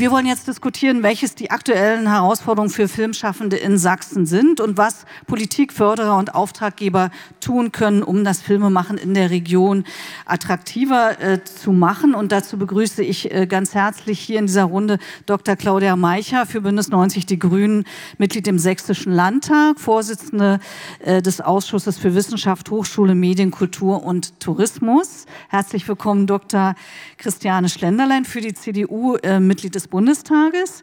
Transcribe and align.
Wir 0.00 0.10
wollen 0.10 0.24
jetzt 0.24 0.48
diskutieren, 0.48 1.02
welches 1.02 1.34
die 1.34 1.50
aktuellen 1.50 2.08
Herausforderungen 2.08 2.70
für 2.70 2.88
Filmschaffende 2.88 3.58
in 3.58 3.76
Sachsen 3.76 4.24
sind 4.24 4.58
und 4.58 4.78
was 4.78 5.04
Politik, 5.26 5.74
Förderer 5.74 6.16
und 6.16 6.34
Auftraggeber 6.34 7.10
tun 7.40 7.70
können, 7.70 8.02
um 8.02 8.24
das 8.24 8.40
Filmemachen 8.40 8.96
in 8.96 9.12
der 9.12 9.28
Region 9.28 9.84
attraktiver 10.24 11.20
äh, 11.20 11.44
zu 11.44 11.72
machen. 11.72 12.14
Und 12.14 12.32
dazu 12.32 12.56
begrüße 12.56 13.02
ich 13.02 13.30
äh, 13.30 13.46
ganz 13.46 13.74
herzlich 13.74 14.20
hier 14.20 14.38
in 14.38 14.46
dieser 14.46 14.64
Runde 14.64 14.98
Dr. 15.26 15.54
Claudia 15.54 15.96
Meicher 15.96 16.46
für 16.46 16.62
Bündnis 16.62 16.88
90 16.88 17.26
Die 17.26 17.38
Grünen, 17.38 17.84
Mitglied 18.16 18.48
im 18.48 18.58
Sächsischen 18.58 19.12
Landtag, 19.12 19.78
Vorsitzende 19.78 20.60
äh, 21.00 21.20
des 21.20 21.42
Ausschusses 21.42 21.98
für 21.98 22.14
Wissenschaft, 22.14 22.70
Hochschule, 22.70 23.14
Medien, 23.14 23.50
Kultur 23.50 24.02
und 24.02 24.40
Tourismus. 24.40 25.26
Herzlich 25.50 25.86
willkommen, 25.86 26.26
Dr. 26.26 26.74
Christiane 27.18 27.68
Schlenderlein 27.68 28.24
für 28.24 28.40
die 28.40 28.54
CDU, 28.54 29.16
äh, 29.16 29.40
Mitglied 29.40 29.74
des 29.74 29.89
Bundestages 29.90 30.82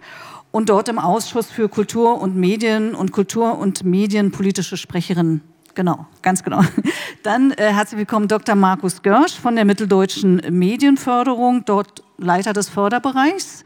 und 0.52 0.70
dort 0.70 0.90
im 0.90 1.00
Ausschuss 1.00 1.48
für 1.48 1.70
Kultur 1.70 2.22
und 2.22 2.36
Medien 2.36 2.94
und 2.94 3.12
Kultur 3.12 3.58
und 3.58 3.84
Medienpolitische 3.84 4.78
Sprecherin. 4.78 5.42
Genau, 5.76 6.08
ganz 6.22 6.44
genau. 6.44 6.62
Dann 7.24 7.52
äh, 7.52 7.72
herzlich 7.72 8.00
willkommen 8.00 8.28
Dr. 8.28 8.56
Markus 8.56 9.02
Görsch 9.04 9.40
von 9.40 9.56
der 9.56 9.66
Mitteldeutschen 9.66 10.42
Medienförderung, 10.50 11.66
dort 11.66 12.04
Leiter 12.18 12.54
des 12.54 12.70
Förderbereichs. 12.70 13.64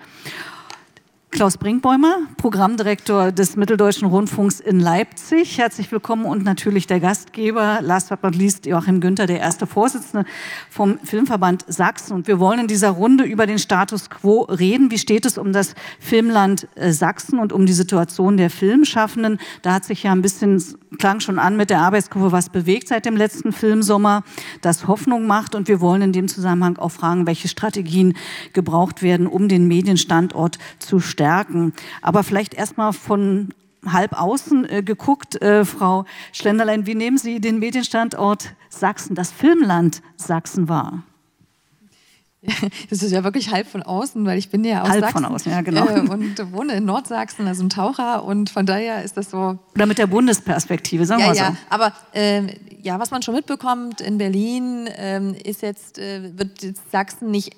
Klaus 1.31 1.58
Brinkbäumer, 1.58 2.17
Programmdirektor 2.35 3.31
des 3.31 3.55
Mitteldeutschen 3.55 4.09
Rundfunks 4.09 4.59
in 4.59 4.81
Leipzig. 4.81 5.57
Herzlich 5.57 5.90
willkommen 5.90 6.26
und 6.26 6.44
natürlich 6.44 6.88
der 6.88 6.99
Gastgeber, 6.99 7.79
last 7.82 8.10
but 8.10 8.21
not 8.21 8.35
least 8.35 8.65
Joachim 8.65 8.99
Günther, 8.99 9.27
der 9.27 9.40
erste 9.40 9.65
Vorsitzende 9.65 10.26
vom 10.70 10.99
Filmverband 10.99 11.63
Sachsen. 11.68 12.13
Und 12.13 12.27
wir 12.27 12.38
wollen 12.40 12.60
in 12.60 12.68
dieser 12.68 12.90
Runde 12.90 13.23
über 13.23 13.48
den 13.48 13.60
Status 13.60 14.10
quo 14.10 14.41
reden. 14.41 14.91
Wie 14.91 14.98
steht 14.98 15.26
es 15.26 15.38
um 15.38 15.54
das 15.54 15.73
Filmland 16.01 16.68
äh, 16.76 16.91
Sachsen 16.91 17.40
und 17.40 17.54
um 17.54 17.66
die 17.66 17.73
Situation 17.73 18.35
der 18.35 18.49
Filmschaffenden? 18.49 19.40
Da 19.62 19.76
hat 19.76 19.85
sich 19.85 20.04
ja 20.04 20.12
ein 20.12 20.21
bisschen, 20.21 20.62
klang 20.99 21.21
schon 21.21 21.40
an 21.40 21.55
mit 21.55 21.70
der 21.70 21.79
Arbeitsgruppe, 21.79 22.34
was 22.34 22.49
bewegt 22.49 22.90
seit 22.90 23.05
dem 23.05 23.16
letzten 23.16 23.54
Filmsommer, 23.54 24.23
das 24.60 24.85
Hoffnung 24.85 25.27
macht. 25.27 25.55
Und 25.55 25.70
wir 25.70 25.79
wollen 25.79 26.01
in 26.01 26.12
dem 26.12 26.27
Zusammenhang 26.27 26.77
auch 26.77 26.91
fragen, 26.91 27.26
welche 27.26 27.48
Strategien 27.48 28.18
gebraucht 28.51 29.01
werden, 29.01 29.27
um 29.27 29.48
den 29.48 29.70
Medienstandort 29.70 30.60
zu 30.77 30.99
stärken 30.99 31.21
stärken. 31.22 31.74
Aber 32.02 32.24
vielleicht 32.24 32.54
erstmal 32.54 32.94
von 32.94 33.50
halb 33.86 34.20
außen 34.20 34.70
äh, 34.70 34.84
geguckt, 34.84 35.41
äh, 35.41 35.66
Frau 35.66 36.05
Schlenderlein, 36.32 36.86
wie 36.86 36.96
nehmen 36.96 37.18
Sie 37.18 37.40
den 37.40 37.60
Medienstandort 37.60 38.55
Sachsen, 38.70 39.16
das 39.16 39.32
Filmland 39.32 40.02
Sachsen 40.18 40.68
wahr? 40.68 41.04
Das 42.90 43.04
ist 43.04 43.12
ja 43.12 43.24
wirklich 43.24 43.52
halb 43.52 43.68
von 43.68 43.84
außen, 43.84 44.26
weil 44.26 44.40
ich 44.40 44.50
bin 44.50 44.63
ja 44.63 44.82
aus 44.82 44.90
halb 44.90 45.02
Sachsen 45.02 45.24
von 45.24 45.26
außen, 45.26 45.52
ja, 45.52 45.62
genau. 45.62 45.88
Äh, 45.88 46.00
und 46.00 46.52
wohne 46.52 46.74
in 46.74 46.86
Nordsachsen, 46.86 47.48
also 47.48 47.63
ein 47.63 47.70
Taucher 47.70 48.24
und 48.24 48.50
von 48.50 48.66
daher 48.66 49.04
ist 49.04 49.16
das 49.16 49.30
so. 49.30 49.60
Oder 49.76 49.85
mit 49.85 50.00
der 50.00 50.08
Bundesperspektive, 50.08 51.06
sagen 51.06 51.22
ja, 51.22 51.28
wir 51.28 51.35
ja. 51.35 51.52
so. 51.52 51.58
Aber 51.70 51.94
äh, 52.13 52.48
ja, 52.82 53.00
was 53.00 53.12
man 53.12 53.22
schon 53.22 53.35
mitbekommt 53.35 54.02
in 54.02 54.18
Berlin, 54.18 54.88
äh, 54.88 55.32
ist 55.44 55.62
jetzt, 55.62 56.00
äh, 56.00 56.35
wird 56.35 56.63
jetzt 56.63 56.91
Sachsen 56.91 57.30
nicht 57.30 57.56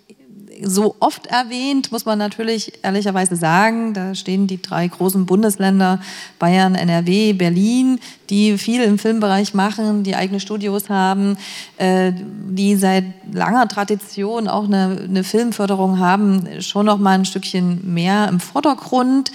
so 0.64 0.95
oft 1.00 1.28
erwähnt, 1.28 1.92
muss 1.92 2.06
man 2.06 2.17
natürlich 2.17 2.73
ehrlicherweise 2.83 3.36
sagen. 3.36 3.94
Da 3.94 4.16
stehen 4.16 4.47
die 4.47 4.61
drei 4.61 4.88
großen 4.88 5.25
Bundesländer 5.25 6.00
Bayern, 6.39 6.75
NRW, 6.75 7.33
Berlin, 7.33 8.00
die 8.30 8.58
viel 8.58 8.81
im 8.81 8.97
Filmbereich 8.97 9.53
machen, 9.53 10.03
die 10.03 10.16
eigene 10.16 10.39
Studios 10.39 10.89
haben, 10.89 11.38
äh, 11.78 12.11
die 12.14 12.75
seit 12.75 13.05
langer 13.32 13.67
Tradition 13.67 14.48
auch 14.48 14.65
eine, 14.65 15.05
eine 15.08 15.23
Filmförderung 15.23 15.99
haben, 15.99 16.61
schon 16.61 16.86
noch 16.86 16.98
mal 16.98 17.17
ein 17.17 17.26
Stückchen 17.26 17.93
mehr 17.93 18.27
im 18.27 18.39
Vordergrund. 18.39 19.32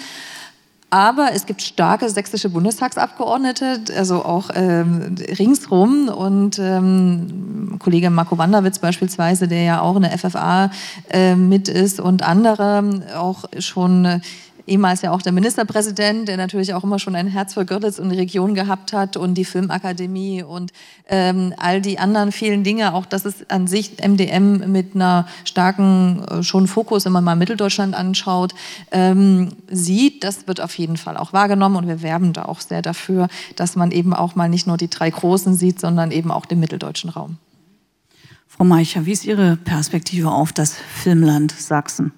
Aber 0.90 1.32
es 1.34 1.44
gibt 1.44 1.60
starke 1.60 2.08
sächsische 2.08 2.48
Bundestagsabgeordnete, 2.48 3.80
also 3.96 4.24
auch 4.24 4.48
ähm, 4.54 5.16
ringsrum. 5.38 6.08
Und 6.08 6.58
ähm, 6.58 7.76
Kollege 7.78 8.08
Marco 8.08 8.38
Wanderwitz 8.38 8.78
beispielsweise, 8.78 9.48
der 9.48 9.62
ja 9.64 9.80
auch 9.82 9.96
in 9.96 10.02
der 10.02 10.16
FFA 10.16 10.70
äh, 11.10 11.34
mit 11.34 11.68
ist 11.68 12.00
und 12.00 12.22
andere 12.22 13.02
auch 13.18 13.44
schon 13.58 14.06
äh, 14.06 14.20
ehemals 14.68 15.02
ja 15.02 15.12
auch 15.12 15.22
der 15.22 15.32
Ministerpräsident, 15.32 16.28
der 16.28 16.36
natürlich 16.36 16.74
auch 16.74 16.84
immer 16.84 16.98
schon 16.98 17.14
ein 17.14 17.26
Herz 17.26 17.54
für 17.54 17.64
Görlitz 17.64 17.98
und 17.98 18.10
die 18.10 18.16
Region 18.16 18.54
gehabt 18.54 18.92
hat 18.92 19.16
und 19.16 19.34
die 19.34 19.44
Filmakademie 19.44 20.42
und 20.42 20.72
ähm, 21.08 21.54
all 21.56 21.80
die 21.80 21.98
anderen 21.98 22.32
vielen 22.32 22.64
Dinge, 22.64 22.94
auch 22.94 23.06
dass 23.06 23.24
es 23.24 23.48
an 23.50 23.66
sich 23.66 23.96
MDM 24.06 24.70
mit 24.70 24.94
einer 24.94 25.26
starken 25.44 26.24
äh, 26.24 26.42
schon 26.42 26.66
Fokus, 26.66 27.04
wenn 27.04 27.12
man 27.12 27.24
mal 27.24 27.36
Mitteldeutschland 27.36 27.94
anschaut, 27.94 28.54
ähm, 28.92 29.50
sieht, 29.70 30.24
das 30.24 30.46
wird 30.46 30.60
auf 30.60 30.76
jeden 30.78 30.96
Fall 30.96 31.16
auch 31.16 31.32
wahrgenommen 31.32 31.76
und 31.76 31.88
wir 31.88 32.02
werben 32.02 32.32
da 32.32 32.44
auch 32.44 32.60
sehr 32.60 32.82
dafür, 32.82 33.28
dass 33.56 33.76
man 33.76 33.90
eben 33.90 34.14
auch 34.14 34.34
mal 34.34 34.48
nicht 34.48 34.66
nur 34.66 34.76
die 34.76 34.90
drei 34.90 35.10
Großen 35.10 35.54
sieht, 35.54 35.80
sondern 35.80 36.10
eben 36.10 36.30
auch 36.30 36.46
den 36.46 36.60
mitteldeutschen 36.60 37.10
Raum. 37.10 37.38
Frau 38.46 38.64
Meicher, 38.64 39.06
wie 39.06 39.12
ist 39.12 39.24
Ihre 39.24 39.56
Perspektive 39.56 40.32
auf 40.32 40.52
das 40.52 40.74
Filmland 40.74 41.52
Sachsen? 41.52 42.12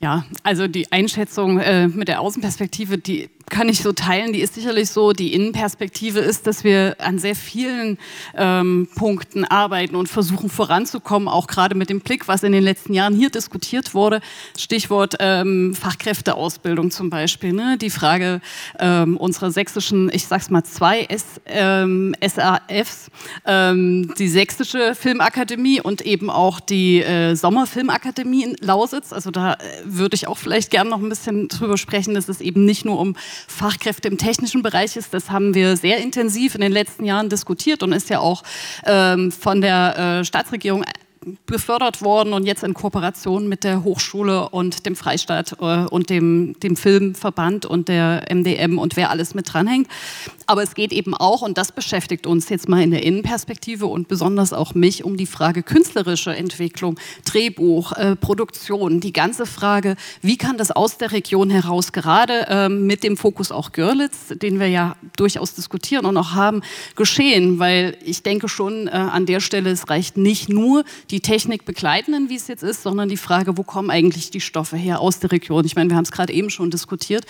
Ja, 0.00 0.24
also 0.44 0.68
die 0.68 0.92
Einschätzung 0.92 1.58
äh, 1.58 1.88
mit 1.88 2.08
der 2.08 2.20
Außenperspektive, 2.20 2.98
die 2.98 3.30
kann 3.50 3.68
ich 3.68 3.82
so 3.82 3.92
teilen. 3.92 4.32
Die 4.32 4.40
ist 4.40 4.54
sicherlich 4.54 4.90
so. 4.90 5.12
Die 5.12 5.34
Innenperspektive 5.34 6.20
ist, 6.20 6.46
dass 6.46 6.64
wir 6.64 6.96
an 6.98 7.18
sehr 7.18 7.34
vielen 7.34 7.98
ähm, 8.36 8.88
Punkten 8.94 9.44
arbeiten 9.44 9.96
und 9.96 10.08
versuchen 10.08 10.50
voranzukommen, 10.50 11.28
auch 11.28 11.46
gerade 11.46 11.74
mit 11.74 11.90
dem 11.90 12.00
Blick, 12.00 12.28
was 12.28 12.42
in 12.42 12.52
den 12.52 12.62
letzten 12.62 12.94
Jahren 12.94 13.14
hier 13.14 13.30
diskutiert 13.30 13.94
wurde. 13.94 14.20
Stichwort 14.56 15.16
ähm, 15.20 15.74
Fachkräfteausbildung 15.74 16.90
zum 16.90 17.10
Beispiel. 17.10 17.52
Ne? 17.52 17.76
Die 17.78 17.90
Frage 17.90 18.40
ähm, 18.78 19.16
unserer 19.16 19.50
sächsischen, 19.50 20.10
ich 20.12 20.26
sag's 20.26 20.50
mal 20.50 20.64
zwei 20.64 21.02
S, 21.02 21.24
ähm, 21.46 22.14
SAFs, 22.20 23.10
ähm, 23.44 24.12
die 24.18 24.28
sächsische 24.28 24.94
Filmakademie 24.94 25.80
und 25.80 26.02
eben 26.02 26.30
auch 26.30 26.60
die 26.60 27.02
äh, 27.02 27.34
Sommerfilmakademie 27.34 28.44
in 28.44 28.56
Lausitz. 28.60 29.12
Also 29.12 29.30
da 29.30 29.54
äh, 29.54 29.56
würde 29.84 30.14
ich 30.14 30.28
auch 30.28 30.38
vielleicht 30.38 30.70
gerne 30.70 30.90
noch 30.90 31.00
ein 31.00 31.08
bisschen 31.08 31.48
drüber 31.48 31.76
sprechen, 31.76 32.14
dass 32.14 32.28
es 32.28 32.40
eben 32.40 32.64
nicht 32.64 32.84
nur 32.84 32.98
um 32.98 33.16
Fachkräfte 33.46 34.08
im 34.08 34.18
technischen 34.18 34.62
Bereich 34.62 34.96
ist. 34.96 35.14
Das 35.14 35.30
haben 35.30 35.54
wir 35.54 35.76
sehr 35.76 35.98
intensiv 35.98 36.54
in 36.54 36.60
den 36.60 36.72
letzten 36.72 37.04
Jahren 37.04 37.28
diskutiert 37.28 37.82
und 37.82 37.92
ist 37.92 38.10
ja 38.10 38.20
auch 38.20 38.42
ähm, 38.84 39.30
von 39.32 39.60
der 39.60 40.20
äh, 40.20 40.24
Staatsregierung 40.24 40.84
befördert 41.46 42.02
worden 42.02 42.32
und 42.32 42.44
jetzt 42.44 42.62
in 42.62 42.74
Kooperation 42.74 43.48
mit 43.48 43.64
der 43.64 43.84
Hochschule 43.84 44.48
und 44.48 44.86
dem 44.86 44.96
Freistaat 44.96 45.56
äh, 45.60 45.86
und 45.86 46.10
dem, 46.10 46.56
dem 46.60 46.76
Filmverband 46.76 47.66
und 47.66 47.88
der 47.88 48.26
MDM 48.30 48.78
und 48.78 48.96
wer 48.96 49.10
alles 49.10 49.34
mit 49.34 49.52
dranhängt. 49.52 49.88
Aber 50.46 50.62
es 50.62 50.74
geht 50.74 50.92
eben 50.92 51.14
auch, 51.14 51.42
und 51.42 51.58
das 51.58 51.72
beschäftigt 51.72 52.26
uns 52.26 52.48
jetzt 52.48 52.68
mal 52.68 52.82
in 52.82 52.90
der 52.90 53.02
Innenperspektive 53.02 53.86
und 53.86 54.08
besonders 54.08 54.52
auch 54.52 54.74
mich, 54.74 55.04
um 55.04 55.16
die 55.16 55.26
Frage 55.26 55.62
künstlerische 55.62 56.34
Entwicklung, 56.34 56.98
Drehbuch, 57.24 57.92
äh, 57.92 58.16
Produktion, 58.16 59.00
die 59.00 59.12
ganze 59.12 59.44
Frage, 59.44 59.96
wie 60.22 60.38
kann 60.38 60.56
das 60.56 60.70
aus 60.70 60.98
der 60.98 61.12
Region 61.12 61.50
heraus, 61.50 61.92
gerade 61.92 62.46
äh, 62.48 62.68
mit 62.68 63.04
dem 63.04 63.16
Fokus 63.16 63.52
auch 63.52 63.72
Görlitz, 63.72 64.28
den 64.30 64.58
wir 64.58 64.68
ja 64.68 64.96
durchaus 65.16 65.54
diskutieren 65.54 66.06
und 66.06 66.16
auch 66.16 66.32
haben, 66.32 66.62
geschehen. 66.96 67.58
Weil 67.58 67.96
ich 68.04 68.22
denke 68.22 68.48
schon 68.48 68.88
äh, 68.88 68.90
an 68.90 69.26
der 69.26 69.40
Stelle, 69.40 69.70
es 69.70 69.90
reicht 69.90 70.16
nicht 70.16 70.48
nur, 70.48 70.84
die 71.10 71.17
Technik 71.20 71.64
begleitenden, 71.64 72.28
wie 72.28 72.36
es 72.36 72.48
jetzt 72.48 72.62
ist, 72.62 72.82
sondern 72.82 73.08
die 73.08 73.16
Frage, 73.16 73.56
wo 73.56 73.62
kommen 73.62 73.90
eigentlich 73.90 74.30
die 74.30 74.40
Stoffe 74.40 74.76
her 74.76 75.00
aus 75.00 75.18
der 75.18 75.32
Region? 75.32 75.64
Ich 75.64 75.76
meine, 75.76 75.90
wir 75.90 75.96
haben 75.96 76.04
es 76.04 76.12
gerade 76.12 76.32
eben 76.32 76.50
schon 76.50 76.70
diskutiert. 76.70 77.24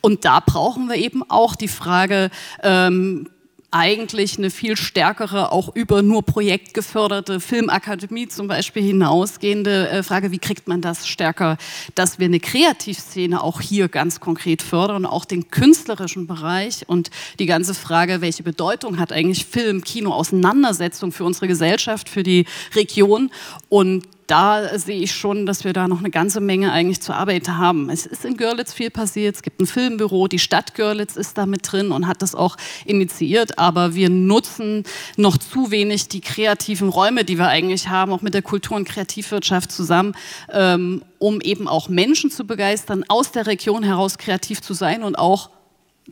Und 0.00 0.24
da 0.24 0.40
brauchen 0.40 0.88
wir 0.88 0.96
eben 0.96 1.22
auch 1.28 1.56
die 1.56 1.68
Frage, 1.68 2.30
ähm, 2.62 3.28
eigentlich 3.72 4.38
eine 4.38 4.50
viel 4.50 4.76
stärkere, 4.76 5.50
auch 5.50 5.74
über 5.74 6.02
nur 6.02 6.22
projektgeförderte 6.22 7.40
Filmakademie 7.40 8.28
zum 8.28 8.46
Beispiel 8.46 8.82
hinausgehende 8.82 9.88
äh, 9.88 10.02
Frage, 10.02 10.30
wie 10.30 10.38
kriegt 10.38 10.68
man 10.68 10.82
das 10.82 11.08
stärker, 11.08 11.56
dass 11.94 12.18
wir 12.18 12.26
eine 12.26 12.38
Kreativszene 12.38 13.42
auch 13.42 13.60
hier 13.60 13.88
ganz 13.88 14.20
konkret 14.20 14.62
fördern, 14.62 15.06
auch 15.06 15.24
den 15.24 15.50
künstlerischen 15.50 16.26
Bereich? 16.26 16.84
Und 16.86 17.10
die 17.38 17.46
ganze 17.46 17.74
Frage, 17.74 18.20
welche 18.20 18.42
Bedeutung 18.42 18.98
hat 18.98 19.10
eigentlich 19.10 19.46
Film, 19.46 19.82
Kino, 19.82 20.12
Auseinandersetzung 20.12 21.10
für 21.10 21.24
unsere 21.24 21.48
Gesellschaft, 21.48 22.10
für 22.10 22.22
die 22.22 22.44
Region? 22.74 23.30
Und 23.70 24.06
da 24.32 24.78
sehe 24.78 25.02
ich 25.02 25.14
schon, 25.14 25.44
dass 25.44 25.62
wir 25.62 25.74
da 25.74 25.88
noch 25.88 25.98
eine 25.98 26.08
ganze 26.08 26.40
Menge 26.40 26.72
eigentlich 26.72 27.02
zu 27.02 27.12
arbeiten 27.12 27.58
haben. 27.58 27.90
Es 27.90 28.06
ist 28.06 28.24
in 28.24 28.38
Görlitz 28.38 28.72
viel 28.72 28.88
passiert. 28.88 29.36
Es 29.36 29.42
gibt 29.42 29.60
ein 29.60 29.66
Filmbüro. 29.66 30.26
Die 30.26 30.38
Stadt 30.38 30.74
Görlitz 30.74 31.16
ist 31.16 31.36
da 31.36 31.44
mit 31.44 31.70
drin 31.70 31.92
und 31.92 32.06
hat 32.06 32.22
das 32.22 32.34
auch 32.34 32.56
initiiert. 32.86 33.58
Aber 33.58 33.94
wir 33.94 34.08
nutzen 34.08 34.84
noch 35.18 35.36
zu 35.36 35.70
wenig 35.70 36.08
die 36.08 36.22
kreativen 36.22 36.88
Räume, 36.88 37.26
die 37.26 37.36
wir 37.36 37.48
eigentlich 37.48 37.88
haben, 37.88 38.10
auch 38.10 38.22
mit 38.22 38.32
der 38.32 38.40
Kultur- 38.40 38.78
und 38.78 38.88
Kreativwirtschaft 38.88 39.70
zusammen, 39.70 40.14
ähm, 40.50 41.02
um 41.18 41.42
eben 41.42 41.68
auch 41.68 41.90
Menschen 41.90 42.30
zu 42.30 42.46
begeistern, 42.46 43.04
aus 43.08 43.32
der 43.32 43.46
Region 43.46 43.82
heraus 43.82 44.16
kreativ 44.16 44.62
zu 44.62 44.72
sein 44.72 45.02
und 45.02 45.18
auch 45.18 45.50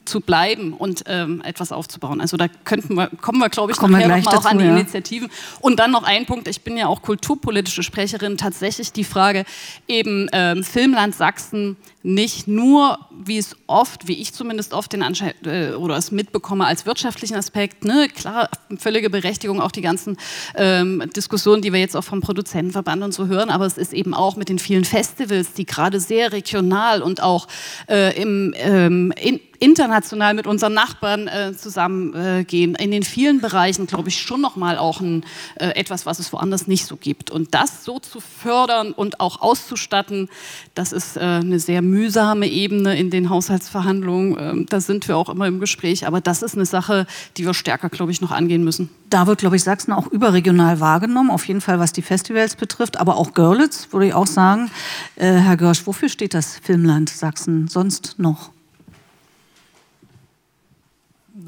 zu 0.05 0.21
bleiben 0.21 0.73
und 0.73 1.03
ähm, 1.07 1.43
etwas 1.45 1.73
aufzubauen. 1.73 2.21
Also 2.21 2.37
da 2.37 2.47
könnten 2.49 2.95
wir, 2.95 3.09
kommen 3.21 3.39
wir, 3.39 3.49
glaube 3.49 3.73
ich, 3.73 3.79
kommen 3.79 3.93
nachher 3.93 4.09
noch 4.09 4.25
mal 4.25 4.29
auch 4.29 4.35
dazu, 4.35 4.49
an 4.49 4.59
die 4.59 4.65
ja. 4.65 4.71
Initiativen. 4.71 5.31
Und 5.61 5.81
dann 5.81 5.91
noch 5.91 6.05
ein 6.05 6.27
Punkt, 6.27 6.47
ich 6.47 6.63
bin 6.63 6.77
ja 6.77 6.87
auch 6.87 7.03
kulturpolitische 7.03 7.83
Sprecherin, 7.83 8.37
tatsächlich 8.37 8.93
die 8.93 9.05
Frage, 9.05 9.45
eben 9.89 10.29
ähm, 10.33 10.63
Filmland 10.63 11.15
Sachsen 11.15 11.77
nicht 12.03 12.49
nur, 12.49 12.99
wie 13.11 13.37
es 13.37 13.57
oft, 13.67 14.09
wie 14.09 14.15
ich 14.15 14.33
zumindest 14.33 14.73
oft 14.73 14.93
den 14.93 15.03
Anschein 15.03 15.35
äh, 15.45 15.73
oder 15.73 15.97
es 15.97 16.13
mitbekomme 16.13 16.65
als 16.65 16.87
wirtschaftlichen 16.87 17.35
Aspekt, 17.35 17.85
ne, 17.85 18.09
klar, 18.09 18.49
völlige 18.79 19.11
Berechtigung, 19.11 19.61
auch 19.61 19.73
die 19.73 19.83
ganzen 19.83 20.17
ähm, 20.55 21.03
Diskussionen, 21.15 21.63
die 21.63 21.73
wir 21.73 21.81
jetzt 21.81 21.97
auch 21.97 22.05
vom 22.05 22.21
Produzentenverband 22.21 23.03
und 23.03 23.13
so 23.13 23.27
hören, 23.27 23.51
aber 23.51 23.67
es 23.67 23.77
ist 23.77 23.93
eben 23.93 24.15
auch 24.15 24.37
mit 24.37 24.49
den 24.49 24.59
vielen 24.59 24.85
Festivals, 24.85 25.53
die 25.53 25.67
gerade 25.67 26.01
sehr 26.01 26.33
regional 26.33 27.03
und 27.03 27.23
auch 27.23 27.49
äh, 27.89 28.19
im 28.21 28.55
ähm, 28.57 29.13
in, 29.21 29.41
international 29.61 30.35
mit 30.35 30.47
unseren 30.47 30.75
Nachbarn 30.75 31.29
äh, 31.29 31.53
zusammengehen. 31.57 32.75
In 32.75 32.91
den 32.91 33.03
vielen 33.03 33.41
Bereichen, 33.41 33.87
glaube 33.87 34.09
ich, 34.09 34.21
schon 34.21 34.41
nochmal 34.41 34.79
auch 34.79 35.01
ein, 35.01 35.25
äh, 35.57 35.69
etwas, 35.77 36.07
was 36.07 36.19
es 36.19 36.33
woanders 36.33 36.67
nicht 36.67 36.87
so 36.87 36.97
gibt. 36.97 37.31
Und 37.31 37.55
das 37.55 37.85
so 37.85 38.01
zu 38.01 38.21
fördern 38.21 38.93
und 38.93 39.21
auch 39.21 39.43
auszustatten, 39.43 40.29
das 40.75 40.93
ist 40.93 41.17
äh, 41.17 41.21
eine 41.21 41.61
sehr 41.61 41.83
mühsame 41.83 42.49
Ebene 42.49 42.99
in 42.99 43.11
den 43.11 43.29
Haushaltsverhandlungen. 43.29 44.37
Ähm, 44.41 44.67
da 44.67 44.81
sind 44.81 45.07
wir 45.07 45.17
auch 45.17 45.29
immer 45.29 45.47
im 45.47 45.61
Gespräch. 45.61 46.07
Aber 46.07 46.21
das 46.23 46.43
ist 46.43 46.55
eine 46.55 46.67
Sache, 46.67 47.07
die 47.37 47.45
wir 47.45 47.55
stärker, 47.55 47.91
glaube 47.91 48.13
ich, 48.13 48.23
noch 48.23 48.31
angehen 48.31 48.65
müssen. 48.65 48.89
Da 49.11 49.27
wird, 49.27 49.41
glaube 49.41 49.57
ich, 49.57 49.63
Sachsen 49.63 49.93
auch 49.93 50.07
überregional 50.07 50.81
wahrgenommen, 50.81 51.31
auf 51.31 51.47
jeden 51.47 51.61
Fall 51.61 51.79
was 51.79 51.93
die 51.93 52.03
Festivals 52.03 52.57
betrifft, 52.57 52.99
aber 52.99 53.17
auch 53.17 53.35
Görlitz, 53.35 53.89
würde 53.91 54.07
ich 54.07 54.15
auch 54.15 54.27
sagen. 54.27 54.71
Äh, 55.17 55.33
Herr 55.33 55.57
Görsch, 55.57 55.87
wofür 55.87 56.09
steht 56.09 56.33
das 56.33 56.59
Filmland 56.63 57.11
Sachsen 57.11 57.69
sonst 57.69 58.15
noch? 58.19 58.51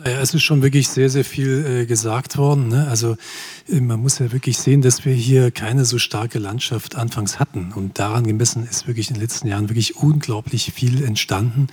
Naja, 0.05 0.21
es 0.21 0.35
ist 0.35 0.43
schon 0.43 0.63
wirklich 0.63 0.89
sehr, 0.89 1.09
sehr 1.09 1.25
viel 1.25 1.65
äh, 1.83 1.87
gesagt 1.87 2.37
worden. 2.37 2.69
Ne? 2.69 2.89
Also 2.89 3.17
man 3.69 4.01
muss 4.01 4.19
ja 4.19 4.33
wirklich 4.33 4.59
sehen, 4.59 4.83
dass 4.83 5.05
wir 5.05 5.15
hier 5.15 5.51
keine 5.51 5.85
so 5.85 5.99
starke 5.99 6.39
Landschaft 6.39 6.97
anfangs 6.97 7.39
hatten. 7.39 7.73
Und 7.73 7.99
daran 7.99 8.27
gemessen 8.27 8.67
ist 8.69 8.87
wirklich 8.87 9.09
in 9.09 9.15
den 9.15 9.23
letzten 9.23 9.49
Jahren 9.49 9.69
wirklich 9.69 9.97
unglaublich 9.97 10.73
viel 10.75 11.05
entstanden. 11.05 11.69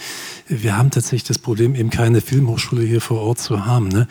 Wir 0.47 0.77
haben 0.77 0.91
tatsächlich 0.91 1.23
das 1.23 1.39
Problem, 1.39 1.75
eben 1.75 1.89
keine 1.89 2.21
Filmhochschule 2.21 2.83
hier 2.83 3.01
vor 3.01 3.21
Ort 3.21 3.39
zu 3.39 3.65
haben. 3.65 3.87
Ne? 3.87 4.07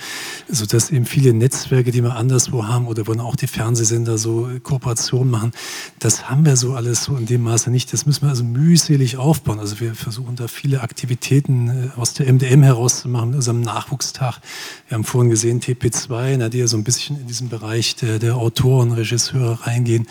Sodass 0.49 0.91
eben 0.91 1.07
viele 1.07 1.33
Netzwerke, 1.33 1.91
die 1.91 2.03
wir 2.03 2.17
anderswo 2.17 2.67
haben 2.67 2.87
oder 2.87 3.07
wo 3.07 3.13
auch 3.19 3.37
die 3.37 3.47
Fernsehsender 3.47 4.19
so 4.19 4.49
Kooperationen 4.63 5.31
machen, 5.31 5.53
das 5.99 6.29
haben 6.29 6.45
wir 6.45 6.57
so 6.57 6.75
alles 6.75 7.05
so 7.05 7.17
in 7.17 7.27
dem 7.27 7.43
Maße 7.43 7.71
nicht. 7.71 7.93
Das 7.93 8.07
müssen 8.07 8.23
wir 8.23 8.31
also 8.31 8.45
mühselig 8.45 9.17
aufbauen. 9.17 9.61
Also 9.61 9.81
wir 9.81 9.95
versuchen 9.95 10.37
da 10.37 10.49
viele 10.49 10.83
Aktivitäten 10.83 11.69
äh, 11.69 12.01
aus 12.01 12.15
der 12.15 12.33
MDM 12.33 12.63
herauszumachen, 12.63 13.31
mit 13.31 13.37
unserem 13.37 13.61
Nachwuchstag. 13.61 14.41
Wir 14.89 14.97
haben 14.97 15.05
vorhin 15.05 15.31
gesehen 15.31 15.61
TP2, 15.61 16.37
na, 16.39 16.49
die 16.49 16.59
ja 16.59 16.67
so 16.67 16.77
ein 16.77 16.85
bisschen 16.85 17.21
in 17.21 17.27
diesem 17.27 17.49
Bereich 17.49 17.68
der, 18.03 18.19
der 18.19 18.37
Autoren, 18.37 18.93
Regisseure 18.93 19.67
reingehen. 19.67 20.07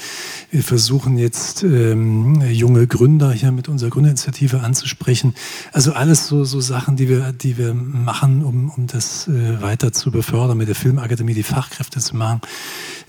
Wir 0.52 0.64
versuchen 0.64 1.18
jetzt 1.18 1.64
ähm, 1.64 2.42
junge 2.50 2.88
Gründer 2.88 3.32
hier 3.32 3.52
mit 3.52 3.68
unserer 3.68 3.90
Gründerinitiative 3.90 4.62
anzusprechen. 4.62 5.34
Also 5.74 5.94
alles 5.94 6.28
so, 6.28 6.44
so 6.44 6.62
Sachen, 6.62 6.96
die 6.96 7.10
wir, 7.10 7.34
die 7.34 7.58
wir 7.58 7.74
machen, 7.74 8.44
um, 8.44 8.70
um 8.70 8.88
das 8.88 9.28
äh, 9.28 9.62
weiter 9.62 9.92
zu 9.92 10.12
befördern, 10.12 10.58
mit 10.58 10.68
der 10.68 10.76
Filmakademie 10.76 11.34
die 11.34 11.44
Fachkräfte 11.44 12.00
zu 12.00 12.16
machen. 12.16 12.42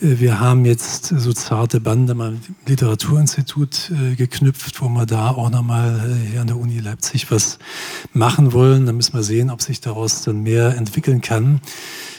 Äh, 0.00 0.18
wir 0.18 0.40
haben 0.40 0.64
jetzt 0.64 1.06
so 1.06 1.32
zarte 1.32 1.80
Bande 1.80 2.14
mal 2.14 2.36
Literaturinstitut 2.66 3.90
äh, 3.90 4.14
geknüpft, 4.14 4.80
wo 4.80 4.88
wir 4.88 5.06
da 5.06 5.30
auch 5.30 5.50
nochmal 5.50 6.18
äh, 6.24 6.30
hier 6.30 6.40
an 6.40 6.46
der 6.46 6.56
Uni 6.56 6.78
Leipzig 6.78 7.30
was 7.30 7.58
machen 8.12 8.52
wollen. 8.52 8.86
Da 8.86 8.92
müssen 8.92 9.14
wir 9.14 9.22
sehen, 9.22 9.50
ob 9.50 9.62
sich 9.62 9.80
daraus 9.80 10.22
dann 10.22 10.42
mehr 10.42 10.76
entwickeln 10.76 11.20
kann. 11.20 11.60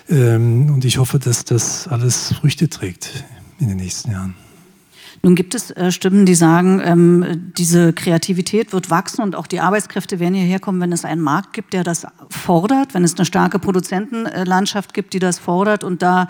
Ähm, 0.09 0.71
und 0.73 0.85
ich 0.85 0.97
hoffe, 0.97 1.19
dass 1.19 1.45
das 1.45 1.87
alles 1.87 2.33
Früchte 2.33 2.69
trägt 2.69 3.23
in 3.59 3.67
den 3.67 3.77
nächsten 3.77 4.11
Jahren. 4.11 4.35
Nun 5.21 5.35
gibt 5.35 5.53
es 5.53 5.71
äh, 5.71 5.91
Stimmen, 5.91 6.25
die 6.25 6.35
sagen, 6.35 6.81
ähm, 6.83 7.51
diese 7.57 7.91
Kreativität 7.91 8.71
wird 8.71 8.89
wachsen 8.89 9.21
und 9.21 9.35
auch 9.35 9.47
die 9.47 9.59
Arbeitskräfte 9.59 10.19
werden 10.19 10.33
hierher 10.33 10.59
kommen, 10.59 10.79
wenn 10.79 10.93
es 10.93 11.03
einen 11.03 11.21
Markt 11.21 11.51
gibt, 11.53 11.73
der 11.73 11.83
das 11.83 12.07
fordert, 12.29 12.93
wenn 12.93 13.03
es 13.03 13.15
eine 13.15 13.25
starke 13.25 13.59
Produzentenlandschaft 13.59 14.93
gibt, 14.93 15.13
die 15.13 15.19
das 15.19 15.37
fordert. 15.37 15.83
Und 15.83 16.01
da 16.01 16.29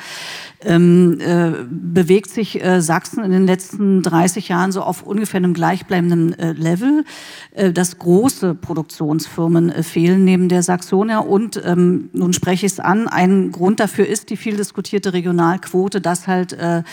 ähm, 0.61 1.19
äh, 1.21 1.51
bewegt 1.69 2.29
sich 2.29 2.61
äh, 2.61 2.81
Sachsen 2.81 3.23
in 3.23 3.31
den 3.31 3.47
letzten 3.47 4.01
30 4.01 4.49
Jahren 4.49 4.71
so 4.71 4.81
auf 4.81 5.03
ungefähr 5.03 5.37
einem 5.37 5.53
gleichbleibenden 5.53 6.37
äh, 6.37 6.51
Level, 6.51 7.05
äh, 7.51 7.71
dass 7.71 7.97
große 7.97 8.55
Produktionsfirmen 8.55 9.69
äh, 9.69 9.83
fehlen 9.83 10.25
neben 10.25 10.49
der 10.49 10.61
Saxonia. 10.61 11.19
Und 11.19 11.61
ähm, 11.63 12.09
nun 12.11 12.33
spreche 12.33 12.65
ich 12.65 12.73
es 12.73 12.79
an, 12.79 13.07
ein 13.07 13.51
Grund 13.51 13.79
dafür 13.79 14.05
ist 14.05 14.29
die 14.29 14.37
viel 14.37 14.57
diskutierte 14.57 15.13
Regionalquote, 15.13 16.01
dass 16.01 16.27
halt 16.27 16.51
äh, 16.53 16.83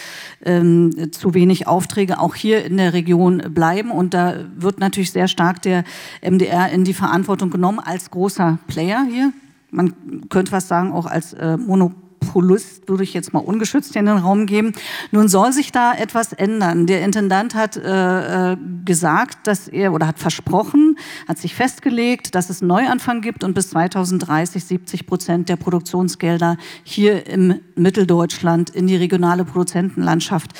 ähm, 0.44 1.10
zu 1.10 1.34
wenig 1.34 1.66
Aufträge 1.66 2.20
auch 2.20 2.36
hier 2.36 2.64
in 2.64 2.76
der 2.76 2.92
Region 2.92 3.52
bleiben. 3.52 3.90
Und 3.90 4.14
da 4.14 4.34
wird 4.56 4.78
natürlich 4.78 5.10
sehr 5.10 5.26
stark 5.26 5.62
der 5.62 5.82
MDR 6.22 6.70
in 6.70 6.84
die 6.84 6.94
Verantwortung 6.94 7.50
genommen 7.50 7.80
als 7.80 8.12
großer 8.12 8.60
Player 8.68 9.04
hier. 9.10 9.32
Man 9.72 10.28
könnte 10.28 10.52
fast 10.52 10.68
sagen, 10.68 10.92
auch 10.92 11.06
als 11.06 11.32
äh, 11.32 11.56
Monopolist 11.56 12.05
Populist, 12.26 12.88
würde 12.88 13.02
ich 13.02 13.14
jetzt 13.14 13.32
mal 13.32 13.40
ungeschützt 13.40 13.96
in 13.96 14.06
den 14.06 14.18
Raum 14.18 14.46
geben. 14.46 14.72
Nun 15.10 15.28
soll 15.28 15.52
sich 15.52 15.72
da 15.72 15.94
etwas 15.94 16.32
ändern. 16.32 16.86
Der 16.86 17.04
Intendant 17.04 17.54
hat 17.54 17.76
äh, 17.76 18.52
äh, 18.52 18.56
gesagt, 18.84 19.46
dass 19.46 19.68
er 19.68 19.92
oder 19.92 20.06
hat 20.06 20.18
versprochen, 20.18 20.98
hat 21.28 21.38
sich 21.38 21.54
festgelegt, 21.54 22.34
dass 22.34 22.50
es 22.50 22.60
einen 22.60 22.68
Neuanfang 22.68 23.20
gibt 23.20 23.44
und 23.44 23.54
bis 23.54 23.70
2030 23.70 24.64
70 24.64 25.06
Prozent 25.06 25.48
der 25.48 25.56
Produktionsgelder 25.56 26.56
hier 26.84 27.26
im 27.26 27.60
Mitteldeutschland 27.74 28.70
in 28.70 28.86
die 28.86 28.96
regionale 28.96 29.44
Produzentenlandschaft 29.44 30.52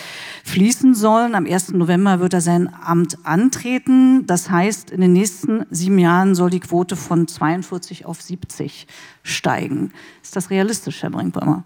fließen 0.45 0.95
sollen. 0.95 1.35
Am 1.35 1.47
1. 1.47 1.73
November 1.73 2.21
wird 2.21 2.35
er 2.35 2.41
sein 2.41 2.73
Amt 2.83 3.19
antreten. 3.25 4.27
Das 4.27 4.51
heißt, 4.51 4.91
in 4.91 5.01
den 5.01 5.13
nächsten 5.13 5.67
sieben 5.71 5.99
Jahren 5.99 6.35
soll 6.35 6.51
die 6.51 6.61
Quote 6.61 6.97
von 6.97 7.27
42 7.27 8.07
auf 8.07 8.23
70 8.23 8.87
steigen. 9.27 9.93
Ist 10.23 10.37
das 10.37 10.51
realistisch, 10.51 11.03
Herr 11.03 11.11
Brinkbäumer? 11.11 11.65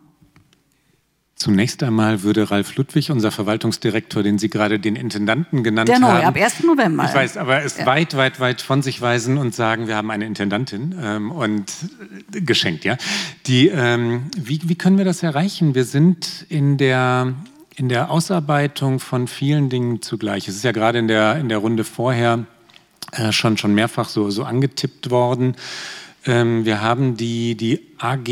Zunächst 1.35 1.83
einmal 1.83 2.23
würde 2.23 2.51
Ralf 2.51 2.77
Ludwig, 2.77 3.11
unser 3.11 3.31
Verwaltungsdirektor, 3.31 4.23
den 4.23 4.39
Sie 4.39 4.51
gerade 4.51 4.79
den 4.79 4.95
Intendanten 4.95 5.65
genannt 5.65 5.89
Der 5.89 5.95
haben. 5.95 6.03
neue, 6.03 6.27
ab 6.27 6.37
1. 6.37 6.65
November. 6.65 7.07
Ich 7.09 7.15
weiß, 7.15 7.39
aber 7.39 7.63
es 7.65 7.79
Ja. 7.79 7.87
weit, 7.87 8.15
weit, 8.15 8.41
weit 8.41 8.61
von 8.61 8.83
sich 8.83 9.01
weisen 9.01 9.39
und 9.39 9.55
sagen, 9.55 9.89
wir 9.89 9.97
haben 9.97 10.11
eine 10.11 10.27
Intendantin 10.27 10.95
ähm, 11.01 11.31
und 11.31 11.73
äh, 12.35 12.43
geschenkt, 12.43 12.85
ja. 12.85 12.99
Die, 13.47 13.69
ähm, 13.69 14.25
wie, 14.37 14.61
wie 14.65 14.75
können 14.75 14.99
wir 14.99 15.07
das 15.07 15.23
erreichen? 15.23 15.75
Wir 15.75 15.85
sind 15.85 16.45
in 16.51 16.77
der 16.77 17.33
in 17.77 17.89
der 17.89 18.11
Ausarbeitung 18.11 19.01
von 19.01 19.27
vielen 19.27 19.71
Dingen 19.71 20.03
zugleich. 20.03 20.47
Es 20.47 20.57
ist 20.57 20.65
ja 20.65 20.73
gerade 20.73 20.99
in 20.99 21.09
der, 21.09 21.37
in 21.37 21.49
der 21.49 21.57
Runde 21.59 21.85
vorher 21.85 22.45
äh, 23.13 23.33
schon, 23.33 23.57
schon 23.57 23.75
mehrfach 23.75 24.11
so, 24.11 24.29
so 24.29 24.45
angetippt 24.45 25.09
worden. 25.11 25.57
Ähm, 26.27 26.65
wir 26.67 26.83
haben 26.83 27.17
die, 27.17 27.55
die 27.55 27.81
AG 27.99 28.29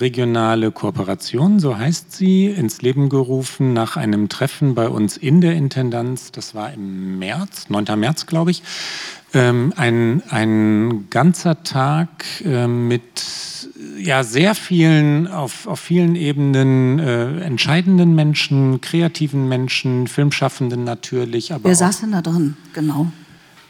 Regionale 0.00 0.70
Kooperation, 0.70 1.60
so 1.60 1.76
heißt 1.76 2.12
sie, 2.12 2.46
ins 2.46 2.80
Leben 2.80 3.08
gerufen 3.08 3.74
nach 3.74 3.96
einem 3.96 4.28
Treffen 4.28 4.74
bei 4.74 4.88
uns 4.88 5.16
in 5.16 5.40
der 5.40 5.54
Intendanz. 5.54 6.32
Das 6.32 6.54
war 6.54 6.72
im 6.72 7.18
März, 7.18 7.68
9. 7.68 7.84
März, 7.98 8.26
glaube 8.26 8.52
ich. 8.52 8.62
Ähm, 9.34 9.74
ein, 9.76 10.22
ein 10.30 11.10
ganzer 11.10 11.62
Tag 11.62 12.24
äh, 12.42 12.66
mit 12.66 13.02
ja, 13.98 14.24
sehr 14.24 14.54
vielen, 14.54 15.26
auf, 15.28 15.66
auf 15.66 15.80
vielen 15.80 16.16
Ebenen 16.16 16.98
äh, 16.98 17.40
entscheidenden 17.40 18.14
Menschen, 18.14 18.80
kreativen 18.80 19.48
Menschen, 19.48 20.06
Filmschaffenden 20.06 20.84
natürlich. 20.84 21.52
Aber 21.52 21.64
Wer 21.64 21.74
saß 21.74 22.00
denn 22.00 22.12
da 22.12 22.22
drin? 22.22 22.56
Genau. 22.72 23.10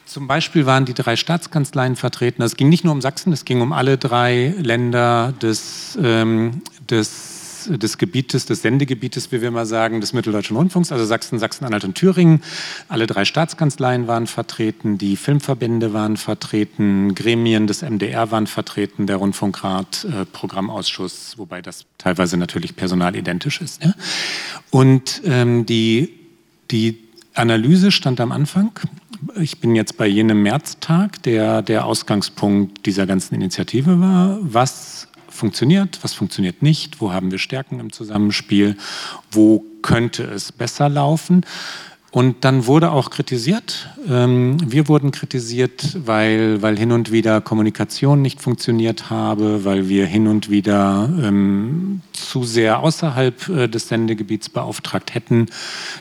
Zum 0.07 0.29
Beispiel 0.29 0.67
waren 0.67 0.85
die 0.85 0.95
drei 0.95 1.17
Staatskanzleien 1.17 1.97
vertreten. 1.97 2.43
Es 2.43 2.57
ging 2.57 2.69
nicht 2.69 2.85
nur 2.85 2.93
um 2.93 3.01
Sachsen, 3.01 3.33
es 3.33 3.45
ging 3.45 3.61
um 3.61 3.73
alle 3.73 3.99
drei 3.99 4.55
Länder 4.57 5.35
des, 5.43 5.99
ähm, 6.03 6.63
des, 6.89 7.69
des 7.69 7.99
Gebietes, 7.99 8.47
des 8.47 8.63
Sendegebietes, 8.63 9.33
wie 9.33 9.43
wir 9.43 9.51
mal 9.51 9.67
sagen, 9.67 10.01
des 10.01 10.13
Mitteldeutschen 10.13 10.57
Rundfunks, 10.57 10.93
also 10.93 11.05
Sachsen, 11.05 11.41
Sachsen-Anhalt 11.41 11.85
und 11.85 11.97
Thüringen. 11.97 12.43
Alle 12.89 13.09
drei 13.09 13.25
Staatskanzleien 13.25 14.07
waren 14.07 14.29
vertreten, 14.29 14.97
die 14.97 15.17
Filmverbände 15.17 15.93
waren 15.93 16.17
vertreten, 16.17 17.17
Gremien 17.17 17.67
des 17.67 17.83
MDR 17.83 18.31
waren 18.31 18.47
vertreten, 18.47 19.09
der 19.09 19.17
Rundfunkrat, 19.17 20.05
äh, 20.05 20.25
Programmausschuss, 20.25 21.35
wobei 21.37 21.63
das 21.63 21.85
teilweise 21.99 22.37
natürlich 22.37 22.77
personalidentisch 22.77 23.61
ist. 23.61 23.83
Ja? 23.83 23.93
Und 24.71 25.23
ähm, 25.25 25.67
die, 25.67 26.15
die 26.71 27.03
Analyse 27.35 27.91
stand 27.91 28.21
am 28.21 28.33
Anfang. 28.33 28.73
Ich 29.37 29.61
bin 29.61 29.75
jetzt 29.75 29.97
bei 29.97 30.07
jenem 30.07 30.43
Märztag, 30.43 31.23
der 31.23 31.63
der 31.63 31.85
Ausgangspunkt 31.85 32.87
dieser 32.87 33.07
ganzen 33.07 33.35
Initiative 33.35 34.01
war. 34.01 34.39
Was 34.41 35.09
funktioniert, 35.29 35.99
was 36.03 36.15
funktioniert 36.15 36.63
nicht, 36.63 37.01
wo 37.01 37.13
haben 37.13 37.31
wir 37.31 37.39
Stärken 37.39 37.79
im 37.81 37.93
Zusammenspiel, 37.93 38.77
wo 39.31 39.65
könnte 39.83 40.25
es 40.25 40.51
besser 40.53 40.89
laufen. 40.89 41.45
Und 42.13 42.45
dann 42.45 42.67
wurde 42.67 42.93
auch 42.93 43.11
kritisiert. 43.11 43.91
Ähm, 44.09 44.57
wir 44.65 44.89
wurden 44.89 45.11
kritisiert, 45.11 45.99
weil, 46.07 46.63
weil 46.63 46.79
hin 46.79 46.93
und 46.93 47.13
wieder 47.13 47.41
Kommunikation 47.41 48.23
nicht 48.23 48.41
funktioniert 48.41 49.11
habe, 49.11 49.65
weil 49.65 49.89
wir 49.89 50.07
hin 50.07 50.27
und 50.27 50.49
wieder 50.49 51.11
ähm, 51.23 52.01
zu 52.13 52.45
sehr 52.45 52.81
außerhalb 52.81 53.49
äh, 53.49 53.69
des 53.69 53.89
Sendegebiets 53.89 54.49
beauftragt 54.49 55.15
hätten. 55.15 55.47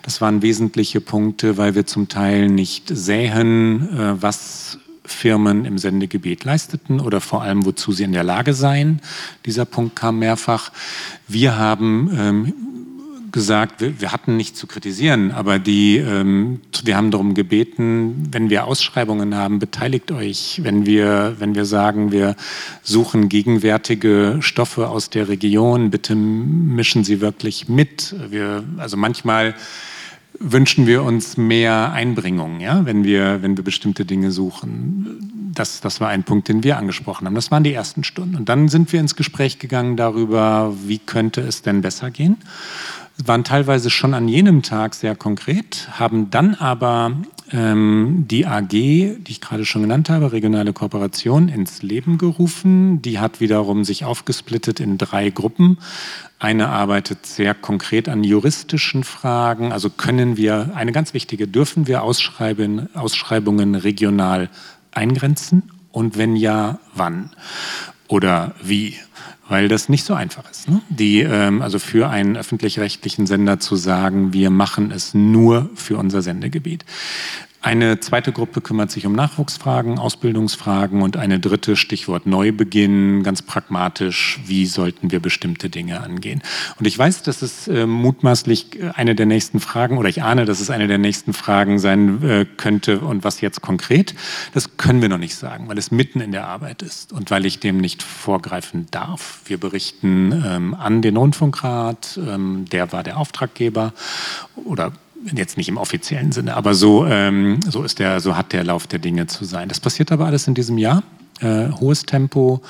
Das 0.03 0.21
waren 0.21 0.41
wesentliche 0.41 1.01
Punkte, 1.01 1.57
weil 1.57 1.75
wir 1.75 1.85
zum 1.85 2.07
Teil 2.07 2.47
nicht 2.47 2.87
sähen, 2.87 3.89
äh, 3.97 4.21
was 4.21 4.79
Firmen 5.03 5.65
im 5.65 5.77
Sendegebiet 5.77 6.43
leisteten 6.43 6.99
oder 6.99 7.21
vor 7.21 7.41
allem, 7.41 7.65
wozu 7.65 7.91
sie 7.91 8.03
in 8.03 8.11
der 8.11 8.23
Lage 8.23 8.53
seien. 8.53 9.01
Dieser 9.45 9.65
Punkt 9.65 9.95
kam 9.95 10.19
mehrfach. 10.19 10.71
Wir 11.27 11.57
haben 11.57 12.09
ähm, 12.17 12.53
gesagt, 13.35 13.81
wir, 13.81 13.99
wir, 13.99 14.13
hatten 14.13 14.37
nichts 14.37 14.57
zu 14.57 14.65
kritisieren, 14.65 15.31
aber 15.31 15.59
die, 15.59 15.97
ähm, 15.97 16.61
wir 16.85 16.95
haben 16.95 17.11
darum 17.11 17.33
gebeten, 17.33 18.29
wenn 18.31 18.49
wir 18.49 18.65
Ausschreibungen 18.65 19.35
haben, 19.35 19.59
beteiligt 19.59 20.09
euch. 20.13 20.61
Wenn 20.63 20.85
wir, 20.85 21.35
wenn 21.37 21.53
wir 21.53 21.65
sagen, 21.65 22.13
wir 22.13 22.37
suchen 22.81 23.27
gegenwärtige 23.27 24.37
Stoffe 24.39 24.87
aus 24.87 25.09
der 25.09 25.27
Region, 25.27 25.91
bitte 25.91 26.15
mischen 26.15 27.03
Sie 27.03 27.19
wirklich 27.19 27.67
mit. 27.67 28.15
Wir, 28.29 28.63
also 28.77 28.95
manchmal 28.95 29.53
wünschen 30.39 30.87
wir 30.87 31.03
uns 31.03 31.35
mehr 31.35 31.91
Einbringung, 31.91 32.61
ja, 32.61 32.85
wenn 32.85 33.03
wir, 33.03 33.41
wenn 33.41 33.57
wir 33.57 33.65
bestimmte 33.65 34.05
Dinge 34.05 34.31
suchen. 34.31 35.51
Das, 35.53 35.81
das 35.81 35.99
war 35.99 36.07
ein 36.07 36.23
Punkt, 36.23 36.47
den 36.47 36.63
wir 36.63 36.77
angesprochen 36.77 37.27
haben. 37.27 37.35
Das 37.35 37.51
waren 37.51 37.65
die 37.65 37.73
ersten 37.73 38.05
Stunden. 38.05 38.35
Und 38.35 38.47
dann 38.47 38.69
sind 38.69 38.93
wir 38.93 39.01
ins 39.01 39.17
Gespräch 39.17 39.59
gegangen 39.59 39.97
darüber, 39.97 40.73
wie 40.85 40.99
könnte 40.99 41.41
es 41.41 41.63
denn 41.63 41.81
besser 41.81 42.11
gehen 42.11 42.37
waren 43.23 43.43
teilweise 43.43 43.89
schon 43.89 44.13
an 44.13 44.27
jenem 44.27 44.61
Tag 44.61 44.93
sehr 44.93 45.15
konkret, 45.15 45.87
haben 45.91 46.29
dann 46.29 46.55
aber 46.55 47.13
ähm, 47.51 48.25
die 48.27 48.45
AG, 48.45 48.69
die 48.69 49.23
ich 49.27 49.41
gerade 49.41 49.65
schon 49.65 49.83
genannt 49.83 50.09
habe, 50.09 50.31
regionale 50.31 50.73
Kooperation, 50.73 51.47
ins 51.47 51.81
Leben 51.81 52.17
gerufen. 52.17 53.01
Die 53.01 53.19
hat 53.19 53.39
wiederum 53.39 53.85
sich 53.85 54.03
aufgesplittet 54.03 54.79
in 54.79 54.97
drei 54.97 55.29
Gruppen. 55.29 55.77
Eine 56.39 56.69
arbeitet 56.69 57.25
sehr 57.25 57.53
konkret 57.53 58.09
an 58.09 58.23
juristischen 58.23 59.03
Fragen. 59.03 59.71
Also 59.71 59.89
können 59.89 60.37
wir, 60.37 60.71
eine 60.75 60.91
ganz 60.91 61.13
wichtige, 61.13 61.47
dürfen 61.47 61.87
wir 61.87 62.03
Ausschreibungen 62.03 63.75
regional 63.75 64.49
eingrenzen? 64.91 65.71
Und 65.91 66.17
wenn 66.17 66.35
ja, 66.35 66.79
wann? 66.93 67.29
Oder 68.07 68.53
wie? 68.61 68.95
Weil 69.47 69.67
das 69.67 69.89
nicht 69.89 70.05
so 70.05 70.13
einfach 70.13 70.49
ist. 70.49 70.67
Ne? 70.69 70.81
Die, 70.89 71.21
ähm, 71.21 71.61
also 71.61 71.79
für 71.79 72.09
einen 72.09 72.35
öffentlich-rechtlichen 72.35 73.27
Sender 73.27 73.59
zu 73.59 73.75
sagen, 73.75 74.33
wir 74.33 74.49
machen 74.49 74.91
es 74.91 75.13
nur 75.13 75.69
für 75.75 75.97
unser 75.97 76.21
Sendegebiet. 76.21 76.85
Eine 77.65 77.99
zweite 77.99 78.31
Gruppe 78.31 78.61
kümmert 78.61 78.91
sich 78.91 79.07
um 79.07 79.13
Nachwuchsfragen, 79.13 79.97
Ausbildungsfragen 79.97 81.01
und 81.01 81.17
eine 81.17 81.39
dritte, 81.39 81.75
Stichwort 81.75 82.27
Neubeginn, 82.27 83.23
ganz 83.23 83.41
pragmatisch, 83.41 84.39
wie 84.45 84.67
sollten 84.67 85.09
wir 85.09 85.19
bestimmte 85.19 85.71
Dinge 85.71 85.99
angehen. 86.01 86.43
Und 86.77 86.85
ich 86.85 86.95
weiß, 86.95 87.23
dass 87.23 87.41
es 87.41 87.67
äh, 87.67 87.87
mutmaßlich 87.87 88.67
eine 88.93 89.15
der 89.15 89.25
nächsten 89.25 89.59
Fragen, 89.59 89.97
oder 89.97 90.09
ich 90.09 90.21
ahne, 90.21 90.45
dass 90.45 90.59
es 90.59 90.69
eine 90.69 90.87
der 90.87 90.99
nächsten 90.99 91.33
Fragen 91.33 91.79
sein 91.79 92.21
äh, 92.21 92.45
könnte 92.45 92.99
und 92.99 93.23
was 93.23 93.41
jetzt 93.41 93.63
konkret, 93.63 94.13
das 94.53 94.77
können 94.77 95.01
wir 95.01 95.09
noch 95.09 95.17
nicht 95.17 95.35
sagen, 95.35 95.67
weil 95.67 95.79
es 95.79 95.89
mitten 95.89 96.21
in 96.21 96.31
der 96.31 96.45
Arbeit 96.45 96.83
ist 96.83 97.13
und 97.13 97.31
weil 97.31 97.47
ich 97.47 97.61
dem 97.61 97.77
nicht 97.77 98.03
vorgreifen 98.03 98.85
darf. 98.91 99.41
Wir 99.45 99.59
berichten 99.59 100.43
ähm, 100.45 100.75
an 100.75 101.01
den 101.01 101.17
Rundfunkrat, 101.17 102.19
ähm, 102.27 102.65
der 102.71 102.91
war 102.91 103.01
der 103.01 103.17
Auftraggeber 103.17 103.93
oder 104.55 104.91
jetzt 105.33 105.57
nicht 105.57 105.69
im 105.69 105.77
offiziellen 105.77 106.31
Sinne, 106.31 106.55
aber 106.55 106.73
so, 106.73 107.05
ähm, 107.05 107.59
so, 107.67 107.83
ist 107.83 107.99
der, 107.99 108.19
so 108.19 108.35
hat 108.35 108.53
der 108.53 108.63
Lauf 108.63 108.87
der 108.87 108.99
Dinge 108.99 109.27
zu 109.27 109.45
sein. 109.45 109.69
Das 109.69 109.79
passiert 109.79 110.11
aber 110.11 110.25
alles 110.25 110.47
in 110.47 110.53
diesem 110.53 110.77
Jahr. 110.77 111.03
Äh, 111.41 111.69
hohes 111.79 112.03
Tempo, 112.03 112.61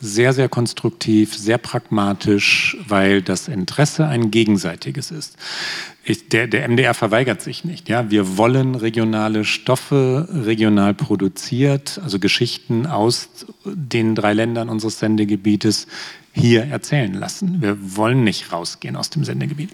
sehr, 0.00 0.32
sehr 0.32 0.48
konstruktiv, 0.48 1.34
sehr 1.34 1.58
pragmatisch, 1.58 2.76
weil 2.86 3.22
das 3.22 3.48
Interesse 3.48 4.06
ein 4.06 4.30
gegenseitiges 4.30 5.10
ist. 5.10 5.36
Ich, 6.04 6.28
der, 6.28 6.46
der, 6.46 6.68
MDR 6.68 6.92
verweigert 6.92 7.40
sich 7.40 7.64
nicht. 7.64 7.88
Ja? 7.88 8.10
Wir 8.10 8.36
wollen 8.36 8.74
regionale 8.74 9.44
Stoffe, 9.44 10.28
regional 10.30 10.94
produziert, 10.94 12.00
also 12.02 12.18
Geschichten 12.18 12.86
aus 12.86 13.30
den 13.64 14.14
drei 14.14 14.34
Ländern 14.34 14.68
unseres 14.68 14.98
Sendegebietes 14.98 15.86
hier 16.34 16.64
erzählen 16.64 17.14
lassen. 17.14 17.62
Wir 17.62 17.96
wollen 17.96 18.24
nicht 18.24 18.52
rausgehen 18.52 18.96
aus 18.96 19.08
dem 19.08 19.24
Sendegebiet. 19.24 19.70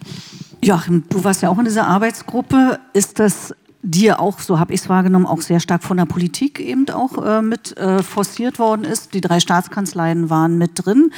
Joachim, 0.62 1.04
du 1.08 1.24
warst 1.24 1.42
ja 1.42 1.48
auch 1.48 1.58
in 1.58 1.64
dieser 1.64 1.86
Arbeitsgruppe. 1.86 2.78
Ist 2.92 3.18
das 3.18 3.54
dir 3.82 4.20
auch, 4.20 4.40
so 4.40 4.58
habe 4.58 4.74
ich 4.74 4.82
es 4.82 4.88
wahrgenommen, 4.90 5.24
auch 5.24 5.40
sehr 5.40 5.58
stark 5.58 5.82
von 5.82 5.96
der 5.96 6.04
Politik 6.04 6.60
eben 6.60 6.88
auch 6.90 7.24
äh, 7.24 7.40
mit 7.40 7.76
äh, 7.78 8.02
forciert 8.02 8.58
worden 8.58 8.84
ist. 8.84 9.14
Die 9.14 9.22
drei 9.22 9.40
Staatskanzleien 9.40 10.28
waren 10.28 10.58
mit 10.58 10.72
drin. 10.74 11.12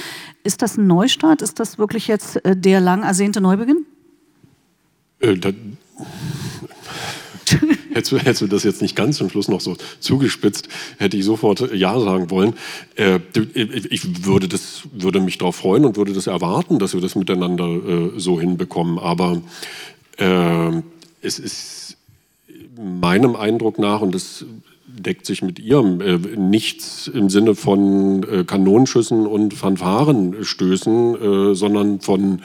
Ist 0.44 0.62
das 0.62 0.76
ein 0.76 0.86
Neustart? 0.86 1.42
Ist 1.42 1.58
das 1.58 1.76
wirklich 1.76 2.06
jetzt 2.06 2.44
äh, 2.44 2.56
der 2.56 2.80
lang 2.80 3.02
ersehnte 3.02 3.40
Neubeginn? 3.40 3.84
Äh, 5.18 5.36
da, 5.38 5.50
hättest, 7.94 8.12
du, 8.12 8.18
hättest 8.18 8.42
du 8.42 8.46
das 8.46 8.64
jetzt 8.64 8.82
nicht 8.82 8.96
ganz 8.96 9.18
zum 9.18 9.30
Schluss 9.30 9.48
noch 9.48 9.60
so 9.60 9.76
zugespitzt, 10.00 10.68
hätte 10.98 11.16
ich 11.16 11.24
sofort 11.24 11.72
Ja 11.74 11.98
sagen 12.00 12.30
wollen. 12.30 12.54
Äh, 12.96 13.20
ich 13.34 14.26
würde, 14.26 14.48
das, 14.48 14.82
würde 14.92 15.20
mich 15.20 15.38
darauf 15.38 15.56
freuen 15.56 15.84
und 15.84 15.96
würde 15.96 16.12
das 16.12 16.26
erwarten, 16.26 16.78
dass 16.78 16.94
wir 16.94 17.00
das 17.00 17.14
miteinander 17.14 17.66
äh, 17.66 18.10
so 18.16 18.40
hinbekommen. 18.40 18.98
Aber 18.98 19.40
äh, 20.18 20.82
es 21.20 21.38
ist 21.38 21.96
meinem 22.76 23.36
Eindruck 23.36 23.78
nach, 23.78 24.00
und 24.00 24.14
das 24.14 24.44
deckt 24.86 25.26
sich 25.26 25.42
mit 25.42 25.58
ihrem, 25.58 26.00
äh, 26.00 26.18
nichts 26.36 27.08
im 27.08 27.30
Sinne 27.30 27.54
von 27.54 28.22
äh, 28.24 28.44
Kanonenschüssen 28.44 29.26
und 29.26 29.54
Fanfarenstößen, 29.54 31.50
äh, 31.52 31.54
sondern 31.54 32.00
von 32.00 32.42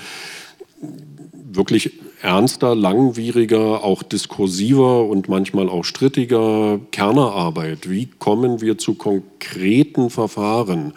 wirklich 1.33 1.91
ernster, 2.21 2.75
langwieriger, 2.75 3.83
auch 3.83 4.03
diskursiver 4.03 5.05
und 5.05 5.29
manchmal 5.29 5.69
auch 5.69 5.85
strittiger 5.85 6.79
Kernerarbeit. 6.91 7.89
Wie 7.89 8.07
kommen 8.19 8.61
wir 8.61 8.77
zu 8.77 8.95
konkreten 8.95 10.09
Verfahren? 10.09 10.93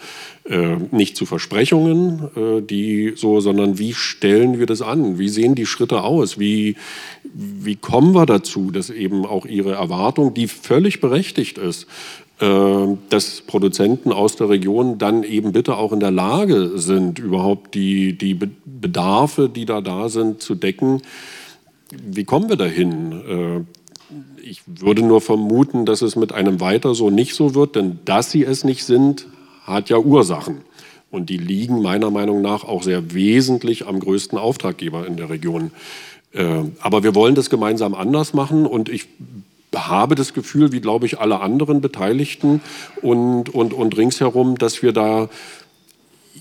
Äh, 0.49 0.77
nicht 0.91 1.17
zu 1.17 1.27
Versprechungen, 1.27 2.31
äh, 2.35 2.63
die 2.63 3.13
so, 3.15 3.41
sondern 3.41 3.79
wie 3.79 3.93
stellen 3.93 4.59
wir 4.59 4.67
das 4.67 4.81
an? 4.81 5.19
Wie 5.19 5.29
sehen 5.29 5.55
die 5.55 5.67
Schritte 5.67 6.03
aus? 6.03 6.41
Wie, 6.41 6.77
wie 7.23 7.77
kommen 7.77 8.15
wir 8.15 8.25
dazu, 8.25 8.71
dass 8.71 8.89
eben 8.89 9.27
auch 9.27 9.45
ihre 9.45 9.75
Erwartung, 9.75 10.33
die 10.33 10.49
völlig 10.49 11.01
berechtigt 11.01 11.59
ist, 11.59 11.87
dass 12.41 13.43
Produzenten 13.43 14.13
aus 14.13 14.37
der 14.37 14.49
Region 14.49 14.97
dann 14.97 15.25
eben 15.25 15.53
bitte 15.53 15.77
auch 15.77 15.93
in 15.93 16.01
der 16.01 16.11
Lage 16.11 16.79
sind, 16.79 17.19
überhaupt 17.19 17.75
die, 17.75 18.17
die 18.17 18.33
Bedarfe, 18.35 19.51
die 19.51 19.67
da 19.67 19.83
da 19.83 20.09
sind, 20.09 20.41
zu 20.41 20.55
decken. 20.55 21.03
Wie 21.93 22.25
kommen 22.25 22.49
wir 22.49 22.57
dahin? 22.57 23.13
Äh, 23.13 23.61
ich 24.43 24.63
würde 24.67 25.03
nur 25.03 25.21
vermuten, 25.21 25.85
dass 25.87 26.03
es 26.03 26.17
mit 26.17 26.33
einem 26.33 26.61
weiter 26.61 26.95
so 26.95 27.11
nicht 27.11 27.35
so 27.35 27.55
wird, 27.55 27.77
denn 27.77 27.99
dass 28.05 28.31
sie 28.31 28.45
es 28.45 28.65
nicht 28.65 28.85
sind, 28.85 29.27
hat 29.65 29.91
ja 29.91 29.99
Ursachen. 29.99 30.63
Und 31.11 31.29
die 31.29 31.37
liegen 31.37 31.83
meiner 31.83 32.11
Meinung 32.11 32.41
nach 32.41 32.65
auch 32.65 32.83
sehr 32.83 33.13
wesentlich 33.15 33.87
am 33.87 34.01
größten 34.01 34.39
Auftraggeber 34.39 35.07
in 35.07 35.17
der 35.17 35.29
Region. 35.29 35.73
Äh, 36.33 36.65
aber 36.81 37.03
wir 37.03 37.15
wollen 37.15 37.35
das 37.35 37.51
gemeinsam 37.51 37.95
anders 37.95 38.33
machen 38.33 38.67
und 38.67 38.89
ich 38.89 39.09
habe 39.75 40.15
das 40.15 40.35
Gefühl, 40.35 40.73
wie 40.73 40.81
glaube 40.81 41.07
ich 41.07 41.21
alle 41.21 41.41
anderen 41.41 41.81
Beteiligten 41.81 42.61
und, 43.03 43.49
und, 43.49 43.73
und 43.73 43.97
ringsherum, 43.97 44.59
dass 44.59 44.83
wir 44.83 44.93
da 44.93 45.29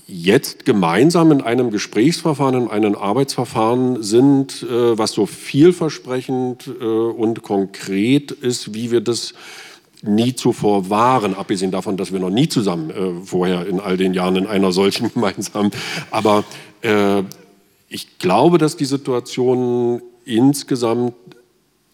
jetzt 0.06 0.64
gemeinsam 0.64 1.30
in 1.32 1.40
einem 1.40 1.70
Gesprächsverfahren, 1.70 2.62
in 2.62 2.68
einem 2.68 2.94
Arbeitsverfahren 2.96 4.02
sind, 4.02 4.62
äh, 4.62 4.98
was 4.98 5.12
so 5.12 5.26
vielversprechend 5.26 6.68
äh, 6.80 6.84
und 6.84 7.42
konkret 7.42 8.32
ist, 8.32 8.74
wie 8.74 8.90
wir 8.90 9.00
das 9.00 9.34
nie 10.02 10.34
zuvor 10.34 10.88
waren, 10.90 11.34
abgesehen 11.34 11.70
davon, 11.70 11.96
dass 11.96 12.12
wir 12.12 12.20
noch 12.20 12.30
nie 12.30 12.48
zusammen 12.48 12.90
äh, 12.90 13.24
vorher 13.24 13.66
in 13.66 13.80
all 13.80 13.96
den 13.96 14.14
Jahren 14.14 14.36
in 14.36 14.46
einer 14.46 14.72
solchen 14.72 15.12
gemeinsamen. 15.14 15.70
Aber 16.10 16.44
äh, 16.82 17.22
ich 17.88 18.18
glaube, 18.18 18.58
dass 18.58 18.76
die 18.76 18.84
Situation 18.84 20.00
insgesamt 20.24 21.14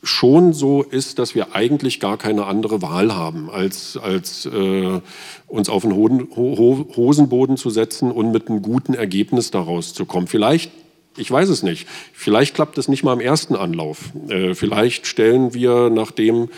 schon 0.07 0.53
so 0.53 0.83
ist, 0.83 1.19
dass 1.19 1.35
wir 1.35 1.55
eigentlich 1.55 2.01
gar 2.01 2.17
keine 2.17 2.47
andere 2.47 2.83
Wahl 2.83 3.15
haben, 3.15 3.51
als, 3.51 3.97
als 3.97 4.47
äh, 4.47 5.01
uns 5.47 5.69
auf 5.69 5.83
den 5.83 5.95
Hoden, 5.95 6.29
Ho 6.37 6.87
Hosenboden 6.97 7.57
zu 7.57 7.71
setzen 7.71 8.11
und 8.11 8.33
mit 8.33 8.49
einem 8.49 8.63
guten 8.63 8.95
Ergebnis 8.95 9.51
daraus 9.51 9.95
zu 9.95 10.07
kommen. 10.07 10.27
Vielleicht, 10.27 10.71
ich 11.17 11.31
weiß 11.31 11.49
es 11.49 11.63
nicht, 11.63 11.87
vielleicht 12.13 12.55
klappt 12.55 12.79
es 12.79 12.89
nicht 12.89 13.03
mal 13.03 13.13
im 13.13 13.21
ersten 13.21 13.57
Anlauf. 13.57 14.13
Äh, 14.29 14.55
vielleicht 14.55 15.07
stellen 15.07 15.55
wir 15.55 15.91
nach 15.91 16.11
dem, 16.11 16.49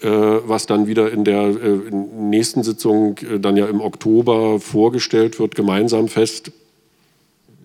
äh, 0.00 0.08
was 0.08 0.66
dann 0.66 0.86
wieder 0.86 1.10
in 1.10 1.24
der 1.24 1.42
äh, 1.42 1.90
nächsten 1.90 2.62
Sitzung 2.62 3.18
äh, 3.18 3.40
dann 3.40 3.56
ja 3.56 3.66
im 3.66 3.80
Oktober 3.80 4.60
vorgestellt 4.60 5.40
wird, 5.40 5.54
gemeinsam 5.54 6.08
fest, 6.08 6.52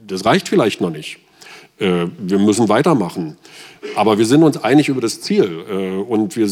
das 0.07 0.25
reicht 0.25 0.49
vielleicht 0.49 0.81
noch 0.81 0.89
nicht. 0.89 1.19
Äh, 1.79 2.07
wir 2.17 2.39
müssen 2.39 2.69
weitermachen. 2.69 3.37
Aber 3.95 4.17
wir 4.17 4.25
sind 4.25 4.43
uns 4.43 4.57
einig 4.57 4.89
über 4.89 5.01
das 5.01 5.21
Ziel. 5.21 5.65
Äh, 5.69 5.97
und 6.01 6.35
wir 6.35 6.49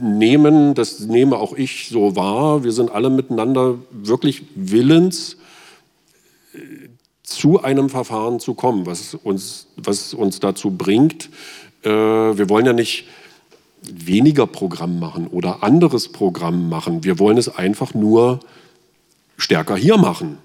nehmen, 0.00 0.74
das 0.74 1.00
nehme 1.00 1.36
auch 1.36 1.54
ich 1.54 1.88
so 1.88 2.16
wahr, 2.16 2.64
wir 2.64 2.72
sind 2.72 2.90
alle 2.90 3.10
miteinander 3.10 3.76
wirklich 3.92 4.42
willens, 4.54 5.36
äh, 6.54 6.58
zu 7.22 7.62
einem 7.62 7.88
Verfahren 7.88 8.38
zu 8.40 8.54
kommen, 8.54 8.86
was 8.86 9.14
uns, 9.14 9.68
was 9.76 10.12
uns 10.12 10.40
dazu 10.40 10.70
bringt. 10.70 11.30
Wir 11.82 12.48
wollen 12.48 12.66
ja 12.66 12.74
nicht 12.74 13.06
weniger 13.82 14.46
Programm 14.46 14.98
machen 14.98 15.26
oder 15.26 15.62
anderes 15.62 16.12
Programm 16.12 16.68
machen. 16.68 17.02
Wir 17.02 17.18
wollen 17.18 17.38
es 17.38 17.48
einfach 17.48 17.94
nur 17.94 18.40
stärker 19.38 19.74
hier 19.74 19.96
machen. 19.96 20.36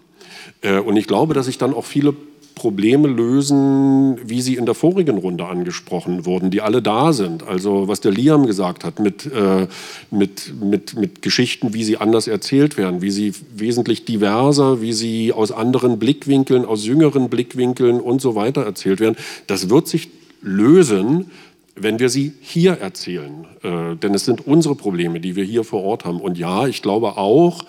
Und 0.86 0.96
ich 0.96 1.06
glaube, 1.06 1.34
dass 1.34 1.48
sich 1.48 1.58
dann 1.58 1.74
auch 1.74 1.86
viele 1.86 2.14
Probleme 2.60 3.08
lösen, 3.08 4.18
wie 4.26 4.42
sie 4.42 4.56
in 4.56 4.66
der 4.66 4.76
vorigen 4.76 5.18
Runde 5.18 5.46
angesprochen 5.46 6.26
wurden, 6.26 6.52
die 6.52 6.60
alle 6.60 6.82
da 6.82 7.14
sind. 7.14 7.48
Also 7.48 7.88
was 7.88 8.02
der 8.02 8.12
Liam 8.12 8.46
gesagt 8.46 8.84
hat 8.84 9.00
mit, 9.00 9.26
äh, 9.26 9.68
mit, 10.12 10.54
mit, 10.62 10.98
mit 10.98 11.22
Geschichten, 11.22 11.74
wie 11.74 11.86
sie 11.86 11.96
anders 11.96 12.28
erzählt 12.28 12.78
werden, 12.78 13.02
wie 13.02 13.12
sie 13.12 13.32
wesentlich 13.56 14.04
diverser, 14.04 14.82
wie 14.82 14.92
sie 14.92 15.32
aus 15.32 15.54
anderen 15.54 16.00
Blickwinkeln, 16.00 16.66
aus 16.66 16.86
jüngeren 16.86 17.30
Blickwinkeln 17.30 18.02
und 18.02 18.22
so 18.22 18.36
weiter 18.36 18.64
erzählt 18.64 19.00
werden. 19.00 19.16
Das 19.48 19.70
wird 19.70 19.88
sich 19.88 20.10
lösen, 20.42 21.32
wenn 21.78 21.98
wir 22.00 22.10
sie 22.10 22.34
hier 22.42 22.74
erzählen. 22.74 23.46
Äh, 23.64 23.96
denn 23.96 24.14
es 24.14 24.26
sind 24.26 24.46
unsere 24.46 24.76
Probleme, 24.76 25.22
die 25.22 25.38
wir 25.38 25.46
hier 25.46 25.64
vor 25.64 25.82
Ort 25.84 26.04
haben. 26.04 26.20
Und 26.20 26.38
ja, 26.38 26.68
ich 26.68 26.82
glaube 26.82 27.16
auch, 27.16 27.64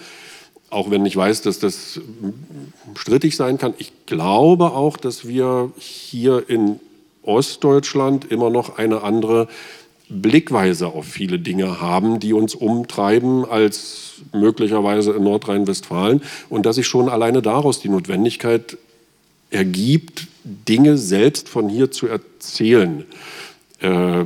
auch 0.71 0.91
wenn 0.91 1.05
ich 1.05 1.17
weiß, 1.17 1.43
dass 1.43 1.59
das 1.59 2.01
strittig 2.97 3.37
sein 3.37 3.59
kann. 3.59 3.75
Ich 3.79 3.93
glaube 4.07 4.73
auch, 4.73 4.97
dass 4.97 5.27
wir 5.27 5.73
hier 5.77 6.49
in 6.49 6.79
Ostdeutschland 7.23 8.31
immer 8.31 8.51
noch 8.51 8.79
eine 8.79 9.03
andere 9.03 9.49
Blickweise 10.09 10.89
auf 10.89 11.07
viele 11.07 11.39
Dinge 11.39 11.81
haben, 11.81 12.19
die 12.21 12.33
uns 12.33 12.55
umtreiben 12.55 13.45
als 13.45 14.23
möglicherweise 14.33 15.13
in 15.13 15.25
Nordrhein-Westfalen 15.25 16.23
und 16.49 16.67
dass 16.67 16.77
sich 16.77 16.87
schon 16.87 17.09
alleine 17.09 17.43
daraus 17.43 17.81
die 17.81 17.89
Notwendigkeit 17.89 18.77
ergibt, 19.51 20.29
Dinge 20.45 20.99
selbst 20.99 21.49
von 21.49 21.69
hier 21.69 21.91
zu 21.91 22.07
erzählen. 22.07 23.05
Äh, 23.81 24.25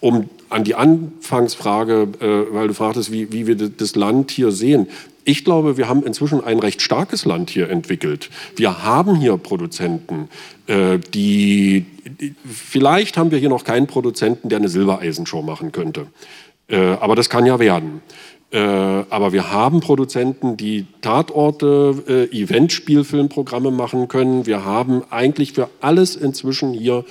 um 0.00 0.28
an 0.48 0.64
die 0.64 0.74
Anfangsfrage, 0.74 2.08
äh, 2.20 2.54
weil 2.54 2.68
du 2.68 2.74
fragtest, 2.74 3.10
wie, 3.10 3.32
wie 3.32 3.46
wir 3.46 3.56
das 3.56 3.96
Land 3.96 4.30
hier 4.30 4.52
sehen 4.52 4.88
ich 5.26 5.44
glaube, 5.44 5.76
wir 5.76 5.88
haben 5.88 6.04
inzwischen 6.04 6.42
ein 6.42 6.60
recht 6.60 6.80
starkes 6.80 7.24
Land 7.24 7.50
hier 7.50 7.68
entwickelt. 7.68 8.30
Wir 8.54 8.84
haben 8.84 9.16
hier 9.16 9.36
Produzenten, 9.36 10.28
äh, 10.68 10.98
die, 11.12 11.84
vielleicht 12.46 13.16
haben 13.16 13.32
wir 13.32 13.38
hier 13.38 13.48
noch 13.48 13.64
keinen 13.64 13.88
Produzenten, 13.88 14.48
der 14.48 14.58
eine 14.58 14.68
Silbereisenshow 14.68 15.42
machen 15.42 15.72
könnte. 15.72 16.06
Äh, 16.68 16.76
aber 16.78 17.16
das 17.16 17.28
kann 17.28 17.44
ja 17.44 17.58
werden. 17.58 18.02
Äh, 18.52 18.58
aber 18.60 19.32
wir 19.32 19.50
haben 19.50 19.80
Produzenten, 19.80 20.56
die 20.56 20.86
Tatorte, 21.00 22.28
Eventspielfilmprogramme 22.30 23.72
machen 23.72 24.06
können. 24.06 24.46
Wir 24.46 24.64
haben 24.64 25.02
eigentlich 25.10 25.54
für 25.54 25.68
alles 25.80 26.14
inzwischen 26.14 26.72
hier 26.72 27.04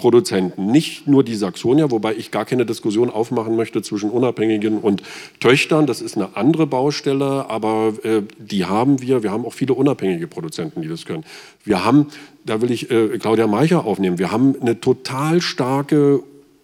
Produzenten, 0.00 0.66
nicht 0.66 1.06
nur 1.06 1.22
die 1.22 1.34
Saxonia, 1.34 1.90
wobei 1.90 2.14
ich 2.14 2.30
gar 2.30 2.46
keine 2.46 2.64
Diskussion 2.64 3.10
aufmachen 3.10 3.54
möchte 3.54 3.82
zwischen 3.82 4.08
Unabhängigen 4.08 4.78
und 4.78 5.02
Töchtern. 5.40 5.86
Das 5.86 6.00
ist 6.00 6.16
eine 6.16 6.36
andere 6.36 6.66
Baustelle, 6.66 7.50
aber 7.50 7.92
äh, 8.02 8.22
die 8.38 8.64
haben 8.64 9.02
wir. 9.02 9.22
Wir 9.22 9.30
haben 9.30 9.44
auch 9.44 9.52
viele 9.52 9.74
unabhängige 9.74 10.26
Produzenten, 10.26 10.80
die 10.80 10.88
das 10.88 11.04
können. 11.04 11.24
Wir 11.64 11.84
haben, 11.84 12.06
da 12.46 12.62
will 12.62 12.70
ich 12.70 12.90
äh, 12.90 13.18
Claudia 13.18 13.46
Meicher 13.46 13.84
aufnehmen, 13.84 14.18
wir 14.18 14.32
haben 14.32 14.56
eine 14.58 14.80
total 14.80 15.42
starke, 15.42 16.22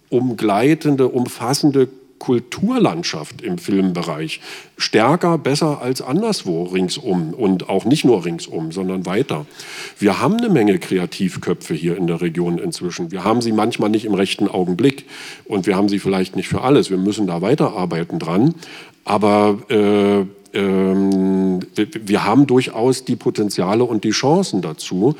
umgleitende, 0.09 1.09
umfassende 1.09 1.88
Kulturlandschaft 2.18 3.42
im 3.42 3.58
Filmbereich 3.58 4.40
stärker, 4.76 5.38
besser 5.38 5.80
als 5.80 6.02
anderswo 6.02 6.64
ringsum 6.64 7.35
und 7.35 7.68
auch 7.68 7.85
nicht 7.85 8.04
nur 8.04 8.25
ringsum, 8.25 8.73
sondern 8.73 9.06
weiter. 9.06 9.46
Wir 9.99 10.20
haben 10.20 10.37
eine 10.37 10.48
Menge 10.48 10.79
Kreativköpfe 10.79 11.74
hier 11.74 11.96
in 11.96 12.07
der 12.07 12.20
Region 12.20 12.59
inzwischen. 12.59 13.11
Wir 13.11 13.24
haben 13.24 13.42
sie 13.42 13.52
manchmal 13.52 13.90
nicht 13.90 14.05
im 14.05 14.14
rechten 14.14 14.48
Augenblick 14.48 15.05
und 15.44 15.66
wir 15.66 15.76
haben 15.76 15.88
sie 15.88 15.98
vielleicht 15.98 16.37
nicht 16.37 16.48
für 16.48 16.62
alles. 16.62 16.90
Wir 16.90 16.98
müssen 16.98 17.26
da 17.26 17.42
weiterarbeiten 17.42 18.18
dran. 18.18 18.55
Aber 19.05 19.59
äh, 19.68 20.24
ähm, 20.57 21.61
wir 21.74 22.24
haben 22.24 22.46
durchaus 22.46 23.05
die 23.05 23.16
Potenziale 23.16 23.85
und 23.85 24.05
die 24.05 24.11
Chancen 24.11 24.62
dazu. 24.62 25.14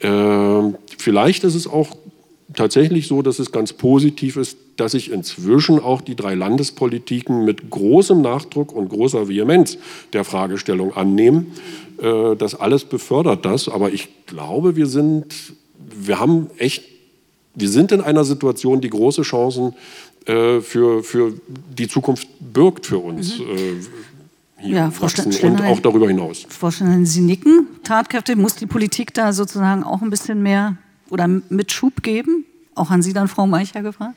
Äh, 0.00 0.72
vielleicht 0.98 1.44
ist 1.44 1.54
es 1.54 1.66
auch 1.66 1.96
tatsächlich 2.54 3.06
so, 3.06 3.22
dass 3.22 3.38
es 3.38 3.52
ganz 3.52 3.72
positiv 3.72 4.36
ist, 4.36 4.58
dass 4.76 4.92
sich 4.92 5.10
inzwischen 5.10 5.78
auch 5.78 6.00
die 6.00 6.16
drei 6.16 6.34
Landespolitiken 6.34 7.44
mit 7.44 7.70
großem 7.70 8.20
Nachdruck 8.20 8.72
und 8.72 8.88
großer 8.88 9.28
Vehemenz 9.28 9.78
der 10.12 10.24
Fragestellung 10.24 10.94
annehmen. 10.94 11.52
Äh, 11.98 12.36
das 12.36 12.54
alles 12.54 12.84
befördert 12.84 13.44
das, 13.44 13.68
aber 13.68 13.92
ich 13.92 14.26
glaube, 14.26 14.76
wir 14.76 14.86
sind, 14.86 15.26
wir 15.78 16.20
haben 16.20 16.48
echt, 16.58 16.84
wir 17.54 17.68
sind 17.68 17.92
in 17.92 18.00
einer 18.00 18.24
Situation, 18.24 18.80
die 18.80 18.90
große 18.90 19.22
Chancen 19.22 19.74
äh, 20.26 20.60
für, 20.60 21.02
für 21.02 21.34
die 21.76 21.88
Zukunft 21.88 22.28
birgt 22.40 22.86
für 22.86 22.98
uns. 22.98 23.38
Mhm. 23.38 23.44
Äh, 23.44 24.68
ja, 24.68 24.90
Frau 24.90 25.06
und 25.46 25.60
auch 25.62 25.80
darüber 25.80 26.08
hinaus. 26.08 26.46
Frau 26.48 26.70
Steinlein, 26.70 27.04
Sie 27.04 27.20
nicken. 27.20 27.66
Tatkräfte, 27.84 28.36
muss 28.36 28.56
die 28.56 28.66
Politik 28.66 29.12
da 29.12 29.32
sozusagen 29.32 29.84
auch 29.84 30.00
ein 30.00 30.08
bisschen 30.08 30.42
mehr 30.42 30.78
oder 31.10 31.28
mit 31.28 31.72
Schub 31.72 32.02
geben? 32.02 32.46
Auch 32.74 32.90
an 32.90 33.02
Sie 33.02 33.12
dann, 33.12 33.28
Frau 33.28 33.46
Meicher, 33.46 33.82
gefragt? 33.82 34.14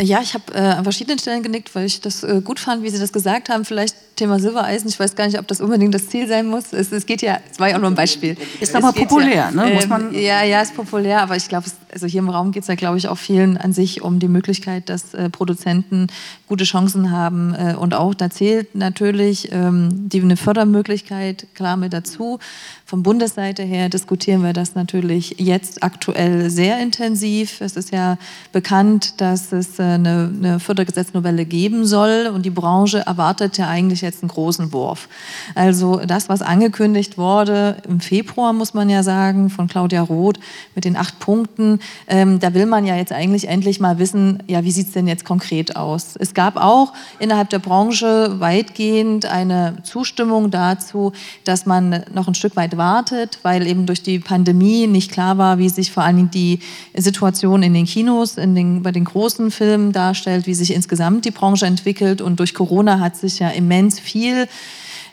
Ja, 0.00 0.20
ich 0.22 0.32
habe 0.32 0.54
äh, 0.54 0.58
an 0.58 0.84
verschiedenen 0.84 1.18
Stellen 1.18 1.42
genickt, 1.42 1.74
weil 1.74 1.84
ich 1.84 2.00
das 2.00 2.22
äh, 2.22 2.40
gut 2.42 2.58
fand, 2.58 2.82
wie 2.82 2.88
Sie 2.88 2.98
das 2.98 3.12
gesagt 3.12 3.50
haben. 3.50 3.64
Vielleicht 3.64 3.94
Thema 4.16 4.38
Silbereisen. 4.38 4.88
Ich 4.88 4.98
weiß 4.98 5.14
gar 5.14 5.26
nicht, 5.26 5.38
ob 5.38 5.46
das 5.46 5.60
unbedingt 5.60 5.94
das 5.94 6.08
Ziel 6.08 6.26
sein 6.26 6.46
muss. 6.46 6.72
Es, 6.72 6.90
es 6.90 7.04
geht 7.04 7.20
ja, 7.22 7.38
es 7.50 7.60
war 7.60 7.68
ja 7.68 7.76
auch 7.76 7.80
nur 7.80 7.90
ein 7.90 7.94
Beispiel. 7.94 8.36
Ist 8.60 8.74
aber 8.74 8.92
populär, 8.92 9.34
ja, 9.34 9.50
ne? 9.50 9.74
Muss 9.74 9.84
ähm, 9.84 9.88
man 9.90 10.14
ja, 10.14 10.42
ja, 10.42 10.62
ist 10.62 10.74
populär. 10.74 11.20
Aber 11.20 11.36
ich 11.36 11.48
glaube, 11.48 11.66
also 11.92 12.06
hier 12.06 12.20
im 12.20 12.28
Raum 12.28 12.52
geht 12.52 12.62
es 12.62 12.68
ja, 12.68 12.74
glaube 12.74 12.98
ich, 12.98 13.08
auch 13.08 13.18
vielen 13.18 13.56
an 13.56 13.72
sich 13.72 14.02
um 14.02 14.18
die 14.18 14.28
Möglichkeit, 14.28 14.88
dass 14.88 15.14
äh, 15.14 15.30
Produzenten 15.30 16.06
gute 16.48 16.64
Chancen 16.64 17.10
haben. 17.10 17.54
Äh, 17.54 17.74
und 17.74 17.94
auch 17.94 18.14
da 18.14 18.30
zählt 18.30 18.74
natürlich 18.74 19.50
ähm, 19.52 20.08
die, 20.08 20.20
eine 20.20 20.36
Fördermöglichkeit 20.36 21.46
klar 21.54 21.76
mit 21.76 21.92
dazu. 21.92 22.38
Von 22.84 23.02
Bundesseite 23.02 23.62
her 23.62 23.88
diskutieren 23.88 24.42
wir 24.42 24.52
das 24.52 24.74
natürlich 24.74 25.36
jetzt 25.38 25.82
aktuell 25.82 26.50
sehr 26.50 26.80
intensiv. 26.80 27.60
Es 27.60 27.76
ist 27.76 27.92
ja 27.92 28.18
bekannt, 28.52 29.20
dass 29.20 29.52
es 29.52 29.78
äh, 29.78 29.82
eine, 29.82 30.32
eine 30.36 30.60
Fördergesetznovelle 30.60 31.44
geben 31.44 31.84
soll 31.86 32.30
und 32.32 32.44
die 32.44 32.50
Branche 32.50 33.00
erwartet 33.06 33.58
ja 33.58 33.68
eigentlich 33.68 34.00
jetzt 34.00 34.22
einen 34.22 34.30
großen 34.30 34.72
Wurf. 34.72 35.08
Also 35.54 36.00
das, 36.06 36.28
was 36.28 36.42
angekündigt 36.42 37.18
wurde 37.18 37.76
im 37.88 38.00
Februar, 38.00 38.52
muss 38.52 38.74
man 38.74 38.88
ja 38.90 39.02
sagen, 39.02 39.50
von 39.50 39.68
Claudia 39.68 40.02
Roth 40.02 40.38
mit 40.74 40.84
den 40.84 40.96
acht 40.96 41.18
Punkten, 41.18 41.79
ähm, 42.06 42.38
da 42.40 42.54
will 42.54 42.66
man 42.66 42.84
ja 42.86 42.96
jetzt 42.96 43.12
eigentlich 43.12 43.48
endlich 43.48 43.80
mal 43.80 43.98
wissen, 43.98 44.42
ja, 44.46 44.64
wie 44.64 44.70
sieht 44.70 44.88
es 44.88 44.92
denn 44.92 45.06
jetzt 45.06 45.24
konkret 45.24 45.76
aus? 45.76 46.16
Es 46.18 46.34
gab 46.34 46.56
auch 46.56 46.92
innerhalb 47.18 47.50
der 47.50 47.58
Branche 47.58 48.40
weitgehend 48.40 49.26
eine 49.26 49.76
Zustimmung 49.82 50.50
dazu, 50.50 51.12
dass 51.44 51.66
man 51.66 52.04
noch 52.12 52.28
ein 52.28 52.34
Stück 52.34 52.56
weit 52.56 52.76
wartet, 52.76 53.38
weil 53.42 53.66
eben 53.66 53.86
durch 53.86 54.02
die 54.02 54.18
Pandemie 54.18 54.86
nicht 54.86 55.10
klar 55.10 55.38
war, 55.38 55.58
wie 55.58 55.68
sich 55.68 55.90
vor 55.90 56.02
allen 56.02 56.16
Dingen 56.16 56.30
die 56.30 56.60
Situation 56.96 57.62
in 57.62 57.74
den 57.74 57.86
Kinos, 57.86 58.36
in 58.36 58.54
den, 58.54 58.82
bei 58.82 58.92
den 58.92 59.04
großen 59.04 59.50
Filmen 59.50 59.92
darstellt, 59.92 60.46
wie 60.46 60.54
sich 60.54 60.74
insgesamt 60.74 61.24
die 61.24 61.30
Branche 61.30 61.66
entwickelt. 61.66 62.20
Und 62.20 62.40
durch 62.40 62.54
Corona 62.54 63.00
hat 63.00 63.16
sich 63.16 63.38
ja 63.38 63.48
immens 63.48 64.00
viel 64.00 64.48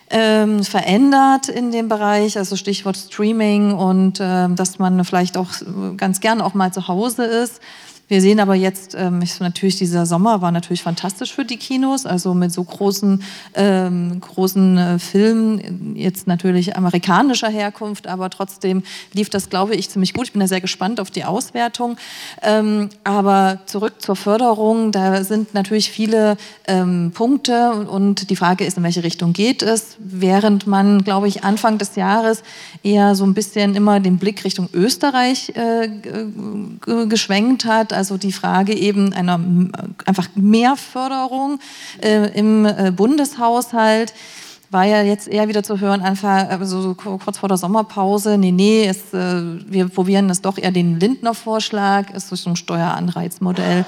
ähm, 0.09 0.63
verändert 0.63 1.49
in 1.49 1.71
dem 1.71 1.89
Bereich, 1.89 2.37
also 2.37 2.55
Stichwort 2.55 2.97
Streaming 2.97 3.73
und 3.73 4.19
äh, 4.19 4.47
dass 4.49 4.79
man 4.79 5.03
vielleicht 5.03 5.37
auch 5.37 5.49
ganz 5.97 6.19
gern 6.19 6.41
auch 6.41 6.53
mal 6.53 6.71
zu 6.71 6.87
Hause 6.87 7.25
ist. 7.25 7.61
Wir 8.09 8.21
sehen 8.21 8.39
aber 8.39 8.55
jetzt, 8.55 8.95
ähm, 8.97 9.21
natürlich 9.39 9.75
dieser 9.75 10.05
Sommer 10.05 10.41
war 10.41 10.51
natürlich 10.51 10.81
fantastisch 10.81 11.33
für 11.33 11.43
die 11.43 11.57
Kinos, 11.57 12.05
also 12.05 12.33
mit 12.33 12.53
so 12.53 12.63
großen, 12.63 13.21
ähm, 13.53 14.21
großen 14.21 14.77
äh, 14.77 14.99
Filmen, 14.99 15.93
jetzt 15.97 16.25
natürlich 16.25 16.77
amerikanischer 16.77 17.49
Herkunft, 17.49 18.07
aber 18.07 18.29
trotzdem 18.29 18.83
lief 19.11 19.29
das, 19.29 19.49
glaube 19.49 19.75
ich, 19.75 19.89
ziemlich 19.89 20.13
gut. 20.13 20.27
Ich 20.27 20.31
bin 20.31 20.39
da 20.39 20.47
sehr 20.47 20.61
gespannt 20.61 21.01
auf 21.01 21.11
die 21.11 21.25
Auswertung. 21.25 21.97
Ähm, 22.41 22.89
aber 23.03 23.59
zurück 23.65 24.01
zur 24.01 24.15
Förderung, 24.15 24.93
da 24.93 25.25
sind 25.25 25.53
natürlich 25.53 25.91
viele 25.91 26.37
ähm, 26.65 27.11
Punkte 27.13 27.71
und 27.71 28.29
die 28.29 28.37
Frage 28.37 28.63
ist, 28.63 28.77
in 28.77 28.83
welche 28.83 29.03
Richtung 29.03 29.33
geht 29.33 29.61
es, 29.61 29.97
während 29.99 30.65
man, 30.65 31.03
glaube 31.03 31.27
ich, 31.27 31.43
Anfang 31.43 31.77
des 31.77 31.97
Jahres 31.97 32.43
eher 32.83 33.15
so 33.15 33.25
ein 33.25 33.33
bisschen 33.33 33.75
immer 33.75 33.99
den 33.99 34.17
Blick 34.17 34.45
Richtung 34.45 34.69
Österreich 34.73 35.51
äh, 35.55 35.89
geschwenkt 37.09 37.65
hat 37.65 37.96
also 37.97 38.17
die 38.17 38.31
Frage 38.31 38.73
eben 38.73 39.13
einer 39.13 39.39
einfach 40.05 40.29
mehr 40.35 40.75
Förderung 40.75 41.59
äh, 42.01 42.31
im 42.37 42.65
äh, 42.65 42.91
Bundeshaushalt. 42.95 44.13
war 44.69 44.85
ja 44.85 45.01
jetzt 45.01 45.27
eher 45.27 45.47
wieder 45.47 45.63
zu 45.63 45.79
hören, 45.79 46.01
Anfang, 46.01 46.47
also 46.47 46.81
so 46.81 46.93
kurz 46.93 47.37
vor 47.37 47.49
der 47.49 47.57
Sommerpause, 47.57 48.37
nee, 48.37 48.51
nee, 48.51 48.85
es, 48.85 49.13
äh, 49.13 49.41
wir 49.65 49.87
probieren 49.87 50.27
das 50.27 50.41
doch 50.41 50.57
eher 50.57 50.71
den 50.71 50.99
Lindner-Vorschlag, 50.99 52.07
es 52.13 52.31
ist 52.31 52.43
so 52.43 52.49
ein 52.49 52.55
Steueranreizmodell. 52.57 53.85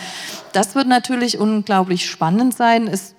Das 0.54 0.76
wird 0.76 0.88
natürlich 0.88 1.38
unglaublich 1.38 2.10
spannend 2.10 2.56
sein. 2.56 2.88
Es 2.88 3.16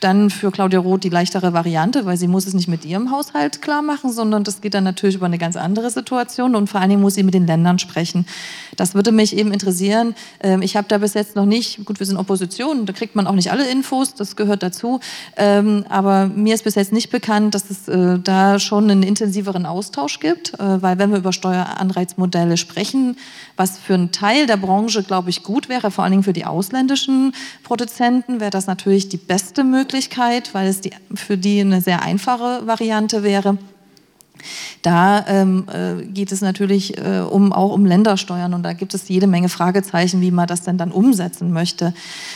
dann 0.00 0.30
für 0.30 0.50
Claudia 0.50 0.80
Roth 0.80 1.04
die 1.04 1.10
leichtere 1.10 1.52
Variante, 1.52 2.06
weil 2.06 2.16
sie 2.16 2.26
muss 2.26 2.46
es 2.46 2.54
nicht 2.54 2.66
mit 2.66 2.84
ihrem 2.84 3.12
Haushalt 3.12 3.62
klar 3.62 3.82
machen, 3.82 4.12
sondern 4.12 4.42
das 4.42 4.60
geht 4.60 4.74
dann 4.74 4.82
natürlich 4.82 5.14
über 5.14 5.26
eine 5.26 5.38
ganz 5.38 5.56
andere 5.56 5.90
Situation 5.90 6.56
und 6.56 6.68
vor 6.68 6.80
allen 6.80 6.90
Dingen 6.90 7.02
muss 7.02 7.14
sie 7.14 7.22
mit 7.22 7.34
den 7.34 7.46
Ländern 7.46 7.78
sprechen. 7.78 8.26
Das 8.76 8.94
würde 8.94 9.12
mich 9.12 9.36
eben 9.36 9.52
interessieren. 9.52 10.16
Ähm, 10.40 10.60
ich 10.60 10.76
habe 10.76 10.88
da 10.88 10.98
bis 10.98 11.14
jetzt 11.14 11.36
noch 11.36 11.46
nicht, 11.46 11.84
gut, 11.84 12.00
wir 12.00 12.06
sind 12.06 12.16
Opposition, 12.16 12.84
da 12.84 12.92
kriegt 12.92 13.14
man 13.14 13.28
auch 13.28 13.34
nicht 13.34 13.52
alle 13.52 13.70
Infos, 13.70 14.14
das 14.14 14.34
gehört 14.34 14.64
dazu, 14.64 14.98
ähm, 15.36 15.84
aber 15.88 16.26
mir 16.26 16.54
ist 16.54 16.64
bis 16.64 16.74
jetzt 16.74 16.92
nicht 16.92 17.10
bekannt, 17.10 17.54
dass 17.54 17.70
es 17.70 17.86
äh, 17.86 18.18
da 18.18 18.58
schon 18.58 18.90
einen 18.90 19.04
intensiveren 19.04 19.66
Austausch 19.66 20.18
gibt, 20.18 20.54
äh, 20.54 20.82
weil 20.82 20.98
wenn 20.98 21.10
wir 21.10 21.18
über 21.18 21.32
Steueranreizmodelle 21.32 22.56
sprechen, 22.56 23.16
was 23.56 23.78
für 23.78 23.94
einen 23.94 24.10
Teil 24.10 24.46
der 24.46 24.56
Branche, 24.56 25.04
glaube 25.04 25.30
ich, 25.30 25.44
gut 25.44 25.68
wäre, 25.68 25.92
vor 25.92 26.02
allen 26.02 26.10
Dingen 26.10 26.22
für 26.24 26.32
die 26.32 26.44
ausländischen 26.44 27.32
Produzenten, 27.62 28.40
wäre 28.40 28.50
das 28.50 28.66
natürlich 28.66 29.08
die 29.08 29.16
beste 29.16 29.43
beste 29.44 29.62
Möglichkeit, 29.62 30.54
weil 30.54 30.68
es 30.68 30.80
die, 30.80 30.92
für 31.14 31.36
die 31.36 31.60
eine 31.60 31.82
sehr 31.82 32.02
einfache 32.02 32.66
Variante 32.66 33.22
wäre. 33.22 33.58
Da 34.82 35.24
ähm, 35.26 35.66
äh, 35.72 36.04
geht 36.04 36.32
es 36.32 36.40
natürlich 36.40 36.98
äh, 36.98 37.20
um, 37.20 37.52
auch 37.52 37.72
um 37.72 37.86
Ländersteuern 37.86 38.54
und 38.54 38.62
da 38.62 38.72
gibt 38.72 38.94
es 38.94 39.08
jede 39.08 39.26
Menge 39.26 39.48
Fragezeichen, 39.48 40.20
wie 40.20 40.30
man 40.30 40.46
das 40.46 40.62
denn 40.62 40.76
dann 40.76 40.92
umsetzen 40.92 41.52
möchte. 41.52 41.94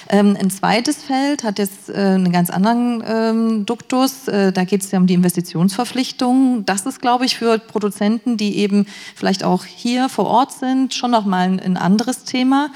Ähm, 0.09 0.37
ein 0.40 0.51
zweites 0.51 1.03
Feld 1.03 1.44
hat 1.44 1.59
jetzt 1.59 1.90
äh, 1.90 1.94
einen 1.94 2.33
ganz 2.33 2.51
anderen 2.51 3.03
ähm, 3.07 3.66
Duktus. 3.66 4.29
Äh, 4.29 4.53
da 4.53 4.64
geht 4.64 4.83
es 4.83 4.90
ja 4.90 4.99
um 4.99 5.07
die 5.07 5.14
Investitionsverpflichtungen. 5.14 6.64
Das 6.64 6.87
ist, 6.87 7.01
glaube 7.03 7.27
ich, 7.27 7.37
für 7.37 7.59
Produzenten, 7.59 8.37
die 8.37 8.59
eben 8.59 8.87
vielleicht 9.14 9.44
auch 9.44 9.64
hier 9.64 10.09
vor 10.09 10.27
Ort 10.27 10.53
sind, 10.53 10.94
schon 10.94 11.11
nochmal 11.11 11.49
ein, 11.49 11.61
ein 11.61 11.77
anderes 11.77 12.25
Thema. 12.25 12.71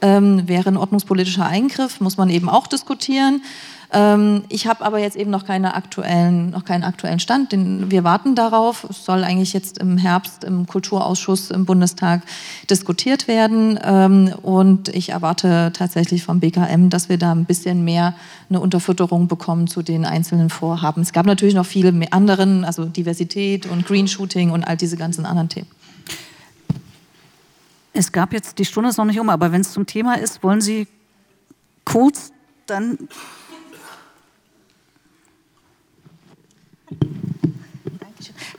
Ähm, 0.00 0.48
wäre 0.48 0.70
ein 0.70 0.76
ordnungspolitischer 0.76 1.44
Eingriff, 1.44 2.00
muss 2.00 2.16
man 2.16 2.30
eben 2.30 2.48
auch 2.48 2.66
diskutieren. 2.66 3.42
Ähm, 3.90 4.44
ich 4.50 4.66
habe 4.66 4.84
aber 4.84 4.98
jetzt 4.98 5.16
eben 5.16 5.30
noch, 5.30 5.46
keine 5.46 5.74
aktuellen, 5.74 6.50
noch 6.50 6.64
keinen 6.64 6.84
aktuellen 6.84 7.20
Stand. 7.20 7.52
Den, 7.52 7.90
wir 7.90 8.04
warten 8.04 8.34
darauf. 8.34 8.84
Es 8.84 9.04
soll 9.04 9.24
eigentlich 9.24 9.54
jetzt 9.54 9.78
im 9.78 9.96
Herbst 9.96 10.44
im 10.44 10.66
Kulturausschuss 10.66 11.50
im 11.50 11.64
Bundestag 11.64 12.22
diskutiert 12.68 13.28
werden. 13.28 13.78
Ähm, 13.82 14.34
und 14.42 14.88
ich 14.90 15.10
erwarte 15.10 15.72
tatsächlich 15.72 16.22
vom 16.22 16.40
BKM, 16.40 16.90
dass 16.90 17.08
wir 17.08 17.16
da 17.16 17.32
ein 17.32 17.46
bisschen 17.46 17.84
mehr 17.84 18.14
eine 18.50 18.60
Unterfütterung 18.60 19.26
bekommen 19.26 19.68
zu 19.68 19.82
den 19.82 20.04
einzelnen 20.04 20.50
Vorhaben. 20.50 21.00
Es 21.00 21.12
gab 21.12 21.24
natürlich 21.24 21.54
noch 21.54 21.66
viele 21.66 21.94
anderen, 22.12 22.64
also 22.64 22.84
Diversität 22.84 23.66
und 23.66 23.86
Greenshooting 23.86 24.50
und 24.50 24.64
all 24.64 24.76
diese 24.76 24.98
ganzen 24.98 25.24
anderen 25.24 25.48
Themen. 25.48 25.68
Es 27.94 28.12
gab 28.12 28.32
jetzt, 28.34 28.58
die 28.58 28.64
Stunde 28.64 28.90
ist 28.90 28.98
noch 28.98 29.06
nicht 29.06 29.18
um, 29.18 29.30
aber 29.30 29.50
wenn 29.50 29.62
es 29.62 29.72
zum 29.72 29.86
Thema 29.86 30.18
ist, 30.18 30.42
wollen 30.42 30.60
Sie 30.60 30.86
kurz 31.84 32.32
dann 32.66 32.98
Thank 36.90 37.04
you. 37.12 37.17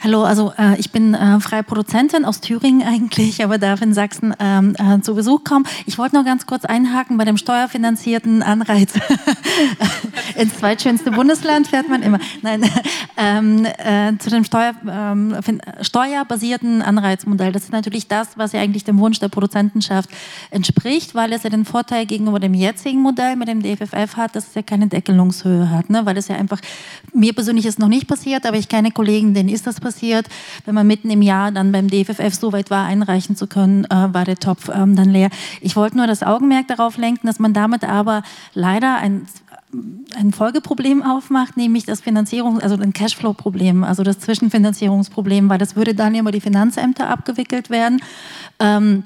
Hallo, 0.01 0.23
also 0.23 0.53
äh, 0.57 0.79
ich 0.79 0.91
bin 0.91 1.13
äh, 1.13 1.39
freie 1.39 1.63
Produzentin 1.63 2.25
aus 2.25 2.41
Thüringen 2.41 2.87
eigentlich, 2.87 3.43
aber 3.43 3.57
darf 3.57 3.81
in 3.81 3.93
Sachsen 3.93 4.33
ähm, 4.39 4.75
äh, 4.77 5.01
zu 5.01 5.15
Besuch 5.15 5.43
kommen. 5.43 5.65
Ich 5.85 5.97
wollte 5.97 6.15
nur 6.15 6.23
ganz 6.23 6.45
kurz 6.45 6.65
einhaken 6.65 7.17
bei 7.17 7.25
dem 7.25 7.37
steuerfinanzierten 7.37 8.43
Anreiz. 8.43 8.93
Ins 10.35 10.57
zweitschönste 10.57 11.11
Bundesland 11.11 11.67
fährt 11.67 11.89
man 11.89 12.01
immer. 12.01 12.19
Nein, 12.41 12.63
ähm, 13.17 13.65
äh, 13.65 14.17
zu 14.19 14.29
dem 14.29 14.43
Steuer, 14.43 14.73
ähm, 14.89 15.35
steuerbasierten 15.81 16.81
Anreizmodell. 16.81 17.51
Das 17.51 17.63
ist 17.63 17.71
natürlich 17.71 18.07
das, 18.07 18.29
was 18.37 18.53
ja 18.53 18.61
eigentlich 18.61 18.83
dem 18.83 18.99
Wunsch 18.99 19.19
der 19.19 19.29
Produzentenschaft 19.29 20.09
entspricht, 20.51 21.15
weil 21.15 21.33
es 21.33 21.43
ja 21.43 21.49
den 21.49 21.65
Vorteil 21.65 22.05
gegenüber 22.05 22.39
dem 22.39 22.53
jetzigen 22.53 23.01
Modell 23.01 23.35
mit 23.35 23.47
dem 23.47 23.61
DFFF 23.61 24.15
hat, 24.15 24.35
dass 24.35 24.47
es 24.47 24.55
ja 24.55 24.61
keine 24.61 24.87
Deckelungshöhe 24.87 25.69
hat, 25.69 25.89
ne? 25.89 26.05
weil 26.05 26.17
es 26.17 26.27
ja 26.27 26.35
einfach, 26.35 26.59
mir 27.13 27.33
persönlich 27.33 27.65
ist 27.65 27.79
noch 27.79 27.87
nicht 27.87 28.07
passiert, 28.07 28.45
aber 28.45 28.57
ich 28.57 28.69
kenne 28.69 28.91
Kollegen, 28.91 29.33
denen 29.33 29.49
ist 29.49 29.58
das 29.63 29.79
passiert. 29.79 30.27
Wenn 30.65 30.75
man 30.75 30.87
mitten 30.87 31.09
im 31.09 31.21
Jahr 31.21 31.51
dann 31.51 31.71
beim 31.71 31.89
DFFF 31.89 32.33
so 32.33 32.51
weit 32.51 32.69
war, 32.69 32.85
einreichen 32.85 33.35
zu 33.35 33.47
können, 33.47 33.85
äh, 33.85 34.13
war 34.13 34.25
der 34.25 34.37
Topf 34.37 34.69
ähm, 34.73 34.95
dann 34.95 35.09
leer. 35.09 35.29
Ich 35.61 35.75
wollte 35.75 35.97
nur 35.97 36.07
das 36.07 36.23
Augenmerk 36.23 36.67
darauf 36.67 36.97
lenken, 36.97 37.27
dass 37.27 37.39
man 37.39 37.53
damit 37.53 37.83
aber 37.83 38.23
leider 38.53 38.97
ein 38.97 39.27
ein 40.15 40.31
Folgeproblem 40.31 41.03
aufmacht, 41.05 41.57
nämlich 41.57 41.85
das 41.85 42.01
Finanzierung, 42.01 42.59
also 42.59 42.75
ein 42.75 42.93
Cashflow-Problem, 42.93 43.83
also 43.83 44.03
das 44.03 44.19
Zwischenfinanzierungsproblem, 44.19 45.49
weil 45.49 45.59
das 45.59 45.75
würde 45.75 45.93
dann 45.93 46.15
über 46.15 46.31
die 46.31 46.41
Finanzämter 46.41 47.09
abgewickelt 47.09 47.69
werden. 47.69 48.01
Ähm, 48.59 49.03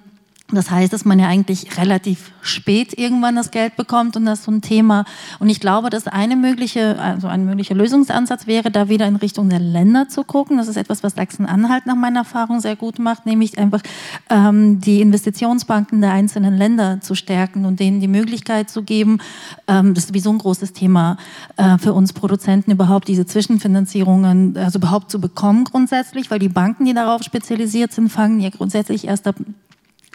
das 0.55 0.69
heißt, 0.69 0.93
dass 0.93 1.05
man 1.05 1.19
ja 1.19 1.27
eigentlich 1.27 1.77
relativ 1.77 2.31
spät 2.41 2.97
irgendwann 2.97 3.35
das 3.35 3.51
Geld 3.51 3.75
bekommt 3.75 4.15
und 4.15 4.25
das 4.25 4.39
ist 4.39 4.45
so 4.45 4.51
ein 4.51 4.61
Thema. 4.61 5.05
Und 5.39 5.49
ich 5.49 5.59
glaube, 5.59 5.89
dass 5.89 6.07
eine 6.07 6.35
mögliche, 6.35 6.99
also 6.99 7.27
ein 7.27 7.45
möglicher 7.45 7.75
Lösungsansatz 7.75 8.47
wäre, 8.47 8.71
da 8.71 8.89
wieder 8.89 9.07
in 9.07 9.15
Richtung 9.15 9.49
der 9.49 9.59
Länder 9.59 10.09
zu 10.09 10.23
gucken. 10.23 10.57
Das 10.57 10.67
ist 10.67 10.77
etwas, 10.77 11.03
was 11.03 11.13
Sachsen-Anhalt 11.15 11.85
nach 11.85 11.95
meiner 11.95 12.19
Erfahrung 12.19 12.59
sehr 12.59 12.75
gut 12.75 12.99
macht, 12.99 13.25
nämlich 13.25 13.57
einfach 13.57 13.81
ähm, 14.29 14.81
die 14.81 15.01
Investitionsbanken 15.01 16.01
der 16.01 16.11
einzelnen 16.11 16.57
Länder 16.57 16.99
zu 17.01 17.15
stärken 17.15 17.65
und 17.65 17.79
denen 17.79 17.99
die 17.99 18.07
Möglichkeit 18.07 18.69
zu 18.69 18.83
geben. 18.83 19.19
Ähm, 19.67 19.93
das 19.93 20.03
ist 20.03 20.07
sowieso 20.09 20.31
ein 20.31 20.37
großes 20.37 20.73
Thema 20.73 21.17
äh, 21.57 21.77
für 21.77 21.93
uns 21.93 22.13
Produzenten 22.13 22.71
überhaupt, 22.71 23.07
diese 23.07 23.25
Zwischenfinanzierungen 23.25 24.57
also 24.57 24.79
überhaupt 24.79 25.09
zu 25.09 25.19
bekommen 25.19 25.63
grundsätzlich, 25.63 26.29
weil 26.31 26.39
die 26.39 26.49
Banken, 26.49 26.85
die 26.85 26.93
darauf 26.93 27.23
spezialisiert 27.23 27.91
sind, 27.91 28.09
fangen 28.09 28.39
ja 28.39 28.49
grundsätzlich 28.49 29.07
erst 29.07 29.27
ab 29.27 29.35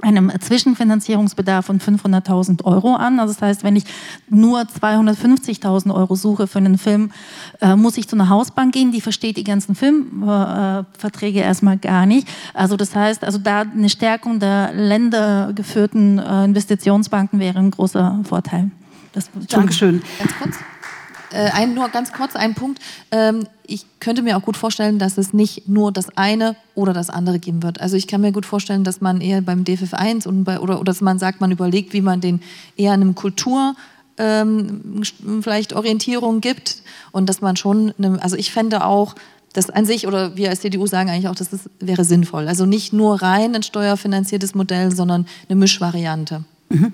einem 0.03 0.31
Zwischenfinanzierungsbedarf 0.41 1.67
von 1.67 1.81
500.000 1.81 2.65
Euro 2.65 2.95
an. 2.95 3.19
Also 3.19 3.35
das 3.35 3.43
heißt, 3.43 3.65
wenn 3.65 3.77
ich 3.77 3.85
nur 4.29 4.61
250.000 4.61 5.95
Euro 5.95 6.15
suche 6.15 6.47
für 6.47 6.59
einen 6.59 6.79
Film, 6.79 7.11
äh, 7.61 7.75
muss 7.77 7.97
ich 7.99 8.09
zu 8.09 8.17
einer 8.17 8.29
Hausbank 8.29 8.73
gehen, 8.73 8.93
die 8.93 9.01
versteht 9.01 9.37
die 9.37 9.45
ganzen 9.45 9.75
Filmverträge 9.75 11.41
äh, 11.41 11.43
erstmal 11.43 11.79
gar 11.79 12.07
nicht. 12.07 12.29
Also 12.55 12.77
das 12.77 12.95
heißt, 12.95 13.25
also 13.25 13.39
da 13.39 13.63
eine 13.63 13.89
Stärkung 13.89 14.39
der 14.39 14.73
ländergeführten 14.73 16.19
äh, 16.19 16.45
Investitionsbanken 16.45 17.41
wäre 17.41 17.59
ein 17.59 17.71
großer 17.71 18.21
Vorteil. 18.25 18.71
Das, 19.13 19.31
Dankeschön. 19.49 20.03
Ganz 20.19 20.33
kurz. 20.39 20.57
Äh, 21.33 21.51
ein, 21.51 21.75
nur 21.75 21.89
ganz 21.89 22.13
kurz 22.13 22.37
ein 22.37 22.55
Punkt. 22.55 22.81
Ähm, 23.11 23.47
ich 23.67 23.85
könnte 24.01 24.23
mir 24.23 24.37
auch 24.37 24.43
gut 24.43 24.57
vorstellen, 24.57 24.99
dass 24.99 25.19
es 25.19 25.33
nicht 25.33 25.69
nur 25.69 25.93
das 25.93 26.17
eine 26.17 26.57
oder 26.75 26.93
das 26.93 27.11
andere 27.11 27.39
geben 27.39 27.63
wird. 27.63 27.81
Also 27.81 27.97
ich 27.97 28.07
kann 28.07 28.21
mir 28.21 28.33
gut 28.33 28.47
vorstellen, 28.47 28.85
dass 28.85 29.01
man 29.01 29.21
eher 29.21 29.43
beim 29.43 29.65
DFF 29.65 29.95
1 29.95 30.27
und 30.27 30.45
bei, 30.45 30.59
oder, 30.59 30.77
oder 30.77 30.85
dass 30.85 31.01
man 31.01 31.19
sagt, 31.19 31.41
man 31.41 31.51
überlegt, 31.51 31.93
wie 31.93 32.01
man 32.01 32.21
den 32.21 32.41
eher 32.77 32.93
einem 32.93 33.15
Kultur 33.15 33.75
ähm, 34.17 35.03
vielleicht 35.43 35.75
Orientierung 35.75 36.41
gibt 36.41 36.83
und 37.13 37.29
dass 37.29 37.41
man 37.41 37.57
schon, 37.57 37.93
eine, 37.99 38.23
also 38.23 38.37
ich 38.37 38.53
fände 38.53 38.85
auch, 38.85 39.15
das 39.55 39.71
an 39.71 39.87
sich, 39.87 40.07
oder 40.07 40.37
wir 40.37 40.51
als 40.51 40.61
CDU 40.61 40.87
sagen 40.87 41.09
eigentlich 41.09 41.29
auch, 41.29 41.35
dass 41.35 41.51
das 41.51 41.71
wäre 41.81 42.05
sinnvoll. 42.05 42.49
Also 42.49 42.67
nicht 42.67 42.93
nur 42.93 43.23
rein 43.23 43.55
ein 43.55 43.63
steuerfinanziertes 43.63 44.55
Modell, 44.55 44.95
sondern 44.95 45.27
eine 45.49 45.57
Mischvariante. 45.57 46.45
Mhm. 46.69 46.93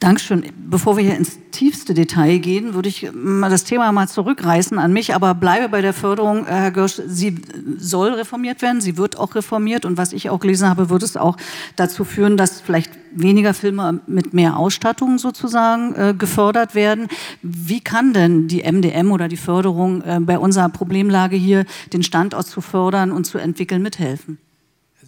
Dankeschön. 0.00 0.44
Bevor 0.68 0.98
wir 0.98 1.04
hier 1.04 1.16
ins 1.16 1.38
tiefste 1.50 1.94
Detail 1.94 2.36
gehen, 2.38 2.74
würde 2.74 2.90
ich 2.90 3.10
mal 3.14 3.48
das 3.48 3.64
Thema 3.64 3.90
mal 3.90 4.06
zurückreißen 4.06 4.78
an 4.78 4.92
mich, 4.92 5.14
aber 5.14 5.34
bleibe 5.34 5.70
bei 5.70 5.80
der 5.80 5.94
Förderung, 5.94 6.44
Herr 6.46 6.70
Görsch. 6.72 7.00
Sie 7.06 7.36
soll 7.78 8.10
reformiert 8.10 8.60
werden, 8.60 8.82
sie 8.82 8.98
wird 8.98 9.18
auch 9.18 9.34
reformiert 9.34 9.86
und 9.86 9.96
was 9.96 10.12
ich 10.12 10.28
auch 10.28 10.40
gelesen 10.40 10.68
habe, 10.68 10.90
wird 10.90 11.02
es 11.02 11.16
auch 11.16 11.38
dazu 11.76 12.04
führen, 12.04 12.36
dass 12.36 12.60
vielleicht 12.60 12.92
weniger 13.12 13.54
Filme 13.54 14.00
mit 14.06 14.34
mehr 14.34 14.58
Ausstattung 14.58 15.16
sozusagen 15.16 15.94
äh, 15.94 16.14
gefördert 16.18 16.74
werden. 16.74 17.08
Wie 17.40 17.80
kann 17.80 18.12
denn 18.12 18.46
die 18.46 18.62
MDM 18.62 19.10
oder 19.10 19.28
die 19.28 19.38
Förderung 19.38 20.02
äh, 20.02 20.20
bei 20.20 20.38
unserer 20.38 20.68
Problemlage 20.68 21.36
hier, 21.36 21.64
den 21.94 22.02
Standort 22.02 22.46
zu 22.46 22.60
fördern 22.60 23.10
und 23.10 23.24
zu 23.24 23.38
entwickeln, 23.38 23.80
mithelfen? 23.80 24.38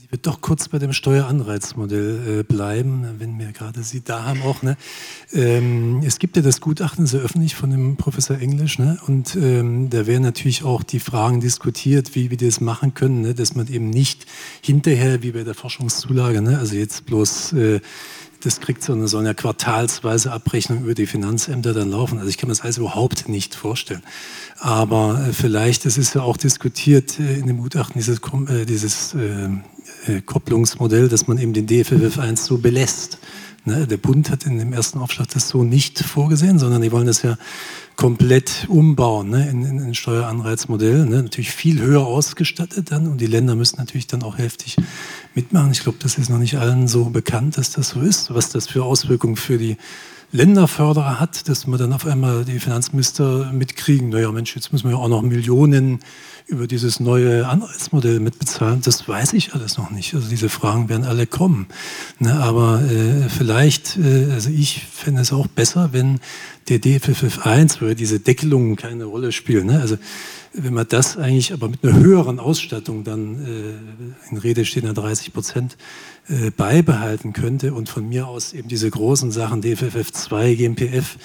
Ich 0.06 0.12
würde 0.12 0.22
doch 0.22 0.40
kurz 0.40 0.68
bei 0.68 0.78
dem 0.78 0.92
Steueranreizmodell 0.92 2.38
äh, 2.38 2.42
bleiben, 2.44 3.16
wenn 3.18 3.40
wir 3.40 3.50
gerade 3.50 3.82
Sie 3.82 4.04
da 4.04 4.22
haben 4.22 4.40
auch. 4.42 4.62
Ne? 4.62 4.76
Ähm, 5.32 6.00
es 6.06 6.20
gibt 6.20 6.36
ja 6.36 6.42
das 6.42 6.60
Gutachten 6.60 7.08
sehr 7.08 7.22
öffentlich 7.22 7.56
von 7.56 7.72
dem 7.72 7.96
Professor 7.96 8.38
Englisch 8.38 8.78
ne? 8.78 8.98
und 9.08 9.34
ähm, 9.34 9.90
da 9.90 10.06
werden 10.06 10.22
natürlich 10.22 10.62
auch 10.62 10.84
die 10.84 11.00
Fragen 11.00 11.40
diskutiert, 11.40 12.14
wie 12.14 12.30
wir 12.30 12.36
das 12.36 12.60
machen 12.60 12.94
können, 12.94 13.22
ne? 13.22 13.34
dass 13.34 13.56
man 13.56 13.66
eben 13.66 13.90
nicht 13.90 14.26
hinterher, 14.60 15.24
wie 15.24 15.32
bei 15.32 15.42
der 15.42 15.54
Forschungszulage, 15.54 16.40
ne? 16.40 16.56
also 16.56 16.76
jetzt 16.76 17.04
bloß 17.06 17.54
äh, 17.54 17.80
das 18.42 18.60
kriegt 18.60 18.84
so 18.84 18.92
eine, 18.92 19.08
so 19.08 19.18
eine 19.18 19.34
quartalsweise 19.34 20.30
Abrechnung 20.30 20.84
über 20.84 20.94
die 20.94 21.06
Finanzämter 21.06 21.74
dann 21.74 21.90
laufen. 21.90 22.18
Also 22.18 22.30
ich 22.30 22.38
kann 22.38 22.46
mir 22.46 22.52
das 22.52 22.60
alles 22.60 22.78
überhaupt 22.78 23.28
nicht 23.28 23.56
vorstellen. 23.56 24.02
Aber 24.60 25.26
äh, 25.28 25.32
vielleicht, 25.32 25.84
das 25.84 25.98
ist 25.98 26.14
ja 26.14 26.22
auch 26.22 26.36
diskutiert 26.36 27.18
äh, 27.18 27.38
in 27.38 27.48
dem 27.48 27.58
Gutachten, 27.58 27.94
dieses, 27.94 28.20
äh, 28.20 28.66
dieses 28.66 29.16
äh, 30.08 30.20
Kopplungsmodell, 30.20 31.08
dass 31.08 31.26
man 31.26 31.38
eben 31.38 31.52
den 31.52 31.66
DFFF 31.66 32.18
1 32.18 32.44
so 32.44 32.58
belässt. 32.58 33.18
Ne? 33.64 33.86
Der 33.86 33.96
Bund 33.96 34.30
hat 34.30 34.46
in 34.46 34.58
dem 34.58 34.72
ersten 34.72 34.98
Aufschlag 34.98 35.28
das 35.28 35.48
so 35.48 35.64
nicht 35.64 35.98
vorgesehen, 35.98 36.58
sondern 36.58 36.82
die 36.82 36.92
wollen 36.92 37.06
das 37.06 37.22
ja 37.22 37.36
komplett 37.96 38.66
umbauen 38.68 39.30
ne, 39.30 39.48
in, 39.48 39.64
in 39.64 39.80
ein 39.80 39.94
Steueranreizmodell. 39.94 41.06
Ne, 41.06 41.22
natürlich 41.22 41.50
viel 41.50 41.80
höher 41.80 42.06
ausgestattet 42.06 42.92
dann 42.92 43.08
und 43.08 43.20
die 43.20 43.26
Länder 43.26 43.56
müssen 43.56 43.78
natürlich 43.78 44.06
dann 44.06 44.22
auch 44.22 44.38
heftig 44.38 44.76
mitmachen. 45.34 45.72
Ich 45.72 45.80
glaube, 45.80 45.98
das 46.00 46.16
ist 46.16 46.30
noch 46.30 46.38
nicht 46.38 46.56
allen 46.58 46.86
so 46.86 47.06
bekannt, 47.06 47.58
dass 47.58 47.72
das 47.72 47.90
so 47.90 48.00
ist, 48.00 48.32
was 48.32 48.50
das 48.50 48.68
für 48.68 48.84
Auswirkungen 48.84 49.36
für 49.36 49.58
die 49.58 49.76
Länderförderer 50.32 51.18
hat, 51.20 51.48
dass 51.48 51.66
man 51.66 51.78
dann 51.78 51.92
auf 51.92 52.06
einmal 52.06 52.44
die 52.44 52.58
Finanzminister 52.58 53.50
mitkriegen, 53.52 54.10
naja 54.10 54.30
Mensch, 54.32 54.54
jetzt 54.54 54.72
müssen 54.72 54.88
wir 54.88 54.96
ja 54.96 55.02
auch 55.02 55.08
noch 55.08 55.22
Millionen 55.22 56.00
über 56.46 56.68
dieses 56.68 57.00
neue 57.00 57.48
Anreizmodell 57.48 58.20
mitbezahlen, 58.20 58.80
das 58.80 59.08
weiß 59.08 59.32
ich 59.32 59.54
alles 59.54 59.78
noch 59.78 59.90
nicht. 59.90 60.14
Also 60.14 60.28
diese 60.28 60.48
Fragen 60.48 60.88
werden 60.88 61.04
alle 61.04 61.26
kommen. 61.26 61.66
Ne, 62.20 62.34
aber 62.34 62.82
äh, 62.82 63.28
vielleicht, 63.28 63.96
äh, 63.96 64.30
also 64.32 64.50
ich 64.50 64.82
fände 64.84 65.22
es 65.22 65.32
auch 65.32 65.48
besser, 65.48 65.88
wenn 65.92 66.20
der 66.68 66.78
DFFF 66.78 67.44
1, 67.44 67.80
wo 67.80 67.86
ja 67.86 67.94
diese 67.94 68.20
Deckelungen 68.20 68.76
keine 68.76 69.04
Rolle 69.04 69.32
spielen, 69.32 69.66
ne, 69.66 69.80
also 69.80 69.98
wenn 70.52 70.72
man 70.72 70.86
das 70.88 71.16
eigentlich 71.16 71.52
aber 71.52 71.68
mit 71.68 71.84
einer 71.84 71.96
höheren 71.96 72.38
Ausstattung 72.38 73.04
dann 73.04 73.44
äh, 73.44 74.30
in 74.30 74.38
Rede 74.38 74.64
stehender 74.64 74.94
30 74.94 75.32
Prozent 75.32 75.76
äh, 76.28 76.50
beibehalten 76.50 77.32
könnte 77.32 77.74
und 77.74 77.88
von 77.88 78.08
mir 78.08 78.28
aus 78.28 78.52
eben 78.52 78.68
diese 78.68 78.88
großen 78.88 79.32
Sachen 79.32 79.62
DFFF 79.62 80.12
2, 80.12 80.54
GMPF 80.54 81.16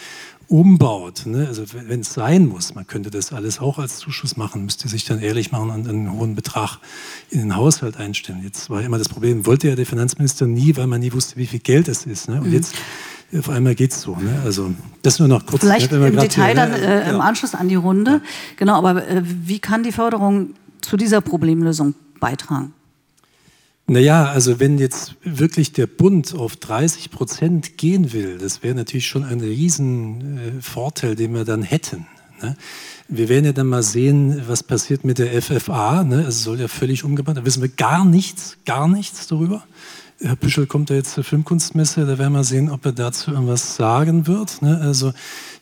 umbaut, 0.51 1.23
ne? 1.25 1.47
also 1.47 1.63
wenn 1.87 2.01
es 2.01 2.13
sein 2.13 2.45
muss, 2.45 2.75
man 2.75 2.85
könnte 2.85 3.09
das 3.09 3.31
alles 3.31 3.59
auch 3.59 3.79
als 3.79 3.97
Zuschuss 3.97 4.35
machen, 4.35 4.65
müsste 4.65 4.89
sich 4.89 5.05
dann 5.05 5.21
ehrlich 5.21 5.53
machen 5.53 5.69
und 5.69 5.87
einen 5.87 6.11
hohen 6.11 6.35
Betrag 6.35 6.77
in 7.29 7.39
den 7.39 7.55
Haushalt 7.55 7.95
einstellen. 7.95 8.41
Jetzt 8.43 8.69
war 8.69 8.81
immer 8.81 8.97
das 8.97 9.07
Problem, 9.07 9.45
wollte 9.45 9.69
ja 9.69 9.75
der 9.75 9.85
Finanzminister 9.85 10.47
nie, 10.47 10.75
weil 10.75 10.87
man 10.87 10.99
nie 10.99 11.13
wusste, 11.13 11.37
wie 11.37 11.47
viel 11.47 11.59
Geld 11.59 11.87
es 11.87 12.05
ist. 12.05 12.27
Ne? 12.27 12.41
Und 12.41 12.47
mhm. 12.47 12.53
jetzt 12.53 12.75
auf 13.33 13.49
einmal 13.49 13.75
geht 13.75 13.93
es 13.93 14.01
so. 14.01 14.17
Ne? 14.17 14.41
Also 14.43 14.73
das 15.03 15.19
nur 15.19 15.29
noch 15.29 15.45
kurz. 15.45 15.61
Vielleicht 15.61 15.89
im 15.89 16.17
Detail 16.17 16.47
hier, 16.47 16.55
dann 16.55 16.73
äh, 16.73 17.09
im 17.09 17.21
Anschluss 17.21 17.55
an 17.55 17.69
die 17.69 17.75
Runde. 17.75 18.11
Ja. 18.11 18.21
Genau, 18.57 18.77
aber 18.77 19.07
äh, 19.07 19.21
wie 19.23 19.59
kann 19.59 19.83
die 19.83 19.93
Förderung 19.93 20.49
zu 20.81 20.97
dieser 20.97 21.21
Problemlösung 21.21 21.95
beitragen? 22.19 22.73
Naja, 23.91 24.27
also 24.27 24.61
wenn 24.61 24.77
jetzt 24.77 25.15
wirklich 25.21 25.73
der 25.73 25.85
Bund 25.85 26.33
auf 26.33 26.55
30 26.55 27.11
Prozent 27.11 27.77
gehen 27.77 28.13
will, 28.13 28.37
das 28.37 28.63
wäre 28.63 28.73
natürlich 28.73 29.05
schon 29.05 29.25
ein 29.25 29.41
Riesenvorteil, 29.41 31.17
den 31.17 31.33
wir 31.33 31.43
dann 31.43 31.61
hätten. 31.61 32.07
Ne? 32.41 32.55
Wir 33.09 33.27
werden 33.27 33.43
ja 33.43 33.51
dann 33.51 33.67
mal 33.67 33.83
sehen, 33.83 34.43
was 34.47 34.63
passiert 34.63 35.03
mit 35.03 35.17
der 35.17 35.41
FFA. 35.41 36.05
Ne? 36.05 36.21
Es 36.21 36.41
soll 36.41 36.61
ja 36.61 36.69
völlig 36.69 37.03
umgebaut. 37.03 37.35
Da 37.35 37.43
wissen 37.43 37.61
wir 37.61 37.67
gar 37.67 38.05
nichts, 38.05 38.55
gar 38.65 38.87
nichts 38.87 39.27
darüber. 39.27 39.61
Herr 40.21 40.37
Büschel 40.37 40.67
kommt 40.67 40.89
ja 40.89 40.95
jetzt 40.95 41.11
zur 41.11 41.25
Filmkunstmesse, 41.25 42.05
da 42.05 42.17
werden 42.17 42.31
wir 42.31 42.45
sehen, 42.45 42.69
ob 42.69 42.85
er 42.85 42.93
dazu 42.93 43.31
irgendwas 43.31 43.75
sagen 43.75 44.25
wird. 44.25 44.61
Ne? 44.61 44.79
Also 44.79 45.11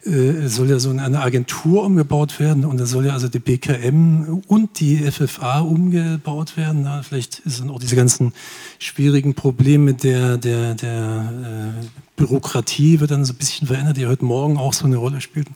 äh, 0.05 0.47
soll 0.47 0.69
ja 0.69 0.79
so 0.79 0.91
eine 0.91 1.21
Agentur 1.21 1.83
umgebaut 1.83 2.39
werden 2.39 2.63
und 2.63 2.79
da 2.79 2.85
soll 2.85 3.05
ja 3.05 3.13
also 3.13 3.27
die 3.27 3.39
BKM 3.39 4.41
und 4.47 4.79
die 4.79 4.97
FFA 5.11 5.59
umgebaut 5.59 6.55
werden. 6.55 6.83
Na, 6.83 7.01
vielleicht 7.03 7.41
sind 7.45 7.69
auch 7.69 7.79
diese 7.79 7.97
ganzen 7.97 8.33
schwierigen 8.79 9.33
Probleme 9.33 9.93
der, 9.93 10.37
der, 10.37 10.75
der 10.75 11.73
äh, 11.83 11.85
Bürokratie 12.15 13.01
wird 13.01 13.11
dann 13.11 13.25
so 13.25 13.33
ein 13.33 13.37
bisschen 13.37 13.67
verändert, 13.67 13.97
die 13.97 14.07
heute 14.07 14.23
Morgen 14.23 14.57
auch 14.57 14.73
so 14.73 14.85
eine 14.85 14.97
Rolle 14.97 15.19
spielten. 15.19 15.55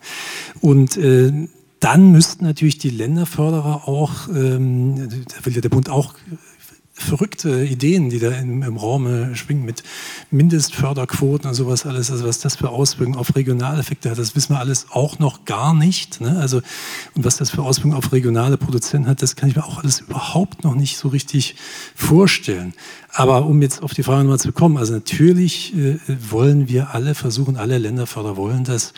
Und 0.60 0.97
äh, 0.97 1.47
dann 1.79 2.12
müssten 2.12 2.45
natürlich 2.45 2.77
die 2.77 2.89
Länderförderer 2.89 3.88
auch, 3.88 4.27
ähm, 4.29 5.10
da 5.27 5.45
will 5.45 5.53
ja 5.53 5.62
der 5.62 5.69
Bund 5.69 5.89
auch 5.89 6.15
verrückte 6.93 7.65
Ideen, 7.65 8.10
die 8.10 8.19
da 8.19 8.29
im, 8.32 8.62
im 8.62 8.77
Raum 8.77 9.36
schwingen 9.36 9.65
mit 9.65 9.84
Mindestförderquoten 10.29 11.49
und 11.49 11.56
sowas 11.56 11.86
alles. 11.88 12.12
Also 12.12 12.25
was 12.25 12.39
das 12.39 12.56
für 12.56 12.69
Auswirkungen 12.69 13.17
auf 13.17 13.36
Regionaleffekte 13.36 14.12
hat, 14.12 14.19
das 14.19 14.36
wissen 14.36 14.53
wir 14.53 14.60
alles 14.60 14.88
auch 14.91 15.17
noch 15.17 15.45
gar 15.45 15.73
nicht. 15.73 16.21
Ne? 16.21 16.38
Also 16.39 16.58
und 17.15 17.25
was 17.25 17.38
das 17.38 17.49
für 17.49 17.63
Auswirkungen 17.63 17.95
auf 17.95 18.12
regionale 18.12 18.58
Produzenten 18.58 19.10
hat, 19.10 19.21
das 19.23 19.36
kann 19.36 19.49
ich 19.49 19.56
mir 19.56 19.65
auch 19.65 19.79
alles 19.79 20.01
überhaupt 20.01 20.63
noch 20.63 20.75
nicht 20.75 20.97
so 20.97 21.08
richtig 21.08 21.56
vorstellen. 21.95 22.73
Aber 23.12 23.45
um 23.45 23.62
jetzt 23.62 23.82
auf 23.82 23.93
die 23.93 24.03
Frage 24.03 24.23
nochmal 24.23 24.39
zu 24.39 24.51
kommen, 24.51 24.77
also 24.77 24.93
natürlich 24.93 25.75
äh, 25.75 25.97
wollen 26.08 26.69
wir 26.69 26.93
alle 26.93 27.15
versuchen, 27.15 27.58
alle 27.58 27.79
Länderförder 27.79 28.38
wollen 28.38 28.63
das, 28.63 28.93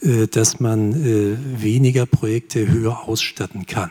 äh, 0.00 0.26
dass 0.26 0.58
man 0.58 0.92
äh, 0.92 1.36
weniger 1.62 2.06
Projekte 2.06 2.66
höher 2.66 3.08
ausstatten 3.08 3.66
kann. 3.66 3.90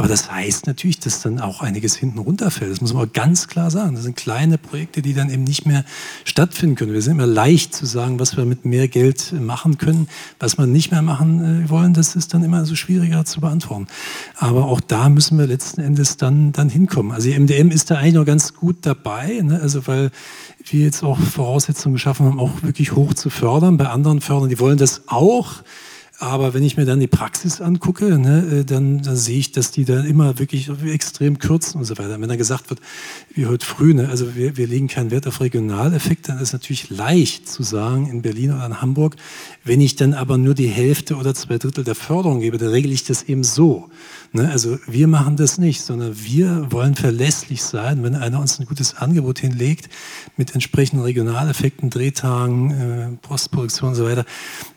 Aber 0.00 0.08
das 0.08 0.32
heißt 0.32 0.66
natürlich, 0.66 0.98
dass 0.98 1.20
dann 1.20 1.40
auch 1.40 1.60
einiges 1.60 1.94
hinten 1.94 2.20
runterfällt. 2.20 2.72
Das 2.72 2.80
muss 2.80 2.94
man 2.94 3.12
ganz 3.12 3.48
klar 3.48 3.70
sagen. 3.70 3.96
Das 3.96 4.04
sind 4.04 4.16
kleine 4.16 4.56
Projekte, 4.56 5.02
die 5.02 5.12
dann 5.12 5.28
eben 5.28 5.44
nicht 5.44 5.66
mehr 5.66 5.84
stattfinden 6.24 6.74
können. 6.74 6.94
Wir 6.94 7.02
sind 7.02 7.16
immer 7.16 7.26
leicht 7.26 7.74
zu 7.74 7.84
sagen, 7.84 8.18
was 8.18 8.34
wir 8.34 8.46
mit 8.46 8.64
mehr 8.64 8.88
Geld 8.88 9.34
machen 9.38 9.76
können. 9.76 10.08
Was 10.38 10.56
wir 10.56 10.66
nicht 10.66 10.90
mehr 10.90 11.02
machen 11.02 11.64
äh, 11.66 11.68
wollen, 11.68 11.92
das 11.92 12.16
ist 12.16 12.32
dann 12.32 12.42
immer 12.42 12.64
so 12.64 12.76
schwieriger 12.76 13.26
zu 13.26 13.42
beantworten. 13.42 13.88
Aber 14.38 14.68
auch 14.68 14.80
da 14.80 15.10
müssen 15.10 15.36
wir 15.36 15.46
letzten 15.46 15.82
Endes 15.82 16.16
dann, 16.16 16.52
dann 16.52 16.70
hinkommen. 16.70 17.12
Also 17.12 17.28
die 17.28 17.38
MDM 17.38 17.70
ist 17.70 17.90
da 17.90 17.96
eigentlich 17.96 18.14
noch 18.14 18.24
ganz 18.24 18.54
gut 18.54 18.76
dabei, 18.86 19.42
ne? 19.42 19.60
also 19.60 19.86
weil 19.86 20.10
wir 20.64 20.80
jetzt 20.82 21.02
auch 21.02 21.18
Voraussetzungen 21.18 21.96
geschaffen 21.96 22.24
haben, 22.24 22.40
auch 22.40 22.62
wirklich 22.62 22.92
hoch 22.92 23.12
zu 23.12 23.28
fördern. 23.28 23.76
Bei 23.76 23.88
anderen 23.88 24.22
Fördern, 24.22 24.48
die 24.48 24.60
wollen 24.60 24.78
das 24.78 25.02
auch. 25.08 25.56
Aber 26.20 26.52
wenn 26.52 26.62
ich 26.62 26.76
mir 26.76 26.84
dann 26.84 27.00
die 27.00 27.06
Praxis 27.06 27.62
angucke, 27.62 28.18
ne, 28.18 28.60
äh, 28.60 28.64
dann, 28.66 29.00
dann 29.00 29.16
sehe 29.16 29.38
ich, 29.38 29.52
dass 29.52 29.70
die 29.70 29.86
dann 29.86 30.04
immer 30.04 30.38
wirklich 30.38 30.70
extrem 30.84 31.38
kürzen 31.38 31.78
und 31.78 31.86
so 31.86 31.96
weiter. 31.96 32.20
Wenn 32.20 32.28
da 32.28 32.36
gesagt 32.36 32.68
wird, 32.68 32.78
wie 33.34 33.46
heute 33.46 33.64
früh, 33.64 33.94
ne, 33.94 34.10
also 34.10 34.36
wir, 34.36 34.58
wir 34.58 34.66
legen 34.66 34.86
keinen 34.86 35.10
Wert 35.10 35.26
auf 35.26 35.40
Regionaleffekt, 35.40 36.28
dann 36.28 36.38
ist 36.38 36.52
natürlich 36.52 36.90
leicht 36.90 37.48
zu 37.48 37.62
sagen 37.62 38.06
in 38.06 38.20
Berlin 38.20 38.52
oder 38.52 38.66
in 38.66 38.82
Hamburg, 38.82 39.16
wenn 39.64 39.80
ich 39.80 39.96
dann 39.96 40.12
aber 40.12 40.36
nur 40.36 40.52
die 40.52 40.68
Hälfte 40.68 41.16
oder 41.16 41.34
zwei 41.34 41.56
Drittel 41.56 41.84
der 41.84 41.94
Förderung 41.94 42.40
gebe, 42.40 42.58
dann 42.58 42.68
regle 42.68 42.92
ich 42.92 43.04
das 43.04 43.22
eben 43.22 43.42
so. 43.42 43.88
Ne? 44.32 44.48
Also 44.48 44.78
wir 44.86 45.08
machen 45.08 45.36
das 45.36 45.58
nicht, 45.58 45.82
sondern 45.82 46.16
wir 46.16 46.70
wollen 46.70 46.94
verlässlich 46.94 47.64
sein, 47.64 48.04
wenn 48.04 48.14
einer 48.14 48.38
uns 48.38 48.60
ein 48.60 48.66
gutes 48.66 48.96
Angebot 48.96 49.40
hinlegt 49.40 49.88
mit 50.36 50.54
entsprechenden 50.54 51.02
Regionaleffekten, 51.02 51.90
Drehtagen, 51.90 52.70
äh, 52.70 53.08
Postproduktion 53.26 53.90
und 53.90 53.94
so 53.96 54.04
weiter, 54.04 54.24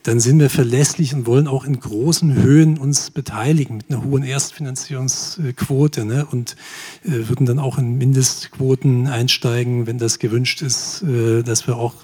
dann 0.02 0.18
sind 0.18 0.40
wir 0.40 0.50
verlässlich 0.50 1.14
und 1.14 1.26
wollen 1.26 1.46
auch 1.46 1.64
in 1.64 1.78
großen 1.78 2.34
Höhen 2.34 2.78
uns 2.78 3.12
beteiligen 3.12 3.76
mit 3.76 3.90
einer 3.90 4.02
hohen 4.02 4.24
Erstfinanzierungsquote 4.24 6.04
ne? 6.04 6.26
und 6.28 6.56
äh, 7.04 7.28
würden 7.28 7.46
dann 7.46 7.60
auch 7.60 7.78
in 7.78 7.96
Mindestquoten 7.96 9.06
einsteigen, 9.06 9.86
wenn 9.86 9.98
das 9.98 10.18
gewünscht 10.18 10.62
ist, 10.62 11.02
äh, 11.02 11.44
dass 11.44 11.68
wir 11.68 11.76
auch 11.76 11.94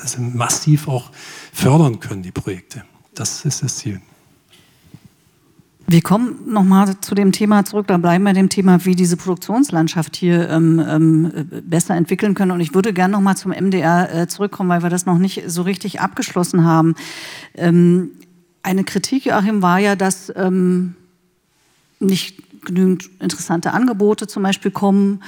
also 0.00 0.22
massiv 0.22 0.88
auch 0.88 1.10
fördern 1.52 2.00
können, 2.00 2.22
die 2.22 2.32
Projekte. 2.32 2.84
Das 3.14 3.44
ist 3.44 3.62
das 3.62 3.76
Ziel. 3.76 4.00
Wir 5.88 6.02
kommen 6.02 6.52
nochmal 6.52 6.98
zu 7.00 7.14
dem 7.14 7.30
Thema 7.30 7.64
zurück, 7.64 7.86
da 7.86 7.96
bleiben 7.96 8.24
wir 8.24 8.32
dem 8.32 8.48
Thema, 8.48 8.84
wie 8.84 8.96
diese 8.96 9.16
Produktionslandschaft 9.16 10.16
hier 10.16 10.50
ähm, 10.50 10.84
ähm, 10.84 11.48
besser 11.64 11.94
entwickeln 11.94 12.34
können. 12.34 12.50
Und 12.50 12.60
ich 12.60 12.74
würde 12.74 12.92
gerne 12.92 13.12
nochmal 13.12 13.36
zum 13.36 13.52
MDR 13.52 14.12
äh, 14.12 14.26
zurückkommen, 14.26 14.68
weil 14.68 14.82
wir 14.82 14.90
das 14.90 15.06
noch 15.06 15.18
nicht 15.18 15.44
so 15.46 15.62
richtig 15.62 16.00
abgeschlossen 16.00 16.64
haben. 16.64 16.96
Ähm, 17.54 18.10
eine 18.64 18.82
Kritik, 18.82 19.26
Joachim, 19.26 19.62
war 19.62 19.78
ja, 19.78 19.94
dass 19.94 20.32
ähm, 20.34 20.96
nicht 22.00 22.42
genügend 22.64 23.08
interessante 23.20 23.72
Angebote 23.72 24.26
zum 24.26 24.42
Beispiel 24.42 24.72
kommen, 24.72 25.22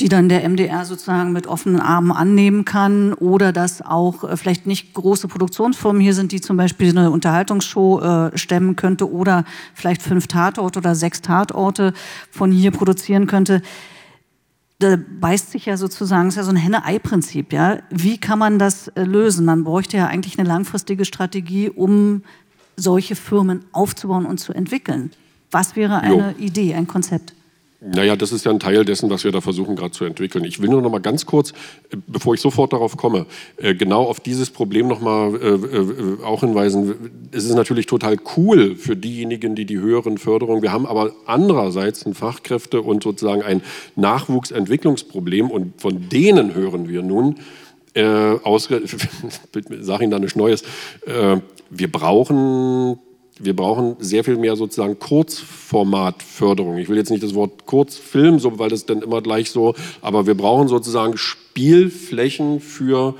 die 0.00 0.08
dann 0.08 0.28
der 0.28 0.48
MDR 0.48 0.84
sozusagen 0.84 1.32
mit 1.32 1.46
offenen 1.46 1.80
Armen 1.80 2.10
annehmen 2.10 2.64
kann 2.64 3.12
oder 3.12 3.52
dass 3.52 3.82
auch 3.82 4.24
äh, 4.24 4.36
vielleicht 4.36 4.66
nicht 4.66 4.94
große 4.94 5.28
Produktionsfirmen 5.28 6.00
hier 6.00 6.14
sind, 6.14 6.32
die 6.32 6.40
zum 6.40 6.56
Beispiel 6.56 6.90
eine 6.90 7.10
Unterhaltungsshow 7.10 8.00
äh, 8.00 8.38
stemmen 8.38 8.76
könnte 8.76 9.10
oder 9.10 9.44
vielleicht 9.74 10.02
fünf 10.02 10.26
Tatorte 10.26 10.78
oder 10.78 10.94
sechs 10.94 11.20
Tatorte 11.20 11.92
von 12.30 12.50
hier 12.50 12.70
produzieren 12.70 13.26
könnte. 13.26 13.60
Da 14.78 14.96
beißt 14.96 15.50
sich 15.50 15.66
ja 15.66 15.76
sozusagen, 15.76 16.28
ist 16.28 16.36
ja 16.36 16.42
so 16.42 16.50
ein 16.50 16.56
Henne-Ei-Prinzip, 16.56 17.52
ja. 17.52 17.80
Wie 17.90 18.16
kann 18.16 18.38
man 18.38 18.58
das 18.58 18.88
äh, 18.88 19.04
lösen? 19.04 19.44
Man 19.44 19.64
bräuchte 19.64 19.98
ja 19.98 20.06
eigentlich 20.06 20.38
eine 20.38 20.48
langfristige 20.48 21.04
Strategie, 21.04 21.68
um 21.68 22.22
solche 22.76 23.14
Firmen 23.14 23.64
aufzubauen 23.72 24.24
und 24.24 24.38
zu 24.38 24.54
entwickeln. 24.54 25.10
Was 25.50 25.76
wäre 25.76 26.00
eine 26.00 26.34
jo. 26.38 26.38
Idee, 26.38 26.74
ein 26.74 26.86
Konzept? 26.86 27.34
Naja, 27.82 28.14
das 28.14 28.30
ist 28.30 28.44
ja 28.44 28.50
ein 28.50 28.60
Teil 28.60 28.84
dessen, 28.84 29.08
was 29.08 29.24
wir 29.24 29.32
da 29.32 29.40
versuchen 29.40 29.74
gerade 29.74 29.92
zu 29.92 30.04
entwickeln. 30.04 30.44
Ich 30.44 30.60
will 30.60 30.68
nur 30.68 30.82
noch 30.82 30.90
mal 30.90 31.00
ganz 31.00 31.24
kurz, 31.24 31.52
äh, 31.90 31.96
bevor 32.06 32.34
ich 32.34 32.40
sofort 32.42 32.74
darauf 32.74 32.98
komme, 32.98 33.24
äh, 33.56 33.74
genau 33.74 34.04
auf 34.04 34.20
dieses 34.20 34.50
Problem 34.50 34.86
noch 34.86 35.00
mal 35.00 35.34
äh, 35.34 36.22
auch 36.22 36.40
hinweisen. 36.40 37.10
Es 37.32 37.44
ist 37.44 37.54
natürlich 37.54 37.86
total 37.86 38.18
cool 38.36 38.76
für 38.76 38.96
diejenigen, 38.96 39.54
die 39.54 39.64
die 39.64 39.78
höheren 39.78 40.18
Förderungen, 40.18 40.60
wir 40.60 40.72
haben 40.72 40.84
aber 40.84 41.12
andererseits 41.24 42.04
ein 42.04 42.14
Fachkräfte- 42.14 42.82
und 42.82 43.02
sozusagen 43.02 43.42
ein 43.42 43.62
Nachwuchsentwicklungsproblem 43.96 45.50
und 45.50 45.80
von 45.80 46.10
denen 46.10 46.54
hören 46.54 46.86
wir 46.86 47.00
nun, 47.00 47.36
äh, 47.94 48.04
aus, 48.04 48.68
sag 49.80 50.02
Ihnen 50.02 50.10
da 50.10 50.18
nichts 50.18 50.36
Neues, 50.36 50.62
äh, 51.06 51.38
wir 51.70 51.90
brauchen 51.90 52.98
wir 53.42 53.56
brauchen 53.56 53.96
sehr 53.98 54.22
viel 54.22 54.36
mehr 54.36 54.54
sozusagen 54.54 54.98
Kurzformatförderung. 54.98 56.76
Ich 56.78 56.88
will 56.88 56.98
jetzt 56.98 57.10
nicht 57.10 57.22
das 57.22 57.34
Wort 57.34 57.66
Kurzfilm, 57.66 58.38
so, 58.38 58.58
weil 58.58 58.68
das 58.68 58.86
dann 58.86 59.02
immer 59.02 59.22
gleich 59.22 59.50
so, 59.50 59.74
aber 60.02 60.26
wir 60.26 60.34
brauchen 60.34 60.68
sozusagen 60.68 61.16
Spielflächen 61.16 62.60
für 62.60 63.14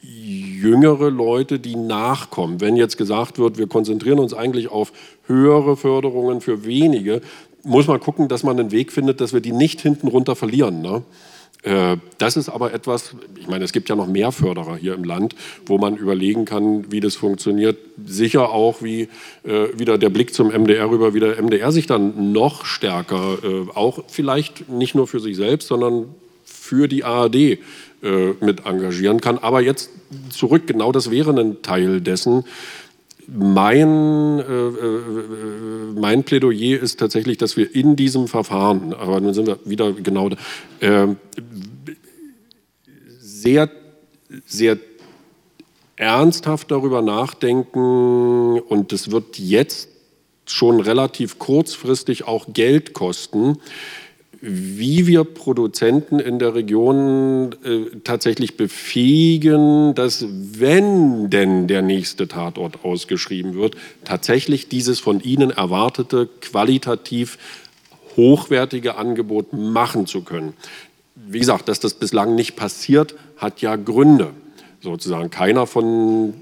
jüngere 0.00 1.10
Leute, 1.10 1.58
die 1.58 1.74
nachkommen. 1.74 2.60
Wenn 2.60 2.76
jetzt 2.76 2.96
gesagt 2.96 3.38
wird, 3.38 3.58
wir 3.58 3.66
konzentrieren 3.66 4.20
uns 4.20 4.34
eigentlich 4.34 4.68
auf 4.68 4.92
höhere 5.26 5.76
Förderungen 5.76 6.40
für 6.40 6.64
wenige, 6.64 7.20
muss 7.64 7.88
man 7.88 7.98
gucken, 7.98 8.28
dass 8.28 8.44
man 8.44 8.58
einen 8.58 8.70
Weg 8.70 8.92
findet, 8.92 9.20
dass 9.20 9.32
wir 9.32 9.40
die 9.40 9.52
nicht 9.52 9.80
hinten 9.80 10.06
runter 10.06 10.36
verlieren. 10.36 10.80
Ne? 10.80 11.02
Äh, 11.66 11.96
das 12.18 12.36
ist 12.36 12.48
aber 12.48 12.72
etwas, 12.72 13.16
ich 13.40 13.48
meine, 13.48 13.64
es 13.64 13.72
gibt 13.72 13.88
ja 13.88 13.96
noch 13.96 14.06
mehr 14.06 14.30
Förderer 14.30 14.76
hier 14.76 14.94
im 14.94 15.02
Land, 15.02 15.34
wo 15.66 15.78
man 15.78 15.96
überlegen 15.96 16.44
kann, 16.44 16.92
wie 16.92 17.00
das 17.00 17.16
funktioniert. 17.16 17.76
Sicher 18.06 18.50
auch, 18.50 18.82
wie 18.82 19.08
äh, 19.42 19.76
wieder 19.76 19.98
der 19.98 20.10
Blick 20.10 20.32
zum 20.32 20.48
MDR 20.48 20.88
rüber, 20.88 21.12
wie 21.12 21.20
der 21.20 21.42
MDR 21.42 21.72
sich 21.72 21.88
dann 21.88 22.30
noch 22.32 22.64
stärker, 22.64 23.38
äh, 23.42 23.70
auch 23.74 24.04
vielleicht 24.06 24.68
nicht 24.68 24.94
nur 24.94 25.08
für 25.08 25.18
sich 25.18 25.36
selbst, 25.36 25.66
sondern 25.66 26.06
für 26.44 26.86
die 26.86 27.02
ARD 27.02 27.34
äh, 27.34 27.58
mit 28.40 28.64
engagieren 28.64 29.20
kann. 29.20 29.38
Aber 29.38 29.60
jetzt 29.60 29.90
zurück, 30.30 30.68
genau 30.68 30.92
das 30.92 31.10
wäre 31.10 31.32
ein 31.32 31.62
Teil 31.62 32.00
dessen. 32.00 32.44
Mein, 33.28 34.38
äh, 34.38 34.42
äh, 34.42 35.92
mein 35.94 36.22
Plädoyer 36.22 36.80
ist 36.80 37.00
tatsächlich, 37.00 37.38
dass 37.38 37.56
wir 37.56 37.74
in 37.74 37.96
diesem 37.96 38.28
Verfahren, 38.28 38.94
aber 38.94 39.20
dann 39.20 39.34
sind 39.34 39.48
wir 39.48 39.58
wieder 39.64 39.92
genau 39.92 40.30
äh, 40.80 41.08
sehr, 43.18 43.70
sehr 44.46 44.78
ernsthaft 45.96 46.70
darüber 46.70 47.02
nachdenken 47.02 48.60
und 48.60 48.92
das 48.92 49.10
wird 49.10 49.38
jetzt 49.38 49.88
schon 50.46 50.80
relativ 50.80 51.38
kurzfristig 51.38 52.24
auch 52.28 52.46
Geld 52.52 52.92
kosten, 52.92 53.58
wie 54.40 55.06
wir 55.06 55.24
Produzenten 55.24 56.18
in 56.18 56.38
der 56.38 56.54
Region 56.54 57.54
äh, 57.64 57.96
tatsächlich 58.04 58.56
befähigen, 58.56 59.94
dass 59.94 60.26
wenn 60.28 61.30
denn 61.30 61.66
der 61.66 61.82
nächste 61.82 62.28
Tatort 62.28 62.84
ausgeschrieben 62.84 63.54
wird, 63.54 63.76
tatsächlich 64.04 64.68
dieses 64.68 65.00
von 65.00 65.20
ihnen 65.20 65.50
erwartete 65.50 66.28
qualitativ 66.40 67.38
hochwertige 68.16 68.96
Angebot 68.96 69.52
machen 69.52 70.06
zu 70.06 70.22
können. 70.22 70.54
Wie 71.14 71.38
gesagt, 71.38 71.68
dass 71.68 71.80
das 71.80 71.94
bislang 71.94 72.34
nicht 72.34 72.56
passiert, 72.56 73.14
hat 73.36 73.60
ja 73.60 73.76
Gründe. 73.76 74.30
Sozusagen 74.80 75.30
keiner 75.30 75.66
von 75.66 76.34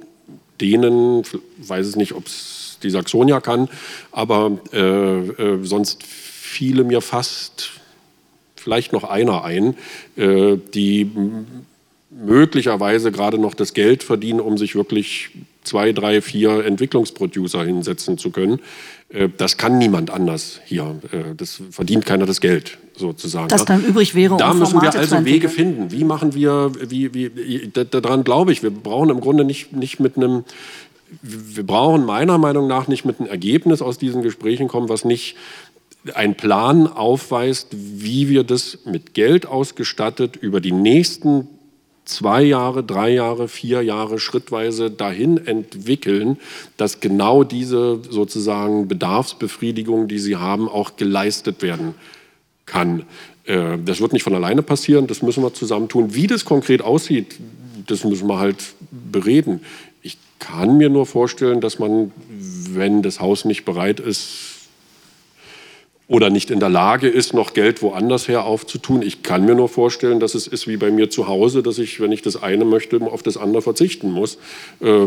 denen, 0.60 1.22
weiß 1.58 1.86
es 1.86 1.96
nicht, 1.96 2.12
ob 2.12 2.26
es 2.26 2.78
die 2.82 2.90
Saxonia 2.90 3.40
kann, 3.40 3.68
aber 4.12 4.58
äh, 4.72 4.78
äh, 4.78 5.64
sonst 5.64 6.02
fiele 6.02 6.84
mir 6.84 7.00
fast 7.00 7.70
vielleicht 8.64 8.92
noch 8.92 9.04
einer 9.04 9.44
ein, 9.44 9.76
äh, 10.16 10.56
die 10.74 11.10
möglicherweise 12.10 13.12
gerade 13.12 13.38
noch 13.38 13.54
das 13.54 13.74
Geld 13.74 14.02
verdienen, 14.02 14.40
um 14.40 14.56
sich 14.56 14.74
wirklich 14.74 15.30
zwei, 15.64 15.92
drei, 15.92 16.22
vier 16.22 16.64
Entwicklungsproducer 16.64 17.64
hinsetzen 17.64 18.16
zu 18.16 18.30
können. 18.30 18.60
Äh, 19.10 19.28
das 19.36 19.58
kann 19.58 19.76
niemand 19.78 20.10
anders 20.10 20.60
hier. 20.64 20.96
Äh, 21.12 21.34
das 21.36 21.60
verdient 21.70 22.06
keiner 22.06 22.24
das 22.24 22.40
Geld 22.40 22.78
sozusagen. 22.96 23.48
Das 23.48 23.66
dann 23.66 23.84
übrig 23.84 24.14
wäre. 24.14 24.36
Da 24.38 24.52
um 24.52 24.58
müssen 24.58 24.80
wir 24.80 24.94
also 24.94 25.24
Wege 25.24 25.48
finden. 25.50 25.92
Wie 25.92 26.04
machen 26.04 26.34
wir? 26.34 26.72
Wie, 26.88 27.12
wie, 27.12 27.70
daran 27.72 28.24
glaube 28.24 28.52
ich. 28.52 28.62
Wir 28.62 28.70
brauchen 28.70 29.10
im 29.10 29.20
Grunde 29.20 29.44
nicht, 29.44 29.72
nicht 29.72 30.00
mit 30.00 30.16
einem 30.16 30.44
wir 31.22 31.64
brauchen 31.64 32.04
meiner 32.04 32.38
Meinung 32.38 32.66
nach 32.66 32.88
nicht 32.88 33.04
mit 33.04 33.20
einem 33.20 33.28
Ergebnis 33.28 33.82
aus 33.82 33.98
diesen 33.98 34.22
Gesprächen 34.22 34.66
kommen, 34.66 34.88
was 34.88 35.04
nicht 35.04 35.36
einen 36.12 36.34
Plan 36.34 36.86
aufweist, 36.86 37.68
wie 37.72 38.28
wir 38.28 38.44
das 38.44 38.78
mit 38.84 39.14
Geld 39.14 39.46
ausgestattet 39.46 40.36
über 40.36 40.60
die 40.60 40.72
nächsten 40.72 41.48
zwei 42.04 42.42
Jahre, 42.42 42.84
drei 42.84 43.10
Jahre, 43.10 43.48
vier 43.48 43.82
Jahre 43.82 44.18
schrittweise 44.18 44.90
dahin 44.90 45.46
entwickeln, 45.46 46.38
dass 46.76 47.00
genau 47.00 47.44
diese 47.44 48.00
sozusagen 48.10 48.88
Bedarfsbefriedigung, 48.88 50.08
die 50.08 50.18
sie 50.18 50.36
haben, 50.36 50.68
auch 50.68 50.96
geleistet 50.96 51.62
werden 51.62 51.94
kann. 52.66 53.04
Äh, 53.44 53.78
das 53.82 54.00
wird 54.00 54.12
nicht 54.12 54.22
von 54.22 54.34
alleine 54.34 54.62
passieren, 54.62 55.06
das 55.06 55.22
müssen 55.22 55.42
wir 55.42 55.54
zusammentun. 55.54 56.14
Wie 56.14 56.26
das 56.26 56.44
konkret 56.44 56.82
aussieht, 56.82 57.36
das 57.86 58.04
müssen 58.04 58.28
wir 58.28 58.38
halt 58.38 58.74
bereden. 58.90 59.60
Ich 60.02 60.18
kann 60.38 60.76
mir 60.76 60.90
nur 60.90 61.06
vorstellen, 61.06 61.60
dass 61.60 61.78
man, 61.78 62.12
wenn 62.28 63.02
das 63.02 63.20
Haus 63.20 63.44
nicht 63.44 63.64
bereit 63.64 64.00
ist, 64.00 64.53
oder 66.06 66.28
nicht 66.30 66.50
in 66.50 66.60
der 66.60 66.68
Lage 66.68 67.08
ist, 67.08 67.32
noch 67.32 67.54
Geld 67.54 67.82
woanders 67.82 68.28
her 68.28 68.44
aufzutun. 68.44 69.02
Ich 69.02 69.22
kann 69.22 69.44
mir 69.46 69.54
nur 69.54 69.68
vorstellen, 69.68 70.20
dass 70.20 70.34
es 70.34 70.46
ist 70.46 70.68
wie 70.68 70.76
bei 70.76 70.90
mir 70.90 71.08
zu 71.08 71.28
Hause, 71.28 71.62
dass 71.62 71.78
ich, 71.78 72.00
wenn 72.00 72.12
ich 72.12 72.22
das 72.22 72.42
eine 72.42 72.64
möchte, 72.64 73.00
auf 73.00 73.22
das 73.22 73.36
andere 73.36 73.62
verzichten 73.62 74.10
muss. 74.10 74.36
Äh, 74.80 75.06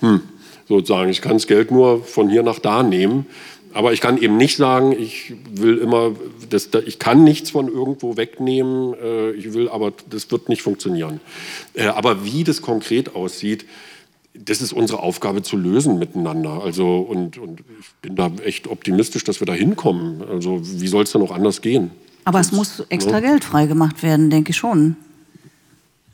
hm, 0.00 0.20
sozusagen, 0.68 1.10
ich 1.10 1.20
kann 1.20 1.32
das 1.32 1.46
Geld 1.46 1.70
nur 1.70 2.04
von 2.04 2.28
hier 2.28 2.42
nach 2.42 2.60
da 2.60 2.82
nehmen. 2.82 3.26
Aber 3.72 3.92
ich 3.92 4.00
kann 4.00 4.22
eben 4.22 4.36
nicht 4.36 4.56
sagen, 4.56 4.92
ich 4.92 5.34
will 5.50 5.78
immer, 5.78 6.12
das, 6.48 6.68
ich 6.86 7.00
kann 7.00 7.24
nichts 7.24 7.50
von 7.50 7.66
irgendwo 7.66 8.16
wegnehmen, 8.16 8.94
äh, 8.94 9.32
ich 9.32 9.52
will, 9.52 9.68
aber 9.68 9.92
das 10.08 10.30
wird 10.30 10.48
nicht 10.48 10.62
funktionieren. 10.62 11.20
Äh, 11.74 11.86
aber 11.86 12.24
wie 12.24 12.44
das 12.44 12.62
konkret 12.62 13.16
aussieht, 13.16 13.66
das 14.34 14.60
ist 14.60 14.72
unsere 14.72 15.00
Aufgabe 15.00 15.42
zu 15.42 15.56
lösen 15.56 15.98
miteinander. 15.98 16.62
Also, 16.62 16.98
und, 16.98 17.38
und 17.38 17.60
ich 17.60 17.92
bin 18.02 18.16
da 18.16 18.30
echt 18.44 18.66
optimistisch, 18.66 19.24
dass 19.24 19.40
wir 19.40 19.46
da 19.46 19.54
hinkommen. 19.54 20.22
Also, 20.28 20.60
wie 20.62 20.88
soll 20.88 21.04
es 21.04 21.12
denn 21.12 21.20
noch 21.20 21.30
anders 21.30 21.62
gehen? 21.62 21.90
Aber 22.24 22.40
es 22.40 22.52
muss 22.52 22.80
extra 22.88 23.20
ja. 23.20 23.20
Geld 23.20 23.44
freigemacht 23.44 24.02
werden, 24.02 24.30
denke 24.30 24.50
ich 24.50 24.56
schon. 24.56 24.96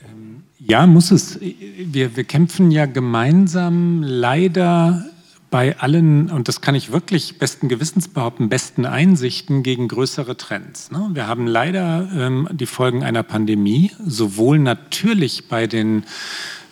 Ähm, 0.03 0.43
ja, 0.59 0.87
muss 0.87 1.11
es. 1.11 1.39
Wir, 1.41 2.17
wir 2.17 2.25
kämpfen 2.25 2.71
ja 2.71 2.87
gemeinsam 2.87 4.03
leider 4.03 5.07
bei 5.51 5.79
allen, 5.79 6.31
und 6.31 6.47
das 6.47 6.61
kann 6.61 6.75
ich 6.75 6.93
wirklich 6.93 7.39
besten 7.39 7.69
Gewissens 7.69 8.07
behaupten, 8.07 8.49
besten 8.49 8.87
Einsichten 8.87 9.63
gegen 9.63 9.89
größere 9.89 10.37
Trends. 10.37 10.93
Ne? 10.93 11.11
Wir 11.13 11.27
haben 11.27 11.47
leider 11.47 12.09
ähm, 12.15 12.49
die 12.53 12.67
Folgen 12.67 13.03
einer 13.03 13.25
Pandemie, 13.25 13.91
sowohl 14.05 14.61
natürlich 14.61 15.49
bei 15.49 15.67
den 15.67 16.05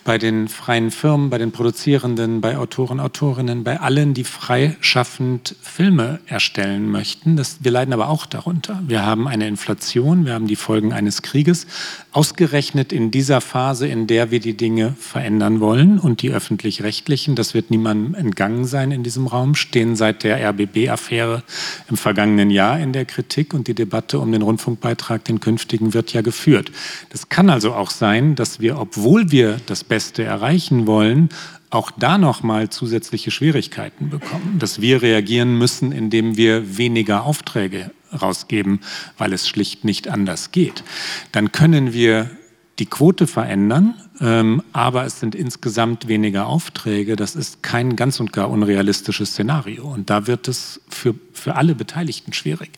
bei 0.08 0.16
den 0.16 0.48
freien 0.48 0.90
Firmen, 0.90 1.28
bei 1.28 1.36
den 1.36 1.52
Produzierenden, 1.52 2.40
bei 2.40 2.56
Autoren, 2.56 2.98
Autorinnen, 2.98 3.62
bei 3.62 3.78
allen, 3.78 4.14
die 4.14 4.24
freischaffend 4.24 5.54
Filme 5.60 6.20
erstellen 6.24 6.90
möchten. 6.90 7.36
Das, 7.36 7.58
wir 7.60 7.70
leiden 7.70 7.92
aber 7.92 8.08
auch 8.08 8.24
darunter. 8.24 8.82
Wir 8.86 9.04
haben 9.04 9.28
eine 9.28 9.46
Inflation, 9.46 10.24
wir 10.24 10.32
haben 10.32 10.46
die 10.46 10.56
Folgen 10.56 10.94
eines 10.94 11.20
Krieges, 11.20 11.66
ausgerechnet 12.12 12.90
in 12.90 13.10
dieser 13.10 13.42
Phase, 13.42 13.86
in 13.86 14.06
der 14.06 14.30
wir 14.30 14.40
die 14.40 14.56
Dinge 14.56 14.94
verändern 14.98 15.60
wollen. 15.60 15.98
Und 15.98 16.22
die 16.22 16.30
öffentlich-rechtlichen, 16.30 17.34
das 17.34 17.52
wird 17.52 17.70
niemandem 17.70 18.14
entgangen 18.14 18.64
sein 18.64 18.92
in 18.92 19.02
diesem 19.02 19.26
Raum, 19.26 19.54
stehen 19.54 19.94
seit 19.94 20.24
der 20.24 20.42
RBB-Affäre 20.42 21.42
im 21.90 21.98
vergangenen 21.98 22.48
Jahr 22.48 22.80
in 22.80 22.94
der 22.94 23.04
Kritik 23.04 23.52
und 23.52 23.68
die 23.68 23.74
Debatte 23.74 24.20
um 24.20 24.32
den 24.32 24.40
Rundfunkbeitrag, 24.40 25.22
den 25.24 25.40
künftigen, 25.40 25.92
wird 25.92 26.14
ja 26.14 26.22
geführt. 26.22 26.72
Das 27.10 27.28
kann 27.28 27.50
also 27.50 27.74
auch 27.74 27.90
sein, 27.90 28.36
dass 28.36 28.58
wir, 28.58 28.78
obwohl 28.78 29.30
wir 29.30 29.58
das 29.66 29.84
Beste 29.84 29.97
Beste 29.98 30.22
erreichen 30.22 30.86
wollen, 30.86 31.28
auch 31.70 31.90
da 31.90 32.18
nochmal 32.18 32.70
zusätzliche 32.70 33.32
Schwierigkeiten 33.32 34.10
bekommen, 34.10 34.60
dass 34.60 34.80
wir 34.80 35.02
reagieren 35.02 35.58
müssen, 35.58 35.90
indem 35.90 36.36
wir 36.36 36.78
weniger 36.78 37.24
Aufträge 37.24 37.90
rausgeben, 38.12 38.78
weil 39.16 39.32
es 39.32 39.48
schlicht 39.48 39.82
nicht 39.82 40.06
anders 40.06 40.52
geht. 40.52 40.84
Dann 41.32 41.50
können 41.50 41.92
wir 41.92 42.30
die 42.78 42.86
Quote 42.86 43.26
verändern, 43.26 43.94
ähm, 44.20 44.62
aber 44.72 45.04
es 45.04 45.18
sind 45.18 45.34
insgesamt 45.34 46.06
weniger 46.06 46.46
Aufträge. 46.46 47.16
Das 47.16 47.34
ist 47.34 47.62
kein 47.62 47.96
ganz 47.96 48.20
und 48.20 48.32
gar 48.32 48.50
unrealistisches 48.50 49.30
Szenario. 49.30 49.84
Und 49.84 50.10
da 50.10 50.26
wird 50.26 50.46
es 50.46 50.80
für, 50.88 51.14
für 51.32 51.56
alle 51.56 51.74
Beteiligten 51.74 52.32
schwierig. 52.32 52.70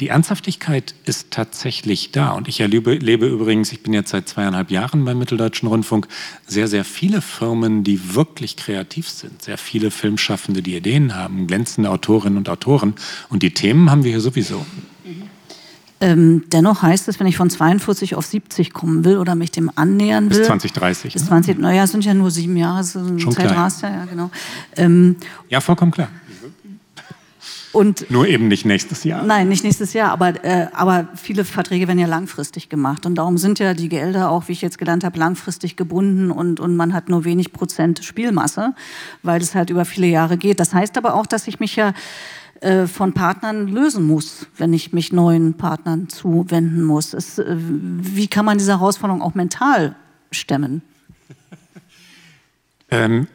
Die 0.00 0.08
Ernsthaftigkeit 0.08 0.94
ist 1.04 1.30
tatsächlich 1.30 2.10
da. 2.10 2.32
Und 2.32 2.48
ich 2.48 2.60
erlebe 2.60 2.94
lebe 2.94 3.26
übrigens, 3.26 3.72
ich 3.72 3.82
bin 3.82 3.92
jetzt 3.92 4.10
seit 4.10 4.28
zweieinhalb 4.28 4.70
Jahren 4.70 5.04
beim 5.04 5.18
Mitteldeutschen 5.18 5.68
Rundfunk, 5.68 6.08
sehr, 6.46 6.66
sehr 6.66 6.84
viele 6.84 7.20
Firmen, 7.20 7.84
die 7.84 8.14
wirklich 8.14 8.56
kreativ 8.56 9.08
sind. 9.08 9.42
Sehr 9.42 9.58
viele 9.58 9.90
Filmschaffende, 9.90 10.62
die 10.62 10.76
Ideen 10.76 11.14
haben, 11.14 11.46
glänzende 11.46 11.90
Autorinnen 11.90 12.38
und 12.38 12.48
Autoren. 12.48 12.94
Und 13.28 13.42
die 13.42 13.54
Themen 13.54 13.90
haben 13.90 14.02
wir 14.02 14.10
hier 14.10 14.20
sowieso. 14.20 14.66
Ähm, 16.00 16.44
dennoch 16.52 16.82
heißt 16.82 17.08
es, 17.08 17.18
wenn 17.18 17.26
ich 17.26 17.36
von 17.36 17.48
42 17.48 18.16
auf 18.16 18.26
70 18.26 18.72
kommen 18.72 19.04
will 19.04 19.16
oder 19.16 19.34
mich 19.34 19.50
dem 19.50 19.70
annähern 19.76 20.30
will. 20.30 20.38
Bis 20.38 20.46
2030. 20.46 21.12
Bis 21.14 21.26
20, 21.26 21.56
ne? 21.56 21.62
naja, 21.62 21.84
es 21.84 21.92
sind 21.92 22.04
ja 22.04 22.12
nur 22.12 22.30
sieben 22.30 22.56
Jahre, 22.56 22.84
so 22.84 22.98
ein 22.98 23.18
Schon 23.18 23.32
Zeitraster, 23.32 23.90
ja, 23.90 24.04
genau. 24.04 24.30
Ähm, 24.76 25.16
ja, 25.48 25.60
vollkommen 25.60 25.92
klar. 25.92 26.08
Und 27.76 28.10
Nur 28.10 28.26
eben 28.26 28.48
nicht 28.48 28.64
nächstes 28.64 29.04
Jahr. 29.04 29.22
Nein, 29.22 29.50
nicht 29.50 29.62
nächstes 29.62 29.92
Jahr, 29.92 30.10
aber, 30.10 30.42
äh, 30.42 30.68
aber 30.72 31.08
viele 31.14 31.44
Verträge 31.44 31.86
werden 31.86 31.98
ja 31.98 32.06
langfristig 32.06 32.70
gemacht. 32.70 33.04
Und 33.04 33.16
darum 33.16 33.36
sind 33.36 33.58
ja 33.58 33.74
die 33.74 33.90
Gelder 33.90 34.30
auch, 34.30 34.48
wie 34.48 34.52
ich 34.52 34.62
jetzt 34.62 34.78
gelernt 34.78 35.04
habe, 35.04 35.18
langfristig 35.18 35.76
gebunden 35.76 36.30
und, 36.30 36.58
und 36.58 36.74
man 36.74 36.94
hat 36.94 37.10
nur 37.10 37.24
wenig 37.24 37.52
Prozent 37.52 38.02
Spielmasse, 38.02 38.74
weil 39.22 39.42
es 39.42 39.54
halt 39.54 39.68
über 39.68 39.84
viele 39.84 40.06
Jahre 40.06 40.38
geht. 40.38 40.58
Das 40.58 40.72
heißt 40.72 40.96
aber 40.96 41.14
auch, 41.14 41.26
dass 41.26 41.46
ich 41.48 41.60
mich 41.60 41.76
ja 41.76 41.92
äh, 42.60 42.86
von 42.86 43.12
Partnern 43.12 43.68
lösen 43.68 44.06
muss, 44.06 44.46
wenn 44.56 44.72
ich 44.72 44.92
mich 44.92 45.12
neuen 45.12 45.54
Partnern 45.54 46.08
zuwenden 46.08 46.82
muss. 46.84 47.12
Es, 47.12 47.38
äh, 47.38 47.56
wie 47.56 48.28
kann 48.28 48.44
man 48.44 48.58
diese 48.58 48.72
Herausforderung 48.72 49.22
auch 49.22 49.34
mental 49.34 49.96
stemmen? 50.30 50.82
Ähm, 52.88 53.26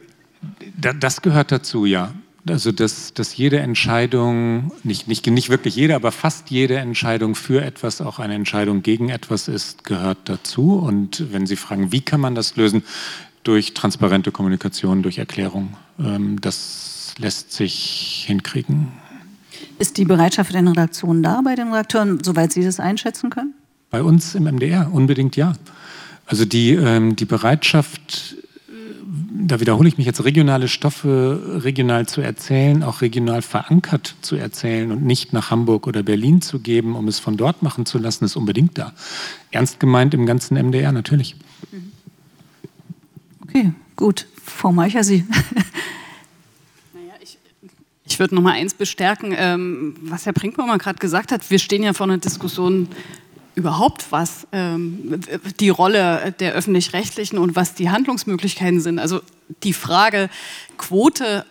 das 0.98 1.20
gehört 1.20 1.52
dazu, 1.52 1.84
ja. 1.84 2.14
Also, 2.48 2.72
dass, 2.72 3.12
dass 3.12 3.36
jede 3.36 3.60
Entscheidung, 3.60 4.72
nicht, 4.82 5.08
nicht, 5.08 5.26
nicht 5.26 5.50
wirklich 5.50 5.76
jede, 5.76 5.94
aber 5.94 6.10
fast 6.10 6.50
jede 6.50 6.78
Entscheidung 6.78 7.34
für 7.34 7.62
etwas 7.62 8.00
auch 8.00 8.18
eine 8.18 8.34
Entscheidung 8.34 8.82
gegen 8.82 9.10
etwas 9.10 9.46
ist, 9.46 9.84
gehört 9.84 10.18
dazu. 10.24 10.76
Und 10.78 11.32
wenn 11.32 11.46
Sie 11.46 11.56
fragen, 11.56 11.92
wie 11.92 12.00
kann 12.00 12.20
man 12.20 12.34
das 12.34 12.56
lösen? 12.56 12.82
Durch 13.44 13.74
transparente 13.74 14.32
Kommunikation, 14.32 15.02
durch 15.02 15.18
Erklärung. 15.18 15.76
Ähm, 16.00 16.40
das 16.40 17.14
lässt 17.18 17.52
sich 17.52 18.24
hinkriegen. 18.26 18.88
Ist 19.82 19.98
die 19.98 20.04
Bereitschaft 20.04 20.54
in 20.54 20.58
den 20.58 20.68
Redaktionen 20.68 21.24
da 21.24 21.40
bei 21.40 21.56
den 21.56 21.72
Redakteuren, 21.72 22.22
soweit 22.22 22.52
Sie 22.52 22.62
das 22.62 22.78
einschätzen 22.78 23.30
können? 23.30 23.52
Bei 23.90 24.04
uns 24.04 24.36
im 24.36 24.44
MDR 24.44 24.88
unbedingt 24.92 25.34
ja. 25.34 25.54
Also 26.24 26.44
die, 26.44 26.70
ähm, 26.70 27.16
die 27.16 27.24
Bereitschaft, 27.24 28.36
da 29.32 29.58
wiederhole 29.58 29.88
ich 29.88 29.98
mich 29.98 30.06
jetzt, 30.06 30.24
regionale 30.24 30.68
Stoffe 30.68 31.58
regional 31.64 32.06
zu 32.06 32.20
erzählen, 32.20 32.84
auch 32.84 33.00
regional 33.00 33.42
verankert 33.42 34.14
zu 34.20 34.36
erzählen 34.36 34.92
und 34.92 35.02
nicht 35.02 35.32
nach 35.32 35.50
Hamburg 35.50 35.88
oder 35.88 36.04
Berlin 36.04 36.42
zu 36.42 36.60
geben, 36.60 36.94
um 36.94 37.08
es 37.08 37.18
von 37.18 37.36
dort 37.36 37.64
machen 37.64 37.84
zu 37.84 37.98
lassen, 37.98 38.24
ist 38.24 38.36
unbedingt 38.36 38.78
da. 38.78 38.92
Ernst 39.50 39.80
gemeint 39.80 40.14
im 40.14 40.26
ganzen 40.26 40.56
MDR 40.56 40.92
natürlich. 40.92 41.34
Okay, 43.42 43.72
gut. 43.96 44.28
Frau 44.44 44.70
Meicher, 44.70 45.02
Sie. 45.02 45.24
Ich 48.12 48.18
würde 48.18 48.34
noch 48.34 48.42
mal 48.42 48.52
eins 48.52 48.74
bestärken, 48.74 49.34
ähm, 49.34 49.94
was 50.02 50.26
Herr 50.26 50.34
Brinkmann 50.34 50.76
gerade 50.76 50.98
gesagt 50.98 51.32
hat. 51.32 51.48
Wir 51.50 51.58
stehen 51.58 51.82
ja 51.82 51.94
vor 51.94 52.04
einer 52.04 52.18
Diskussion 52.18 52.88
überhaupt 53.54 54.12
was 54.12 54.46
ähm, 54.52 55.18
die 55.60 55.70
Rolle 55.70 56.34
der 56.38 56.52
öffentlich-rechtlichen 56.52 57.38
und 57.38 57.56
was 57.56 57.72
die 57.72 57.88
Handlungsmöglichkeiten 57.88 58.82
sind. 58.82 58.98
Also 58.98 59.22
die 59.62 59.72
Frage 59.72 60.28
Quote 60.76 61.46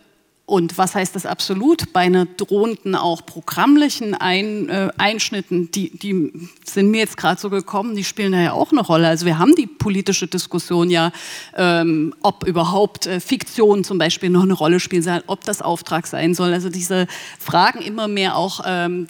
und 0.51 0.77
was 0.77 0.95
heißt 0.95 1.15
das 1.15 1.25
absolut 1.25 1.93
bei 1.93 2.01
einer 2.01 2.25
drohenden 2.25 2.93
auch 2.93 3.25
programmlichen 3.25 4.13
Ein, 4.13 4.67
äh, 4.67 4.89
Einschnitten, 4.97 5.71
die, 5.71 5.97
die 5.97 6.33
sind 6.65 6.91
mir 6.91 6.97
jetzt 6.97 7.15
gerade 7.15 7.39
so 7.39 7.49
gekommen, 7.49 7.95
die 7.95 8.03
spielen 8.03 8.33
da 8.33 8.41
ja 8.41 8.51
auch 8.51 8.73
eine 8.73 8.81
Rolle. 8.81 9.07
Also 9.07 9.25
wir 9.25 9.39
haben 9.39 9.55
die 9.55 9.65
politische 9.65 10.27
Diskussion 10.27 10.89
ja, 10.89 11.13
ähm, 11.55 12.13
ob 12.21 12.45
überhaupt 12.45 13.07
äh, 13.07 13.21
Fiktion 13.21 13.85
zum 13.85 13.97
Beispiel 13.97 14.29
noch 14.29 14.43
eine 14.43 14.51
Rolle 14.51 14.81
spielen 14.81 15.03
soll, 15.03 15.23
ob 15.27 15.45
das 15.45 15.61
Auftrag 15.61 16.05
sein 16.05 16.33
soll. 16.33 16.51
Also 16.51 16.67
diese 16.67 17.07
Fragen 17.39 17.81
immer 17.81 18.09
mehr 18.09 18.35
auch 18.35 18.59
ähm, 18.67 19.07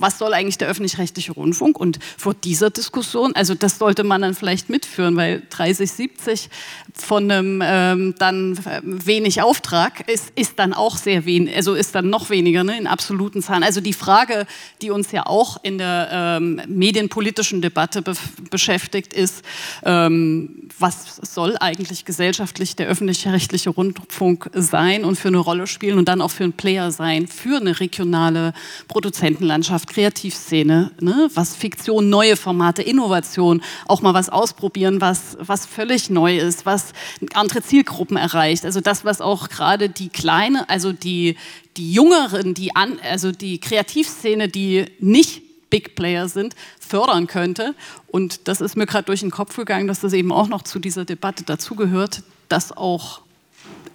was 0.00 0.18
soll 0.18 0.34
eigentlich 0.34 0.58
der 0.58 0.68
öffentlich-rechtliche 0.68 1.32
Rundfunk? 1.32 1.78
Und 1.78 1.98
vor 2.16 2.34
dieser 2.34 2.70
Diskussion, 2.70 3.34
also 3.34 3.54
das 3.54 3.78
sollte 3.78 4.04
man 4.04 4.22
dann 4.22 4.34
vielleicht 4.34 4.68
mitführen, 4.68 5.16
weil 5.16 5.42
30, 5.50 5.90
70 5.90 6.50
von 6.94 7.30
einem 7.30 7.62
ähm, 7.64 8.14
dann 8.18 8.56
äh, 8.58 8.80
wenig 8.82 9.42
Auftrag 9.42 10.08
ist, 10.08 10.32
ist 10.34 10.58
dann 10.58 10.72
auch 10.72 10.96
sehr 10.96 11.24
wenig, 11.24 11.54
also 11.54 11.74
ist 11.74 11.94
dann 11.94 12.10
noch 12.10 12.30
weniger 12.30 12.64
ne, 12.64 12.78
in 12.78 12.86
absoluten 12.86 13.42
Zahlen. 13.42 13.62
Also 13.62 13.80
die 13.80 13.92
Frage, 13.92 14.46
die 14.82 14.90
uns 14.90 15.12
ja 15.12 15.26
auch 15.26 15.58
in 15.62 15.78
der 15.78 16.08
ähm, 16.12 16.60
medienpolitischen 16.66 17.60
Debatte 17.60 18.02
be 18.02 18.14
beschäftigt, 18.50 19.12
ist, 19.12 19.44
ähm, 19.84 20.68
was 20.78 21.16
soll 21.16 21.56
eigentlich 21.58 22.04
gesellschaftlich 22.04 22.76
der 22.76 22.86
öffentlich-rechtliche 22.86 23.70
Rundfunk 23.70 24.50
sein 24.54 25.04
und 25.04 25.16
für 25.16 25.28
eine 25.28 25.38
Rolle 25.38 25.66
spielen 25.66 25.98
und 25.98 26.08
dann 26.08 26.20
auch 26.20 26.30
für 26.30 26.44
einen 26.44 26.52
Player 26.52 26.90
sein, 26.90 27.26
für 27.26 27.58
eine 27.58 27.80
regionale 27.80 28.52
Produzentenlandschaft, 28.88 29.85
Kreativszene, 29.86 30.92
ne? 31.00 31.30
was 31.34 31.54
Fiktion, 31.54 32.08
neue 32.08 32.36
Formate, 32.36 32.82
Innovation, 32.82 33.62
auch 33.86 34.02
mal 34.02 34.14
was 34.14 34.28
ausprobieren, 34.28 35.00
was, 35.00 35.36
was 35.40 35.66
völlig 35.66 36.10
neu 36.10 36.38
ist, 36.38 36.66
was 36.66 36.92
andere 37.34 37.62
Zielgruppen 37.62 38.16
erreicht. 38.16 38.64
Also 38.64 38.80
das, 38.80 39.04
was 39.04 39.20
auch 39.20 39.48
gerade 39.48 39.88
die 39.88 40.08
kleine, 40.08 40.68
also 40.68 40.92
die, 40.92 41.36
die 41.76 41.92
Jüngeren, 41.92 42.54
die 42.54 42.74
an, 42.74 42.98
also 43.02 43.32
die 43.32 43.58
Kreativszene, 43.58 44.48
die 44.48 44.86
nicht 44.98 45.42
Big 45.70 45.94
Player 45.94 46.28
sind, 46.28 46.54
fördern 46.78 47.26
könnte. 47.26 47.74
Und 48.06 48.48
das 48.48 48.60
ist 48.60 48.76
mir 48.76 48.86
gerade 48.86 49.06
durch 49.06 49.20
den 49.20 49.30
Kopf 49.30 49.56
gegangen, 49.56 49.88
dass 49.88 50.00
das 50.00 50.12
eben 50.12 50.32
auch 50.32 50.48
noch 50.48 50.62
zu 50.62 50.78
dieser 50.78 51.04
Debatte 51.04 51.44
dazugehört, 51.44 52.22
das 52.48 52.76
auch 52.76 53.20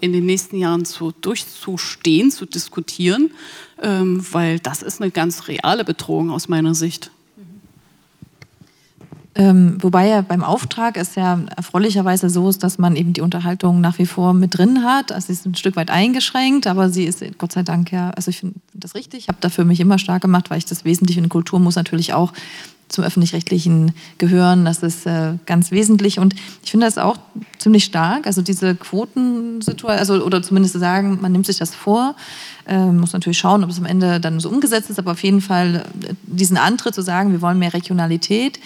in 0.02 0.14
den 0.14 0.26
nächsten 0.26 0.58
Jahren 0.58 0.86
zu, 0.86 1.12
durchzustehen, 1.12 2.32
zu 2.32 2.46
diskutieren, 2.46 3.32
ähm, 3.82 4.26
weil 4.32 4.60
das 4.60 4.82
ist 4.82 5.02
eine 5.02 5.12
ganz 5.12 5.48
reale 5.48 5.86
Bedrohung 5.86 6.32
aus 6.32 6.50
meiner 6.50 6.76
Sicht. 6.76 7.12
Ähm, 9.34 9.78
wobei 9.80 10.10
ja 10.10 10.22
beim 10.22 10.44
Auftrag 10.44 10.98
es 10.98 11.16
ja 11.16 11.40
erfreulicherweise 11.56 12.30
so 12.30 12.50
ist, 12.50 12.64
dass 12.64 12.78
man 12.78 12.98
eben 12.98 13.14
die 13.14 13.22
Unterhaltung 13.22 13.80
nach 13.80 13.98
wie 13.98 14.06
vor 14.06 14.34
mit 14.34 14.58
drin 14.58 14.84
hat. 14.84 15.14
Also 15.14 15.28
sie 15.28 15.34
ist 15.34 15.46
ein 15.46 15.56
Stück 15.56 15.78
weit 15.78 15.90
eingeschränkt, 15.90 16.68
aber 16.68 16.90
sie 16.90 17.06
ist 17.06 17.24
Gott 17.38 17.54
sei 17.54 17.64
Dank 17.64 17.94
ja, 17.94 18.10
also 18.10 18.30
ich 18.30 18.40
finde 18.40 18.56
das 18.74 18.94
richtig. 18.94 19.22
Ich 19.22 19.28
habe 19.30 19.38
dafür 19.40 19.64
mich 19.64 19.80
immer 19.80 20.00
stark 20.00 20.22
gemacht, 20.22 20.50
weil 20.50 20.58
ich 20.58 20.66
das 20.66 20.84
Wesentliche 20.84 21.22
in 21.22 21.30
Kultur 21.30 21.60
muss 21.60 21.76
natürlich 21.76 22.14
auch 22.14 22.34
zum 22.92 23.04
öffentlich-rechtlichen 23.04 23.94
gehören. 24.18 24.66
Das 24.66 24.84
ist 24.84 25.06
äh, 25.06 25.34
ganz 25.46 25.72
wesentlich 25.72 26.20
und 26.20 26.36
ich 26.64 26.72
finde 26.72 26.86
das 26.86 26.98
auch 26.98 27.18
ziemlich 27.58 27.86
stark. 27.86 28.28
Also 28.28 28.42
diese 28.42 28.76
Quotensituation, 28.76 29.92
also, 29.92 30.26
oder 30.26 30.44
zumindest 30.44 30.80
sagen, 30.80 31.20
man 31.22 31.32
nimmt 31.32 31.46
sich 31.46 31.58
das 31.58 31.74
vor, 31.74 32.16
äh, 32.68 32.78
muss 32.86 33.14
natürlich 33.14 33.38
schauen, 33.38 33.64
ob 33.64 33.70
es 33.70 33.78
am 33.78 33.86
Ende 33.86 34.20
dann 34.20 34.40
so 34.40 34.50
umgesetzt 34.50 34.90
ist, 34.90 35.00
aber 35.00 35.12
auf 35.12 35.24
jeden 35.24 35.42
Fall 35.42 35.84
äh, 36.04 36.14
diesen 36.24 36.58
Antritt 36.58 36.94
zu 36.94 37.02
sagen, 37.02 37.32
wir 37.32 37.42
wollen 37.42 37.60
mehr 37.60 37.74
Regionalität, 37.74 38.60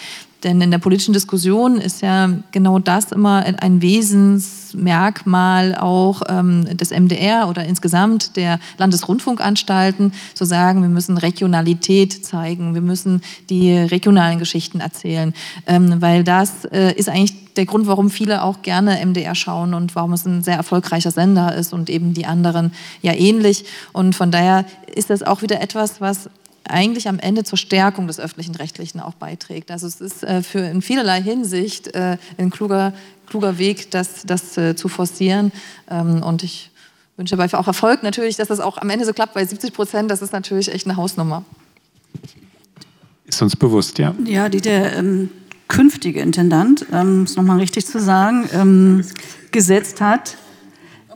denn 0.46 0.62
in 0.62 0.70
der 0.70 0.78
politischen 0.78 1.14
Diskussion 1.14 1.78
ist 1.78 2.02
ja 2.04 2.30
genau 2.52 2.78
das 2.78 3.12
immer 3.12 3.44
ein 3.58 3.82
Wesensmerkmal 3.82 5.76
auch 5.76 6.22
ähm, 6.30 6.66
des 6.78 6.92
MDR 6.92 7.50
oder 7.50 7.66
insgesamt 7.66 8.36
der 8.36 8.60
Landesrundfunkanstalten, 8.78 10.14
zu 10.36 10.46
sagen, 10.46 10.84
wir 10.84 10.90
müssen 10.90 11.18
Regionalität 11.18 12.24
zeigen, 12.24 12.76
wir 12.76 12.82
müssen 12.82 13.22
die 13.50 13.74
regionalen 13.76 14.38
Geschichten 14.38 14.82
erzählen, 14.82 15.34
ähm, 15.66 16.00
weil 16.00 16.24
das 16.24 16.66
äh, 16.66 16.94
ist 16.94 17.10
eigentlich 17.10 17.56
der 17.56 17.66
Grund, 17.66 17.88
warum 17.88 18.12
viele 18.12 18.44
auch 18.44 18.62
gerne 18.62 19.04
MDR 19.04 19.34
schauen 19.34 19.74
und 19.74 19.96
warum 19.96 20.14
es 20.14 20.26
ein 20.26 20.44
sehr 20.44 20.58
erfolgreicher 20.58 21.10
Sender 21.10 21.56
ist 21.56 21.74
und 21.74 21.90
eben 21.90 22.14
die 22.14 22.28
anderen 22.28 22.72
ja 23.02 23.14
ähnlich. 23.14 23.66
Und 23.94 24.14
von 24.14 24.30
daher 24.30 24.66
ist 24.94 25.10
das 25.10 25.24
auch 25.24 25.42
wieder 25.42 25.60
etwas, 25.62 26.02
was 26.02 26.30
eigentlich 26.70 27.08
am 27.08 27.20
Ende 27.20 27.44
zur 27.44 27.58
Stärkung 27.58 28.08
des 28.08 28.20
öffentlichen 28.20 28.56
Rechtlichen 28.56 29.00
auch 29.00 29.14
beiträgt. 29.14 29.72
Also 29.72 29.88
es 29.88 30.02
ist 30.02 30.24
äh, 30.24 30.42
für 30.42 30.60
in 30.60 30.82
vielerlei 30.82 31.22
Hinsicht 31.22 31.94
äh, 31.96 32.18
ein 32.38 32.50
kluger, 32.50 32.94
kluger 33.28 33.58
Weg, 33.58 33.92
das, 33.92 34.24
das 34.26 34.58
äh, 34.58 34.76
zu 34.76 34.88
forcieren. 34.88 35.52
Ähm, 35.90 36.24
und 36.24 36.44
ich 36.44 36.72
wünsche 37.18 37.36
dabei 37.36 37.58
auch 37.58 37.68
Erfolg 37.68 38.04
natürlich, 38.04 38.36
dass 38.38 38.48
das 38.48 38.60
auch 38.60 38.78
am 38.78 38.90
Ende 38.90 39.06
so 39.06 39.14
klappt, 39.14 39.36
weil 39.36 39.48
70 39.48 39.74
Prozent, 39.74 40.12
das 40.12 40.22
ist 40.22 40.34
natürlich 40.34 40.74
echt 40.74 40.86
eine 40.86 40.96
Hausnummer. 40.96 41.44
Ist 43.26 43.42
uns 43.42 43.56
bewusst, 43.56 43.98
ja. 43.98 44.14
Ja, 44.26 44.50
die 44.50 44.62
der 44.62 44.98
ähm, 44.98 45.30
künftige 45.68 46.22
Intendant, 46.22 46.86
ähm, 46.92 47.24
ist 47.24 47.38
nochmal 47.38 47.58
richtig 47.58 47.86
zu 47.86 48.00
sagen, 48.00 48.48
ähm, 48.54 49.06
gesetzt 49.52 50.02
hat. 50.02 50.38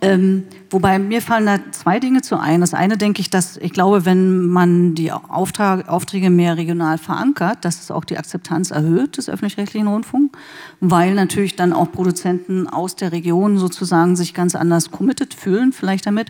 Ähm, 0.02 0.43
Wobei 0.72 1.00
mir 1.00 1.22
fallen 1.22 1.47
da 1.47 1.60
zwei 1.72 2.00
Dinge 2.00 2.22
zu 2.22 2.39
ein. 2.39 2.62
Das 2.62 2.76
eine 2.76 2.97
denke 2.97 3.22
ich, 3.22 3.32
dass 3.32 3.58
ich 3.58 3.74
glaube, 3.74 4.06
wenn 4.06 4.45
man 4.47 4.93
die 4.93 5.12
Auftrag, 5.12 5.89
Aufträge 5.89 6.30
mehr 6.30 6.58
regional 6.58 7.00
verankert, 7.00 7.66
dass 7.66 7.82
es 7.82 7.89
auch 7.89 8.06
die 8.06 8.18
Akzeptanz 8.18 8.70
erhöht 8.70 9.18
des 9.18 9.30
öffentlich-rechtlichen 9.30 9.88
Rundfunks, 9.88 10.38
weil 10.80 11.16
natürlich 11.16 11.56
dann 11.56 11.74
auch 11.74 11.91
Produzenten 11.91 12.68
aus 12.68 12.95
der 12.95 13.12
Region 13.12 13.58
sozusagen 13.58 14.16
sich 14.16 14.36
ganz 14.36 14.54
anders 14.54 14.91
committed 14.91 15.34
fühlen, 15.34 15.74
vielleicht 15.74 16.06
damit. 16.06 16.30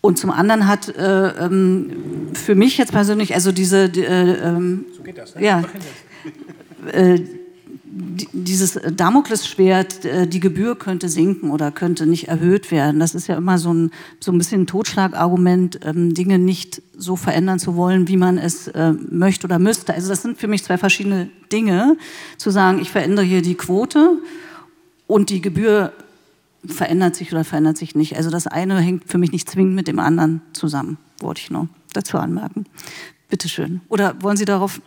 Und 0.00 0.18
zum 0.18 0.30
anderen 0.30 0.66
hat 0.66 0.88
äh, 0.88 1.28
ähm, 1.28 1.92
für 2.34 2.56
mich 2.56 2.76
jetzt 2.76 2.92
persönlich, 2.92 3.34
also 3.34 3.52
diese, 3.52 3.84
äh, 3.84 4.48
ähm, 4.48 4.86
so 4.94 5.02
geht 5.04 5.16
das, 5.16 5.36
ne? 5.36 5.44
ja, 5.44 5.62
äh, 6.92 7.20
dieses 7.96 8.80
Damoklesschwert, 8.96 10.04
äh, 10.04 10.26
die 10.26 10.40
Gebühr 10.40 10.76
könnte 10.76 11.08
sinken 11.08 11.50
oder 11.50 11.70
könnte 11.70 12.06
nicht 12.06 12.28
erhöht 12.28 12.70
werden. 12.70 12.98
Das 12.98 13.14
ist 13.14 13.28
ja 13.28 13.36
immer 13.36 13.58
so 13.58 13.72
ein, 13.72 13.90
so 14.18 14.32
ein 14.32 14.38
bisschen 14.38 14.62
ein 14.62 14.66
Totschlagargument, 14.66 15.80
ähm, 15.84 16.12
Dinge 16.12 16.38
nicht 16.38 16.82
so 16.96 17.14
verändern 17.14 17.60
zu 17.60 17.76
wollen, 17.76 18.08
wie 18.08 18.16
man 18.16 18.36
es 18.36 18.68
äh, 18.68 18.92
möchte 19.10 19.46
oder 19.46 19.60
müsste. 19.60 19.94
Also 19.94 20.08
das 20.08 20.22
sind 20.22 20.38
für 20.38 20.48
mich 20.48 20.64
zwei 20.64 20.76
verschiedene 20.76 21.28
Dinge, 21.52 21.96
zu 22.36 22.50
sagen, 22.50 22.80
ich 22.80 22.90
verändere 22.90 23.24
hier 23.24 23.42
die 23.42 23.54
Quote 23.54 24.18
und 25.06 25.30
die 25.30 25.40
Gebühr 25.40 25.92
verändert 26.66 27.14
sich 27.14 27.32
oder 27.32 27.44
verändert 27.44 27.76
sich 27.76 27.94
nicht. 27.94 28.16
Also 28.16 28.30
das 28.30 28.46
eine 28.46 28.80
hängt 28.80 29.04
für 29.06 29.18
mich 29.18 29.30
nicht 29.30 29.48
zwingend 29.48 29.74
mit 29.74 29.86
dem 29.86 30.00
anderen 30.00 30.40
zusammen, 30.52 30.98
wollte 31.20 31.42
ich 31.42 31.50
noch 31.50 31.68
dazu 31.92 32.18
anmerken. 32.18 32.66
Bitte 33.28 33.48
schön. 33.48 33.80
Oder 33.88 34.14
wollen 34.20 34.36
Sie 34.36 34.44
darauf? 34.44 34.80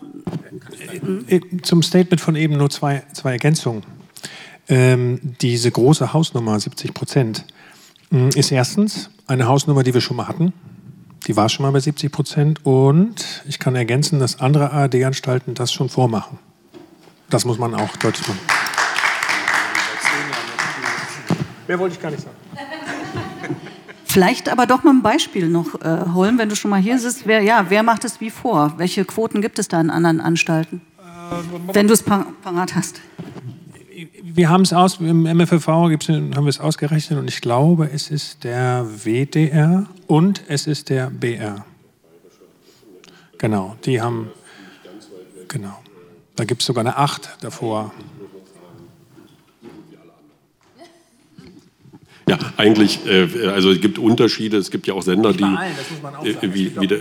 Äh, 1.27 1.41
zum 1.63 1.81
Statement 1.81 2.21
von 2.21 2.35
eben 2.35 2.57
nur 2.57 2.69
zwei, 2.69 3.03
zwei 3.13 3.31
Ergänzungen. 3.31 3.83
Ähm, 4.69 5.35
diese 5.41 5.71
große 5.71 6.13
Hausnummer, 6.13 6.59
70 6.59 6.93
Prozent, 6.93 7.45
mm, 8.09 8.29
ist 8.35 8.51
erstens 8.51 9.09
eine 9.25 9.47
Hausnummer, 9.47 9.83
die 9.83 9.93
wir 9.93 10.01
schon 10.01 10.17
mal 10.17 10.27
hatten. 10.27 10.53
Die 11.25 11.35
war 11.35 11.49
schon 11.49 11.65
mal 11.65 11.71
bei 11.71 11.79
70 11.79 12.11
Prozent. 12.11 12.65
Und 12.65 13.43
ich 13.47 13.59
kann 13.59 13.75
ergänzen, 13.75 14.19
dass 14.19 14.39
andere 14.39 14.71
ARD-Anstalten 14.71 15.53
das 15.53 15.71
schon 15.73 15.89
vormachen. 15.89 16.39
Das 17.29 17.43
muss 17.43 17.57
man 17.57 17.73
auch 17.75 17.95
deutlich 17.97 18.27
machen. 18.27 18.39
Mehr 21.67 21.79
wollte 21.79 21.95
ich 21.95 22.01
gar 22.01 22.11
nicht 22.11 22.23
sagen. 22.23 22.46
Vielleicht 24.17 24.49
aber 24.49 24.65
doch 24.65 24.83
mal 24.83 24.95
ein 24.95 25.03
Beispiel 25.03 25.47
noch 25.47 25.79
äh, 25.79 26.11
holen, 26.11 26.39
wenn 26.39 26.49
du 26.49 26.55
schon 26.55 26.71
mal 26.71 26.81
hier 26.81 26.97
sitzt. 26.97 27.27
Wer, 27.27 27.43
ja, 27.43 27.67
wer 27.69 27.83
macht 27.83 28.03
es 28.03 28.19
wie 28.19 28.31
vor? 28.31 28.73
Welche 28.77 29.05
Quoten 29.05 29.43
gibt 29.43 29.59
es 29.59 29.67
da 29.67 29.79
in 29.79 29.91
anderen 29.91 30.21
Anstalten? 30.21 30.81
Äh, 30.97 31.75
wenn 31.75 31.87
du 31.87 31.93
es 31.93 32.01
parat 32.01 32.73
hast. 32.73 32.99
Wir 34.23 34.49
haben 34.49 34.63
es 34.63 34.73
aus, 34.73 34.99
im 34.99 35.21
MFV 35.21 35.67
haben 35.67 35.99
wir 35.99 36.47
es 36.47 36.59
ausgerechnet 36.59 37.19
und 37.19 37.27
ich 37.27 37.41
glaube, 37.41 37.91
es 37.93 38.09
ist 38.09 38.43
der 38.43 38.87
WDR 38.87 39.85
und 40.07 40.41
es 40.47 40.65
ist 40.65 40.89
der 40.89 41.11
BR. 41.11 41.63
Genau, 43.37 43.75
die 43.85 44.01
haben, 44.01 44.31
genau. 45.47 45.77
Da 46.35 46.43
gibt 46.43 46.61
es 46.61 46.65
sogar 46.65 46.83
eine 46.83 46.97
8 46.97 47.37
davor. 47.41 47.93
Ja, 52.27 52.37
eigentlich, 52.57 53.05
äh, 53.05 53.47
also 53.47 53.71
es 53.71 53.79
gibt 53.79 53.99
Unterschiede. 53.99 54.57
Es 54.57 54.69
gibt 54.69 54.85
ja 54.85 54.93
auch 54.93 55.01
Sender, 55.01 55.33
die 55.33 55.43
äh, 55.43 56.35
wie, 56.41 56.79
wie, 56.79 56.87
der, 56.87 56.99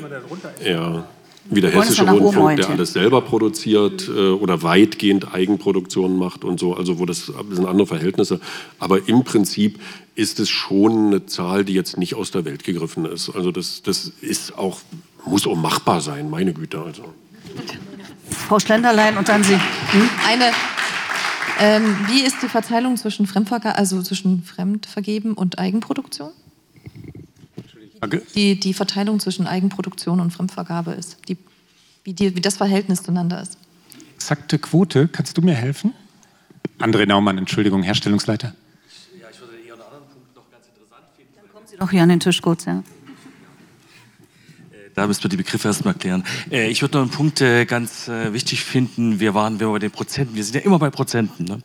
ja, 0.64 1.04
wie 1.50 1.60
der 1.60 1.72
Hessische 1.72 2.08
Rundfunk, 2.08 2.56
der 2.56 2.70
alles 2.70 2.92
selber 2.92 3.20
produziert 3.20 4.08
äh, 4.08 4.30
oder 4.30 4.62
weitgehend 4.62 5.34
Eigenproduktionen 5.34 6.16
macht 6.16 6.44
und 6.44 6.60
so. 6.60 6.74
Also 6.74 6.98
wo 6.98 7.06
das, 7.06 7.26
das 7.26 7.56
sind 7.56 7.66
andere 7.66 7.86
Verhältnisse. 7.86 8.40
Aber 8.78 9.08
im 9.08 9.24
Prinzip 9.24 9.80
ist 10.14 10.38
es 10.38 10.48
schon 10.48 11.08
eine 11.08 11.26
Zahl, 11.26 11.64
die 11.64 11.74
jetzt 11.74 11.98
nicht 11.98 12.14
aus 12.14 12.30
der 12.30 12.44
Welt 12.44 12.64
gegriffen 12.64 13.04
ist. 13.04 13.30
Also 13.30 13.50
das, 13.50 13.82
das 13.82 14.12
ist 14.20 14.56
auch, 14.56 14.78
muss 15.26 15.46
auch 15.46 15.56
machbar 15.56 16.00
sein, 16.00 16.30
meine 16.30 16.52
Güte. 16.52 16.80
Also. 16.80 17.02
Frau 18.30 18.58
Schlenderlein 18.58 19.16
und 19.16 19.28
dann 19.28 19.42
Sie. 19.42 19.54
Hm? 19.54 20.08
Eine, 20.26 20.52
ähm, 21.59 21.96
wie 22.09 22.22
ist 22.22 22.36
die 22.42 22.48
Verteilung 22.48 22.96
zwischen 22.96 23.26
Fremdvergabe, 23.26 23.76
also 23.76 24.02
zwischen 24.02 24.42
Fremdvergeben 24.42 25.34
und 25.34 25.59
Eigenproduktion? 25.59 26.30
Die, 28.34 28.61
die 28.61 28.74
Verteilung 28.74 29.20
zwischen 29.20 29.46
Eigenproduktion 29.46 30.20
und 30.20 30.30
Fremdvergabe 30.30 30.92
ist, 30.92 31.16
die, 31.28 31.38
wie, 32.04 32.12
die, 32.12 32.36
wie 32.36 32.40
das 32.40 32.57
Verhältnis 32.57 33.02
zueinander 33.02 33.40
ist. 33.40 33.59
Exakte 34.16 34.59
Quote, 34.59 35.09
kannst 35.09 35.36
du 35.38 35.42
mir 35.42 35.54
helfen? 35.54 35.94
André 36.78 37.07
Naumann, 37.07 37.38
Entschuldigung, 37.38 37.82
Herstellungsleiter. 37.82 38.54
Ja, 39.18 39.28
ich 39.30 39.40
würde 39.40 39.54
eher 39.57 39.74
einen 39.74 39.82
anderen 39.82 40.04
Punkt 40.12 40.36
noch 40.36 40.50
ganz 40.50 40.66
interessant 40.66 41.04
finden. 41.16 41.32
Dann 41.36 41.52
kommen 41.52 41.66
Sie 41.66 41.76
doch 41.76 41.90
hier 41.90 42.02
an 42.02 42.11
den 42.11 42.20
Tisch 42.20 42.42
kurz, 42.42 42.66
ja. 42.66 42.82
Da 44.97 45.07
müssen 45.07 45.24
wir 45.24 45.28
die 45.28 45.36
Begriffe 45.36 45.68
erstmal 45.68 45.92
klären. 45.92 46.24
Äh, 46.51 46.70
ich 46.70 46.80
würde 46.80 46.97
noch 46.97 47.03
einen 47.03 47.11
Punkt 47.11 47.42
äh, 47.42 47.66
ganz 47.66 48.09
äh, 48.09 48.32
wichtig 48.32 48.64
finden. 48.64 49.20
Wir 49.20 49.34
waren, 49.34 49.61
wir 49.61 49.68
bei 49.68 49.78
den 49.78 49.90
Prozenten. 49.90 50.34
Wir 50.34 50.42
sind 50.42 50.55
ja 50.55 50.62
immer 50.62 50.78
bei 50.78 50.88
Prozenten. 50.88 51.44
Ne? 51.44 51.59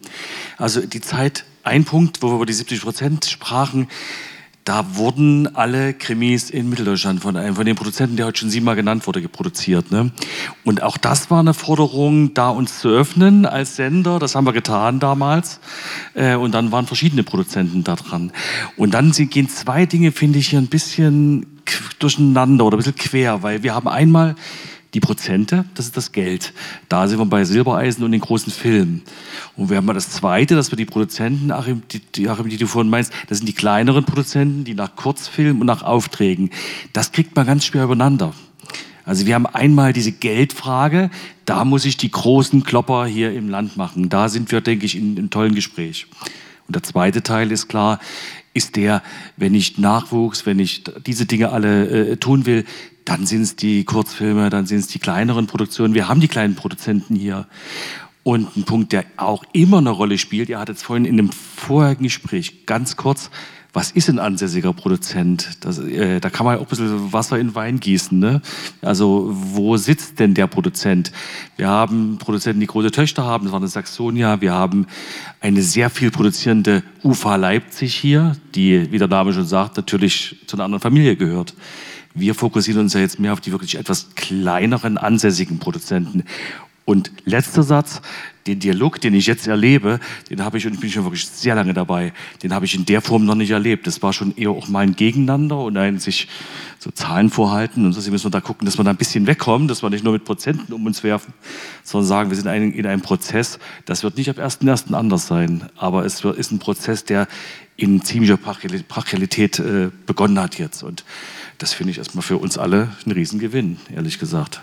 Also 0.58 0.86
die 0.86 1.00
Zeit, 1.00 1.46
ein 1.64 1.86
Punkt, 1.86 2.22
wo 2.22 2.28
wir 2.28 2.36
über 2.36 2.46
die 2.46 2.52
70 2.52 2.82
Prozent 2.82 3.24
sprachen, 3.24 3.88
da 4.66 4.98
wurden 4.98 5.56
alle 5.56 5.94
Krimis 5.94 6.50
in 6.50 6.70
Mitteldeutschland 6.70 7.22
von 7.22 7.38
einem 7.38 7.56
von 7.56 7.66
den 7.66 7.78
Produzenten, 7.78 8.18
der 8.18 8.26
heute 8.26 8.42
schon 8.42 8.50
siebenmal 8.50 8.76
genannt 8.76 9.08
wurde, 9.08 9.22
geproduziert. 9.22 9.92
Ne? 9.92 10.12
Und 10.66 10.84
auch 10.84 10.98
das 10.98 11.32
war 11.32 11.40
eine 11.40 11.54
Forderung, 11.54 12.34
da 12.34 12.50
uns 12.50 12.82
zu 12.82 12.90
öffnen 12.90 13.46
als 13.46 13.78
Sender. 13.78 14.20
Das 14.20 14.36
haben 14.36 14.46
wir 14.46 14.52
getan 14.52 15.00
damals. 15.00 15.62
Äh, 16.16 16.36
und 16.36 16.52
dann 16.54 16.74
waren 16.74 16.86
verschiedene 16.86 17.24
Produzenten 17.24 17.86
da 17.86 17.96
dran. 17.96 18.34
Und 18.76 18.94
dann 18.94 19.14
gehen 19.14 19.48
zwei 19.48 19.86
Dinge, 19.86 20.12
finde 20.12 20.40
ich, 20.40 20.50
hier 20.50 20.60
ein 20.60 20.68
bisschen 20.68 21.51
durcheinander 22.00 22.66
oder 22.66 22.78
ein 22.78 22.80
bisschen 22.80 22.96
quer, 22.96 23.44
weil 23.44 23.64
wir 23.64 23.74
haben 23.74 23.88
einmal 23.88 24.36
die 24.94 25.00
Prozente, 25.00 25.66
das 25.74 25.86
ist 25.86 25.96
das 25.96 26.12
Geld. 26.12 26.54
Da 26.90 27.08
sind 27.08 27.18
wir 27.18 27.26
bei 27.26 27.46
Silbereisen 27.46 28.04
und 28.04 28.12
den 28.12 28.20
großen 28.20 28.52
Filmen. 28.52 29.04
Und 29.56 29.70
wir 29.70 29.78
haben 29.78 29.86
mal 29.86 29.94
das 29.94 30.10
Zweite, 30.10 30.56
dass 30.56 30.72
wir 30.72 30.76
die 30.76 30.86
Produzenten, 30.86 31.52
Achim, 31.52 31.84
die, 31.92 32.00
die, 32.00 32.28
Achim, 32.28 32.50
die 32.50 32.58
du 32.58 32.68
vorhin 32.68 32.90
meinst, 32.90 33.14
das 33.30 33.38
sind 33.38 33.48
die 33.48 33.54
kleineren 33.54 34.04
Produzenten, 34.04 34.66
die 34.66 34.74
nach 34.74 34.96
Kurzfilmen 34.96 35.62
und 35.62 35.68
nach 35.68 35.84
Aufträgen. 35.84 36.50
Das 36.92 37.14
kriegt 37.14 37.36
man 37.36 37.48
ganz 37.48 37.66
schwer 37.66 37.86
übereinander. 37.86 38.34
Also 39.06 39.26
wir 39.26 39.36
haben 39.36 39.48
einmal 39.48 39.94
diese 39.94 40.12
Geldfrage, 40.12 41.10
da 41.46 41.66
muss 41.66 41.86
ich 41.86 41.98
die 41.98 42.12
großen 42.12 42.64
Klopper 42.64 43.06
hier 43.06 43.34
im 43.34 43.50
Land 43.50 43.78
machen. 43.78 44.10
Da 44.10 44.30
sind 44.30 44.52
wir, 44.52 44.62
denke 44.62 44.86
ich, 44.86 44.96
in 44.96 45.18
einem 45.18 45.30
tollen 45.30 45.56
Gespräch. 45.56 46.08
Und 46.68 46.76
der 46.76 46.84
zweite 46.84 47.24
Teil 47.24 47.52
ist 47.52 47.68
klar, 47.68 48.00
ist 48.54 48.76
der, 48.76 49.02
wenn 49.38 49.56
ich 49.56 49.78
Nachwuchs, 49.78 50.46
wenn 50.46 50.60
ich 50.60 50.84
diese 51.06 51.26
Dinge 51.26 51.52
alle 51.52 52.12
äh, 52.12 52.18
tun 52.18 52.46
will, 52.46 52.66
dann 53.06 53.26
sind 53.26 53.42
es 53.42 53.56
die 53.56 53.84
Kurzfilme, 53.84 54.50
dann 54.50 54.66
sind 54.66 54.80
es 54.80 54.88
die 54.88 55.00
kleineren 55.00 55.48
Produktionen. 55.48 55.94
Wir 55.94 56.08
haben 56.08 56.20
die 56.20 56.28
kleinen 56.28 56.56
Produzenten 56.56 57.16
hier. 57.16 57.48
Und 58.24 58.56
ein 58.56 58.64
Punkt, 58.64 58.92
der 58.92 59.06
auch 59.18 59.44
immer 59.52 59.80
eine 59.80 59.90
Rolle 59.90 60.18
spielt, 60.20 60.50
ihr 60.50 60.60
hattet 60.60 60.78
es 60.78 60.84
vorhin 60.84 61.06
in 61.06 61.18
dem 61.18 61.32
vorherigen 61.32 62.04
Gespräch 62.04 62.68
ganz 62.68 62.96
kurz 62.96 63.32
was 63.74 63.92
ist 63.92 64.10
ein 64.10 64.20
ansässiger 64.20 64.74
Produzent? 64.74 65.58
Das, 65.62 65.80
äh, 65.80 66.20
da 66.20 66.30
kann 66.30 66.46
man 66.46 66.58
auch 66.58 66.62
ein 66.62 66.68
bisschen 66.68 67.14
Wasser 67.14 67.40
in 67.40 67.56
Wein 67.56 67.80
gießen. 67.80 68.20
Ne? 68.20 68.42
Also 68.82 69.30
wo 69.32 69.78
sitzt 69.78 70.20
denn 70.20 70.34
der 70.34 70.48
Produzent? 70.48 71.12
Wir 71.56 71.70
haben 71.70 72.18
Produzenten, 72.18 72.60
die 72.60 72.68
große 72.68 72.92
Töchter 72.92 73.24
haben, 73.24 73.46
das 73.46 73.54
war 73.54 73.60
eine 73.60 73.70
Saxonia. 73.70 74.42
Wir 74.42 74.54
haben 74.54 74.88
eine 75.40 75.62
sehr 75.62 75.90
viel 75.90 76.12
produzierende 76.12 76.84
UFA 77.04 77.38
Leipzig 77.38 77.96
hier, 77.96 78.36
die, 78.56 78.92
wie 78.92 78.98
der 78.98 79.08
Name 79.08 79.32
schon 79.32 79.46
sagt, 79.46 79.78
natürlich 79.78 80.38
zu 80.48 80.58
einer 80.58 80.66
anderen 80.66 80.82
Familie 80.82 81.16
gehört. 81.16 81.54
Wir 82.14 82.36
fokussieren 82.36 82.82
uns 82.82 82.94
ja 82.94 83.00
jetzt 83.00 83.20
mehr 83.20 83.32
auf 83.32 83.40
die 83.40 83.52
wirklich 83.52 83.76
etwas 83.76 84.10
kleineren 84.16 84.98
ansässigen 84.98 85.60
Produzenten. 85.60 86.24
Und 86.92 87.10
letzter 87.24 87.64
Satz, 87.64 88.02
den 88.48 88.60
Dialog, 88.60 89.00
den 89.00 89.14
ich 89.14 89.26
jetzt 89.26 89.48
erlebe, 89.48 90.02
den 90.30 90.44
habe 90.44 90.58
ich, 90.58 90.68
und 90.68 90.74
ich 90.74 90.82
bin 90.82 90.90
schon 90.90 91.06
wirklich 91.06 91.26
sehr 91.26 91.56
lange 91.56 91.74
dabei, 91.74 92.12
den 92.44 92.54
habe 92.54 92.66
ich 92.66 92.76
in 92.76 92.84
der 92.86 93.00
Form 93.00 93.24
noch 93.24 93.36
nicht 93.36 93.52
erlebt. 93.52 93.88
Das 93.88 94.04
war 94.04 94.12
schon 94.12 94.36
eher 94.36 94.50
auch 94.50 94.68
mal 94.68 94.82
ein 94.82 94.98
Gegeneinander 94.98 95.58
und 95.60 95.78
ein 95.78 96.00
sich 96.00 96.28
so 96.80 96.92
Zahlen 96.92 97.30
vorhalten. 97.30 97.86
Und 97.86 97.96
deswegen 97.96 98.12
müssen 98.12 98.26
wir 98.26 98.32
da 98.32 98.42
gucken, 98.42 98.66
dass 98.66 98.78
wir 98.78 98.84
da 98.84 98.90
ein 98.90 98.98
bisschen 98.98 99.26
wegkommen, 99.26 99.70
dass 99.70 99.84
wir 99.84 99.90
nicht 99.90 100.04
nur 100.04 100.12
mit 100.12 100.26
Prozenten 100.26 100.74
um 100.74 100.86
uns 100.86 101.02
werfen, 101.02 101.34
sondern 101.86 102.10
sagen, 102.10 102.30
wir 102.30 102.36
sind 102.36 102.48
in 102.48 102.86
einem 102.86 103.02
Prozess. 103.02 103.58
Das 103.86 104.04
wird 104.04 104.18
nicht 104.18 104.30
ab 104.30 104.40
1.1. 104.40 104.94
anders 104.94 105.28
sein, 105.28 105.70
aber 105.78 106.04
es 106.04 106.26
ist 106.26 106.52
ein 106.52 106.60
Prozess, 106.60 107.06
der 107.06 107.30
in 107.78 108.02
ziemlicher 108.04 108.36
Brachialität 108.36 109.60
äh, 109.60 109.92
begonnen 110.06 110.38
hat 110.38 110.60
jetzt. 110.60 110.84
Und 110.84 111.06
das 111.58 111.72
finde 111.72 111.92
ich 111.92 112.00
erstmal 112.00 112.22
für 112.22 112.36
uns 112.36 112.58
alle 112.58 112.90
ein 113.06 113.14
Riesengewinn, 113.14 113.78
ehrlich 113.96 114.20
gesagt. 114.20 114.60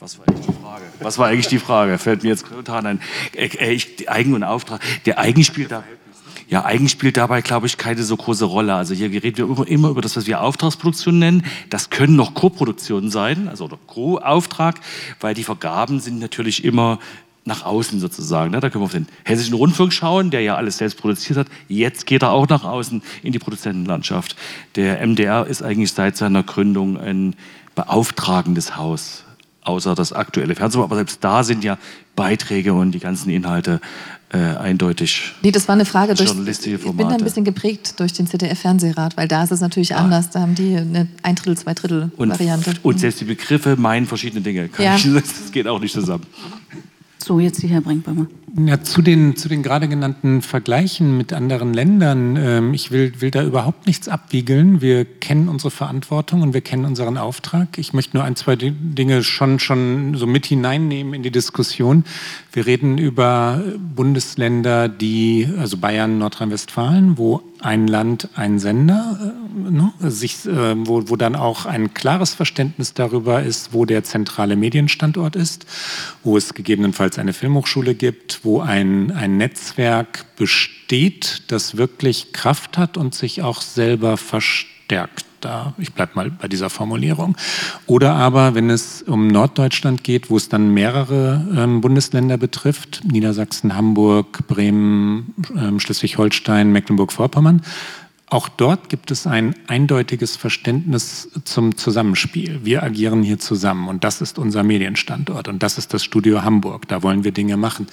Was 0.00 0.18
war 0.18 0.26
eigentlich 0.28 0.46
die 0.46 0.52
Frage? 0.52 0.84
Was 1.00 1.18
war 1.18 1.26
eigentlich 1.28 1.46
die 1.46 1.58
Frage? 1.58 1.98
Fällt 1.98 2.24
mir 2.24 2.30
jetzt 2.30 2.46
spontan 2.46 2.86
ein. 2.86 3.00
Äh, 3.32 3.46
äh, 3.46 3.72
ich, 3.72 4.10
Eigen 4.10 4.34
und 4.34 4.42
Auftrag. 4.42 4.80
Der 5.06 5.18
Eigen 5.18 5.44
spielt 5.44 5.70
da. 5.70 5.84
Ja, 6.48 6.64
Eigen 6.64 6.88
spielt 6.88 7.16
dabei, 7.16 7.40
glaube 7.40 7.66
ich, 7.66 7.78
keine 7.78 8.02
so 8.02 8.16
große 8.16 8.44
Rolle. 8.44 8.74
Also 8.74 8.92
hier 8.92 9.10
reden 9.10 9.56
wir 9.56 9.66
immer, 9.68 9.88
über 9.88 10.02
das, 10.02 10.16
was 10.16 10.26
wir 10.26 10.42
Auftragsproduktion 10.42 11.18
nennen. 11.18 11.44
Das 11.70 11.90
können 11.90 12.16
noch 12.16 12.34
Co-Produktionen 12.34 13.10
sein, 13.10 13.48
also 13.48 13.68
Co-Auftrag, 13.86 14.80
weil 15.20 15.34
die 15.34 15.44
Vergaben 15.44 16.00
sind 16.00 16.18
natürlich 16.18 16.64
immer 16.64 16.98
nach 17.44 17.64
außen 17.64 17.98
sozusagen. 17.98 18.50
Ne? 18.50 18.60
Da 18.60 18.70
können 18.70 18.82
wir 18.82 18.86
auf 18.86 18.92
den 18.92 19.06
Hessischen 19.24 19.54
Rundfunk 19.54 19.92
schauen, 19.92 20.30
der 20.30 20.42
ja 20.42 20.56
alles 20.56 20.78
selbst 20.78 20.98
produziert 20.98 21.38
hat. 21.38 21.46
Jetzt 21.68 22.04
geht 22.06 22.22
er 22.22 22.32
auch 22.32 22.48
nach 22.48 22.64
außen 22.64 23.02
in 23.22 23.32
die 23.32 23.38
Produzentenlandschaft. 23.38 24.36
Der 24.76 25.06
MDR 25.06 25.46
ist 25.46 25.62
eigentlich 25.62 25.92
seit 25.92 26.16
seiner 26.16 26.42
Gründung 26.42 26.98
ein 26.98 27.36
beauftragendes 27.74 28.76
Haus 28.76 29.23
außer 29.64 29.94
das 29.94 30.12
aktuelle 30.12 30.54
Fernsehen. 30.54 30.82
Aber 30.82 30.96
selbst 30.96 31.18
da 31.22 31.42
sind 31.42 31.64
ja 31.64 31.78
Beiträge 32.14 32.72
und 32.72 32.92
die 32.92 33.00
ganzen 33.00 33.30
Inhalte 33.30 33.80
äh, 34.32 34.38
eindeutig. 34.38 35.32
Nee, 35.42 35.52
das 35.52 35.68
war 35.68 35.74
eine 35.74 35.84
Frage 35.84 36.14
durch. 36.14 36.30
Ich 36.30 36.80
bin 36.82 37.08
da 37.08 37.14
ein 37.14 37.24
bisschen 37.24 37.44
geprägt 37.44 37.98
durch 38.00 38.12
den 38.12 38.26
ZDF-Fernsehrat, 38.26 39.16
weil 39.16 39.28
da 39.28 39.44
ist 39.44 39.52
es 39.52 39.60
natürlich 39.60 39.94
ah. 39.94 39.98
anders. 39.98 40.30
Da 40.30 40.40
haben 40.40 40.54
die 40.54 40.76
eine 40.76 41.08
Ein 41.22 41.34
Drittel, 41.34 41.56
Zwei 41.56 41.74
Drittel 41.74 42.10
Variante. 42.16 42.70
Und, 42.70 42.84
und 42.84 42.98
selbst 43.00 43.20
die 43.20 43.26
Begriffe 43.26 43.76
meinen 43.76 44.06
verschiedene 44.06 44.42
Dinge. 44.42 44.70
Ja. 44.78 44.96
Ich, 44.96 45.04
das 45.14 45.52
geht 45.52 45.66
auch 45.66 45.80
nicht 45.80 45.92
zusammen. 45.92 46.26
So, 47.24 47.40
jetzt 47.40 47.62
Herr 47.62 47.80
Brinkbäumer. 47.80 48.26
Ja, 48.66 48.82
zu 48.82 49.00
den, 49.00 49.34
zu 49.34 49.48
den 49.48 49.62
gerade 49.62 49.88
genannten 49.88 50.42
Vergleichen 50.42 51.16
mit 51.16 51.32
anderen 51.32 51.72
Ländern, 51.72 52.36
ähm, 52.36 52.74
ich 52.74 52.90
will, 52.90 53.18
will 53.22 53.30
da 53.30 53.42
überhaupt 53.42 53.86
nichts 53.86 54.08
abwiegeln. 54.10 54.82
Wir 54.82 55.06
kennen 55.06 55.48
unsere 55.48 55.70
Verantwortung 55.70 56.42
und 56.42 56.52
wir 56.52 56.60
kennen 56.60 56.84
unseren 56.84 57.16
Auftrag. 57.16 57.78
Ich 57.78 57.94
möchte 57.94 58.18
nur 58.18 58.24
ein, 58.24 58.36
zwei 58.36 58.56
Dinge 58.56 59.24
schon, 59.24 59.58
schon 59.58 60.14
so 60.16 60.26
mit 60.26 60.44
hineinnehmen 60.44 61.14
in 61.14 61.22
die 61.22 61.30
Diskussion. 61.30 62.04
Wir 62.52 62.66
reden 62.66 62.98
über 62.98 63.62
Bundesländer, 63.78 64.90
die, 64.90 65.48
also 65.58 65.78
Bayern, 65.78 66.18
Nordrhein-Westfalen, 66.18 67.16
wo 67.16 67.42
ein 67.64 67.86
Land, 67.86 68.28
ein 68.34 68.58
Sender, 68.58 69.18
äh, 69.20 69.70
ne, 69.70 69.92
sich, 70.00 70.44
äh, 70.46 70.86
wo, 70.86 71.08
wo 71.08 71.16
dann 71.16 71.34
auch 71.34 71.66
ein 71.66 71.94
klares 71.94 72.34
Verständnis 72.34 72.94
darüber 72.94 73.42
ist, 73.42 73.72
wo 73.72 73.84
der 73.84 74.04
zentrale 74.04 74.56
Medienstandort 74.56 75.36
ist, 75.36 75.66
wo 76.22 76.36
es 76.36 76.54
gegebenenfalls 76.54 77.18
eine 77.18 77.32
Filmhochschule 77.32 77.94
gibt, 77.94 78.40
wo 78.44 78.60
ein, 78.60 79.10
ein 79.12 79.36
Netzwerk 79.38 80.36
besteht, 80.36 81.44
das 81.48 81.76
wirklich 81.76 82.32
Kraft 82.32 82.76
hat 82.76 82.96
und 82.96 83.14
sich 83.14 83.42
auch 83.42 83.62
selber 83.62 84.16
versteht 84.16 84.73
stärkt. 84.84 85.24
Da, 85.40 85.74
ich 85.76 85.92
bleibe 85.92 86.12
mal 86.14 86.30
bei 86.30 86.48
dieser 86.48 86.70
Formulierung. 86.70 87.36
Oder 87.86 88.14
aber, 88.14 88.54
wenn 88.54 88.70
es 88.70 89.02
um 89.02 89.28
Norddeutschland 89.28 90.02
geht, 90.02 90.30
wo 90.30 90.38
es 90.38 90.48
dann 90.48 90.72
mehrere 90.72 91.46
ähm, 91.54 91.82
Bundesländer 91.82 92.38
betrifft, 92.38 93.02
Niedersachsen, 93.04 93.76
Hamburg, 93.76 94.46
Bremen, 94.46 95.34
ähm, 95.54 95.80
Schleswig-Holstein, 95.80 96.72
Mecklenburg-Vorpommern, 96.72 97.60
auch 98.30 98.48
dort 98.48 98.88
gibt 98.88 99.10
es 99.10 99.26
ein 99.26 99.54
eindeutiges 99.66 100.34
Verständnis 100.34 101.28
zum 101.44 101.76
Zusammenspiel. 101.76 102.60
Wir 102.64 102.82
agieren 102.82 103.22
hier 103.22 103.38
zusammen 103.38 103.86
und 103.86 104.02
das 104.02 104.22
ist 104.22 104.38
unser 104.38 104.62
Medienstandort 104.62 105.46
und 105.46 105.62
das 105.62 105.76
ist 105.76 105.92
das 105.92 106.02
Studio 106.02 106.42
Hamburg. 106.42 106.88
Da 106.88 107.02
wollen 107.02 107.22
wir 107.22 107.32
Dinge 107.32 107.58
machen. 107.58 107.86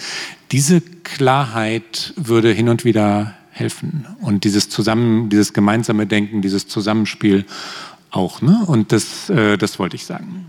Diese 0.52 0.80
Klarheit 0.80 2.14
würde 2.16 2.52
hin 2.54 2.70
und 2.70 2.86
wieder 2.86 3.36
helfen 3.52 4.08
und 4.22 4.44
dieses 4.44 4.70
zusammen, 4.70 5.30
dieses 5.30 5.54
gemeinsame 5.54 6.08
Denken, 6.08 6.42
dieses 6.42 6.68
Zusammenspiel 6.68 7.46
auch. 8.10 8.42
Ne? 8.42 8.64
Und 8.66 8.92
das, 8.92 9.30
äh, 9.30 9.58
das 9.58 9.80
wollte 9.80 9.96
ich 9.96 10.06
sagen. 10.06 10.46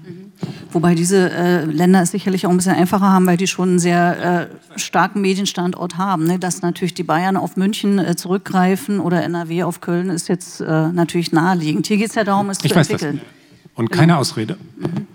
Wobei 0.72 0.94
diese 0.94 1.30
äh, 1.30 1.64
Länder 1.64 2.02
es 2.02 2.10
sicherlich 2.10 2.46
auch 2.46 2.50
ein 2.50 2.56
bisschen 2.56 2.74
einfacher 2.74 3.08
haben, 3.08 3.26
weil 3.26 3.36
die 3.36 3.46
schon 3.46 3.70
einen 3.70 3.78
sehr 3.78 4.50
äh, 4.74 4.78
starken 4.78 5.20
Medienstandort 5.20 5.98
haben. 5.98 6.24
Ne? 6.26 6.38
Dass 6.38 6.62
natürlich 6.62 6.94
die 6.94 7.04
Bayern 7.04 7.36
auf 7.36 7.56
München 7.56 7.98
äh, 7.98 8.16
zurückgreifen 8.16 8.98
oder 8.98 9.22
NRW 9.22 9.64
auf 9.64 9.80
Köln 9.80 10.10
ist 10.10 10.28
jetzt 10.28 10.60
äh, 10.60 10.88
natürlich 10.88 11.32
naheliegend. 11.32 11.86
Hier 11.86 11.98
geht 11.98 12.08
es 12.08 12.14
ja 12.14 12.24
darum, 12.24 12.50
es 12.50 12.58
ich 12.62 12.72
zu 12.72 12.76
weiß 12.76 12.90
entwickeln. 12.90 13.18
Das. 13.18 13.78
Und 13.78 13.90
keine 13.90 14.08
genau. 14.08 14.20
Ausrede. 14.20 14.56
Mhm. 14.78 15.06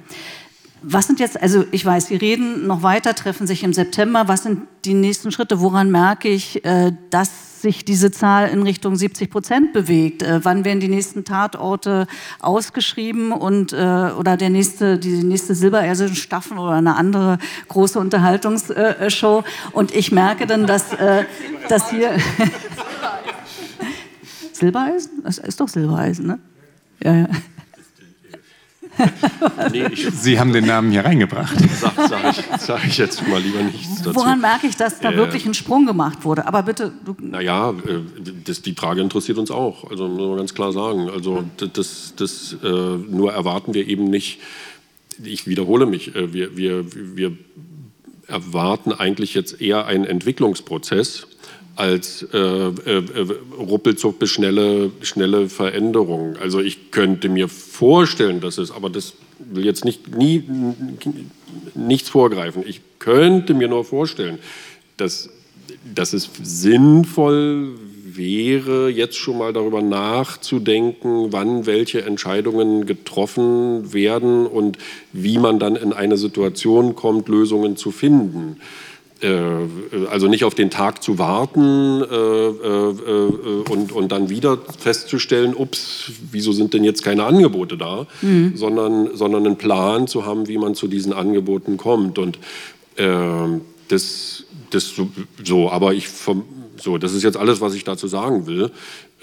Was 0.83 1.07
sind 1.07 1.19
jetzt, 1.19 1.41
also 1.41 1.65
ich 1.71 1.85
weiß, 1.85 2.11
wir 2.11 2.21
reden 2.21 2.67
noch 2.67 2.83
weiter, 2.83 3.15
treffen 3.15 3.47
sich 3.47 3.63
im 3.63 3.73
September. 3.73 4.27
Was 4.27 4.43
sind 4.43 4.67
die 4.85 4.93
nächsten 4.93 5.31
Schritte? 5.31 5.59
Woran 5.59 5.89
merke 5.89 6.29
ich, 6.29 6.63
äh, 6.65 6.91
dass 7.09 7.61
sich 7.61 7.83
diese 7.83 8.11
Zahl 8.11 8.49
in 8.49 8.61
Richtung 8.61 8.95
70 8.95 9.31
Prozent 9.31 9.73
bewegt? 9.73 10.21
Äh, 10.21 10.41
wann 10.43 10.65
werden 10.65 10.79
die 10.79 10.87
nächsten 10.87 11.25
Tatorte 11.25 12.05
ausgeschrieben 12.39 13.31
und 13.31 13.73
äh, 13.73 13.75
oder 13.75 14.37
der 14.37 14.51
nächste, 14.51 14.99
die 14.99 15.23
nächste 15.23 15.55
Silbereisen 15.55 16.15
Staffel 16.15 16.59
oder 16.59 16.73
eine 16.73 16.95
andere 16.95 17.39
große 17.69 17.99
Unterhaltungsshow? 17.99 19.43
Und 19.71 19.95
ich 19.95 20.11
merke 20.11 20.45
dann, 20.45 20.67
dass, 20.67 20.89
dass 21.69 21.89
hier 21.89 22.11
Silbereisen? 24.53 25.23
Das 25.23 25.39
ist 25.39 25.59
doch 25.59 25.67
Silbereisen, 25.67 26.27
ne? 26.27 26.39
Ja, 27.03 27.15
ja. 27.15 27.27
nee, 29.71 29.87
Sie 29.93 30.39
haben 30.39 30.53
den 30.53 30.65
Namen 30.65 30.91
hier 30.91 31.05
reingebracht. 31.05 31.55
Sag, 31.79 31.93
sag, 32.09 32.29
ich, 32.29 32.45
sag 32.59 32.87
ich 32.87 32.97
jetzt 32.97 33.27
mal 33.27 33.41
lieber 33.41 33.61
nichts 33.61 34.01
dazu. 34.01 34.15
Woran 34.15 34.41
merke 34.41 34.67
ich, 34.67 34.75
dass 34.75 34.99
da 34.99 35.11
äh, 35.11 35.17
wirklich 35.17 35.45
ein 35.45 35.53
Sprung 35.53 35.85
gemacht 35.85 36.23
wurde? 36.23 36.45
Aber 36.47 36.63
bitte. 36.63 36.91
Du 37.05 37.15
naja, 37.19 37.71
äh, 37.71 37.99
das, 38.43 38.61
die 38.61 38.73
Frage 38.73 39.01
interessiert 39.01 39.37
uns 39.37 39.51
auch. 39.51 39.89
Also 39.89 40.07
muss 40.07 40.27
man 40.27 40.37
ganz 40.37 40.53
klar 40.53 40.71
sagen. 40.71 41.09
Also 41.09 41.43
das, 41.57 42.13
das 42.15 42.55
äh, 42.63 42.67
nur 42.67 43.33
erwarten 43.33 43.73
wir 43.73 43.87
eben 43.87 44.05
nicht. 44.05 44.39
Ich 45.23 45.47
wiederhole 45.47 45.85
mich. 45.85 46.15
Äh, 46.15 46.33
wir, 46.33 46.57
wir, 46.57 46.85
wir 47.15 47.37
erwarten 48.27 48.91
eigentlich 48.91 49.33
jetzt 49.33 49.61
eher 49.61 49.85
einen 49.85 50.05
Entwicklungsprozess 50.05 51.27
als 51.77 52.23
äh, 52.33 52.37
äh, 52.37 53.03
ruppelzuck 53.57 54.19
bis 54.19 54.31
schnelle, 54.31 54.91
schnelle 55.01 55.47
Veränderungen. 55.47 56.37
Also 56.41 56.59
ich 56.59 56.91
könnte 56.91 57.29
mir 57.29 57.47
vorstellen, 57.47 58.41
dass 58.41 58.57
es, 58.57 58.71
aber 58.71 58.89
das 58.89 59.13
will 59.39 59.65
jetzt 59.65 59.85
nicht, 59.85 60.15
nie, 60.15 60.43
nichts 61.75 62.09
vorgreifen. 62.09 62.63
Ich 62.65 62.81
könnte 62.99 63.53
mir 63.53 63.67
nur 63.67 63.85
vorstellen, 63.85 64.39
dass, 64.97 65.29
dass 65.93 66.13
es 66.13 66.29
sinnvoll 66.41 67.75
wäre, 68.03 68.89
jetzt 68.89 69.15
schon 69.15 69.37
mal 69.37 69.53
darüber 69.53 69.81
nachzudenken, 69.81 71.31
wann 71.31 71.65
welche 71.65 72.01
Entscheidungen 72.01 72.85
getroffen 72.85 73.93
werden 73.93 74.47
und 74.47 74.77
wie 75.13 75.37
man 75.37 75.59
dann 75.59 75.75
in 75.75 75.93
eine 75.93 76.17
Situation 76.17 76.95
kommt, 76.95 77.29
Lösungen 77.29 77.77
zu 77.77 77.91
finden. 77.91 78.57
Äh, 79.21 80.07
also 80.11 80.27
nicht 80.27 80.43
auf 80.43 80.53
den 80.53 80.69
Tag 80.69 81.01
zu 81.01 81.17
warten 81.17 82.03
äh, 82.03 82.15
äh, 82.15 83.63
und, 83.69 83.91
und 83.91 84.11
dann 84.11 84.29
wieder 84.29 84.59
festzustellen, 84.77 85.55
ups, 85.55 86.11
wieso 86.31 86.51
sind 86.51 86.73
denn 86.73 86.83
jetzt 86.83 87.03
keine 87.03 87.23
Angebote 87.23 87.77
da, 87.77 88.05
mhm. 88.21 88.55
sondern, 88.55 89.15
sondern 89.15 89.45
einen 89.45 89.57
Plan 89.57 90.07
zu 90.07 90.25
haben, 90.25 90.47
wie 90.47 90.57
man 90.57 90.75
zu 90.75 90.87
diesen 90.87 91.13
Angeboten 91.13 91.77
kommt. 91.77 92.17
Und 92.19 92.39
das, 93.89 94.43
das 94.71 94.93
so, 95.43 95.69
aber 95.69 95.93
ich 95.93 96.07
so, 96.81 96.97
das 96.97 97.13
ist 97.13 97.23
jetzt 97.23 97.37
alles, 97.37 97.61
was 97.61 97.73
ich 97.73 97.83
dazu 97.83 98.07
sagen 98.07 98.47
will. 98.47 98.71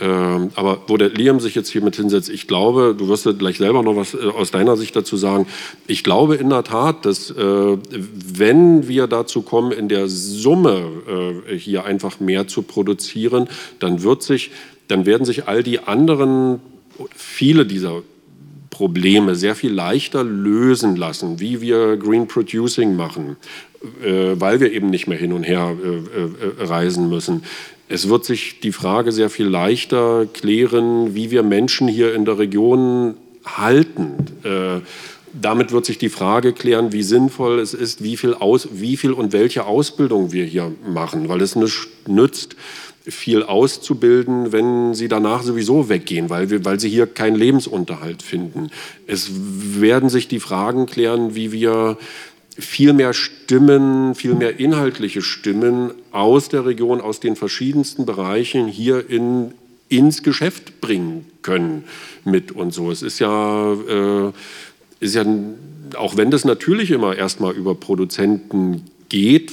Ähm, 0.00 0.50
aber 0.56 0.82
wo 0.88 0.96
der 0.96 1.10
Liam 1.10 1.38
sich 1.38 1.54
jetzt 1.54 1.70
hier 1.70 1.82
mit 1.82 1.94
hinsetzt, 1.94 2.28
ich 2.28 2.48
glaube, 2.48 2.96
du 2.98 3.08
wirst 3.08 3.28
gleich 3.38 3.58
selber 3.58 3.82
noch 3.82 3.94
was 3.94 4.14
äh, 4.14 4.26
aus 4.26 4.50
deiner 4.50 4.76
Sicht 4.76 4.96
dazu 4.96 5.16
sagen. 5.16 5.46
Ich 5.86 6.02
glaube 6.02 6.34
in 6.34 6.50
der 6.50 6.64
Tat, 6.64 7.04
dass 7.04 7.30
äh, 7.30 7.78
wenn 7.90 8.88
wir 8.88 9.06
dazu 9.06 9.42
kommen, 9.42 9.70
in 9.70 9.88
der 9.88 10.08
Summe 10.08 11.42
äh, 11.48 11.56
hier 11.56 11.84
einfach 11.84 12.18
mehr 12.18 12.48
zu 12.48 12.62
produzieren, 12.62 13.48
dann 13.78 14.02
wird 14.02 14.22
sich, 14.22 14.50
dann 14.88 15.06
werden 15.06 15.24
sich 15.24 15.46
all 15.46 15.62
die 15.62 15.78
anderen, 15.78 16.60
viele 17.14 17.66
dieser 17.66 18.02
Probleme 18.74 19.36
sehr 19.36 19.54
viel 19.54 19.72
leichter 19.72 20.24
lösen 20.24 20.96
lassen, 20.96 21.38
wie 21.38 21.60
wir 21.60 21.96
Green 21.96 22.26
Producing 22.26 22.96
machen, 22.96 23.36
äh, 24.02 24.34
weil 24.34 24.58
wir 24.58 24.72
eben 24.72 24.90
nicht 24.90 25.06
mehr 25.06 25.16
hin 25.16 25.32
und 25.32 25.44
her 25.44 25.76
äh, 25.82 26.62
äh, 26.62 26.66
reisen 26.66 27.08
müssen 27.08 27.42
es 27.86 28.08
wird 28.08 28.24
sich 28.24 28.60
die 28.60 28.72
Frage 28.72 29.12
sehr 29.12 29.28
viel 29.28 29.46
leichter 29.46 30.26
klären, 30.32 31.14
wie 31.14 31.30
wir 31.30 31.42
Menschen 31.42 31.86
hier 31.86 32.14
in 32.14 32.24
der 32.24 32.38
Region 32.38 33.14
halten. 33.44 34.14
Damit 35.34 35.70
wird 35.70 35.84
sich 35.84 35.98
die 35.98 36.08
Frage 36.08 36.54
klären, 36.54 36.92
wie 36.92 37.02
sinnvoll 37.02 37.58
es 37.58 37.74
ist, 37.74 38.02
wie 38.02 38.16
viel, 38.16 38.32
aus, 38.34 38.68
wie 38.72 38.96
viel 38.96 39.12
und 39.12 39.32
welche 39.32 39.66
Ausbildung 39.66 40.32
wir 40.32 40.46
hier 40.46 40.72
machen, 40.86 41.28
weil 41.28 41.42
es 41.42 41.56
nicht 41.56 41.88
nützt, 42.06 42.56
viel 43.06 43.42
auszubilden, 43.42 44.52
wenn 44.52 44.94
sie 44.94 45.08
danach 45.08 45.42
sowieso 45.42 45.88
weggehen, 45.88 46.30
weil, 46.30 46.64
weil 46.64 46.80
sie 46.80 46.88
hier 46.88 47.06
keinen 47.06 47.36
Lebensunterhalt 47.36 48.22
finden. 48.22 48.70
Es 49.06 49.30
werden 49.32 50.08
sich 50.08 50.26
die 50.26 50.40
Fragen 50.40 50.86
klären, 50.86 51.34
wie 51.34 51.52
wir 51.52 51.98
viel 52.56 52.92
mehr 52.92 53.12
Stimmen, 53.12 54.14
viel 54.14 54.34
mehr 54.34 54.58
inhaltliche 54.58 55.22
Stimmen 55.22 55.90
aus 56.12 56.48
der 56.48 56.64
Region, 56.64 57.00
aus 57.00 57.20
den 57.20 57.36
verschiedensten 57.36 58.06
Bereichen 58.06 58.68
hier 58.68 59.10
in, 59.10 59.52
ins 59.88 60.22
Geschäft 60.22 60.80
bringen 60.80 61.26
können 61.42 61.84
mit 62.24 62.52
und 62.52 62.72
so. 62.72 62.90
Es 62.90 63.02
ist 63.02 63.18
ja, 63.18 63.72
äh, 63.72 64.32
ist 65.00 65.14
ja, 65.14 65.26
auch 65.96 66.16
wenn 66.16 66.30
das 66.30 66.44
natürlich 66.44 66.90
immer 66.90 67.16
erstmal 67.16 67.54
über 67.54 67.74
Produzenten 67.74 68.84
geht, 69.08 69.52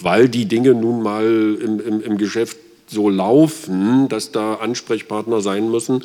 weil 0.00 0.28
die 0.28 0.46
Dinge 0.46 0.74
nun 0.74 1.02
mal 1.02 1.58
im, 1.60 1.80
im, 1.80 2.02
im 2.02 2.18
Geschäft 2.18 2.56
so 2.86 3.08
laufen, 3.08 4.08
dass 4.08 4.32
da 4.32 4.54
Ansprechpartner 4.54 5.40
sein 5.40 5.70
müssen, 5.70 6.04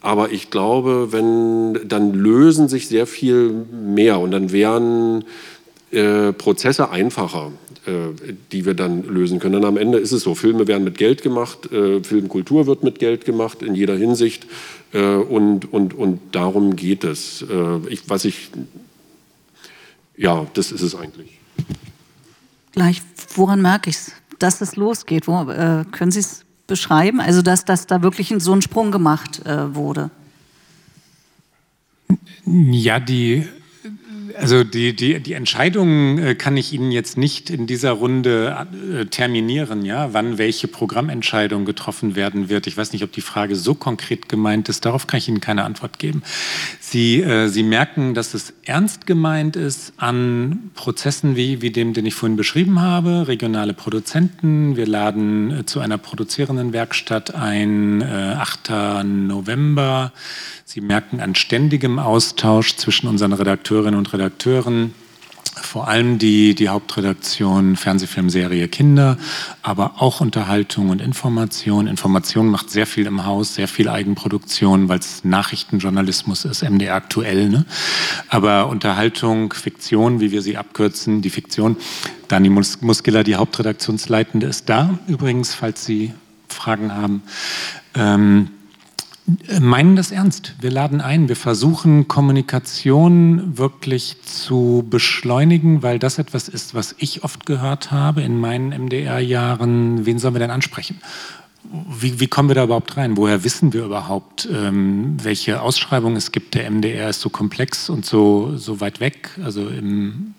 aber 0.00 0.32
ich 0.32 0.50
glaube, 0.50 1.12
wenn, 1.12 1.88
dann 1.88 2.14
lösen 2.14 2.68
sich 2.68 2.88
sehr 2.88 3.06
viel 3.06 3.66
mehr 3.70 4.18
und 4.18 4.30
dann 4.30 4.50
wären 4.50 5.24
äh, 5.90 6.32
Prozesse 6.32 6.90
einfacher, 6.90 7.52
äh, 7.84 8.32
die 8.50 8.64
wir 8.64 8.74
dann 8.74 9.02
lösen 9.02 9.40
können. 9.40 9.54
Denn 9.54 9.64
am 9.64 9.76
Ende 9.76 9.98
ist 9.98 10.12
es 10.12 10.22
so, 10.22 10.34
Filme 10.34 10.66
werden 10.68 10.84
mit 10.84 10.96
Geld 10.96 11.22
gemacht, 11.22 11.70
äh, 11.70 12.02
Filmkultur 12.02 12.66
wird 12.66 12.82
mit 12.82 12.98
Geld 12.98 13.26
gemacht 13.26 13.62
in 13.62 13.74
jeder 13.74 13.96
Hinsicht 13.96 14.46
äh, 14.92 15.16
und, 15.16 15.70
und, 15.70 15.92
und 15.92 16.20
darum 16.32 16.76
geht 16.76 17.04
es. 17.04 17.42
Äh, 17.42 17.92
ich, 17.92 18.08
was 18.08 18.24
ich, 18.24 18.50
ja, 20.16 20.46
das 20.54 20.72
ist 20.72 20.82
es 20.82 20.94
eigentlich. 20.94 21.38
Gleich, 22.72 23.02
woran 23.34 23.62
merke 23.62 23.90
ich 23.90 23.96
es, 23.96 24.12
dass 24.38 24.60
es 24.60 24.76
losgeht? 24.76 25.26
Wo, 25.26 25.42
äh, 25.50 25.84
können 25.90 26.10
Sie 26.10 26.20
es 26.20 26.44
beschreiben? 26.66 27.20
Also, 27.20 27.42
dass, 27.42 27.64
dass 27.64 27.86
da 27.86 28.02
wirklich 28.02 28.34
so 28.38 28.52
ein 28.52 28.62
Sprung 28.62 28.92
gemacht 28.92 29.44
äh, 29.44 29.74
wurde? 29.74 30.10
Ja, 32.46 33.00
die 33.00 33.46
also 34.36 34.64
die, 34.64 34.94
die, 34.94 35.20
die 35.20 35.32
Entscheidung 35.32 36.18
äh, 36.18 36.34
kann 36.34 36.56
ich 36.56 36.72
Ihnen 36.72 36.92
jetzt 36.92 37.16
nicht 37.16 37.50
in 37.50 37.66
dieser 37.66 37.92
Runde 37.92 38.66
äh, 38.92 39.06
terminieren, 39.06 39.84
ja, 39.84 40.12
wann 40.12 40.38
welche 40.38 40.68
Programmentscheidung 40.68 41.64
getroffen 41.64 42.16
werden 42.16 42.48
wird. 42.48 42.66
Ich 42.66 42.76
weiß 42.76 42.92
nicht, 42.92 43.02
ob 43.04 43.12
die 43.12 43.20
Frage 43.20 43.56
so 43.56 43.74
konkret 43.74 44.28
gemeint 44.28 44.68
ist. 44.68 44.84
Darauf 44.84 45.06
kann 45.06 45.18
ich 45.18 45.28
Ihnen 45.28 45.40
keine 45.40 45.64
Antwort 45.64 45.98
geben. 45.98 46.22
Sie, 46.80 47.20
äh, 47.20 47.48
Sie 47.48 47.62
merken, 47.62 48.14
dass 48.14 48.34
es 48.34 48.52
ernst 48.64 49.06
gemeint 49.06 49.56
ist 49.56 49.92
an 49.96 50.70
Prozessen 50.74 51.36
wie, 51.36 51.62
wie 51.62 51.70
dem, 51.70 51.92
den 51.92 52.06
ich 52.06 52.14
vorhin 52.14 52.36
beschrieben 52.36 52.80
habe, 52.80 53.26
regionale 53.28 53.74
Produzenten. 53.74 54.76
Wir 54.76 54.86
laden 54.86 55.66
zu 55.66 55.80
einer 55.80 55.98
produzierenden 55.98 56.72
Werkstatt 56.72 57.34
ein, 57.34 58.02
8. 58.02 58.70
November. 59.04 60.12
Sie 60.64 60.80
merken 60.80 61.20
an 61.20 61.34
ständigem 61.34 61.98
Austausch 61.98 62.76
zwischen 62.76 63.08
unseren 63.08 63.32
Redakteurinnen 63.32 63.98
und 63.98 64.12
Redakteuren 64.12 64.19
vor 65.62 65.88
allem 65.88 66.18
die, 66.18 66.54
die 66.54 66.68
Hauptredaktion 66.68 67.76
Fernsehfilmserie 67.76 68.68
Kinder, 68.68 69.16
aber 69.62 69.94
auch 69.98 70.20
Unterhaltung 70.20 70.90
und 70.90 71.00
Information. 71.00 71.86
Information 71.86 72.48
macht 72.48 72.70
sehr 72.70 72.86
viel 72.86 73.06
im 73.06 73.24
Haus, 73.24 73.54
sehr 73.54 73.68
viel 73.68 73.88
Eigenproduktion, 73.88 74.88
weil 74.88 74.98
es 74.98 75.24
Nachrichtenjournalismus 75.24 76.44
ist, 76.44 76.62
MDR 76.62 76.94
aktuell. 76.94 77.48
Ne? 77.48 77.66
Aber 78.28 78.68
Unterhaltung, 78.68 79.52
Fiktion, 79.52 80.20
wie 80.20 80.30
wir 80.30 80.42
sie 80.42 80.56
abkürzen, 80.56 81.22
die 81.22 81.30
Fiktion. 81.30 81.76
Dani 82.28 82.48
Mus 82.48 82.80
Muskela, 82.80 83.22
die 83.22 83.36
Hauptredaktionsleitende, 83.36 84.46
ist 84.46 84.68
da 84.68 84.98
übrigens, 85.08 85.54
falls 85.54 85.84
Sie 85.84 86.12
Fragen 86.48 86.94
haben. 86.94 87.22
Ähm, 87.94 88.50
meinen 89.60 89.96
das 89.96 90.10
ernst. 90.10 90.54
Wir 90.60 90.70
laden 90.70 91.00
ein. 91.00 91.28
Wir 91.28 91.36
versuchen 91.36 92.08
Kommunikation 92.08 93.58
wirklich 93.58 94.16
zu 94.22 94.84
beschleunigen, 94.88 95.82
weil 95.82 95.98
das 95.98 96.18
etwas 96.18 96.48
ist, 96.48 96.74
was 96.74 96.94
ich 96.98 97.22
oft 97.24 97.46
gehört 97.46 97.90
habe 97.90 98.22
in 98.22 98.38
meinen 98.38 98.70
MDR-Jahren. 98.70 100.06
Wen 100.06 100.18
sollen 100.18 100.34
wir 100.34 100.40
denn 100.40 100.50
ansprechen? 100.50 101.00
Wie, 101.88 102.18
wie, 102.18 102.26
kommen 102.26 102.48
wir 102.48 102.54
da 102.54 102.64
überhaupt 102.64 102.96
rein? 102.96 103.16
Woher 103.16 103.44
wissen 103.44 103.72
wir 103.72 103.84
überhaupt, 103.84 104.48
ähm, 104.50 105.16
welche 105.22 105.60
Ausschreibungen 105.60 106.16
es 106.16 106.32
gibt? 106.32 106.54
Der 106.54 106.68
MDR 106.70 107.10
ist 107.10 107.20
so 107.20 107.28
komplex 107.28 107.90
und 107.90 108.06
so, 108.06 108.56
so 108.56 108.80
weit 108.80 108.98
weg, 108.98 109.30
also 109.44 109.68
im 109.68 110.34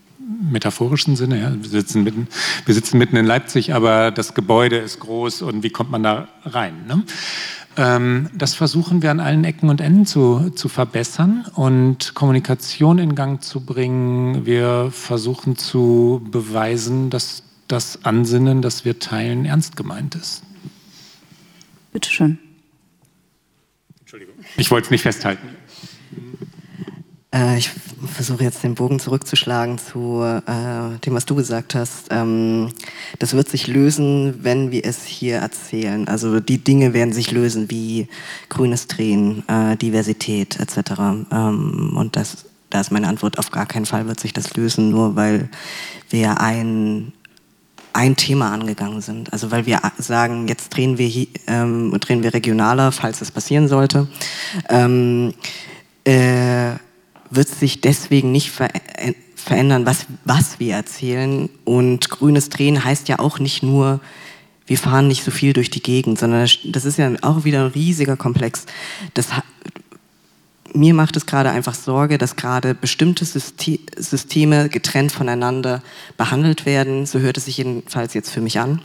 metaphorischen 0.52 1.16
Sinne. 1.16 1.40
Ja. 1.40 1.54
Wir, 1.54 1.70
sitzen 1.70 2.04
mitten, 2.04 2.28
wir 2.66 2.74
sitzen 2.74 2.98
mitten 2.98 3.16
in 3.16 3.26
Leipzig, 3.26 3.74
aber 3.74 4.12
das 4.12 4.34
Gebäude 4.34 4.78
ist 4.78 5.00
groß 5.00 5.44
und 5.44 5.64
wie 5.64 5.70
kommt 5.70 5.92
man 5.92 6.04
da 6.04 6.28
rein? 6.44 6.86
Ne? 6.88 7.04
Ähm, 7.78 8.30
das 8.34 8.54
versuchen 8.54 9.02
wir 9.02 9.12
an 9.12 9.20
allen 9.20 9.44
Ecken 9.44 9.70
und 9.70 9.80
Enden 9.80 10.06
zu, 10.06 10.50
zu 10.52 10.68
verbessern 10.68 11.46
und 11.56 12.14
Kommunikation 12.14 13.00
in 13.00 13.16
Gang 13.16 13.42
zu 13.42 13.62
bringen. 13.62 14.46
Wir 14.46 14.90
versuchen 14.92 15.56
zu 15.58 16.22
beweisen, 16.32 17.10
dass 17.10 17.44
das 17.68 18.04
Ansinnen, 18.04 18.62
das 18.62 18.84
wir 18.84 19.00
teilen, 19.00 19.46
ernst 19.46 19.78
gemeint 19.78 20.16
ist. 20.16 20.44
Bitte 21.94 22.10
schön. 22.10 22.38
Entschuldigung. 24.02 24.36
Ich 24.58 24.70
wollte 24.72 24.86
es 24.86 24.92
nicht 24.92 25.04
festhalten. 25.04 25.48
Äh, 27.34 27.58
ich 27.58 27.70
versuche 28.14 28.44
jetzt 28.44 28.64
den 28.64 28.76
Bogen 28.76 29.00
zurückzuschlagen 29.00 29.78
zu 29.78 30.22
äh, 30.22 31.00
dem, 31.06 31.14
was 31.14 31.26
du 31.26 31.36
gesagt 31.36 31.76
hast. 31.76 32.08
Ähm, 32.10 32.70
das 33.20 33.34
wird 33.34 33.50
sich 33.50 33.68
lösen, 33.68 34.44
wenn 34.44 34.72
wir 34.72 34.86
es 34.86 35.06
hier 35.06 35.38
erzählen. 35.38 36.08
Also 36.08 36.40
die 36.40 36.58
Dinge 36.58 36.94
werden 36.94 37.14
sich 37.14 37.32
lösen, 37.32 37.70
wie 37.72 38.08
grünes 38.50 38.88
Drehen, 38.88 39.48
äh, 39.48 39.78
Diversität 39.78 40.60
etc. 40.60 40.92
Ähm, 41.32 41.94
und 41.96 42.16
das, 42.16 42.46
da 42.70 42.82
ist 42.82 42.92
meine 42.92 43.08
Antwort, 43.08 43.40
auf 43.40 43.52
gar 43.52 43.66
keinen 43.66 43.86
Fall 43.86 44.08
wird 44.08 44.20
sich 44.20 44.34
das 44.34 44.56
lösen, 44.56 44.90
nur 44.90 45.16
weil 45.16 45.50
wir 46.10 46.40
ein 46.40 47.14
ein 47.94 48.16
Thema 48.16 48.54
angegangen 48.54 49.02
sind. 49.02 49.34
Also 49.34 49.52
weil 49.52 49.66
wir 49.66 49.82
sagen, 49.98 50.48
jetzt 50.48 50.70
drehen 50.70 50.98
wir, 50.98 51.28
ähm, 51.48 51.92
drehen 52.00 52.24
wir 52.24 52.34
regionaler, 52.34 52.94
falls 52.94 53.20
es 53.20 53.32
passieren 53.32 53.68
sollte. 53.68 54.08
Ähm, 54.70 55.34
äh, 56.06 56.76
wird 57.32 57.48
sich 57.48 57.82
deswegen 57.82 58.32
nicht 58.32 58.60
äh, 58.60 59.14
verändern, 59.36 59.86
was, 59.86 60.06
was 60.26 60.60
wir 60.60 60.76
erzählen. 60.76 61.50
Und 61.66 62.10
grünes 62.10 62.50
Drehen 62.50 62.84
heißt 62.84 63.10
ja 63.10 63.20
auch 63.20 63.40
nicht 63.40 63.64
nur, 63.64 64.00
wir 64.68 64.78
fahren 64.78 65.08
nicht 65.08 65.24
so 65.24 65.32
viel 65.32 65.54
durch 65.54 65.70
die 65.70 65.82
Gegend, 65.82 66.20
sondern 66.20 66.48
das 66.66 66.86
ist 66.86 66.98
ja 66.98 67.12
auch 67.22 67.44
wieder 67.44 67.66
ein 67.66 67.72
riesiger 67.72 68.16
Komplex. 68.16 68.66
Das, 69.14 69.28
mir 70.74 70.94
macht 70.94 71.18
es 71.18 71.26
gerade 71.26 71.50
einfach 71.50 71.74
Sorge, 71.74 72.18
dass 72.18 72.36
gerade 72.36 72.74
bestimmte 72.76 73.26
Systeme 73.26 74.70
getrennt 74.70 75.12
voneinander 75.12 75.82
behandelt 76.18 76.66
werden. 76.66 77.06
So 77.06 77.20
hört 77.20 77.38
es 77.38 77.46
sich 77.46 77.58
jedenfalls 77.58 78.14
jetzt 78.14 78.30
für 78.30 78.42
mich 78.42 78.60
an. 78.60 78.82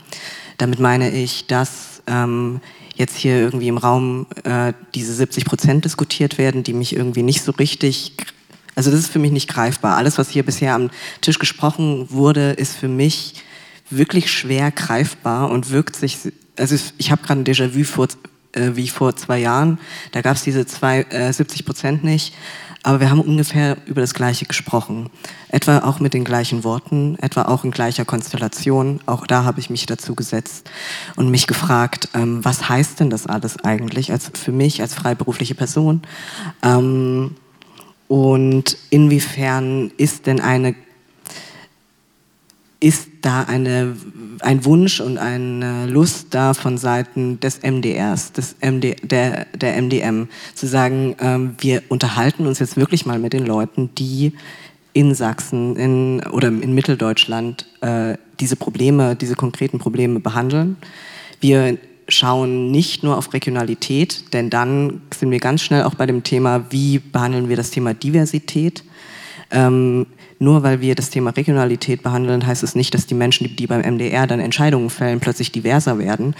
Damit 0.57 0.79
meine 0.79 1.11
ich, 1.11 1.47
dass 1.47 2.01
ähm, 2.07 2.61
jetzt 2.95 3.15
hier 3.15 3.37
irgendwie 3.37 3.67
im 3.67 3.77
Raum 3.77 4.25
äh, 4.43 4.73
diese 4.95 5.13
70 5.13 5.45
Prozent 5.45 5.85
diskutiert 5.85 6.37
werden, 6.37 6.63
die 6.63 6.73
mich 6.73 6.95
irgendwie 6.95 7.23
nicht 7.23 7.43
so 7.43 7.51
richtig 7.51 8.13
also 8.77 8.91
das 8.91 8.99
ist 8.99 9.11
für 9.11 9.17
mich 9.17 9.31
nicht 9.31 9.49
greifbar. 9.49 9.97
Alles, 9.97 10.19
was 10.19 10.29
hier 10.29 10.43
bisher 10.43 10.75
am 10.75 10.91
Tisch 11.21 11.39
gesprochen 11.39 12.11
wurde, 12.11 12.51
ist 12.51 12.77
für 12.77 12.87
mich 12.87 13.33
wirklich 13.89 14.31
schwer 14.31 14.69
greifbar 14.69 15.49
und 15.49 15.71
wirkt 15.71 15.95
sich, 15.95 16.19
also 16.55 16.75
ich 16.99 17.09
habe 17.09 17.23
gerade 17.23 17.41
ein 17.41 17.43
Déjà-vu 17.43 17.83
vor, 17.83 18.07
äh, 18.51 18.71
wie 18.75 18.87
vor 18.87 19.15
zwei 19.15 19.39
Jahren, 19.39 19.79
da 20.11 20.21
gab 20.21 20.35
es 20.35 20.43
diese 20.43 20.67
zwei, 20.67 21.01
äh, 21.09 21.33
70 21.33 21.65
Prozent 21.65 22.03
nicht, 22.03 22.35
aber 22.83 22.99
wir 22.99 23.09
haben 23.09 23.21
ungefähr 23.21 23.77
über 23.87 24.01
das 24.01 24.13
Gleiche 24.13 24.45
gesprochen. 24.45 25.09
Etwa 25.49 25.79
auch 25.79 25.99
mit 25.99 26.13
den 26.13 26.23
gleichen 26.23 26.63
Worten, 26.63 27.17
etwa 27.19 27.43
auch 27.43 27.63
in 27.63 27.71
gleicher 27.71 28.05
Konstellation. 28.05 28.99
Auch 29.07 29.25
da 29.25 29.43
habe 29.43 29.59
ich 29.59 29.71
mich 29.71 29.87
dazu 29.87 30.13
gesetzt 30.13 30.69
und 31.15 31.31
mich 31.31 31.47
gefragt, 31.47 32.09
ähm, 32.13 32.45
was 32.45 32.69
heißt 32.69 32.99
denn 32.99 33.09
das 33.09 33.25
alles 33.25 33.57
eigentlich 33.63 34.11
als, 34.11 34.31
für 34.35 34.51
mich 34.51 34.81
als 34.81 34.93
freiberufliche 34.93 35.55
Person? 35.55 36.03
Ähm, 36.61 37.31
und 38.07 38.77
inwiefern 38.89 39.91
ist 39.97 40.27
denn 40.27 40.39
eine, 40.39 40.75
ist 42.79 43.09
da 43.21 43.43
eine, 43.43 43.95
ein 44.39 44.63
Wunsch 44.65 45.01
und 45.01 45.17
eine 45.17 45.87
Lust 45.87 46.27
da 46.31 46.53
von 46.53 46.77
Seiten 46.77 47.39
des 47.39 47.61
MDRs, 47.63 48.31
des 48.31 48.55
MD, 48.61 48.95
der, 49.03 49.45
der 49.55 49.81
MDM, 49.81 50.29
zu 50.53 50.67
sagen, 50.67 51.15
ähm, 51.19 51.55
wir 51.59 51.83
unterhalten 51.89 52.47
uns 52.47 52.59
jetzt 52.59 52.77
wirklich 52.77 53.05
mal 53.05 53.19
mit 53.19 53.33
den 53.33 53.45
Leuten, 53.45 53.89
die 53.97 54.33
in 54.93 55.13
Sachsen 55.13 55.75
in, 55.75 56.23
oder 56.31 56.47
in 56.47 56.73
Mitteldeutschland 56.73 57.67
äh, 57.81 58.17
diese 58.39 58.55
Probleme, 58.55 59.15
diese 59.15 59.35
konkreten 59.35 59.79
Probleme 59.79 60.19
behandeln. 60.19 60.77
Wir 61.39 61.77
schauen 62.07 62.71
nicht 62.71 63.03
nur 63.03 63.17
auf 63.17 63.33
Regionalität, 63.33 64.33
denn 64.33 64.49
dann 64.49 65.01
sind 65.17 65.31
wir 65.31 65.39
ganz 65.39 65.61
schnell 65.61 65.83
auch 65.83 65.95
bei 65.95 66.05
dem 66.05 66.23
Thema, 66.23 66.65
wie 66.69 66.99
behandeln 66.99 67.49
wir 67.49 67.57
das 67.57 67.71
Thema 67.71 67.93
Diversität. 67.93 68.83
Ähm, 69.51 70.07
nur 70.39 70.63
weil 70.63 70.81
wir 70.81 70.95
das 70.95 71.09
Thema 71.09 71.31
Regionalität 71.31 72.03
behandeln, 72.03 72.45
heißt 72.45 72.63
es 72.63 72.75
nicht, 72.75 72.93
dass 72.93 73.07
die 73.07 73.15
Menschen, 73.15 73.55
die 73.55 73.67
beim 73.67 73.81
MDR 73.81 74.27
dann 74.27 74.39
Entscheidungen 74.39 74.89
fällen, 74.89 75.19
plötzlich 75.19 75.51
diverser 75.51 75.97
werden. 75.97 76.35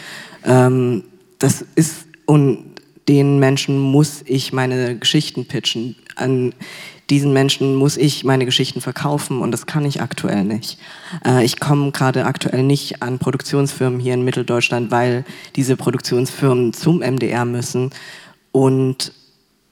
Ähm, 0.45 1.03
das 1.39 1.65
ist, 1.75 2.05
und 2.25 2.75
den 3.07 3.39
Menschen 3.39 3.79
muss 3.79 4.23
ich 4.25 4.53
meine 4.53 4.97
Geschichten 4.97 5.45
pitchen. 5.45 5.95
An 6.15 6.53
diesen 7.09 7.31
Menschen 7.31 7.75
muss 7.75 7.95
ich 7.95 8.23
meine 8.23 8.45
Geschichten 8.45 8.81
verkaufen 8.81 9.41
und 9.41 9.51
das 9.51 9.65
kann 9.65 9.85
ich 9.85 10.01
aktuell 10.01 10.43
nicht. 10.43 10.77
Äh, 11.25 11.45
ich 11.45 11.59
komme 11.59 11.91
gerade 11.91 12.25
aktuell 12.25 12.63
nicht 12.63 13.01
an 13.01 13.19
Produktionsfirmen 13.19 13.99
hier 13.99 14.13
in 14.13 14.23
Mitteldeutschland, 14.23 14.91
weil 14.91 15.23
diese 15.55 15.77
Produktionsfirmen 15.77 16.73
zum 16.73 16.99
MDR 16.99 17.45
müssen 17.45 17.91
und 18.51 19.13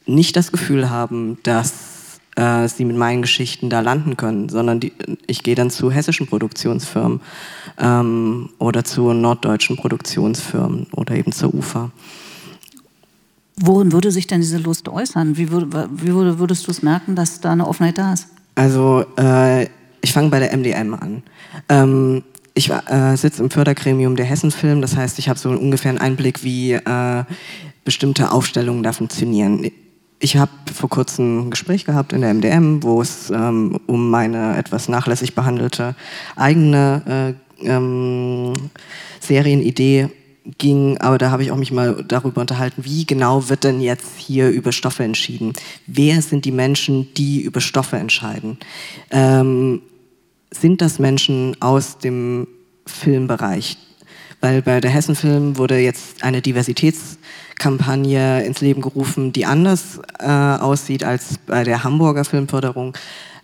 nicht 0.05 0.35
das 0.35 0.51
Gefühl 0.51 0.89
haben, 0.89 1.37
dass 1.43 2.19
äh, 2.35 2.67
sie 2.67 2.85
mit 2.85 2.95
meinen 2.95 3.21
Geschichten 3.21 3.69
da 3.69 3.79
landen 3.81 4.17
können, 4.17 4.49
sondern 4.49 4.79
die, 4.79 4.93
ich 5.27 5.43
gehe 5.43 5.55
dann 5.55 5.69
zu 5.69 5.91
hessischen 5.91 6.27
Produktionsfirmen 6.27 7.21
ähm, 7.79 8.49
oder 8.59 8.83
zu 8.83 9.13
norddeutschen 9.13 9.77
Produktionsfirmen 9.77 10.87
oder 10.93 11.15
eben 11.15 11.31
zur 11.31 11.53
UFA. 11.53 11.91
Worin 13.57 13.91
würde 13.91 14.11
sich 14.11 14.27
denn 14.27 14.41
diese 14.41 14.57
Lust 14.57 14.89
äußern? 14.89 15.37
Wie, 15.37 15.49
würde, 15.49 15.89
wie 15.91 16.13
würde, 16.13 16.39
würdest 16.39 16.67
du 16.67 16.71
es 16.71 16.81
merken, 16.81 17.15
dass 17.15 17.39
da 17.39 17.51
eine 17.51 17.67
Offenheit 17.67 17.97
da 17.97 18.13
ist? 18.13 18.27
Also, 18.55 19.05
äh, 19.17 19.67
ich 20.01 20.13
fange 20.13 20.29
bei 20.29 20.39
der 20.39 20.55
MDM 20.55 20.93
an. 20.93 21.23
Ähm, 21.69 22.23
ich 22.53 22.69
äh, 22.69 23.15
sitze 23.15 23.43
im 23.43 23.49
Fördergremium 23.49 24.15
der 24.15 24.25
Hessenfilm, 24.25 24.81
das 24.81 24.95
heißt, 24.95 25.19
ich 25.19 25.29
habe 25.29 25.39
so 25.39 25.49
ungefähr 25.49 25.89
einen 25.89 25.99
Einblick, 25.99 26.43
wie 26.43 26.73
äh, 26.73 27.23
bestimmte 27.83 28.31
Aufstellungen 28.31 28.83
da 28.83 28.93
funktionieren. 28.93 29.69
Ich 30.19 30.37
habe 30.37 30.51
vor 30.73 30.89
kurzem 30.89 31.47
ein 31.47 31.49
Gespräch 31.51 31.85
gehabt 31.85 32.13
in 32.13 32.21
der 32.21 32.33
MDM, 32.33 32.81
wo 32.81 33.01
es 33.01 33.29
ähm, 33.29 33.79
um 33.87 34.09
meine 34.09 34.57
etwas 34.57 34.87
nachlässig 34.87 35.35
behandelte 35.35 35.95
eigene 36.35 37.35
äh, 37.61 37.67
ähm, 37.67 38.53
Serienidee 39.19 40.09
ging, 40.57 40.97
aber 40.99 41.17
da 41.17 41.31
habe 41.31 41.43
ich 41.43 41.51
auch 41.51 41.57
mich 41.57 41.71
mal 41.71 42.03
darüber 42.07 42.41
unterhalten, 42.41 42.85
wie 42.85 43.05
genau 43.05 43.49
wird 43.49 43.63
denn 43.63 43.81
jetzt 43.81 44.17
hier 44.17 44.49
über 44.49 44.71
Stoffe 44.71 45.03
entschieden? 45.03 45.53
Wer 45.87 46.21
sind 46.21 46.45
die 46.45 46.51
Menschen, 46.51 47.13
die 47.15 47.41
über 47.41 47.61
Stoffe 47.61 47.97
entscheiden? 47.97 48.57
Ähm, 49.11 49.81
sind 50.51 50.81
das 50.81 50.99
Menschen 50.99 51.59
aus 51.61 51.97
dem 51.97 52.47
Filmbereich? 52.85 53.77
Weil 54.41 54.61
bei 54.61 54.79
der 54.79 54.91
Hessenfilm 54.91 55.57
wurde 55.57 55.79
jetzt 55.79 56.23
eine 56.23 56.41
Diversitätskampagne 56.41 58.45
ins 58.45 58.61
Leben 58.61 58.81
gerufen, 58.81 59.33
die 59.33 59.45
anders 59.45 59.99
äh, 60.19 60.27
aussieht 60.27 61.03
als 61.03 61.39
bei 61.39 61.63
der 61.63 61.83
Hamburger 61.83 62.25
Filmförderung. 62.25 62.95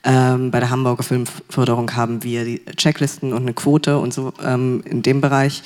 Ähm, 0.04 0.50
bei 0.50 0.60
der 0.60 0.72
Hamburger 0.72 1.04
Filmförderung 1.04 1.96
haben 1.96 2.24
wir 2.24 2.44
die 2.44 2.62
Checklisten 2.76 3.34
und 3.34 3.44
eine 3.44 3.54
Quote 3.54 4.00
und 4.00 4.14
so 4.14 4.34
ähm, 4.44 4.82
in 4.86 5.04
dem 5.04 5.22
Bereich. 5.22 5.62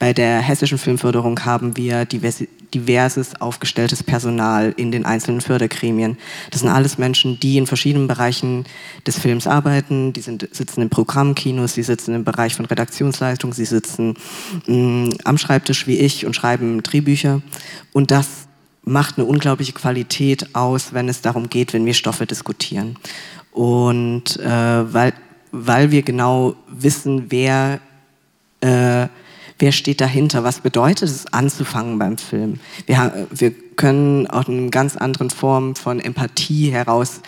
Bei 0.00 0.12
der 0.12 0.40
hessischen 0.40 0.78
Filmförderung 0.78 1.44
haben 1.44 1.76
wir 1.76 2.04
diversi 2.04 2.48
diverses 2.74 3.40
aufgestelltes 3.40 4.02
Personal 4.02 4.74
in 4.76 4.90
den 4.90 5.06
einzelnen 5.06 5.40
Fördergremien. 5.40 6.18
Das 6.50 6.60
sind 6.60 6.68
alles 6.68 6.98
Menschen, 6.98 7.38
die 7.40 7.58
in 7.58 7.66
verschiedenen 7.66 8.08
Bereichen 8.08 8.64
des 9.06 9.18
Films 9.18 9.46
arbeiten. 9.46 10.12
Die 10.12 10.20
sind, 10.20 10.48
sitzen 10.52 10.82
in 10.82 10.90
Programmkinos, 10.90 11.74
sie 11.74 11.84
sitzen 11.84 12.14
im 12.14 12.24
Bereich 12.24 12.54
von 12.54 12.66
Redaktionsleistung, 12.66 13.52
sie 13.52 13.64
sitzen 13.64 14.14
mh, 14.66 14.76
mm, 14.76 15.10
am 15.24 15.38
Schreibtisch 15.38 15.86
wie 15.86 15.98
ich 15.98 16.26
und 16.26 16.34
schreiben 16.34 16.82
Drehbücher. 16.82 17.40
Und 17.92 18.10
das 18.10 18.46
macht 18.86 19.18
eine 19.18 19.26
unglaubliche 19.26 19.72
Qualität 19.72 20.54
aus, 20.54 20.92
wenn 20.92 21.08
es 21.08 21.20
darum 21.20 21.50
geht, 21.50 21.72
wenn 21.72 21.84
wir 21.86 21.94
Stoffe 21.94 22.24
diskutieren. 22.24 22.96
Und 23.56 24.38
äh, 24.38 24.92
weil, 24.92 25.14
weil 25.50 25.90
wir 25.90 26.02
genau 26.02 26.56
wissen, 26.68 27.30
wer, 27.30 27.80
äh, 28.60 29.06
wer 29.58 29.72
steht 29.72 30.02
dahinter, 30.02 30.44
was 30.44 30.60
bedeutet 30.60 31.08
es, 31.08 31.32
anzufangen 31.32 31.98
beim 31.98 32.18
Film. 32.18 32.60
Wir, 32.84 33.26
wir 33.30 33.52
können 33.76 34.26
auch 34.26 34.46
in 34.46 34.58
einer 34.58 34.70
ganz 34.70 34.98
anderen 34.98 35.30
Form 35.30 35.74
von 35.74 36.00
Empathie 36.00 36.70
heraus 36.70 37.22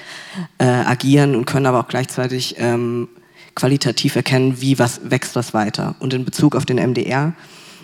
äh, 0.59 0.67
agieren 0.67 1.35
und 1.35 1.47
können 1.47 1.65
aber 1.65 1.81
auch 1.81 1.89
gleichzeitig 1.89 2.57
ähm, 2.59 3.09
qualitativ 3.55 4.15
erkennen, 4.15 4.61
wie 4.61 4.79
was 4.79 5.01
wächst 5.05 5.35
was 5.35 5.55
weiter. 5.55 5.95
Und 5.99 6.13
in 6.13 6.27
Bezug 6.27 6.55
auf 6.55 6.67
den 6.67 6.77
MDR 6.77 7.33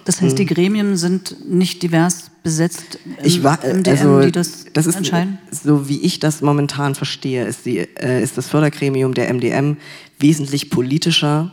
das 0.05 0.21
heißt, 0.21 0.39
die 0.39 0.47
hm. 0.49 0.55
Gremien 0.55 0.97
sind 0.97 1.49
nicht 1.49 1.83
divers 1.83 2.31
besetzt 2.43 2.99
im, 3.05 3.17
ich 3.25 3.43
war, 3.43 3.63
im 3.65 3.83
DM, 3.83 3.93
also, 3.93 4.21
die 4.21 4.33
das, 4.33 4.67
das 4.73 4.87
ist, 4.87 4.97
entscheiden? 4.97 5.39
So 5.51 5.89
wie 5.89 6.01
ich 6.01 6.19
das 6.19 6.43
momentan 6.43 6.95
verstehe, 6.95 7.47
ist, 7.47 7.65
die, 7.65 7.79
äh, 7.79 8.23
ist 8.23 8.37
das 8.37 8.49
Fördergremium 8.49 9.15
der 9.15 9.33
MDM 9.33 9.79
wesentlich 10.19 10.71
politischer, 10.71 11.53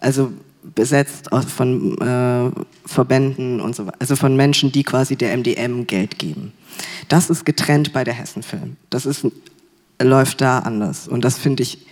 also 0.00 0.32
besetzt 0.74 1.30
von 1.30 1.96
äh, 1.98 2.50
Verbänden 2.84 3.60
und 3.60 3.76
so 3.76 3.86
weiter, 3.86 3.96
also 4.00 4.16
von 4.16 4.34
Menschen, 4.34 4.72
die 4.72 4.82
quasi 4.82 5.14
der 5.14 5.36
MDM 5.36 5.86
Geld 5.86 6.18
geben. 6.18 6.52
Das 7.08 7.30
ist 7.30 7.44
getrennt 7.44 7.92
bei 7.92 8.02
der 8.02 8.14
Hessenfilm. 8.14 8.76
Das 8.90 9.06
ist, 9.06 9.26
läuft 10.02 10.40
da 10.40 10.58
anders. 10.58 11.06
Und 11.06 11.24
das 11.24 11.38
finde 11.38 11.62
ich 11.62 11.86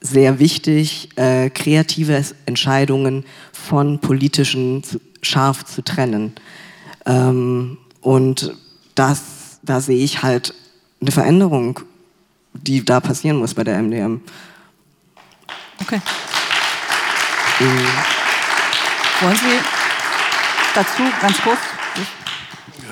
sehr 0.00 0.38
wichtig, 0.38 1.10
äh, 1.16 1.50
kreative 1.50 2.24
Entscheidungen 2.46 3.24
von 3.52 4.00
politischen 4.00 4.82
zu, 4.82 4.98
scharf 5.22 5.64
zu 5.64 5.82
trennen. 5.82 6.34
Ähm, 7.06 7.78
und 8.00 8.54
das, 8.94 9.58
da 9.62 9.80
sehe 9.80 10.02
ich 10.02 10.22
halt 10.22 10.54
eine 11.00 11.12
Veränderung, 11.12 11.80
die 12.52 12.84
da 12.84 13.00
passieren 13.00 13.38
muss 13.38 13.54
bei 13.54 13.64
der 13.64 13.80
MDM. 13.80 14.20
Okay. 15.80 16.00
Mhm. 17.60 17.86
Wollen 19.20 19.36
Sie 19.36 19.58
dazu 20.74 21.02
ganz 21.20 21.40
kurz 21.42 21.58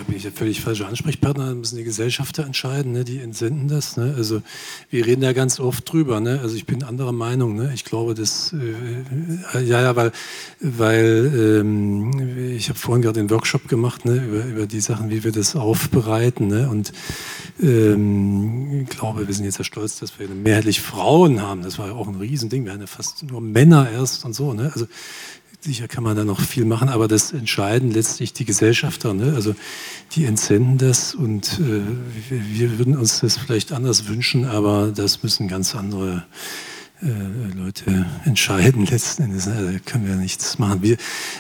bin 0.07 0.17
ich 0.17 0.23
der 0.23 0.33
völlig 0.33 0.61
falsche 0.61 0.87
Ansprechpartner, 0.87 1.55
müssen 1.55 1.77
die 1.77 1.85
Gesellschafter 1.85 2.45
entscheiden, 2.45 2.93
ne? 2.93 3.05
die 3.05 3.19
entsenden 3.19 3.69
das. 3.69 3.97
Ne? 3.97 4.15
Also 4.17 4.43
wir 4.91 5.07
reden 5.07 5.23
ja 5.23 5.33
ganz 5.33 5.61
oft 5.61 5.91
drüber. 5.91 6.21
Ne? 6.21 6.41
Also 6.43 6.57
ich 6.57 6.67
bin 6.67 6.83
anderer 6.83 7.13
Meinung. 7.13 7.57
Ne? 7.57 7.73
Ich 7.75 7.85
glaube, 7.85 8.15
dass 8.15 8.53
äh, 8.53 9.61
ja, 9.65 9.83
ja, 9.83 9.97
weil, 9.97 10.13
weil 10.61 11.61
ähm, 11.61 12.57
ich 12.57 12.69
habe 12.69 12.79
vorhin 12.79 13.03
gerade 13.03 13.21
den 13.21 13.31
Workshop 13.31 13.69
gemacht 13.69 14.05
ne? 14.05 14.25
über, 14.25 14.45
über 14.45 14.67
die 14.67 14.81
Sachen, 14.81 15.11
wie 15.11 15.25
wir 15.25 15.33
das 15.33 15.57
aufbereiten. 15.57 16.49
Ne? 16.49 16.69
Und 16.69 16.93
ähm, 17.61 18.83
ich 18.83 18.89
glaube, 18.89 19.27
wir 19.27 19.35
sind 19.35 19.45
jetzt 19.45 19.59
ja 19.59 19.65
stolz, 19.65 19.99
dass 19.99 20.19
wir 20.19 20.29
mehrheitlich 20.29 20.81
Frauen 20.81 21.43
haben. 21.43 21.63
Das 21.63 21.79
war 21.79 21.89
ja 21.89 21.95
auch 21.95 22.09
ein 22.09 22.17
Riesending. 22.17 22.65
Wir 22.65 22.73
hatten 22.73 22.83
ja 22.83 22.87
fast 22.87 23.23
nur 23.23 23.41
Männer 23.41 23.91
erst 23.91 24.25
und 24.25 24.35
so. 24.35 24.53
Ne? 24.53 24.71
Also 24.75 24.87
Sicher 25.61 25.89
kann 25.89 26.05
man 26.05 26.17
da 26.17 26.25
noch 26.25 26.41
viel 26.41 26.65
machen, 26.65 26.89
aber 26.89 27.09
das 27.09 27.33
entscheiden 27.33 27.91
letztlich 27.91 28.33
die 28.33 28.45
Gesellschafter. 28.45 29.13
Ne? 29.13 29.33
Also 29.35 29.57
die 30.13 30.25
entsenden 30.25 30.79
das 30.79 31.17
und 31.17 31.59
äh, 31.59 31.83
wir 32.31 32.79
würden 32.79 32.97
uns 32.97 33.21
das 33.21 33.37
vielleicht 33.37 33.73
anders 33.73 34.07
wünschen, 34.07 34.45
aber 34.45 34.93
das 34.95 35.25
müssen 35.25 35.49
ganz 35.49 35.75
andere 35.75 36.25
äh, 37.03 37.57
Leute 37.57 38.07
entscheiden 38.25 38.87
letzten 38.87 39.25
Endes. 39.25 39.47
Ne? 39.47 39.73
Da 39.73 39.79
können 39.91 40.07
wir 40.07 40.17
nichts 40.17 40.59
machen. 40.59 40.83
Wir, 40.83 40.97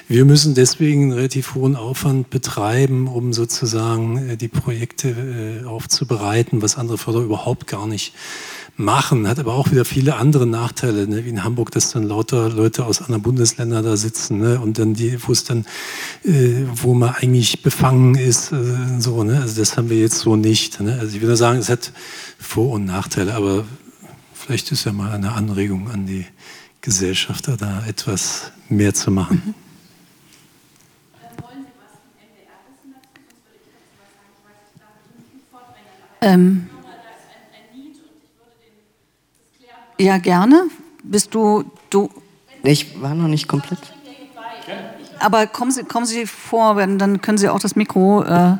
wir 0.06 0.24
müssen 0.24 0.54
deswegen 0.54 1.04
einen 1.04 1.12
relativ 1.12 1.54
hohen 1.54 1.74
Aufwand 1.74 2.30
betreiben, 2.30 3.08
um 3.08 3.32
sozusagen 3.32 4.30
äh, 4.30 4.36
die 4.36 4.48
Projekte 4.48 5.62
äh, 5.62 5.64
aufzubereiten, 5.64 6.62
was 6.62 6.76
andere 6.76 6.98
Förder 6.98 7.20
überhaupt 7.20 7.66
gar 7.66 7.86
nicht 7.86 8.14
machen, 8.78 9.26
hat 9.26 9.40
aber 9.40 9.54
auch 9.54 9.72
wieder 9.72 9.84
viele 9.84 10.16
andere 10.16 10.46
Nachteile, 10.46 11.08
ne? 11.08 11.24
wie 11.24 11.30
in 11.30 11.42
Hamburg, 11.42 11.72
dass 11.72 11.90
dann 11.90 12.04
lauter 12.04 12.48
Leute 12.48 12.86
aus 12.86 13.00
anderen 13.00 13.22
Bundesländern 13.22 13.84
da 13.84 13.96
sitzen 13.96 14.38
ne? 14.38 14.60
und 14.60 14.78
dann 14.78 14.94
die, 14.94 15.18
wo 15.26 15.32
es 15.32 15.42
dann, 15.42 15.66
äh, 16.24 16.62
wo 16.74 16.94
man 16.94 17.10
eigentlich 17.16 17.62
befangen 17.62 18.14
ist, 18.14 18.52
äh, 18.52 19.00
so, 19.00 19.24
ne? 19.24 19.40
also 19.40 19.60
das 19.60 19.76
haben 19.76 19.90
wir 19.90 19.98
jetzt 19.98 20.20
so 20.20 20.36
nicht. 20.36 20.80
Ne? 20.80 20.96
Also 21.00 21.16
ich 21.16 21.20
würde 21.20 21.36
sagen, 21.36 21.58
es 21.58 21.68
hat 21.68 21.92
Vor- 22.38 22.70
und 22.70 22.84
Nachteile, 22.84 23.34
aber 23.34 23.64
vielleicht 24.32 24.70
ist 24.70 24.84
ja 24.84 24.92
mal 24.92 25.10
eine 25.10 25.32
Anregung 25.32 25.90
an 25.90 26.06
die 26.06 26.24
Gesellschafter, 26.80 27.56
da 27.56 27.84
etwas 27.84 28.52
mehr 28.68 28.94
zu 28.94 29.10
machen. 29.10 29.42
Mhm. 29.44 29.54
Ähm, 36.20 36.66
Ja, 39.98 40.18
gerne. 40.18 40.68
Bist 41.02 41.34
du, 41.34 41.64
du? 41.90 42.08
Ich 42.62 43.00
war 43.00 43.14
noch 43.14 43.28
nicht 43.28 43.48
komplett. 43.48 43.80
Aber 45.18 45.46
kommen 45.46 45.72
Sie, 45.72 45.82
kommen 45.82 46.06
Sie 46.06 46.26
vor, 46.26 46.76
dann 46.76 47.20
können 47.20 47.38
Sie 47.38 47.48
auch 47.48 47.58
das 47.58 47.74
Mikro. 47.74 48.22
Äh 48.22 48.56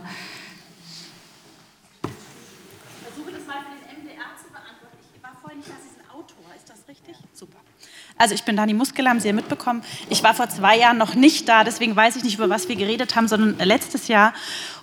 Also 8.20 8.34
ich 8.34 8.42
bin 8.42 8.56
Dani 8.56 8.74
Muskel, 8.74 9.08
haben 9.08 9.20
Sie 9.20 9.28
ja 9.28 9.32
mitbekommen. 9.32 9.82
Ich 10.10 10.24
war 10.24 10.34
vor 10.34 10.48
zwei 10.48 10.76
Jahren 10.76 10.98
noch 10.98 11.14
nicht 11.14 11.48
da, 11.48 11.62
deswegen 11.62 11.94
weiß 11.94 12.16
ich 12.16 12.24
nicht, 12.24 12.34
über 12.34 12.50
was 12.50 12.68
wir 12.68 12.74
geredet 12.74 13.14
haben, 13.14 13.28
sondern 13.28 13.56
letztes 13.64 14.08
Jahr. 14.08 14.34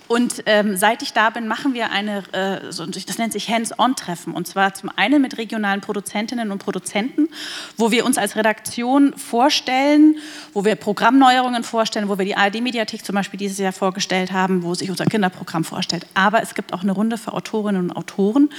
Und 0.08 0.42
ähm, 0.46 0.76
seit 0.76 1.02
ich 1.02 1.12
da 1.12 1.30
bin, 1.30 1.48
machen 1.48 1.74
wir 1.74 1.90
eine, 1.90 2.18
äh, 2.32 2.60
das 2.70 3.18
nennt 3.18 3.32
sich 3.32 3.48
Hands-on-Treffen. 3.48 4.32
Und 4.32 4.46
zwar 4.46 4.74
zum 4.74 4.90
einen 4.94 5.20
mit 5.20 5.38
regionalen 5.38 5.80
Produzentinnen 5.80 6.50
und 6.50 6.58
Produzenten, 6.58 7.28
wo 7.76 7.90
wir 7.90 8.04
uns 8.04 8.18
als 8.18 8.36
Redaktion 8.36 9.14
vorstellen, 9.16 10.16
wo 10.52 10.64
wir 10.64 10.76
Programmneuerungen 10.76 11.64
vorstellen, 11.64 12.08
wo 12.08 12.18
wir 12.18 12.24
die 12.24 12.36
ARD-Mediathek 12.36 13.04
zum 13.04 13.14
Beispiel 13.14 13.38
dieses 13.38 13.58
Jahr 13.58 13.72
vorgestellt 13.72 14.32
haben, 14.32 14.62
wo 14.62 14.74
sich 14.74 14.90
unser 14.90 15.06
Kinderprogramm 15.06 15.64
vorstellt. 15.64 16.06
Aber 16.14 16.42
es 16.42 16.54
gibt 16.54 16.72
auch 16.72 16.82
eine 16.82 16.92
Runde 16.92 17.18
für 17.18 17.32
Autorinnen 17.32 17.90
und 17.90 17.96
Autoren, 17.96 18.50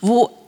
wo 0.00 0.45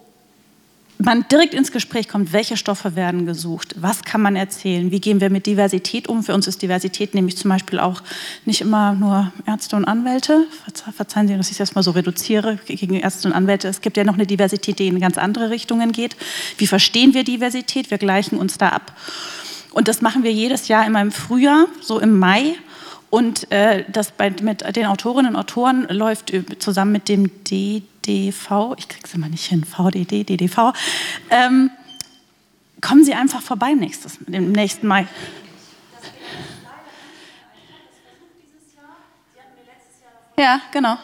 man 0.99 1.24
direkt 1.30 1.55
ins 1.55 1.70
Gespräch 1.70 2.09
kommt, 2.09 2.32
welche 2.32 2.57
Stoffe 2.57 2.96
werden 2.96 3.24
gesucht, 3.24 3.76
was 3.78 4.03
kann 4.03 4.20
man 4.20 4.36
erzählen, 4.36 4.90
wie 4.90 5.01
gehen 5.01 5.20
wir 5.20 5.30
mit 5.30 5.46
Diversität 5.46 6.09
um. 6.09 6.22
Für 6.24 6.34
uns 6.34 6.46
ist 6.46 6.61
Diversität 6.61 7.14
nämlich 7.14 7.36
zum 7.36 7.51
Beispiel 7.51 7.78
auch 7.78 8.03
nicht 8.44 8.61
immer 8.61 8.94
nur 8.94 9.32
Ärzte 9.46 9.76
und 9.76 9.84
Anwälte. 9.84 10.46
Verzeihen 10.96 11.28
Sie, 11.28 11.36
dass 11.36 11.46
ich 11.46 11.53
es 11.53 11.61
erstmal 11.61 11.84
so 11.84 11.92
reduziere 11.92 12.59
gegen 12.66 12.94
Ärzte 12.94 13.28
und 13.28 13.34
Anwälte. 13.34 13.68
Es 13.68 13.80
gibt 13.80 13.96
ja 13.96 14.05
noch 14.05 14.14
eine 14.14 14.26
Diversität, 14.26 14.78
die 14.78 14.88
in 14.88 15.01
ganz 15.01 15.18
andere 15.18 15.51
Richtungen 15.51 15.92
geht. 15.92 16.16
Wie 16.57 16.66
verstehen 16.66 17.14
wir 17.14 17.22
Diversität? 17.22 17.90
Wir 17.90 17.99
gleichen 17.99 18.36
uns 18.36 18.59
da 18.59 18.70
ab. 18.70 18.92
Und 19.70 19.86
das 19.86 20.03
machen 20.03 20.24
wir 20.24 20.32
jedes 20.32 20.66
Jahr 20.68 20.84
immer 20.86 21.01
im 21.01 21.12
Frühjahr, 21.12 21.66
so 21.80 22.01
im 22.01 22.18
Mai. 22.18 22.55
Und 23.11 23.51
äh, 23.51 23.85
das 23.89 24.13
bei, 24.13 24.31
mit 24.43 24.77
den 24.77 24.87
Autorinnen 24.87 25.35
und 25.35 25.41
Autoren 25.41 25.87
läuft 25.89 26.33
zusammen 26.59 26.93
mit 26.93 27.09
dem 27.09 27.31
DDV, 27.45 28.75
ich 28.77 28.89
kriege 28.89 29.05
es 29.05 29.15
immer 29.15 29.29
nicht 29.29 29.47
hin, 29.47 29.65
VDD, 29.65 30.25
DDV, 30.25 30.73
ähm, 31.31 31.71
kommen 32.81 33.05
Sie 33.05 33.15
einfach 33.15 33.41
vorbei 33.41 33.73
nächstes, 33.73 34.19
im 34.27 34.53
nächsten 34.53 34.87
Mai. 34.87 35.07
Ja, 40.39 40.61
genau. 40.71 40.97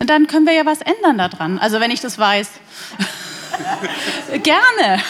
Und 0.00 0.10
dann 0.10 0.26
können 0.26 0.46
wir 0.46 0.52
ja 0.52 0.66
was 0.66 0.80
ändern 0.80 1.18
daran, 1.18 1.60
also 1.60 1.78
wenn 1.78 1.92
ich 1.92 2.00
das 2.00 2.18
weiß. 2.18 2.50
Gerne. 4.42 5.00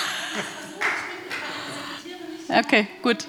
Okay, 2.53 2.87
gut. 3.03 3.27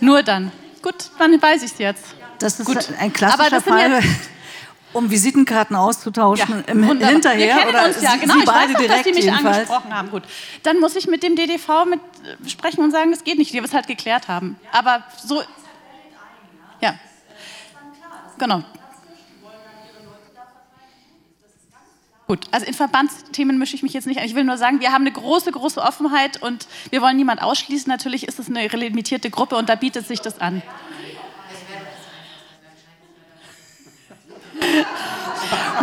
Nur 0.00 0.22
dann. 0.22 0.52
Gut, 0.82 1.10
dann 1.18 1.40
weiß 1.40 1.62
ich 1.62 1.72
es 1.72 1.78
jetzt. 1.78 2.04
Das 2.38 2.60
ist 2.60 2.66
gut. 2.66 2.78
ein 2.98 3.12
klassischer 3.12 3.60
Fall, 3.60 4.00
um 4.92 5.10
Visitenkarten 5.10 5.74
auszutauschen 5.74 6.64
ja, 6.66 6.72
im 6.72 6.84
hinterher. 6.84 7.56
Wir 7.56 7.56
kennen 7.56 7.68
oder 7.68 7.86
uns 7.86 8.00
ja, 8.00 8.16
genau. 8.16 8.34
Sie 8.34 8.40
ich 8.40 8.46
weiß 8.46 8.74
auch, 8.74 8.78
direkt 8.78 8.90
dass 8.90 9.04
Sie 9.04 9.12
mich 9.12 9.24
jedenfalls. 9.24 9.56
angesprochen 9.56 9.94
haben. 9.94 10.10
Gut, 10.10 10.22
dann 10.62 10.78
muss 10.80 10.94
ich 10.96 11.08
mit 11.08 11.22
dem 11.22 11.34
DDV 11.34 11.84
mit 11.86 12.00
äh, 12.00 12.48
sprechen 12.48 12.84
und 12.84 12.92
sagen, 12.92 13.10
das 13.10 13.24
geht 13.24 13.38
nicht, 13.38 13.52
die 13.52 13.56
wir 13.56 13.64
es 13.64 13.74
halt 13.74 13.86
geklärt 13.86 14.28
haben. 14.28 14.56
Aber 14.72 15.02
so, 15.24 15.42
ja, 16.80 16.94
genau. 18.38 18.62
Gut, 22.28 22.46
also 22.50 22.66
in 22.66 22.74
Verbandsthemen 22.74 23.56
mische 23.56 23.74
ich 23.74 23.82
mich 23.82 23.94
jetzt 23.94 24.06
nicht 24.06 24.20
ein. 24.20 24.26
Ich 24.26 24.34
will 24.34 24.44
nur 24.44 24.58
sagen, 24.58 24.80
wir 24.80 24.92
haben 24.92 25.00
eine 25.00 25.12
große, 25.12 25.50
große 25.50 25.80
Offenheit 25.80 26.42
und 26.42 26.68
wir 26.90 27.00
wollen 27.00 27.16
niemand 27.16 27.40
ausschließen. 27.40 27.90
Natürlich 27.90 28.28
ist 28.28 28.38
es 28.38 28.48
eine 28.48 28.68
limitierte 28.68 29.30
Gruppe 29.30 29.56
und 29.56 29.70
da 29.70 29.76
bietet 29.76 30.06
sich 30.06 30.20
das 30.20 30.38
an. 30.38 30.62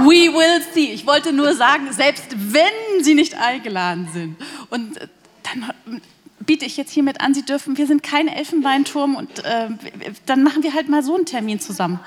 We 0.01 0.31
will 0.31 0.61
see. 0.75 0.91
Ich 0.91 1.07
wollte 1.07 1.33
nur 1.33 1.55
sagen, 1.55 1.91
selbst 1.91 2.27
wenn 2.29 3.03
Sie 3.03 3.15
nicht 3.15 3.33
eingeladen 3.33 4.07
sind. 4.13 4.35
Und 4.69 4.97
äh, 4.97 5.07
dann 5.41 5.73
biete 6.41 6.65
ich 6.65 6.77
jetzt 6.77 6.91
hiermit 6.91 7.21
an, 7.21 7.33
Sie 7.33 7.43
dürfen, 7.43 7.75
wir 7.75 7.87
sind 7.87 8.03
kein 8.03 8.27
Elfenbeinturm 8.27 9.15
und 9.15 9.43
äh, 9.43 9.69
dann 10.27 10.43
machen 10.43 10.61
wir 10.61 10.75
halt 10.75 10.89
mal 10.89 11.01
so 11.01 11.15
einen 11.15 11.25
Termin 11.25 11.59
zusammen. 11.59 11.99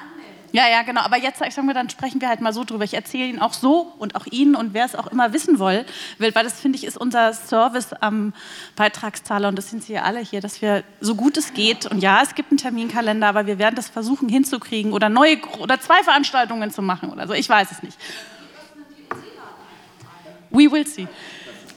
Ja, 0.53 0.69
ja, 0.69 0.83
genau. 0.83 1.03
Aber 1.03 1.19
jetzt 1.19 1.43
ich 1.43 1.55
sag 1.55 1.65
mal, 1.65 1.75
dann 1.75 1.91
sprechen 1.91 2.21
wir 2.21 2.29
halt 2.29 2.41
mal 2.41 2.53
so 2.53 2.65
drüber. 2.65 2.85
Ich 2.85 2.95
erzähle 2.95 3.27
Ihnen 3.27 3.41
auch 3.41 3.53
so 3.53 3.93
und 3.99 4.15
auch 4.15 4.27
Ihnen 4.27 4.55
und 4.55 4.73
wer 4.73 4.85
es 4.85 4.95
auch 4.95 5.07
immer 5.09 5.33
wissen 5.33 5.59
will, 5.59 5.85
weil 6.19 6.33
das 6.33 6.61
finde 6.61 6.79
ich 6.79 6.85
ist 6.85 6.97
unser 6.97 7.33
Service 7.33 7.93
am 7.93 8.33
Beitragszahler 8.77 9.49
und 9.49 9.57
das 9.57 9.69
sind 9.71 9.83
Sie 9.85 9.93
ja 9.93 10.03
alle 10.03 10.21
hier, 10.21 10.41
dass 10.41 10.63
wir 10.63 10.85
so 11.01 11.15
gut 11.15 11.37
es 11.37 11.53
geht 11.53 11.87
und 11.87 12.03
ja, 12.03 12.23
es 12.23 12.35
gibt 12.35 12.51
einen 12.51 12.59
Terminkalender, 12.59 13.27
aber 13.27 13.47
wir 13.47 13.59
werden 13.59 13.75
das 13.75 13.89
versuchen 13.89 14.29
hinzukriegen 14.29 14.93
oder 14.93 15.09
neue 15.09 15.39
oder 15.59 15.81
zwei 15.81 16.03
Veranstaltungen 16.03 16.71
zu 16.71 16.83
machen 16.83 17.11
oder 17.11 17.27
so. 17.27 17.35
Ich 17.35 17.49
weiß 17.49 17.71
es 17.71 17.83
nicht. 17.83 17.99
We 20.51 20.71
will 20.71 20.87
see. 20.87 21.07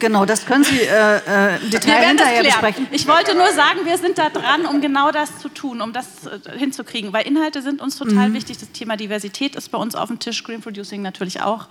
Genau, 0.01 0.25
das 0.25 0.47
können 0.47 0.63
Sie 0.63 0.79
äh, 0.79 0.87
äh, 0.87 1.63
im 1.63 1.69
Detail 1.69 2.07
hinterher 2.07 2.43
besprechen. 2.43 2.87
Ich 2.89 3.07
wollte 3.07 3.35
nur 3.35 3.51
sagen, 3.53 3.81
wir 3.85 3.99
sind 3.99 4.17
da 4.17 4.29
dran, 4.29 4.65
um 4.65 4.81
genau 4.81 5.11
das 5.11 5.37
zu 5.37 5.47
tun, 5.47 5.79
um 5.79 5.93
das 5.93 6.07
äh, 6.25 6.57
hinzukriegen, 6.57 7.13
weil 7.13 7.27
Inhalte 7.27 7.61
sind 7.61 7.81
uns 7.81 7.97
total 7.97 8.29
mhm. 8.29 8.33
wichtig. 8.33 8.57
Das 8.57 8.71
Thema 8.71 8.97
Diversität 8.97 9.55
ist 9.55 9.69
bei 9.69 9.77
uns 9.77 9.93
auf 9.93 10.07
dem 10.07 10.17
Tisch, 10.17 10.39
Screen 10.39 10.59
Producing 10.59 11.03
natürlich 11.03 11.43
auch. 11.43 11.67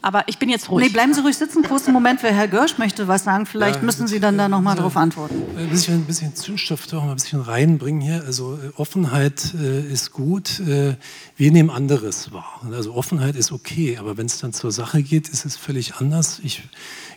Aber 0.00 0.24
ich 0.28 0.38
bin 0.38 0.48
jetzt 0.48 0.70
ruhig. 0.70 0.86
Nee, 0.86 0.92
bleiben 0.92 1.12
Sie 1.12 1.20
ruhig 1.20 1.36
sitzen, 1.36 1.62
kurzen 1.62 1.92
Moment, 1.92 2.22
weil 2.22 2.32
Herr 2.32 2.48
Görsch 2.48 2.78
möchte 2.78 3.06
was 3.06 3.24
sagen. 3.24 3.44
Vielleicht 3.44 3.76
ja, 3.76 3.82
müssen 3.82 4.06
Sie 4.06 4.18
dann 4.18 4.38
da 4.38 4.48
nochmal 4.48 4.76
darauf 4.76 4.96
antworten. 4.96 5.42
Ein 5.58 5.68
bisschen, 5.68 5.96
ein 5.96 6.04
bisschen 6.06 6.34
Zündstoff 6.34 6.86
doch 6.86 7.04
mal 7.04 7.10
ein 7.10 7.16
bisschen 7.16 7.42
reinbringen 7.42 8.00
hier. 8.00 8.24
Also 8.26 8.54
äh, 8.54 8.80
Offenheit 8.80 9.52
äh, 9.60 9.92
ist 9.92 10.10
gut. 10.10 10.58
Äh, 10.60 10.96
wir 11.36 11.52
nehmen 11.52 11.68
anderes 11.68 12.32
wahr. 12.32 12.62
Also 12.72 12.94
Offenheit 12.94 13.36
ist 13.36 13.52
okay, 13.52 13.98
aber 13.98 14.16
wenn 14.16 14.24
es 14.24 14.38
dann 14.38 14.54
zur 14.54 14.72
Sache 14.72 15.02
geht, 15.02 15.28
ist 15.28 15.44
es 15.44 15.58
völlig 15.58 15.96
anders. 15.96 16.40
Ich 16.42 16.62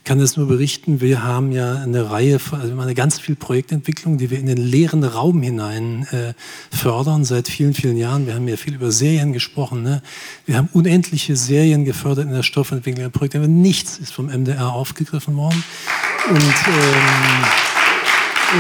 kann 0.04 0.20
das 0.20 0.38
nur 0.38 0.48
berichten, 0.58 1.02
wir 1.02 1.22
haben 1.22 1.52
ja 1.52 1.84
eine 1.84 2.10
Reihe, 2.10 2.40
also 2.50 2.80
eine 2.80 2.96
ganz 2.96 3.20
viel 3.20 3.36
Projektentwicklung, 3.36 4.18
die 4.18 4.32
wir 4.32 4.40
in 4.40 4.48
den 4.48 4.58
leeren 4.58 5.04
Raum 5.04 5.44
hinein 5.44 6.08
äh, 6.10 6.34
fördern 6.76 7.26
seit 7.26 7.48
vielen, 7.48 7.76
vielen 7.76 7.96
Jahren. 7.96 8.26
Wir 8.26 8.34
haben 8.34 8.48
ja 8.48 8.58
viel 8.58 8.74
über 8.74 8.92
Serien 8.92 9.34
gesprochen. 9.34 9.84
Ne? 9.84 10.02
Wir 10.48 10.58
haben 10.58 10.68
unendliche 10.74 11.36
Serien 11.36 11.86
gefördert 11.86 12.26
in 12.26 12.34
der 12.34 12.42
Stoffentwicklung. 12.42 13.12
Projekte, 13.12 13.38
aber 13.38 13.48
nichts 13.48 14.00
ist 14.00 14.12
vom 14.12 14.26
MDR 14.26 14.74
aufgegriffen 14.74 15.38
worden. 15.38 15.64
Und, 16.28 16.38
ähm, 16.38 17.44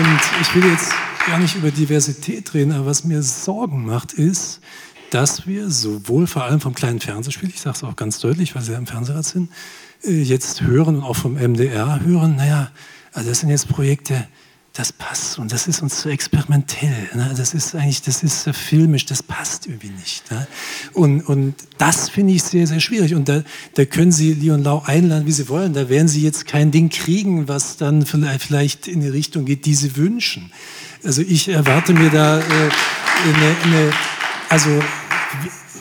und 0.04 0.22
ich 0.42 0.54
will 0.54 0.70
jetzt 0.70 0.92
gar 1.26 1.40
nicht 1.40 1.56
über 1.56 1.72
Diversität 1.72 2.54
reden, 2.54 2.74
aber 2.74 2.86
was 2.86 3.06
mir 3.06 3.24
Sorgen 3.24 3.88
macht, 3.88 4.14
ist, 4.14 4.60
dass 5.10 5.48
wir 5.48 5.72
sowohl 5.72 6.28
vor 6.28 6.44
allem 6.44 6.60
vom 6.60 6.76
kleinen 6.76 7.00
Fernsehspiel, 7.00 7.50
ich 7.50 7.60
sage 7.60 7.76
es 7.76 7.84
auch 7.84 7.96
ganz 7.96 8.20
deutlich, 8.20 8.54
weil 8.54 8.62
Sie 8.62 8.74
ja 8.74 8.78
im 8.78 8.86
Fernsehrat 8.86 9.26
sind, 9.26 9.50
jetzt 10.04 10.62
hören 10.62 10.98
und 10.98 11.04
auch 11.04 11.16
vom 11.16 11.36
MDR 11.36 12.02
hören, 12.04 12.36
naja, 12.36 12.72
also 13.14 13.30
das 13.30 13.40
sind 13.40 13.50
jetzt 13.50 13.68
Projekte, 13.68 14.28
das 14.78 14.94
passt 14.94 15.40
und 15.40 15.52
das 15.52 15.68
ist 15.68 15.82
uns 15.82 16.02
zu 16.02 16.10
experimentell. 16.10 17.10
Ne? 17.16 17.34
Das 17.36 17.56
ist 17.56 17.74
eigentlich, 17.74 18.04
das 18.04 18.22
ist 18.22 18.48
filmisch, 18.50 19.06
das 19.06 19.24
passt 19.24 19.66
irgendwie 19.66 19.90
nicht. 19.90 20.30
Ne? 20.30 20.48
Und, 20.94 21.22
und 21.22 21.56
das 21.80 22.10
finde 22.10 22.34
ich 22.34 22.44
sehr, 22.44 22.68
sehr 22.68 22.80
schwierig. 22.80 23.16
Und 23.16 23.28
da, 23.28 23.44
da 23.74 23.86
können 23.86 24.12
Sie 24.12 24.34
Leon 24.34 24.64
Lau 24.64 24.84
einladen, 24.86 25.26
wie 25.26 25.32
Sie 25.32 25.50
wollen. 25.50 25.74
Da 25.74 25.90
werden 25.90 26.08
Sie 26.08 26.22
jetzt 26.22 26.46
kein 26.46 26.70
Ding 26.70 26.90
kriegen, 26.90 27.48
was 27.48 27.78
dann 27.78 28.06
vielleicht 28.06 28.88
in 28.88 29.02
die 29.02 29.08
Richtung 29.08 29.46
geht, 29.46 29.66
die 29.66 29.74
Sie 29.74 29.96
wünschen. 29.96 30.52
Also 31.04 31.24
ich 31.24 31.50
erwarte 31.50 31.94
mir 31.94 32.12
da 32.12 32.40
äh, 32.40 32.44
eine, 32.44 33.56
eine, 33.64 33.92
also 34.50 34.70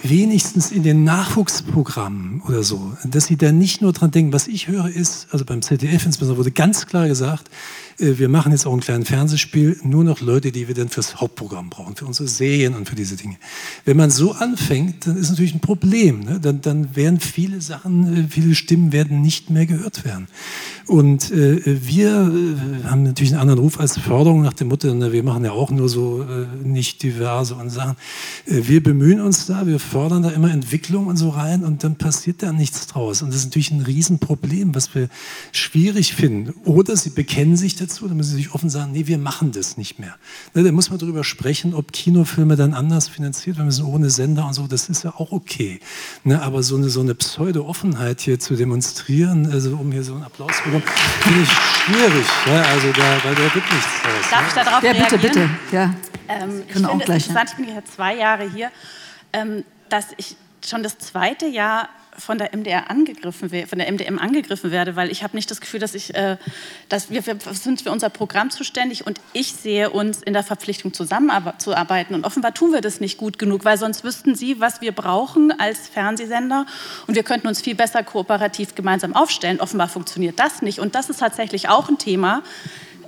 wenigstens 0.02 0.70
in 0.70 0.82
den 0.82 1.04
Nachwuchsprogrammen 1.04 2.42
oder 2.42 2.62
so, 2.62 2.96
dass 3.04 3.26
sie 3.26 3.36
da 3.36 3.52
nicht 3.52 3.82
nur 3.82 3.92
dran 3.92 4.10
denken, 4.10 4.32
was 4.32 4.48
ich 4.48 4.68
höre 4.68 4.88
ist, 4.88 5.28
also 5.30 5.44
beim 5.44 5.62
ZDF 5.62 6.06
insbesondere 6.06 6.38
wurde 6.38 6.52
ganz 6.52 6.86
klar 6.86 7.08
gesagt, 7.08 7.50
wir 7.98 8.28
machen 8.28 8.52
jetzt 8.52 8.66
auch 8.66 8.74
ein 8.74 8.80
kleines 8.80 9.08
Fernsehspiel, 9.08 9.78
nur 9.82 10.04
noch 10.04 10.20
Leute, 10.20 10.52
die 10.52 10.68
wir 10.68 10.74
dann 10.74 10.88
fürs 10.88 11.16
Hauptprogramm 11.16 11.70
brauchen, 11.70 11.96
für 11.96 12.04
unsere 12.04 12.28
Serien 12.28 12.74
und 12.74 12.88
für 12.88 12.94
diese 12.94 13.16
Dinge. 13.16 13.36
Wenn 13.84 13.96
man 13.96 14.10
so 14.10 14.32
anfängt, 14.32 15.06
dann 15.06 15.16
ist 15.16 15.30
natürlich 15.30 15.54
ein 15.54 15.60
Problem. 15.60 16.20
Ne? 16.20 16.38
Dann, 16.40 16.60
dann 16.60 16.94
werden 16.94 17.20
viele 17.20 17.60
Sachen, 17.60 18.26
äh, 18.26 18.28
viele 18.28 18.54
Stimmen 18.54 18.92
werden 18.92 19.22
nicht 19.22 19.50
mehr 19.50 19.66
gehört 19.66 20.04
werden. 20.04 20.28
Und 20.86 21.32
äh, 21.32 21.60
wir 21.64 22.10
äh, 22.10 22.84
haben 22.84 23.02
natürlich 23.02 23.32
einen 23.32 23.40
anderen 23.40 23.60
Ruf 23.60 23.80
als 23.80 23.98
Förderung 23.98 24.42
nach 24.42 24.52
dem 24.52 24.68
Motto, 24.68 24.92
na, 24.94 25.12
wir 25.12 25.22
machen 25.22 25.44
ja 25.44 25.52
auch 25.52 25.70
nur 25.70 25.88
so 25.88 26.22
äh, 26.22 26.46
nicht 26.64 27.02
diverse 27.02 27.54
und 27.54 27.70
Sachen. 27.70 27.96
Äh, 28.46 28.62
wir 28.68 28.82
bemühen 28.82 29.20
uns 29.20 29.46
da, 29.46 29.66
wir 29.66 29.80
fördern 29.80 30.22
da 30.22 30.30
immer 30.30 30.50
Entwicklung 30.52 31.06
und 31.06 31.16
so 31.16 31.30
rein 31.30 31.64
und 31.64 31.82
dann 31.82 31.96
passiert 31.96 32.42
da 32.42 32.52
nichts 32.52 32.86
draus. 32.86 33.22
Und 33.22 33.30
das 33.30 33.38
ist 33.38 33.46
natürlich 33.46 33.70
ein 33.72 33.80
Riesenproblem, 33.80 34.74
was 34.74 34.94
wir 34.94 35.08
schwierig 35.50 36.14
finden. 36.14 36.54
Oder 36.64 36.96
sie 36.96 37.10
bekennen 37.10 37.56
sich 37.56 37.74
dazu, 37.74 37.85
dazu, 37.86 38.08
dann 38.08 38.16
müssen 38.16 38.30
Sie 38.30 38.36
sich 38.36 38.54
offen 38.54 38.68
sagen, 38.70 38.92
nee, 38.92 39.06
wir 39.06 39.18
machen 39.18 39.52
das 39.52 39.76
nicht 39.76 39.98
mehr. 39.98 40.16
Ne, 40.54 40.62
da 40.62 40.72
muss 40.72 40.90
man 40.90 40.98
darüber 40.98 41.24
sprechen, 41.24 41.74
ob 41.74 41.92
Kinofilme 41.92 42.56
dann 42.56 42.74
anders 42.74 43.08
finanziert 43.08 43.56
werden 43.56 43.66
müssen, 43.66 43.84
ohne 43.84 44.10
Sender 44.10 44.46
und 44.46 44.54
so, 44.54 44.66
das 44.66 44.88
ist 44.88 45.04
ja 45.04 45.14
auch 45.16 45.32
okay. 45.32 45.80
Ne, 46.24 46.42
aber 46.42 46.62
so 46.62 46.76
eine, 46.76 46.88
so 46.88 47.00
eine 47.00 47.14
Pseudo-Offenheit 47.14 48.20
hier 48.20 48.38
zu 48.38 48.56
demonstrieren, 48.56 49.50
also 49.50 49.76
um 49.76 49.92
hier 49.92 50.02
so 50.02 50.14
einen 50.14 50.24
Applaus 50.24 50.56
zu 50.56 50.64
bekommen, 50.64 50.84
finde 51.20 51.42
ich 51.42 51.50
schwierig. 51.50 52.26
Ja, 52.46 52.62
also 52.62 52.92
da, 52.92 53.24
weil 53.24 53.34
da 53.34 53.54
wird 53.54 53.54
nichts 53.54 54.02
draus. 54.02 54.30
Darf 54.30 54.48
ich 54.48 54.54
da 54.54 54.64
drauf 54.64 54.82
ja, 54.82 54.92
bitte, 54.92 55.22
reagieren? 55.22 55.32
bitte. 55.32 55.76
Ja. 55.76 55.94
Ähm, 56.28 56.62
ich 56.66 56.72
finde 56.72 56.88
es 56.88 56.94
interessant, 56.94 57.50
ich 57.50 57.56
bin 57.56 57.64
hier 57.66 57.84
zwei 57.84 58.16
Jahre 58.16 58.50
hier, 58.50 58.70
ähm, 59.32 59.64
dass 59.88 60.06
ich 60.16 60.36
schon 60.64 60.82
das 60.82 60.98
zweite 60.98 61.46
Jahr 61.46 61.88
von 62.18 62.38
der 62.38 62.56
MDR 62.56 62.90
angegriffen 62.90 63.50
von 63.66 63.78
der 63.78 63.92
MDM 63.92 64.18
angegriffen 64.18 64.70
werde, 64.70 64.96
weil 64.96 65.10
ich 65.10 65.22
habe 65.22 65.36
nicht 65.36 65.50
das 65.50 65.60
Gefühl, 65.60 65.80
dass 65.80 65.94
ich, 65.94 66.14
äh, 66.14 66.36
dass 66.88 67.10
wir, 67.10 67.24
wir, 67.26 67.36
sind 67.52 67.82
für 67.82 67.90
unser 67.90 68.10
Programm 68.10 68.50
zuständig 68.50 69.06
und 69.06 69.20
ich 69.32 69.52
sehe 69.52 69.90
uns 69.90 70.22
in 70.22 70.32
der 70.32 70.42
Verpflichtung 70.42 70.92
zusammenzuarbeiten 70.92 72.14
und 72.14 72.24
offenbar 72.24 72.54
tun 72.54 72.72
wir 72.72 72.80
das 72.80 73.00
nicht 73.00 73.18
gut 73.18 73.38
genug, 73.38 73.64
weil 73.64 73.78
sonst 73.78 74.04
wüssten 74.04 74.34
Sie, 74.34 74.60
was 74.60 74.80
wir 74.80 74.92
brauchen 74.92 75.52
als 75.58 75.88
Fernsehsender 75.88 76.66
und 77.06 77.14
wir 77.14 77.22
könnten 77.22 77.48
uns 77.48 77.60
viel 77.60 77.74
besser 77.74 78.02
kooperativ 78.02 78.74
gemeinsam 78.74 79.14
aufstellen. 79.14 79.60
Offenbar 79.60 79.88
funktioniert 79.88 80.38
das 80.38 80.62
nicht 80.62 80.80
und 80.80 80.94
das 80.94 81.10
ist 81.10 81.20
tatsächlich 81.20 81.68
auch 81.68 81.88
ein 81.88 81.98
Thema, 81.98 82.42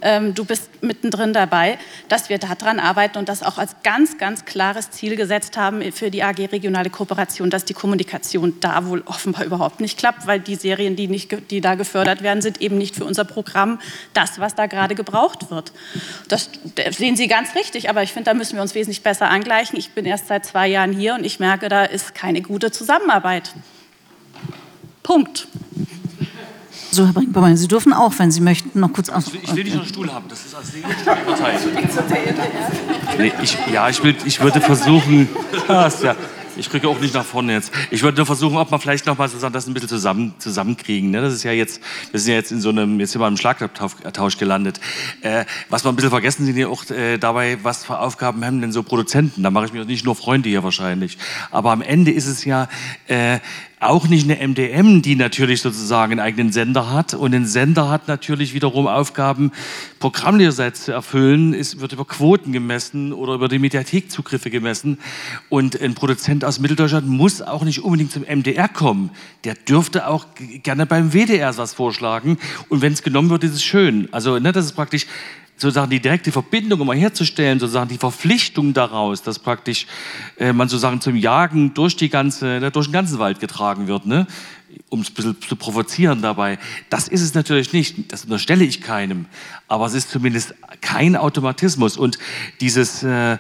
ähm, 0.03 0.35
du 0.35 0.45
bist 0.45 0.71
mittendrin 0.83 1.33
dabei, 1.33 1.79
dass 2.09 2.29
wir 2.29 2.39
daran 2.39 2.79
arbeiten 2.79 3.19
und 3.19 3.29
das 3.29 3.43
auch 3.43 3.59
als 3.59 3.77
ganz, 3.83 4.19
ganz 4.19 4.45
klares 4.45 4.91
Ziel 4.91 5.17
gesetzt 5.17 5.57
haben 5.57 5.81
für 5.93 6.11
die 6.11 6.23
AG 6.23 6.39
Regionale 6.53 6.91
Kooperation, 6.91 7.51
dass 7.51 7.65
die 7.65 7.75
Kommunikation 7.75 8.55
da 8.61 8.87
wohl 8.87 9.03
offenbar 9.07 9.45
überhaupt 9.45 9.81
nicht 9.81 9.99
klappt, 9.99 10.27
weil 10.27 10.41
die 10.41 10.55
Serien, 10.55 10.97
die, 10.97 11.09
nicht, 11.09 11.51
die 11.51 11.61
da 11.61 11.75
gefördert 11.75 12.23
werden, 12.23 12.43
sind 12.43 12.61
eben 12.61 12.79
nicht 12.79 12.97
für 12.97 13.05
unser 13.05 13.25
Programm 13.25 13.81
das, 14.15 14.39
was 14.39 14.55
da 14.55 14.67
gerade 14.67 14.95
gebraucht 14.95 15.51
wird. 15.51 15.73
Das 16.29 16.51
sehen 16.91 17.17
Sie 17.17 17.29
ganz 17.29 17.55
richtig, 17.55 17.91
aber 17.91 18.03
ich 18.03 18.13
finde, 18.13 18.31
da 18.31 18.35
müssen 18.35 18.57
wir 18.57 18.63
uns 18.63 18.75
wesentlich 18.75 19.03
besser 19.03 19.31
angleichen. 19.31 19.79
Ich 19.79 19.91
bin 19.91 20.05
erst 20.05 20.29
seit 20.29 20.45
zwei 20.45 20.69
Jahren 20.69 20.93
hier 20.93 21.15
und 21.15 21.25
ich 21.25 21.41
merke, 21.41 21.69
da 21.69 21.85
ist 21.85 22.15
keine 22.15 22.43
gute 22.43 22.71
Zusammenarbeit. 22.71 23.53
Punkt. 25.03 25.49
So, 26.91 27.05
Herr 27.05 27.13
Brinkbauer, 27.13 27.55
Sie 27.57 27.69
dürfen 27.69 27.93
auch, 27.93 28.15
wenn 28.19 28.31
Sie 28.31 28.41
möchten, 28.41 28.81
noch 28.81 28.93
kurz 28.93 29.11
aus. 29.11 29.27
Ich 29.27 29.35
will, 29.35 29.41
ich 29.43 29.55
will 29.55 29.65
nicht 29.65 29.75
noch 29.75 29.83
einen 29.83 29.89
Stuhl 29.89 30.13
haben, 30.13 30.25
das 30.29 30.47
ist 30.47 30.55
als 30.55 30.73
Partei. 31.27 31.59
nee, 33.19 33.33
ich, 33.43 33.59
ja, 33.73 33.89
ich, 33.89 34.03
will, 34.03 34.17
ich 34.25 34.41
würde 34.41 34.61
versuchen. 34.61 35.29
Ja, 35.69 35.89
ja, 36.03 36.17
ich 36.59 36.71
kriege 36.71 36.89
auch 36.89 36.99
nicht 36.99 37.15
nach 37.15 37.25
vorne 37.25 37.53
jetzt. 37.53 37.73
Ich 37.91 38.03
würde 38.03 38.17
nur 38.17 38.27
versuchen, 38.27 38.57
ob 38.57 38.71
man 38.71 38.81
vielleicht 38.81 39.07
noch 39.07 39.19
mal 39.19 39.29
sozusagen 39.29 39.53
das 39.53 39.67
ein 39.67 39.75
bisschen 39.75 39.89
zusammen, 39.89 40.35
zusammenkriegen. 40.39 41.11
Ne? 41.11 41.21
Das 41.21 41.35
ist 41.35 41.43
ja 41.43 41.53
jetzt, 41.53 41.81
wir 42.11 42.19
sind 42.19 42.33
ja 42.33 42.37
jetzt 42.39 42.53
in 42.53 42.61
so 42.61 42.71
einem, 42.71 42.99
jetzt 43.01 43.13
sind 43.13 43.21
wir 43.21 43.29
im 43.29 43.37
Schlagabtausch 43.37 44.39
gelandet. 44.39 44.81
Äh, 45.21 45.45
was 45.69 45.85
wir 45.85 45.91
ein 45.91 45.97
bisschen 45.97 46.11
vergessen 46.11 46.47
sind 46.47 46.57
ja 46.57 46.69
auch 46.69 46.89
äh, 46.91 47.19
dabei, 47.19 47.59
was 47.63 47.85
für 47.85 47.99
Aufgaben 47.99 48.45
haben 48.45 48.61
denn 48.61 48.73
so 48.73 48.83
Produzenten? 48.83 49.43
Da 49.43 49.51
mache 49.51 49.67
ich 49.67 49.73
mir 49.73 49.85
nicht 49.85 50.05
nur 50.05 50.17
Freunde 50.17 50.49
hier 50.49 50.65
wahrscheinlich. 50.65 51.19
Aber 51.51 51.71
am 51.71 51.83
Ende 51.83 52.11
ist 52.11 52.27
es 52.27 52.45
ja, 52.45 52.69
äh, 53.07 53.39
auch 53.81 54.09
nicht 54.09 54.29
eine 54.29 54.47
MDM, 54.47 55.03
die 55.03 55.15
natürlich 55.15 55.61
sozusagen 55.61 56.13
einen 56.13 56.21
eigenen 56.21 56.53
Sender 56.53 56.91
hat. 56.91 57.15
Und 57.15 57.35
ein 57.35 57.47
Sender 57.47 57.89
hat 57.89 58.09
natürlich 58.09 58.55
wiederum 58.55 58.87
Aufgaben, 58.87 59.53
Programmleser 59.99 60.75
zu 60.75 60.93
erfüllen. 60.93 61.55
Es 61.55 61.81
wird 61.81 61.93
über 61.93 62.05
Quoten 62.05 62.53
gemessen 62.53 63.13
oder 63.13 63.35
über 63.35 63.49
die 63.49 63.59
Mediathekzugriffe 63.59 64.51
gemessen. 64.51 64.99
Und 65.49 65.81
ein 65.81 65.95
Produzent 65.95 66.45
aus 66.45 66.59
Mitteldeutschland 66.59 67.09
muss 67.09 67.43
auch 67.43 67.65
nicht 67.65 67.85
unbedingt 67.85 68.13
zum 68.13 68.23
MDR 68.23 68.69
kommen. 68.69 69.11
Der 69.45 69.55
dürfte 69.55 70.09
auch 70.09 70.27
gerne 70.63 70.87
beim 70.87 71.13
WDR 71.13 71.57
was 71.57 71.75
vorschlagen. 71.75 72.39
Und 72.69 72.83
wenn 72.83 72.93
es 72.93 73.03
genommen 73.03 73.31
wird, 73.31 73.45
ist 73.45 73.53
es 73.53 73.63
schön. 73.63 74.09
Also 74.13 74.39
ne, 74.39 74.53
das 74.53 74.67
ist 74.67 74.73
praktisch 74.73 75.07
sozusagen 75.59 75.91
die 75.91 76.01
direkte 76.01 76.33
Verbindung 76.33 76.81
immer 76.81 76.95
herzustellen, 76.95 77.59
sozusagen 77.59 77.89
die 77.89 77.99
Verpflichtung 77.99 78.73
daraus, 78.73 79.23
dass 79.23 79.39
praktisch 79.39 79.87
äh, 80.39 80.53
man 80.53 80.69
sozusagen 80.69 81.01
zum 81.01 81.17
Jagen 81.17 81.75
durch 81.75 81.97
die 81.97 82.09
ganze, 82.09 82.61
ne, 82.61 82.71
durch 82.71 82.87
den 82.87 82.93
ganzen 82.93 83.19
Wald 83.19 83.41
getragen 83.41 83.87
wird. 83.87 84.07
Ne? 84.07 84.27
um 84.91 85.01
es 85.01 85.11
ein 85.11 85.15
bisschen 85.15 85.41
zu 85.41 85.57
provozieren 85.57 86.23
dabei. 86.23 86.59
Das 86.91 87.09
ist 87.09 87.23
es 87.23 87.35
natürlich 87.35 87.73
nicht, 87.73 88.13
das 88.13 88.25
unterstelle 88.25 88.65
ich 88.65 88.81
keinem, 88.81 89.27
aber 89.67 89.87
es 89.87 89.95
ist 89.95 90.11
zumindest 90.11 90.55
kein 90.81 91.17
Automatismus. 91.17 91.97
Und 91.97 92.19
dieses 92.61 93.03
äh, 93.03 93.39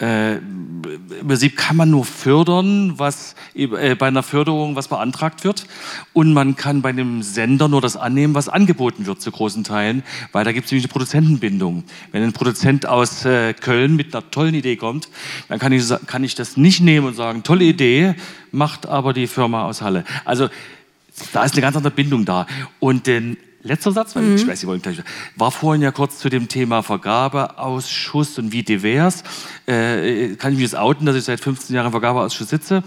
äh, 0.00 0.36
im 0.36 1.26
Prinzip 1.26 1.56
kann 1.56 1.76
man 1.76 1.90
nur 1.90 2.04
fördern, 2.04 2.98
was 2.98 3.34
äh, 3.54 3.94
bei 3.94 4.08
einer 4.08 4.22
Förderung, 4.22 4.74
was 4.76 4.88
beantragt 4.88 5.44
wird. 5.44 5.66
Und 6.12 6.32
man 6.32 6.56
kann 6.56 6.82
bei 6.82 6.88
einem 6.88 7.22
Sender 7.22 7.68
nur 7.68 7.80
das 7.80 7.96
annehmen, 7.96 8.34
was 8.34 8.48
angeboten 8.48 9.06
wird, 9.06 9.20
zu 9.20 9.30
großen 9.30 9.62
Teilen, 9.64 10.02
weil 10.32 10.44
da 10.44 10.52
gibt 10.52 10.66
es 10.66 10.72
nämlich 10.72 10.84
eine 10.84 10.92
Produzentenbindung. 10.92 11.84
Wenn 12.12 12.22
ein 12.22 12.32
Produzent 12.32 12.86
aus 12.86 13.24
äh, 13.24 13.52
Köln 13.52 13.96
mit 13.96 14.14
einer 14.14 14.30
tollen 14.30 14.54
Idee 14.54 14.76
kommt, 14.76 15.08
dann 15.48 15.58
kann 15.58 15.72
ich, 15.72 15.84
kann 16.06 16.24
ich 16.24 16.34
das 16.34 16.56
nicht 16.56 16.80
nehmen 16.80 17.06
und 17.06 17.14
sagen, 17.14 17.42
tolle 17.42 17.64
Idee, 17.64 18.14
macht 18.52 18.86
aber 18.86 19.12
die 19.12 19.26
Firma 19.26 19.66
aus 19.66 19.82
Halle. 19.82 20.04
Also 20.24 20.48
da 21.32 21.44
ist 21.44 21.52
eine 21.52 21.62
ganz 21.62 21.76
andere 21.76 21.92
Bindung 21.92 22.24
da. 22.24 22.46
Und 22.78 23.06
den 23.06 23.36
letzter 23.62 23.92
Satz, 23.92 24.16
weil 24.16 24.22
mhm. 24.22 24.36
ich 24.36 24.46
weiß, 24.46 24.60
Sie 24.60 24.66
wollen 24.66 24.80
gleich. 24.80 25.02
War 25.36 25.50
vorhin 25.50 25.82
ja 25.82 25.90
kurz 25.90 26.18
zu 26.18 26.28
dem 26.28 26.48
Thema 26.48 26.82
Vergabeausschuss 26.82 28.38
und 28.38 28.52
wie 28.52 28.62
divers. 28.62 29.22
Äh, 29.66 30.34
kann 30.36 30.52
ich 30.52 30.58
mich 30.58 30.70
jetzt 30.70 30.76
outen, 30.76 31.06
dass 31.06 31.16
ich 31.16 31.24
seit 31.24 31.40
15 31.40 31.74
Jahren 31.76 31.86
im 31.86 31.92
Vergabeausschuss 31.92 32.48
sitze. 32.48 32.82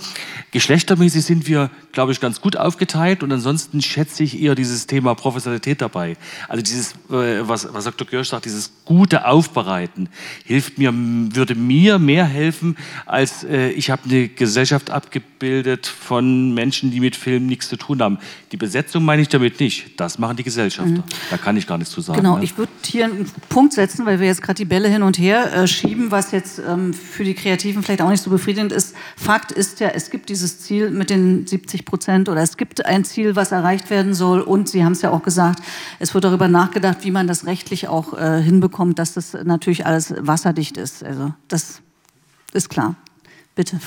Geschlechtermäßig 0.52 1.24
sind 1.24 1.48
wir, 1.48 1.70
glaube 1.92 2.12
ich, 2.12 2.20
ganz 2.20 2.42
gut 2.42 2.58
aufgeteilt 2.58 3.24
und 3.24 3.32
ansonsten 3.32 3.82
schätze 3.82 4.24
ich 4.24 4.42
eher 4.42 4.56
dieses 4.56 4.88
Thema 4.88 5.14
Professionalität 5.14 5.82
dabei. 5.82 6.18
Also 6.48 6.64
dieses, 6.64 6.94
äh, 7.10 7.48
was, 7.48 7.72
was 7.72 7.84
Dr. 7.84 8.08
Görsch 8.08 8.30
sagt, 8.30 8.46
dieses 8.46 8.72
gute 8.86 9.28
Aufbereiten 9.28 10.10
hilft 10.44 10.80
mir, 10.80 10.92
würde 10.94 11.56
mir 11.56 12.00
mehr 12.00 12.26
helfen, 12.26 12.78
als 13.06 13.44
äh, 13.44 13.70
ich 13.70 13.92
habe 13.92 14.04
eine 14.06 14.28
Gesellschaft 14.28 14.90
abgebildet 14.90 15.86
von 15.86 16.54
Menschen, 16.54 16.90
die 16.92 17.00
mit 17.00 17.16
Film 17.16 17.46
nichts 17.46 17.70
zu 17.70 17.78
tun 17.78 18.02
haben. 18.02 18.18
Die 18.52 18.58
Besetzung 18.58 19.06
meine 19.06 19.22
ich 19.22 19.30
damit 19.30 19.60
nicht. 19.60 20.00
Das 20.00 20.18
machen 20.18 20.38
die 20.38 20.44
Gesellschaften. 20.44 20.63
Gesellschafter. 20.64 21.02
Mhm. 21.02 21.04
Da 21.30 21.38
kann 21.38 21.58
ich 21.58 21.68
gar 21.68 21.78
nichts 21.78 21.94
zu 21.94 22.02
sagen. 22.02 22.18
Genau, 22.18 22.38
ne? 22.38 22.44
ich 22.44 22.58
würde 22.58 22.72
hier 22.86 23.06
einen 23.06 23.30
Punkt 23.50 23.74
setzen, 23.74 24.06
weil 24.06 24.20
wir 24.20 24.28
jetzt 24.28 24.42
gerade 24.42 24.58
die 24.58 24.66
Bälle 24.66 24.88
hin 24.88 25.04
und 25.04 25.18
her 25.18 25.54
äh, 25.54 25.68
schieben, 25.68 26.12
was 26.12 26.32
jetzt 26.32 26.60
ähm, 26.60 26.94
für 26.94 27.24
die 27.24 27.34
Kreativen 27.34 27.84
vielleicht 27.84 28.02
auch 28.02 28.10
nicht 28.10 28.24
so 28.24 28.30
befriedigend 28.30 28.72
ist. 28.72 28.96
Fakt 29.16 29.52
ist 29.52 29.80
ja, 29.80 29.90
es 29.90 30.10
gibt 30.10 30.30
dieses 30.30 30.60
Ziel 30.60 30.90
mit 30.90 31.10
den 31.10 31.46
70 31.46 31.86
Prozent 31.86 32.30
oder 32.30 32.42
es 32.42 32.58
gibt 32.58 32.86
ein 32.86 33.06
Ziel, 33.06 33.36
was 33.36 33.52
erreicht 33.52 33.90
werden 33.90 34.14
soll 34.14 34.42
und 34.42 34.70
Sie 34.70 34.84
haben 34.84 34.94
es 34.94 35.02
ja 35.02 35.12
auch 35.12 35.24
gesagt, 35.24 35.62
es 36.00 36.14
wird 36.14 36.24
darüber 36.24 36.48
nachgedacht, 36.48 37.00
wie 37.02 37.12
man 37.12 37.28
das 37.28 37.46
rechtlich 37.46 37.88
auch 37.88 38.18
äh, 38.18 38.42
hinbekommt, 38.42 39.00
dass 39.00 39.14
das 39.14 39.34
natürlich 39.44 39.86
alles 39.86 40.14
wasserdicht 40.18 40.78
ist. 40.78 41.04
Also 41.04 41.34
das 41.48 41.82
ist 42.54 42.70
klar. 42.70 42.96
Bitte 43.56 43.80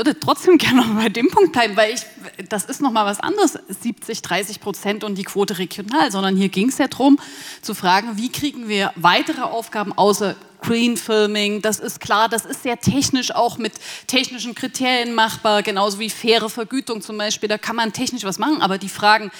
würde 0.00 0.18
trotzdem 0.18 0.56
gerne 0.56 0.86
noch 0.86 0.94
bei 0.94 1.10
dem 1.10 1.28
Punkt 1.28 1.52
bleiben, 1.52 1.76
weil 1.76 1.92
ich, 1.92 2.00
das 2.48 2.64
ist 2.64 2.80
noch 2.80 2.90
mal 2.90 3.04
was 3.04 3.20
anderes, 3.20 3.58
70, 3.68 4.22
30 4.22 4.60
Prozent 4.60 5.04
und 5.04 5.16
die 5.16 5.24
Quote 5.24 5.58
regional, 5.58 6.10
sondern 6.10 6.36
hier 6.36 6.48
ging 6.48 6.70
es 6.70 6.78
ja 6.78 6.88
darum, 6.88 7.18
zu 7.60 7.74
fragen, 7.74 8.16
wie 8.16 8.32
kriegen 8.32 8.66
wir 8.66 8.92
weitere 8.96 9.42
Aufgaben 9.42 9.92
außer 9.92 10.36
Green 10.62 10.96
Filming, 10.96 11.60
das 11.60 11.80
ist 11.80 12.00
klar, 12.00 12.30
das 12.30 12.46
ist 12.46 12.62
sehr 12.62 12.80
technisch 12.80 13.34
auch 13.34 13.58
mit 13.58 13.74
technischen 14.06 14.54
Kriterien 14.54 15.14
machbar, 15.14 15.62
genauso 15.62 15.98
wie 15.98 16.08
faire 16.08 16.48
Vergütung 16.48 17.02
zum 17.02 17.18
Beispiel, 17.18 17.50
da 17.50 17.58
kann 17.58 17.76
man 17.76 17.92
technisch 17.92 18.24
was 18.24 18.38
machen, 18.38 18.62
aber 18.62 18.78
die 18.78 18.88
Fragen 18.88 19.30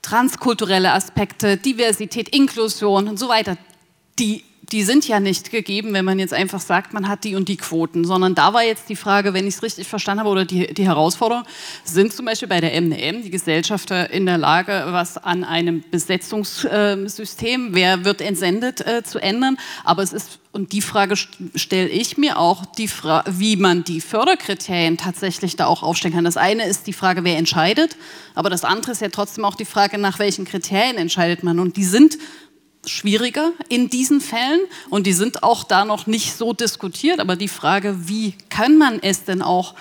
transkulturelle 0.00 0.92
Aspekte, 0.92 1.58
Diversität, 1.58 2.30
Inklusion 2.30 3.08
und 3.08 3.18
so 3.18 3.28
weiter, 3.28 3.58
die 4.18 4.42
die 4.72 4.82
sind 4.82 5.06
ja 5.06 5.20
nicht 5.20 5.50
gegeben, 5.50 5.92
wenn 5.92 6.04
man 6.04 6.18
jetzt 6.18 6.32
einfach 6.32 6.60
sagt, 6.60 6.94
man 6.94 7.06
hat 7.08 7.24
die 7.24 7.36
und 7.36 7.48
die 7.48 7.58
Quoten, 7.58 8.04
sondern 8.04 8.34
da 8.34 8.54
war 8.54 8.64
jetzt 8.64 8.88
die 8.88 8.96
Frage, 8.96 9.34
wenn 9.34 9.46
ich 9.46 9.56
es 9.56 9.62
richtig 9.62 9.86
verstanden 9.86 10.20
habe, 10.20 10.30
oder 10.30 10.44
die, 10.46 10.72
die 10.72 10.86
Herausforderung, 10.86 11.44
sind 11.84 12.12
zum 12.12 12.24
Beispiel 12.24 12.48
bei 12.48 12.60
der 12.60 12.80
MDM 12.80 13.22
die 13.22 13.30
Gesellschafter 13.30 14.10
in 14.10 14.24
der 14.24 14.38
Lage, 14.38 14.84
was 14.88 15.18
an 15.18 15.44
einem 15.44 15.84
Besetzungssystem, 15.90 17.74
wer 17.74 18.04
wird 18.06 18.22
entsendet, 18.22 18.80
äh, 18.86 19.02
zu 19.02 19.18
ändern. 19.18 19.58
Aber 19.84 20.02
es 20.02 20.14
ist, 20.14 20.38
und 20.52 20.72
die 20.72 20.80
Frage 20.80 21.16
stelle 21.16 21.88
ich 21.88 22.16
mir 22.16 22.38
auch, 22.38 22.64
die 22.64 22.88
Fra 22.88 23.24
wie 23.26 23.56
man 23.56 23.84
die 23.84 24.00
Förderkriterien 24.00 24.96
tatsächlich 24.96 25.56
da 25.56 25.66
auch 25.66 25.82
aufstellen 25.82 26.14
kann. 26.14 26.24
Das 26.24 26.36
eine 26.36 26.64
ist 26.64 26.86
die 26.86 26.92
Frage, 26.92 27.24
wer 27.24 27.36
entscheidet, 27.36 27.96
aber 28.34 28.48
das 28.48 28.64
andere 28.64 28.92
ist 28.92 29.02
ja 29.02 29.08
trotzdem 29.08 29.44
auch 29.44 29.54
die 29.54 29.64
Frage, 29.64 29.98
nach 29.98 30.18
welchen 30.18 30.44
Kriterien 30.44 30.96
entscheidet 30.96 31.42
man. 31.42 31.58
Und 31.58 31.76
die 31.76 31.84
sind 31.84 32.18
schwieriger 32.86 33.52
in 33.68 33.88
diesen 33.88 34.20
Fällen 34.20 34.60
und 34.90 35.06
die 35.06 35.12
sind 35.12 35.42
auch 35.42 35.64
da 35.64 35.84
noch 35.84 36.06
nicht 36.06 36.36
so 36.36 36.52
diskutiert. 36.52 37.20
Aber 37.20 37.36
die 37.36 37.48
Frage, 37.48 38.08
wie 38.08 38.34
kann 38.50 38.76
man 38.76 38.98
es 39.00 39.24
denn 39.24 39.42
auch 39.42 39.74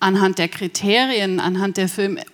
anhand 0.00 0.38
der 0.38 0.48
Kriterien, 0.48 1.40
anhand 1.40 1.76
der 1.76 1.88
Filme, 1.88 2.24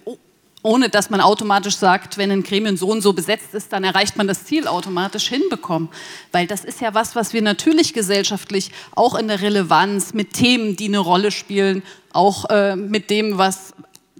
ohne 0.62 0.91
dass 0.91 1.09
man 1.09 1.20
automatisch 1.20 1.76
sagt, 1.76 2.18
wenn 2.18 2.30
ein 2.30 2.43
Gremium 2.43 2.76
so 2.76 2.88
und 2.88 3.01
so 3.01 3.12
besetzt 3.12 3.55
ist, 3.55 3.72
dann 3.72 3.82
erreicht 3.82 4.16
man 4.16 4.28
das 4.28 4.45
Ziel 4.45 4.66
automatisch 4.66 5.28
hinbekommen. 5.28 5.88
Weil 6.32 6.47
das 6.47 6.64
ist 6.64 6.80
ja 6.80 6.93
was, 6.93 7.16
was 7.16 7.32
wir 7.32 7.41
natürlich 7.41 7.95
gesellschaftlich 7.95 8.70
auch 8.95 9.14
in 9.14 9.28
der 9.28 9.41
Relevanz 9.41 10.12
mit 10.12 10.34
Themen, 10.34 10.76
die 10.76 10.88
eine 10.88 10.99
Rolle 10.99 11.30
spielen, 11.30 11.82
auch 12.12 12.51
äh, 12.51 12.76
mit 12.76 13.09
dem, 13.09 13.38
was 13.38 13.72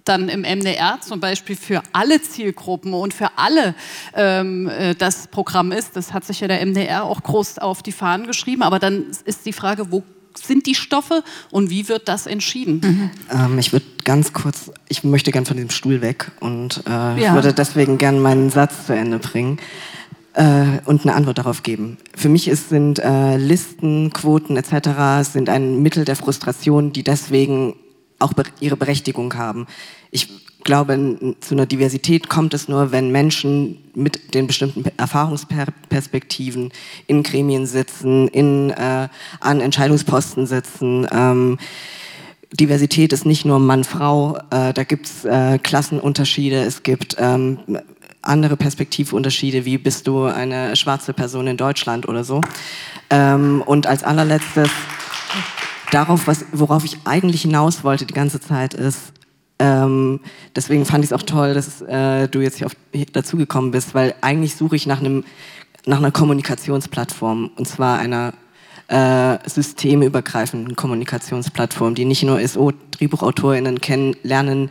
dann 0.05 0.29
im 0.29 0.43
MDR 0.43 0.99
zum 1.01 1.21
Beispiel 1.21 1.57
für 1.57 1.83
alle 1.93 2.21
Zielgruppen 2.23 2.95
und 2.95 3.15
für 3.15 3.31
alle 3.37 3.75
ähm, 4.15 4.69
äh, 4.69 4.95
das 4.95 5.29
Programm 5.29 5.73
ist. 5.73 5.97
Das 5.97 6.13
hat 6.13 6.25
sich 6.25 6.41
ja 6.41 6.49
der 6.49 6.65
MDR 6.65 7.05
auch 7.05 7.23
groß 7.23 7.59
auf 7.59 7.83
die 7.83 7.93
Fahnen 7.93 8.27
geschrieben. 8.27 8.63
Aber 8.63 8.79
dann 8.79 9.07
ist 9.25 9.47
die 9.47 9.53
Frage, 9.53 9.91
wo 9.91 10.03
sind 10.35 10.67
die 10.67 10.75
Stoffe 10.75 11.23
und 11.51 11.71
wie 11.71 11.89
wird 11.89 12.09
das 12.09 12.27
entschieden? 12.27 12.81
Mhm. 12.83 13.11
Ähm, 13.33 13.59
ich 13.59 13.73
würde 13.73 13.87
ganz 14.05 14.33
kurz, 14.33 14.71
ich 14.89 15.05
möchte 15.05 15.33
gern 15.33 15.47
von 15.47 15.57
dem 15.57 15.71
Stuhl 15.71 16.01
weg 16.01 16.31
und 16.41 16.83
äh, 16.87 16.91
ja. 16.91 17.17
ich 17.17 17.33
würde 17.33 17.53
deswegen 17.53 17.99
gern 17.99 18.21
meinen 18.21 18.51
Satz 18.51 18.87
zu 18.87 18.95
Ende 18.95 19.19
bringen 19.19 19.59
äh, 20.35 20.79
und 20.85 21.03
eine 21.03 21.15
Antwort 21.15 21.39
darauf 21.39 21.63
geben. 21.63 21.99
Für 22.15 22.29
mich 22.29 22.49
ist, 22.49 22.69
sind 22.69 22.99
äh, 22.99 23.37
Listen, 23.37 24.13
Quoten 24.13 24.57
etc. 24.57 25.29
sind 25.31 25.49
ein 25.49 25.83
Mittel 25.83 26.05
der 26.05 26.17
Frustration, 26.17 26.93
die 26.93 27.03
deswegen 27.03 27.75
auch 28.21 28.33
ihre 28.61 28.77
Berechtigung 28.77 29.35
haben. 29.35 29.67
Ich 30.11 30.29
glaube, 30.63 31.37
zu 31.41 31.55
einer 31.55 31.67
Diversität 31.67 32.29
kommt 32.29 32.55
es 32.55 32.69
nur, 32.69 32.93
wenn 32.93 33.11
Menschen 33.11 33.79
mit 33.95 34.35
den 34.35 34.47
bestimmten 34.47 34.85
Erfahrungsperspektiven 34.97 36.71
in 37.07 37.23
Gremien 37.23 37.67
sitzen, 37.67 38.29
in, 38.29 38.71
äh, 38.71 39.09
an 39.41 39.61
Entscheidungsposten 39.61 40.47
sitzen. 40.47 41.07
Ähm, 41.11 41.59
Diversität 42.53 43.13
ist 43.13 43.27
nicht 43.27 43.45
nur 43.45 43.59
Mann-Frau, 43.59 44.37
äh, 44.51 44.73
da 44.73 44.85
gibt 44.85 45.07
es 45.07 45.25
äh, 45.25 45.59
Klassenunterschiede, 45.59 46.63
es 46.63 46.83
gibt 46.83 47.17
ähm, 47.19 47.59
andere 48.23 48.57
Perspektivunterschiede, 48.57 49.65
wie 49.65 49.79
bist 49.79 50.07
du 50.07 50.25
eine 50.25 50.77
schwarze 50.77 51.13
Person 51.13 51.47
in 51.47 51.57
Deutschland 51.57 52.09
oder 52.09 52.25
so. 52.25 52.41
Ähm, 53.09 53.63
und 53.65 53.87
als 53.87 54.03
allerletztes 54.03 54.69
darauf, 55.91 56.27
was, 56.27 56.45
worauf 56.53 56.85
ich 56.85 56.99
eigentlich 57.05 57.43
hinaus 57.43 57.85
wollte 57.85 58.07
die 58.07 58.15
ganze 58.15 58.41
Zeit, 58.41 58.75
ist, 58.75 59.13
ähm, 59.59 60.21
deswegen 60.57 60.87
fand 60.87 61.05
ich 61.05 61.11
es 61.11 61.13
auch 61.13 61.23
toll, 61.23 61.55
dass 61.55 61.83
äh, 61.83 62.29
du 62.29 62.41
jetzt 62.41 62.59
hier, 62.59 62.67
auf, 62.67 62.77
hier 62.93 63.07
dazugekommen 63.07 63.71
bist, 63.71 63.95
weil 63.95 64.15
eigentlich 64.23 64.57
suche 64.57 64.77
ich 64.77 64.87
nach, 64.87 65.01
einem, 65.01 65.25
nach 65.85 65.99
einer 65.99 66.11
Kommunikationsplattform 66.11 67.51
und 67.57 67.69
zwar 67.69 67.99
einer 67.99 68.33
äh, 68.89 69.39
systemübergreifenden 69.49 70.75
Kommunikationsplattform, 70.75 71.95
die 71.95 72.07
nicht 72.07 72.25
nur 72.25 72.47
SO 72.49 72.73
DrehbuchautorInnen 72.91 73.81
kennen, 73.81 74.17
lernen 74.23 74.71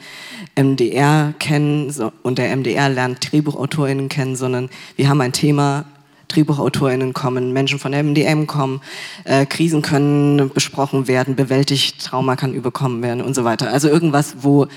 MDR 0.57 1.33
kennen 1.39 1.91
so, 1.91 2.11
und 2.23 2.37
der 2.37 2.55
MDR 2.55 2.89
lernt 2.89 3.31
DrehbuchautorInnen 3.31 4.09
kennen, 4.09 4.35
sondern 4.35 4.69
wir 4.97 5.07
haben 5.07 5.21
ein 5.21 5.31
Thema, 5.31 5.85
DrehbuchautorInnen 6.29 7.13
kommen, 7.13 7.51
Menschen 7.53 7.79
von 7.79 7.91
der 7.91 8.03
MDM 8.03 8.47
kommen, 8.47 8.81
äh, 9.25 9.45
Krisen 9.45 9.81
können 9.81 10.49
besprochen 10.49 11.07
werden, 11.07 11.35
bewältigt, 11.35 12.03
Trauma 12.03 12.35
kann 12.35 12.53
überkommen 12.53 13.01
werden 13.01 13.21
und 13.21 13.35
so 13.35 13.43
weiter. 13.43 13.71
Also 13.71 13.89
irgendwas, 13.89 14.37
wo 14.41 14.67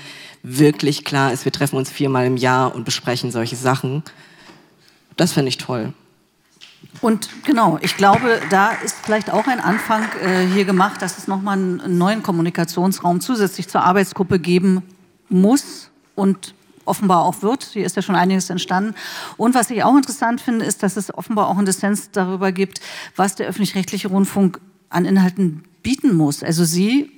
wirklich 0.43 1.05
klar 1.05 1.31
ist, 1.31 1.45
wir 1.45 1.51
treffen 1.51 1.77
uns 1.77 1.89
viermal 1.89 2.25
im 2.25 2.37
Jahr 2.37 2.75
und 2.75 2.83
besprechen 2.83 3.31
solche 3.31 3.55
Sachen. 3.55 4.03
Das 5.15 5.31
finde 5.31 5.49
ich 5.49 5.57
toll. 5.57 5.93
Und 7.01 7.29
genau, 7.45 7.79
ich 7.81 7.97
glaube, 7.97 8.39
da 8.49 8.71
ist 8.71 8.95
vielleicht 9.03 9.31
auch 9.31 9.47
ein 9.47 9.59
Anfang 9.59 10.03
äh, 10.21 10.45
hier 10.53 10.65
gemacht, 10.65 11.01
dass 11.01 11.17
es 11.17 11.27
nochmal 11.27 11.57
einen 11.57 11.97
neuen 11.97 12.23
Kommunikationsraum 12.23 13.19
zusätzlich 13.21 13.67
zur 13.67 13.83
Arbeitsgruppe 13.83 14.39
geben 14.39 14.83
muss 15.29 15.89
und 16.15 16.53
offenbar 16.85 17.23
auch 17.23 17.41
wird. 17.41 17.63
Hier 17.63 17.85
ist 17.85 17.95
ja 17.95 18.01
schon 18.01 18.15
einiges 18.15 18.49
entstanden. 18.49 18.95
Und 19.37 19.55
was 19.55 19.69
ich 19.69 19.83
auch 19.83 19.95
interessant 19.95 20.41
finde, 20.41 20.65
ist, 20.65 20.83
dass 20.83 20.97
es 20.97 21.13
offenbar 21.13 21.47
auch 21.47 21.57
einen 21.57 21.65
Dissens 21.65 22.11
darüber 22.11 22.51
gibt, 22.51 22.79
was 23.15 23.35
der 23.35 23.47
öffentlich-rechtliche 23.47 24.07
Rundfunk 24.07 24.59
an 24.89 25.05
Inhalten 25.05 25.63
bieten 25.81 26.15
muss. 26.15 26.43
Also 26.43 26.63
Sie 26.63 27.09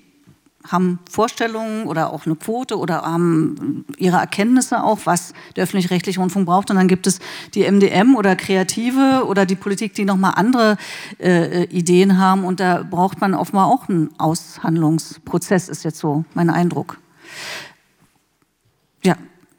haben 0.72 1.00
Vorstellungen 1.10 1.86
oder 1.86 2.12
auch 2.12 2.26
eine 2.26 2.36
Quote 2.36 2.78
oder 2.78 3.04
haben 3.04 3.86
ihre 3.98 4.18
Erkenntnisse 4.18 4.84
auch, 4.84 5.00
was 5.06 5.34
der 5.56 5.64
öffentlich-rechtliche 5.64 6.20
Rundfunk 6.20 6.46
braucht. 6.46 6.70
Und 6.70 6.78
dann 6.78 6.88
gibt 6.88 7.08
es 7.08 7.20
die 7.54 7.70
MDM 7.70 8.16
oder 8.16 8.36
Kreative 8.36 9.26
oder 9.28 9.46
die 9.46 9.56
Politik, 9.56 9.94
die 9.94 10.06
nochmal 10.06 10.34
andere 10.36 10.78
äh, 11.20 11.66
Ideen 11.66 12.18
haben. 12.18 12.44
Und 12.44 12.60
da 12.60 12.84
braucht 12.84 13.22
man 13.22 13.34
offenbar 13.34 13.68
auch 13.68 13.90
einen 13.90 14.10
Aushandlungsprozess, 14.18 15.70
ist 15.70 15.84
jetzt 15.84 16.00
so 16.00 16.26
mein 16.34 16.50
Eindruck. 16.50 16.98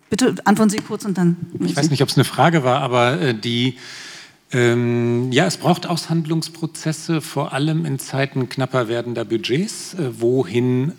Bitte 0.09 0.35
antworten 0.45 0.71
Sie 0.71 0.79
kurz 0.79 1.05
und 1.05 1.19
dann. 1.19 1.37
Ich 1.61 1.77
weiß 1.77 1.91
nicht, 1.91 2.03
ob 2.03 2.09
es 2.09 2.17
eine 2.17 2.25
Frage 2.25 2.63
war, 2.63 2.81
aber 2.81 3.21
äh, 3.21 3.35
die 3.35 3.77
ähm, 4.53 5.33
ja, 5.33 5.47
es 5.47 5.57
braucht 5.57 5.87
Aushandlungsprozesse, 5.87 7.21
vor 7.21 7.53
allem 7.53 7.85
in 7.85 7.99
Zeiten 7.99 8.49
knapper 8.49 8.89
werdender 8.89 9.25
Budgets. 9.25 9.95
Äh, 9.95 10.21
wohin 10.21 10.93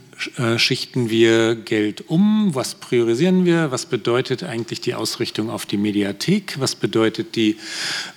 schichten 0.58 1.10
wir 1.10 1.56
Geld 1.56 2.10
um? 2.10 2.56
Was 2.56 2.76
priorisieren 2.76 3.46
wir? 3.46 3.72
Was 3.72 3.86
bedeutet 3.86 4.44
eigentlich 4.44 4.82
die 4.82 4.96
Ausrichtung 4.96 5.50
auf 5.50 5.66
die 5.66 5.78
Mediathek? 5.78 6.56
Was 6.60 6.76
bedeutet 6.76 7.36
die 7.36 7.58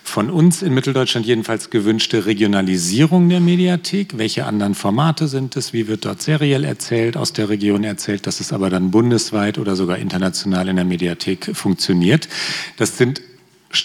von 0.02 0.31
uns 0.31 0.62
in 0.62 0.72
Mitteldeutschland 0.72 1.27
jedenfalls 1.27 1.70
gewünschte 1.70 2.24
Regionalisierung 2.24 3.28
der 3.28 3.40
Mediathek? 3.40 4.16
Welche 4.16 4.47
anderen 4.47 4.74
Formate 4.74 5.28
sind 5.28 5.56
es? 5.56 5.72
Wie 5.72 5.89
wird 5.89 6.06
dort 6.06 6.22
seriell 6.22 6.64
erzählt, 6.64 7.16
aus 7.16 7.32
der 7.32 7.48
Region 7.48 7.85
erzählt, 7.85 8.27
dass 8.27 8.40
es 8.40 8.52
aber 8.52 8.70
dann 8.70 8.90
bundesweit 8.90 9.59
oder 9.59 9.77
sogar 9.77 9.98
international 9.98 10.68
in 10.68 10.77
der 10.77 10.86
Mediathek 10.86 11.51
funktioniert? 11.55 12.28
Das 12.77 12.97
sind 12.97 13.20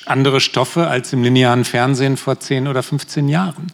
andere 0.06 0.42
Stoffe 0.42 0.88
als 0.88 1.14
im 1.14 1.24
linearen 1.24 1.64
Fernsehen 1.64 2.18
vor 2.18 2.40
10 2.40 2.68
oder 2.68 2.82
15 2.82 3.30
Jahren. 3.30 3.68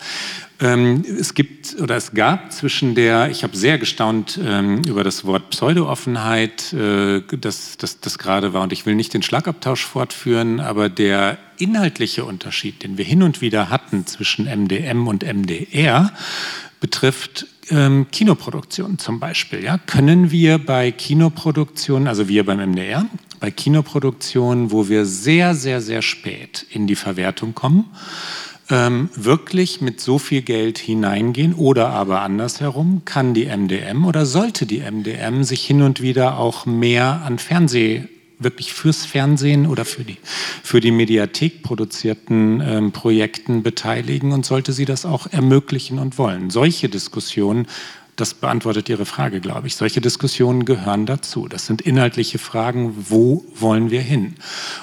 Ähm, 0.62 1.04
es 1.20 1.34
gibt 1.34 1.76
oder 1.82 1.96
es 1.96 2.14
gab 2.14 2.54
zwischen 2.54 2.94
der, 2.94 3.32
ich 3.32 3.44
habe 3.44 3.58
sehr 3.58 3.80
gestaunt 3.80 4.40
ähm, 4.44 4.84
über 4.88 5.04
das 5.04 5.26
Wort 5.26 5.50
Pseudo-Offenheit, 5.50 6.72
äh, 6.74 7.22
das, 7.40 7.78
das, 7.78 8.00
das 8.00 8.20
gerade 8.20 8.54
war, 8.54 8.62
und 8.62 8.72
ich 8.72 8.86
will 8.86 8.94
nicht 8.94 9.14
den 9.16 9.24
Schlagabtausch 9.24 9.84
fortführen, 9.84 10.60
aber 10.60 10.88
der 10.88 11.40
inhaltliche 11.58 12.26
Unterschied, 12.26 12.84
den 12.84 13.00
wir 13.00 13.06
hin 13.06 13.24
und 13.24 13.42
wieder 13.42 13.72
hatten 13.72 14.06
zwischen 14.06 14.46
MDM 14.46 15.08
und 15.08 15.24
MDR, 15.24 16.12
betrifft 16.80 17.48
ähm, 17.70 18.08
Kinoproduktion 18.12 19.00
zum 19.00 19.20
Beispiel. 19.20 19.64
Ja? 19.64 19.80
Können 19.80 20.30
wir 20.30 20.60
bei 20.60 20.92
Kinoproduktionen, 20.92 22.08
also 22.08 22.28
wir 22.28 22.46
beim 22.46 22.60
MDR, 22.60 23.06
bei 23.40 23.50
Kinoproduktionen, 23.50 24.72
wo 24.72 24.90
wir 24.90 25.06
sehr, 25.06 25.56
sehr, 25.56 25.82
sehr 25.82 26.04
spät 26.04 26.66
in 26.70 26.86
die 26.86 26.96
Verwertung 26.96 27.56
kommen, 27.56 27.86
ähm, 28.72 29.10
wirklich 29.16 29.82
mit 29.82 30.02
so 30.02 30.18
viel 30.18 30.42
Geld 30.42 30.78
hineingehen 30.78 31.54
oder 31.54 31.90
aber 31.90 32.22
andersherum, 32.22 33.04
kann 33.06 33.34
die 33.34 33.46
MDM 33.46 34.06
oder 34.06 34.26
sollte 34.26 34.66
die 34.66 34.80
MDM 34.80 35.44
sich 35.44 35.66
hin 35.66 35.82
und 35.82 36.02
wieder 36.02 36.38
auch 36.38 36.66
mehr 36.66 37.22
an 37.26 37.38
Fernseh 37.38 38.08
wirklich 38.40 38.74
fürs 38.74 39.06
Fernsehen 39.06 39.68
oder 39.68 39.86
für 39.86 40.04
die, 40.04 40.18
für 40.64 40.80
die 40.80 40.92
Mediathek 40.92 41.62
produzierten 41.62 42.62
ähm, 42.66 42.92
Projekten 42.92 43.62
beteiligen 43.62 44.32
und 44.32 44.46
sollte 44.46 44.74
sie 44.74 44.86
das 44.86 45.06
auch 45.06 45.28
ermöglichen 45.28 46.00
und 46.00 46.18
wollen. 46.18 46.50
Solche 46.50 46.90
Diskussionen 46.90 47.68
das 48.18 48.34
beantwortet 48.36 48.88
Ihre 48.90 49.06
Frage, 49.06 49.40
glaube 49.40 49.68
ich. 49.68 49.76
Solche 49.76 50.02
Diskussionen 50.02 50.66
gehören 50.66 51.06
dazu. 51.06 51.48
Das 51.48 51.66
sind 51.66 51.82
inhaltliche 51.82 52.38
Fragen, 52.38 52.94
wo 53.10 53.46
wollen 53.56 53.90
wir 53.90 54.02
hin? 54.02 54.36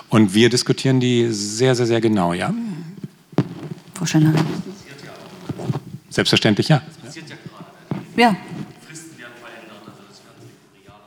Und 0.09 0.35
wir 0.35 0.48
diskutieren 0.48 0.98
die 0.98 1.28
sehr, 1.31 1.74
sehr, 1.74 1.86
sehr 1.86 2.01
genau, 2.01 2.32
ja. 2.32 2.52
Frau 3.98 4.06
Schenner. 4.06 4.32
Selbstverständlich 6.08 6.68
ja. 6.68 6.82
Ja. 8.16 8.36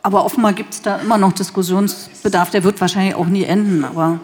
Aber 0.04 0.26
offenbar 0.26 0.52
gibt 0.52 0.74
es 0.74 0.82
da 0.82 0.98
immer 0.98 1.18
noch 1.18 1.32
Diskussionsbedarf. 1.32 2.50
Der 2.50 2.64
wird 2.66 2.82
wahrscheinlich 2.82 3.16
auch 3.16 3.28
nie 3.28 3.44
enden. 3.44 3.86
Aber 3.86 4.20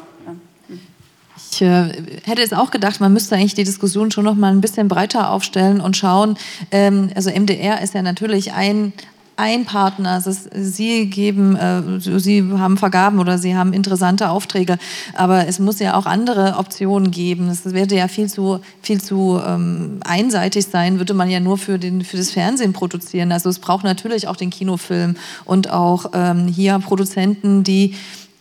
ich 1.51 1.61
äh, 1.61 1.93
hätte 2.25 2.41
es 2.41 2.51
auch 2.51 2.71
gedacht, 2.71 2.99
man 2.99 3.13
müsste 3.13 3.35
eigentlich 3.35 3.53
die 3.53 3.63
Diskussion 3.63 4.11
schon 4.11 4.25
noch 4.25 4.35
mal 4.35 4.51
ein 4.51 4.59
bisschen 4.59 4.89
breiter 4.89 5.31
aufstellen 5.31 5.79
und 5.79 5.95
schauen. 5.95 6.37
Ähm, 6.71 7.09
also 7.15 7.29
MDR 7.29 7.81
ist 7.81 7.93
ja 7.93 8.01
natürlich 8.01 8.51
ein 8.51 8.91
ein 9.37 9.65
Partner. 9.65 10.17
Ist, 10.17 10.49
Sie 10.53 11.09
geben, 11.09 11.55
äh, 11.55 11.99
Sie 11.99 12.43
haben 12.51 12.77
Vergaben 12.77 13.19
oder 13.19 13.37
Sie 13.37 13.55
haben 13.55 13.71
interessante 13.71 14.29
Aufträge, 14.29 14.77
aber 15.13 15.47
es 15.47 15.59
muss 15.59 15.79
ja 15.79 15.95
auch 15.95 16.05
andere 16.05 16.55
Optionen 16.57 17.11
geben. 17.11 17.47
Es 17.47 17.63
würde 17.65 17.95
ja 17.95 18.07
viel 18.07 18.27
zu, 18.27 18.59
viel 18.81 18.99
zu 18.99 19.39
ähm, 19.45 19.99
einseitig 20.03 20.65
sein, 20.65 20.97
würde 20.97 21.13
man 21.13 21.29
ja 21.29 21.39
nur 21.39 21.57
für, 21.57 21.79
den, 21.79 22.03
für 22.03 22.17
das 22.17 22.31
Fernsehen 22.31 22.73
produzieren. 22.73 23.31
Also 23.31 23.49
es 23.49 23.59
braucht 23.59 23.83
natürlich 23.83 24.27
auch 24.27 24.35
den 24.35 24.49
Kinofilm 24.49 25.15
und 25.45 25.69
auch 25.69 26.11
ähm, 26.13 26.47
hier 26.47 26.79
Produzenten, 26.79 27.63
die 27.63 27.95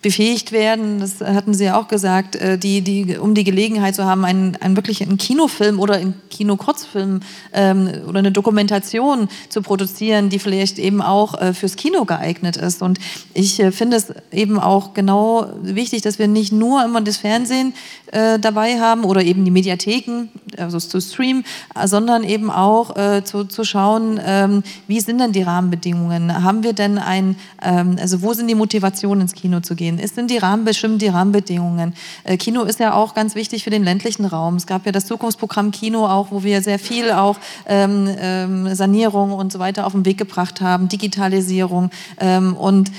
befähigt 0.07 0.53
werden, 0.53 1.01
das 1.01 1.21
hatten 1.21 1.53
Sie 1.53 1.65
ja 1.65 1.77
auch 1.77 1.89
gesagt, 1.89 2.37
äh, 2.37 2.57
die, 2.59 2.81
die, 2.81 3.19
um 3.19 3.35
die 3.35 3.43
Gelegenheit 3.43 3.97
zu 3.97 4.05
haben, 4.05 4.25
einen, 4.25 4.55
einen 4.61 4.77
wirklich 4.77 5.05
Kinofilm 5.19 5.81
oder 5.81 5.95
einen 5.95 6.15
Kinokurzfilm 6.31 7.23
ähm, 7.53 7.91
oder 8.07 8.21
eine 8.21 8.31
Dokumentation 8.31 9.29
zu 9.49 9.63
produzieren, 9.63 10.29
die 10.29 10.39
vielleicht 10.39 10.79
eben 10.79 11.03
auch 11.03 11.41
äh, 11.41 11.53
fürs 11.55 11.75
Kino 11.75 12.05
geeignet 12.05 12.57
ist. 12.57 12.83
Und 12.83 13.01
ich 13.35 13.59
äh, 13.59 13.73
finde 13.73 13.97
es 13.97 14.15
eben 14.31 14.61
auch 14.61 14.95
genau 14.95 15.49
wichtig, 15.61 16.03
dass 16.03 16.21
wir 16.21 16.29
nicht 16.29 16.53
nur 16.53 16.85
immer 16.85 17.01
das 17.01 17.17
Fernsehen 17.17 17.75
äh, 18.13 18.39
dabei 18.39 18.79
haben 18.79 19.03
oder 19.03 19.23
eben 19.23 19.45
die 19.45 19.51
Mediatheken, 19.51 20.29
also 20.57 20.79
zu 20.79 21.01
streamen, 21.01 21.45
sondern 21.85 22.23
eben 22.23 22.51
auch 22.51 22.97
äh, 22.97 23.25
zu, 23.25 23.45
zu 23.45 23.65
schauen, 23.65 24.21
ähm, 24.25 24.63
wie 24.87 25.01
sind 25.01 25.19
denn 25.19 25.33
die 25.33 25.43
Rahmenbedingungen? 25.43 26.45
Haben 26.45 26.63
wir 26.63 26.73
denn 26.73 26.99
ein, 26.99 27.35
ähm, 27.61 27.97
also 28.01 28.23
wo 28.23 28.33
sind 28.33 28.47
die 28.47 28.55
Motivationen 28.55 29.23
ins 29.23 29.35
Kino 29.35 29.61
zu 29.61 29.75
gehen? 29.75 29.96
Es 29.99 30.15
sind 30.15 30.31
die 30.31 30.39
Rahmen, 30.39 30.67
die 30.99 31.09
Rahmenbedingungen. 31.09 31.95
Äh, 32.25 32.37
Kino 32.37 32.63
ist 32.63 32.81
ja 32.81 32.95
auch 32.95 33.15
ganz 33.15 33.35
wichtig 33.35 33.65
für 33.65 33.71
den 33.71 33.85
ländlichen 33.85 34.25
Raum. 34.25 34.57
Es 34.57 34.67
gab 34.67 34.87
ja 34.87 34.93
das 34.93 35.07
Zukunftsprogramm 35.07 35.71
Kino 35.71 36.07
auch, 36.07 36.31
wo 36.31 36.43
wir 36.43 36.63
sehr 36.63 36.79
viel 36.79 37.11
auch 37.11 37.39
ähm, 37.67 38.09
ähm, 38.19 38.75
Sanierung 38.75 39.33
und 39.33 39.53
so 39.53 39.59
weiter 39.59 39.87
auf 39.87 39.93
den 39.93 40.05
Weg 40.05 40.19
gebracht 40.19 40.61
haben, 40.61 40.89
Digitalisierung 40.89 41.91
ähm, 42.21 42.57
und 42.57 42.91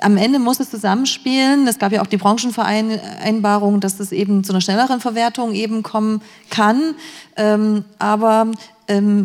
am 0.00 0.16
Ende 0.16 0.38
muss 0.38 0.60
es 0.60 0.70
zusammenspielen. 0.70 1.66
Es 1.66 1.78
gab 1.78 1.92
ja 1.92 2.02
auch 2.02 2.06
die 2.06 2.16
Branchenvereinbarung, 2.16 3.80
dass 3.80 4.00
es 4.00 4.12
eben 4.12 4.44
zu 4.44 4.52
einer 4.52 4.60
schnelleren 4.60 5.00
Verwertung 5.00 5.52
eben 5.52 5.82
kommen 5.82 6.22
kann. 6.48 6.94
Ähm, 7.36 7.84
aber 7.98 8.48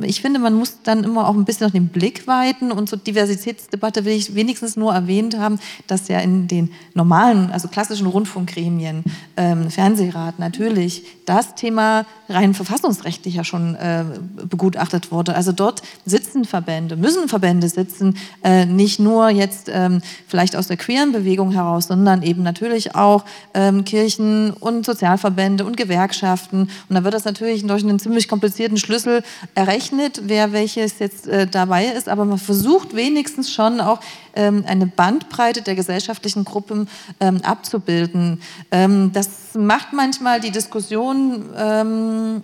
ich 0.04 0.22
finde, 0.22 0.40
man 0.40 0.54
muss 0.54 0.82
dann 0.84 1.04
immer 1.04 1.28
auch 1.28 1.34
ein 1.34 1.46
bisschen 1.46 1.68
noch 1.68 1.74
den 1.74 1.88
Blick 1.88 2.28
weiten 2.28 2.72
und 2.72 2.88
zur 2.88 3.00
Diversitätsdebatte 3.00 4.06
will 4.06 4.14
ich 4.14 4.36
wenigstens 4.36 4.76
nur 4.76 4.94
erwähnt 4.94 5.38
haben, 5.38 5.60
dass 5.88 6.08
ja 6.08 6.20
in 6.20 6.48
den 6.48 6.72
normalen, 6.94 7.52
also 7.52 7.68
klassischen 7.68 8.08
Rundfunkgremien, 8.08 9.04
ähm, 9.38 9.72
Fernsehrat 9.72 10.40
natürlich 10.40 11.04
das 11.26 11.56
Thema 11.56 12.06
rein 12.30 12.54
verfassungsrechtlich 12.54 13.36
ja 13.36 13.44
schon 13.44 13.76
äh, 13.76 14.04
begutachtet 14.50 15.12
wurde. 15.12 15.36
Also 15.36 15.52
dort 15.52 15.82
sitzen 16.06 16.46
Verbände, 16.46 16.96
müssen 16.96 17.28
Verbände 17.28 17.68
sitzen, 17.70 18.18
äh, 18.44 18.66
nicht 18.66 19.00
nur 19.00 19.30
jetzt 19.30 19.70
ähm, 19.74 20.02
vielleicht 20.28 20.56
aus 20.56 20.68
der 20.68 20.78
queeren 20.78 21.12
Bewegung 21.12 21.52
heraus, 21.52 21.88
sondern 21.88 22.22
eben 22.24 22.44
natürlich 22.44 22.96
auch 22.96 23.26
ähm, 23.54 23.86
Kirchen 23.86 24.52
und 24.52 24.86
Sozialverbände 24.86 25.66
und 25.66 25.78
Gewerkschaften. 25.78 26.70
Und 26.90 26.96
da 26.96 27.04
wird 27.04 27.14
das 27.14 27.26
natürlich 27.26 27.66
durch 27.66 27.84
einen 27.84 28.00
ziemlich 28.00 28.28
komplizierten 28.28 28.78
Schlüssel 28.78 29.24
errechnet, 29.56 30.22
wer 30.26 30.52
welches 30.52 30.99
jetzt 30.99 31.27
äh, 31.27 31.48
dabei 31.48 31.86
ist, 31.86 32.10
aber 32.10 32.26
man 32.26 32.38
versucht 32.38 32.95
wenigstens 32.95 33.52
schon 33.52 33.82
auch 33.82 33.99
ähm, 34.36 34.64
eine 34.68 34.86
Bandbreite 34.86 35.61
der 35.61 35.76
gesellschaftlichen 35.76 36.44
Gruppen 36.44 36.90
ähm, 37.19 37.41
abzubilden. 37.41 38.41
Ähm, 38.69 39.11
das 39.14 39.56
macht 39.56 39.94
manchmal 39.94 40.41
die 40.41 40.52
Diskussion 40.52 41.45
ähm, 41.57 42.44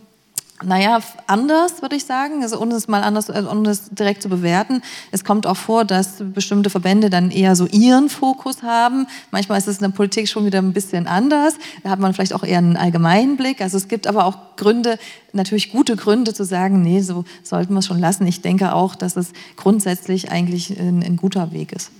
naja, 0.64 1.00
anders 1.28 1.82
würde 1.82 1.96
ich 1.96 2.06
sagen, 2.06 2.44
also 2.44 2.60
ohne 2.60 2.76
es 2.76 2.88
mal 2.88 3.04
anders, 3.04 3.30
äh, 3.30 3.44
ohne 3.50 3.70
es 3.70 3.90
direkt 3.90 4.22
zu 4.22 4.30
bewerten. 4.30 4.82
Es 5.12 5.24
kommt 5.24 5.48
auch 5.48 5.58
vor, 5.58 5.86
dass 5.86 6.18
bestimmte 6.20 6.70
Verbände 6.70 7.10
dann 7.10 7.32
eher 7.32 7.56
so 7.56 7.66
ihren 7.68 8.10
Fokus 8.10 8.64
haben. 8.64 9.08
Manchmal 9.32 9.58
ist 9.58 9.68
es 9.68 9.78
in 9.78 9.84
der 9.84 9.90
Politik 9.90 10.28
schon 10.28 10.46
wieder 10.46 10.60
ein 10.60 10.74
bisschen 10.74 11.08
anders. 11.08 11.56
Da 11.84 11.90
hat 11.90 12.00
man 12.00 12.14
vielleicht 12.14 12.34
auch 12.34 12.44
eher 12.44 12.60
einen 12.60 12.78
allgemeinen 12.78 13.38
Blick. 13.38 13.62
Also 13.62 13.78
es 13.78 13.88
gibt 13.88 14.08
aber 14.08 14.26
auch 14.26 14.56
Gründe, 14.56 15.00
natürlich 15.34 15.72
gute 15.72 15.96
Gründe 15.96 16.34
zu 16.34 16.44
sagen, 16.44 16.82
nee, 16.82 17.02
so 17.02 17.24
sollten 17.44 17.74
wir 17.74 17.80
es 17.80 17.88
schon 17.88 18.00
lassen. 18.00 18.28
Ich 18.28 18.42
denke 18.42 18.74
auch, 18.74 18.96
dass 18.96 19.16
es 19.16 19.34
grundsätzlich 19.56 20.32
eigentlich 20.32 20.80
ein, 20.80 21.04
ein 21.04 21.18
guter 21.18 21.52
Weg 21.52 21.72
ist. 21.72 21.92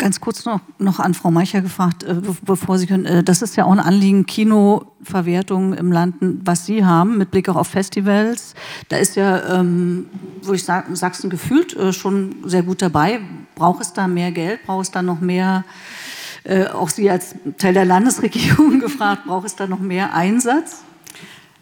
Ganz 0.00 0.18
kurz 0.18 0.46
noch, 0.46 0.60
noch 0.78 0.98
an 0.98 1.12
Frau 1.12 1.30
Meicher 1.30 1.60
gefragt, 1.60 2.04
äh, 2.04 2.16
bevor 2.40 2.78
Sie 2.78 2.86
können. 2.86 3.04
Äh, 3.04 3.22
das 3.22 3.42
ist 3.42 3.54
ja 3.56 3.66
auch 3.66 3.70
ein 3.70 3.78
Anliegen, 3.80 4.24
Kinoverwertung 4.24 5.74
im 5.74 5.92
Land, 5.92 6.14
was 6.20 6.64
Sie 6.64 6.86
haben, 6.86 7.18
mit 7.18 7.30
Blick 7.30 7.50
auch 7.50 7.56
auf 7.56 7.68
Festivals. 7.68 8.54
Da 8.88 8.96
ist 8.96 9.14
ja, 9.16 9.60
ähm, 9.60 10.06
würde 10.40 10.56
ich 10.56 10.64
sagen, 10.64 10.96
Sachsen 10.96 11.28
gefühlt 11.28 11.76
äh, 11.76 11.92
schon 11.92 12.36
sehr 12.46 12.62
gut 12.62 12.80
dabei. 12.80 13.20
Braucht 13.54 13.82
es 13.82 13.92
da 13.92 14.08
mehr 14.08 14.32
Geld? 14.32 14.64
Braucht 14.64 14.86
es 14.86 14.90
da 14.90 15.02
noch 15.02 15.20
mehr, 15.20 15.66
äh, 16.44 16.64
auch 16.68 16.88
Sie 16.88 17.10
als 17.10 17.34
Teil 17.58 17.74
der 17.74 17.84
Landesregierung 17.84 18.80
gefragt, 18.80 19.26
braucht 19.26 19.44
es 19.44 19.54
da 19.54 19.66
noch 19.66 19.80
mehr 19.80 20.14
Einsatz? 20.14 20.82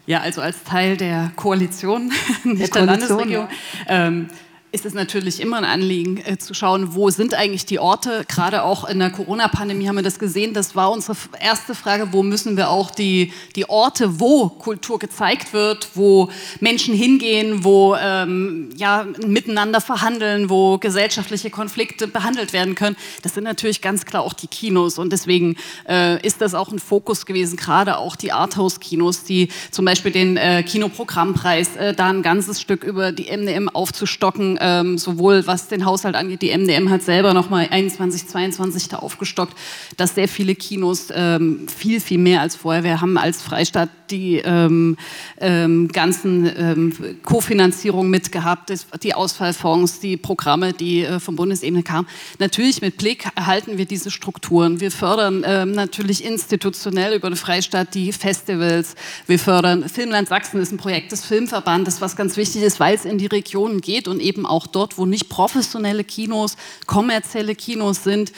Ja, 0.05 0.21
also 0.21 0.39
als 0.39 0.63
Teil 0.63 0.95
der 0.95 1.33
Koalition, 1.35 2.03
nicht 2.45 2.45
der, 2.45 2.45
Koalition, 2.45 2.71
der 2.71 2.85
Landesregierung. 2.85 3.47
Ja. 3.85 4.07
Ähm, 4.07 4.27
ist 4.71 4.85
es 4.85 4.93
natürlich 4.93 5.41
immer 5.41 5.57
ein 5.57 5.65
Anliegen 5.65 6.17
äh, 6.17 6.37
zu 6.37 6.53
schauen, 6.53 6.93
wo 6.93 7.09
sind 7.09 7.33
eigentlich 7.33 7.65
die 7.65 7.79
Orte. 7.79 8.23
Gerade 8.27 8.63
auch 8.63 8.87
in 8.87 8.99
der 8.99 9.09
Corona-Pandemie 9.09 9.87
haben 9.87 9.95
wir 9.95 10.03
das 10.03 10.19
gesehen. 10.19 10.53
Das 10.53 10.75
war 10.75 10.91
unsere 10.91 11.17
erste 11.39 11.73
Frage, 11.73 12.13
wo 12.13 12.21
müssen 12.21 12.55
wir 12.55 12.69
auch 12.69 12.91
die, 12.91 13.33
die 13.55 13.67
Orte, 13.67 14.19
wo 14.19 14.47
Kultur 14.49 14.99
gezeigt 14.99 15.53
wird, 15.53 15.89
wo 15.95 16.29
Menschen 16.59 16.93
hingehen, 16.93 17.63
wo 17.63 17.95
ähm, 17.99 18.69
ja, 18.77 19.07
miteinander 19.25 19.81
verhandeln, 19.81 20.51
wo 20.51 20.77
gesellschaftliche 20.77 21.49
Konflikte 21.49 22.07
behandelt 22.07 22.53
werden 22.53 22.75
können. 22.75 22.95
Das 23.23 23.33
sind 23.33 23.45
natürlich 23.45 23.81
ganz 23.81 24.05
klar 24.05 24.21
auch 24.21 24.33
die 24.33 24.47
Kinos. 24.47 24.99
Und 24.99 25.11
deswegen 25.11 25.55
äh, 25.87 26.23
ist 26.25 26.41
das 26.41 26.53
auch 26.53 26.71
ein 26.71 26.79
Fokus 26.79 27.25
gewesen, 27.25 27.57
gerade 27.57 27.97
auch 27.97 28.15
die 28.15 28.31
Arthouse-Kinos, 28.31 29.23
die 29.23 29.49
zum 29.71 29.85
Beispiel 29.85 30.11
den 30.11 30.37
äh, 30.37 30.61
Kinoprogrammpreis, 30.61 31.75
äh, 31.75 31.95
da 31.95 32.09
ein 32.09 32.21
ganzes 32.21 32.61
Stück 32.61 32.83
über 32.83 33.11
die 33.11 33.35
MDM 33.35 33.67
aufzustocken 33.67 34.58
ähm, 34.59 34.97
sowohl 34.97 35.45
was 35.47 35.67
den 35.67 35.85
Haushalt 35.85 36.15
angeht, 36.15 36.41
die 36.41 36.55
MDM 36.55 36.89
hat 36.89 37.01
selber 37.01 37.33
nochmal 37.33 37.67
21, 37.69 38.27
22 38.27 38.89
da 38.89 38.97
aufgestockt, 38.97 39.55
dass 39.97 40.15
sehr 40.15 40.27
viele 40.27 40.55
Kinos 40.55 41.07
ähm, 41.13 41.67
viel, 41.67 41.99
viel 41.99 42.17
mehr 42.17 42.41
als 42.41 42.55
vorher. 42.55 42.83
Wir 42.83 43.01
haben 43.01 43.17
als 43.17 43.41
Freistaat 43.41 43.89
die 44.11 44.37
ähm, 44.37 44.97
ähm 45.39 45.87
ganzen 45.89 46.49
ähm, 46.57 46.93
Kofinanzierungen 47.23 48.09
mitgehabt, 48.09 48.71
die 49.03 49.13
Ausfallfonds, 49.13 49.99
die 49.99 50.17
Programme, 50.17 50.73
die 50.73 51.03
äh, 51.03 51.19
vom 51.19 51.35
Bundesebene 51.35 51.83
kamen. 51.83 52.07
Natürlich 52.39 52.81
mit 52.81 52.97
Blick 52.97 53.27
erhalten 53.35 53.77
wir 53.77 53.85
diese 53.85 54.11
Strukturen. 54.11 54.79
Wir 54.79 54.91
fördern 54.91 55.43
ähm, 55.45 55.71
natürlich 55.71 56.23
institutionell 56.23 57.15
über 57.15 57.29
den 57.29 57.35
Freistaat 57.35 57.93
die 57.93 58.11
Festivals. 58.11 58.95
Wir 59.27 59.39
fördern 59.39 59.87
Filmland 59.89 60.27
Sachsen 60.27 60.61
ist 60.61 60.71
ein 60.71 60.77
Projekt 60.77 61.11
des 61.11 61.25
Filmverbandes, 61.25 62.01
was 62.01 62.15
ganz 62.15 62.37
wichtig 62.37 62.63
ist, 62.63 62.79
weil 62.79 62.95
es 62.95 63.05
in 63.05 63.17
die 63.17 63.27
Regionen 63.27 63.81
geht 63.81 64.07
und 64.07 64.19
eben 64.19 64.45
auch 64.45 64.67
dort, 64.67 64.97
wo 64.97 65.05
nicht 65.05 65.29
professionelle 65.29 66.03
Kinos, 66.03 66.55
kommerzielle 66.85 67.55
Kinos 67.55 68.03
sind, 68.03 68.31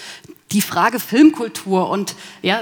die 0.52 0.62
Frage 0.62 1.00
Filmkultur 1.00 1.90
und 1.90 2.16
ja, 2.42 2.62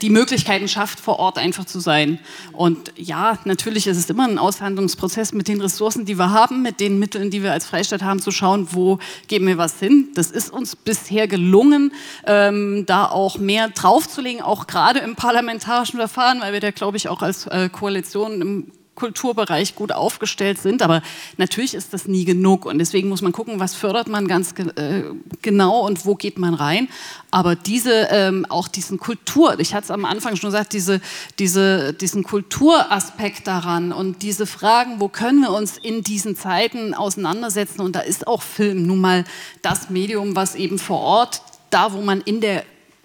die 0.00 0.10
Möglichkeiten 0.10 0.68
schafft, 0.68 1.00
vor 1.00 1.18
Ort 1.18 1.38
einfach 1.38 1.64
zu 1.64 1.80
sein. 1.80 2.18
Und 2.52 2.92
ja, 2.96 3.38
natürlich 3.44 3.86
ist 3.86 3.96
es 3.96 4.08
immer 4.10 4.26
ein 4.26 4.38
Aushandlungsprozess 4.38 5.32
mit 5.32 5.48
den 5.48 5.60
Ressourcen, 5.60 6.04
die 6.04 6.18
wir 6.18 6.30
haben, 6.30 6.62
mit 6.62 6.80
den 6.80 6.98
Mitteln, 6.98 7.30
die 7.30 7.42
wir 7.42 7.52
als 7.52 7.66
Freistaat 7.66 8.02
haben, 8.02 8.20
zu 8.20 8.30
schauen, 8.30 8.68
wo 8.72 8.98
geben 9.28 9.46
wir 9.46 9.58
was 9.58 9.78
hin. 9.78 10.08
Das 10.14 10.30
ist 10.30 10.52
uns 10.52 10.76
bisher 10.76 11.28
gelungen, 11.28 11.92
ähm, 12.26 12.84
da 12.86 13.06
auch 13.06 13.38
mehr 13.38 13.68
draufzulegen, 13.68 14.42
auch 14.42 14.66
gerade 14.66 15.00
im 15.00 15.16
parlamentarischen 15.16 15.98
Verfahren, 15.98 16.40
weil 16.40 16.52
wir 16.52 16.60
da, 16.60 16.70
glaube 16.70 16.96
ich, 16.96 17.08
auch 17.08 17.22
als 17.22 17.46
äh, 17.46 17.68
Koalition 17.68 18.40
im 18.40 18.72
Kulturbereich 18.94 19.74
gut 19.74 19.92
aufgestellt 19.92 20.58
sind. 20.58 20.82
Aber 20.82 21.02
natürlich 21.38 21.74
ist 21.74 21.94
das 21.94 22.06
nie 22.06 22.24
genug 22.24 22.66
und 22.66 22.78
deswegen 22.78 23.08
muss 23.08 23.22
man 23.22 23.32
gucken, 23.32 23.58
was 23.58 23.74
fördert 23.74 24.08
man 24.08 24.28
ganz 24.28 24.52
äh, 24.52 25.02
genau 25.40 25.86
und 25.86 26.04
wo 26.04 26.14
geht 26.14 26.38
man 26.38 26.54
rein. 26.54 26.88
Aber 27.30 27.56
diese, 27.56 28.08
ähm, 28.10 28.46
auch 28.48 28.68
diesen 28.68 28.98
Kultur, 28.98 29.58
ich 29.58 29.74
hatte 29.74 29.84
es 29.84 29.90
am 29.90 30.04
Anfang 30.04 30.36
schon 30.36 30.48
gesagt, 30.50 30.72
diese, 30.74 31.00
diese, 31.38 31.94
diesen 31.94 32.22
Kulturaspekt 32.22 33.46
daran 33.46 33.92
und 33.92 34.22
diese 34.22 34.46
Fragen, 34.46 35.00
wo 35.00 35.08
können 35.08 35.40
wir 35.40 35.52
uns 35.52 35.78
in 35.78 36.02
diesen 36.02 36.36
Zeiten 36.36 36.94
auseinandersetzen 36.94 37.80
und 37.80 37.96
da 37.96 38.00
ist 38.00 38.26
auch 38.26 38.42
Film 38.42 38.86
nun 38.86 39.00
mal 39.00 39.24
das 39.62 39.88
Medium, 39.88 40.36
was 40.36 40.54
eben 40.54 40.78
vor 40.78 41.00
Ort 41.00 41.42
da, 41.70 41.92
wo 41.94 42.02
man 42.02 42.20
in 42.20 42.40
der 42.40 42.64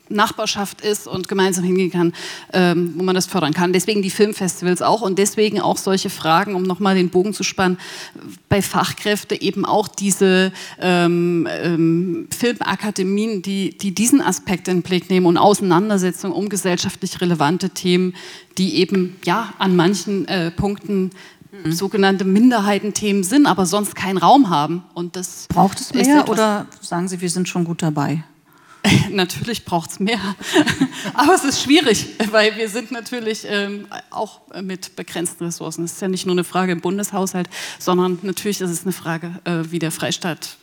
Nachbarschaft 0.10 0.82
ist 0.82 1.08
und 1.08 1.28
gemeinsam 1.28 1.64
hingehen 1.64 1.92
kann, 1.92 2.14
ähm, 2.54 2.94
wo 2.98 3.04
man 3.04 3.16
das 3.16 3.26
fördern 3.26 3.54
kann. 3.54 3.74
Deswegen 3.74 4.02
die 4.02 4.10
Filmfestivals 4.10 4.82
auch 4.82 5.02
und 5.02 5.18
deswegen 5.20 5.60
auch 5.60 5.78
solche 5.78 6.10
Fragen, 6.10 6.56
um 6.56 6.64
nochmal 6.64 6.96
den 6.96 7.10
Bogen 7.10 7.34
zu 7.34 7.44
spannen, 7.44 7.78
bei 8.50 8.62
Fachkräfte 8.62 9.42
eben 9.42 9.66
auch 9.66 9.88
diese 9.88 10.52
ähm, 10.80 11.48
ähm, 11.50 12.28
Filmakademien, 12.38 13.42
die, 13.42 13.78
die 13.78 13.94
diesen 13.94 14.22
Aspekt 14.22 14.68
in 14.68 14.78
den 14.78 14.84
Blick 14.84 15.10
nehmen 15.10 15.26
und 15.26 15.38
Auseinandersetzungen 15.38 16.34
um 16.36 16.50
gesellschaftlich 16.50 17.22
relevante 17.22 17.70
Themen, 17.72 18.14
die 18.58 18.76
eben 18.76 19.16
ja 19.26 19.54
an 19.58 19.76
manchen 19.76 20.28
äh, 20.28 20.52
Punkten 20.52 21.12
mhm. 21.64 21.72
sogenannte 21.72 22.26
Minderheitenthemen 22.26 23.24
sind, 23.24 23.46
aber 23.46 23.66
sonst 23.66 23.96
keinen 23.96 24.18
Raum 24.18 24.50
haben. 24.50 24.84
Und 24.94 25.16
das 25.16 25.48
Braucht 25.50 25.80
es 25.80 25.94
mehr 25.94 26.30
oder 26.30 26.68
sagen 26.82 27.08
Sie, 27.08 27.22
wir 27.22 27.30
sind 27.30 27.48
schon 27.48 27.64
gut 27.64 27.82
dabei? 27.82 28.24
Natürlich 29.12 29.66
braucht 29.66 29.92
es 29.92 30.00
mehr, 30.00 30.20
aber 31.14 31.36
es 31.36 31.44
ist 31.44 31.62
schwierig, 31.62 32.08
weil 32.32 32.56
wir 32.58 32.70
sind 32.70 32.92
natürlich 32.92 33.46
ähm, 33.50 33.88
auch 34.10 34.42
mit 34.62 34.96
begrenzten 34.96 35.46
Ressourcen. 35.46 35.84
Es 35.84 35.94
ist 35.94 36.02
ja 36.02 36.08
nicht 36.08 36.26
nur 36.26 36.36
eine 36.36 36.44
Frage 36.44 36.72
im 36.72 36.82
Bundeshaushalt, 36.82 37.50
sondern 37.80 38.20
natürlich 38.22 38.62
ist 38.62 38.70
es 38.70 38.84
eine 38.84 38.94
Frage, 38.94 39.40
äh, 39.46 39.72
wie 39.72 39.80
der 39.80 39.92
Freistaat 39.92 40.58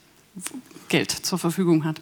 Geld 0.89 1.11
zur 1.11 1.39
Verfügung 1.39 1.85
hat. 1.85 2.01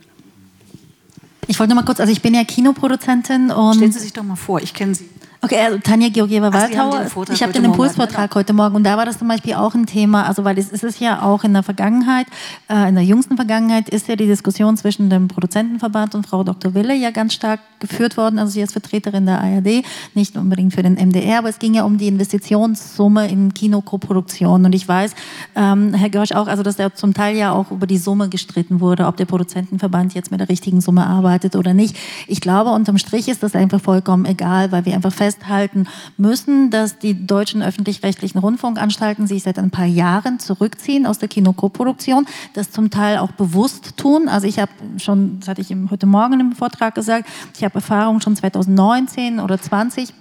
Ich 1.48 1.58
wollte 1.58 1.74
noch 1.74 1.82
mal 1.82 1.86
kurz, 1.86 2.00
also 2.00 2.12
ich 2.12 2.22
bin 2.22 2.34
ja 2.34 2.44
Kinoproduzentin 2.44 3.50
und... 3.50 3.74
Stellen 3.74 3.92
Sie 3.92 3.98
sich 3.98 4.12
doch 4.12 4.22
mal 4.22 4.36
vor, 4.36 4.60
ich 4.60 4.74
kenne 4.74 4.94
Sie. 4.94 5.08
Okay, 5.44 5.58
also 5.58 5.78
Tanja 5.78 6.08
Georgieva-Waldhauer. 6.08 7.06
Ich 7.32 7.42
habe 7.42 7.52
den 7.52 7.64
Impulsvortrag 7.64 8.30
ne? 8.30 8.34
heute 8.36 8.52
Morgen 8.52 8.76
und 8.76 8.84
da 8.84 8.96
war 8.96 9.04
das 9.04 9.18
zum 9.18 9.26
Beispiel 9.26 9.54
auch 9.54 9.74
ein 9.74 9.86
Thema, 9.86 10.24
also 10.24 10.44
weil 10.44 10.56
es 10.56 10.70
ist 10.70 11.00
ja 11.00 11.22
auch 11.22 11.42
in 11.42 11.52
der 11.52 11.64
Vergangenheit, 11.64 12.28
äh, 12.70 12.88
in 12.88 12.94
der 12.94 13.02
jüngsten 13.02 13.34
Vergangenheit 13.34 13.88
ist 13.88 14.06
ja 14.06 14.14
die 14.14 14.28
Diskussion 14.28 14.76
zwischen 14.76 15.10
dem 15.10 15.26
Produzentenverband 15.26 16.14
und 16.14 16.28
Frau 16.28 16.44
Dr. 16.44 16.74
Wille 16.74 16.94
ja 16.94 17.10
ganz 17.10 17.34
stark 17.34 17.58
geführt 17.80 18.16
worden, 18.16 18.38
also 18.38 18.52
sie 18.52 18.60
ist 18.60 18.70
Vertreterin 18.70 19.26
der 19.26 19.40
ARD, 19.40 19.84
nicht 20.14 20.36
unbedingt 20.36 20.74
für 20.74 20.84
den 20.84 20.94
MDR, 20.94 21.38
aber 21.38 21.48
es 21.48 21.58
ging 21.58 21.74
ja 21.74 21.82
um 21.82 21.98
die 21.98 22.06
Investitionssumme 22.06 23.28
in 23.28 23.52
Kinokoproduktion 23.52 24.64
und 24.64 24.72
ich 24.76 24.86
weiß, 24.86 25.12
ähm, 25.56 25.92
Herr 25.92 26.10
Görsch 26.10 26.30
auch, 26.30 26.46
also 26.46 26.62
dass 26.62 26.76
da 26.76 26.94
zum 26.94 27.14
Teil 27.14 27.36
ja 27.36 27.50
auch 27.50 27.72
über 27.72 27.88
die 27.88 27.98
Summe 27.98 28.28
gestritten 28.28 28.78
wurde, 28.78 29.08
ob 29.08 29.16
der 29.16 29.24
Produzentenverband 29.24 30.14
jetzt 30.14 30.30
mit 30.30 30.38
der 30.38 30.48
richtigen 30.48 30.80
Summe 30.80 31.04
arbeitet 31.04 31.56
oder 31.56 31.74
nicht. 31.74 31.96
Ich 32.28 32.40
glaube, 32.40 32.70
unterm 32.70 32.98
Strich 32.98 33.26
ist 33.26 33.42
das 33.42 33.56
einfach 33.56 33.80
vollkommen 33.80 34.24
egal, 34.24 34.70
weil 34.70 34.84
wir 34.84 34.94
einfach 34.94 35.12
fest 35.12 35.31
festhalten 35.32 35.86
müssen, 36.16 36.70
dass 36.70 36.98
die 36.98 37.26
deutschen 37.26 37.62
öffentlich-rechtlichen 37.62 38.38
Rundfunkanstalten 38.38 39.26
sich 39.26 39.42
seit 39.42 39.58
ein 39.58 39.70
paar 39.70 39.86
Jahren 39.86 40.38
zurückziehen 40.38 41.06
aus 41.06 41.18
der 41.18 41.28
Kinokoproduktion, 41.28 42.26
das 42.54 42.70
zum 42.70 42.90
Teil 42.90 43.18
auch 43.18 43.32
bewusst 43.32 43.96
tun. 43.96 44.28
Also 44.28 44.46
ich 44.46 44.58
habe 44.58 44.72
schon, 44.98 45.40
das 45.40 45.48
hatte 45.48 45.60
ich 45.60 45.74
heute 45.90 46.06
Morgen 46.06 46.40
im 46.40 46.52
Vortrag 46.52 46.94
gesagt, 46.94 47.28
ich 47.56 47.64
habe 47.64 47.76
Erfahrungen 47.76 48.20
schon 48.20 48.36
2019 48.36 49.40
oder 49.40 49.60
20 49.60 50.12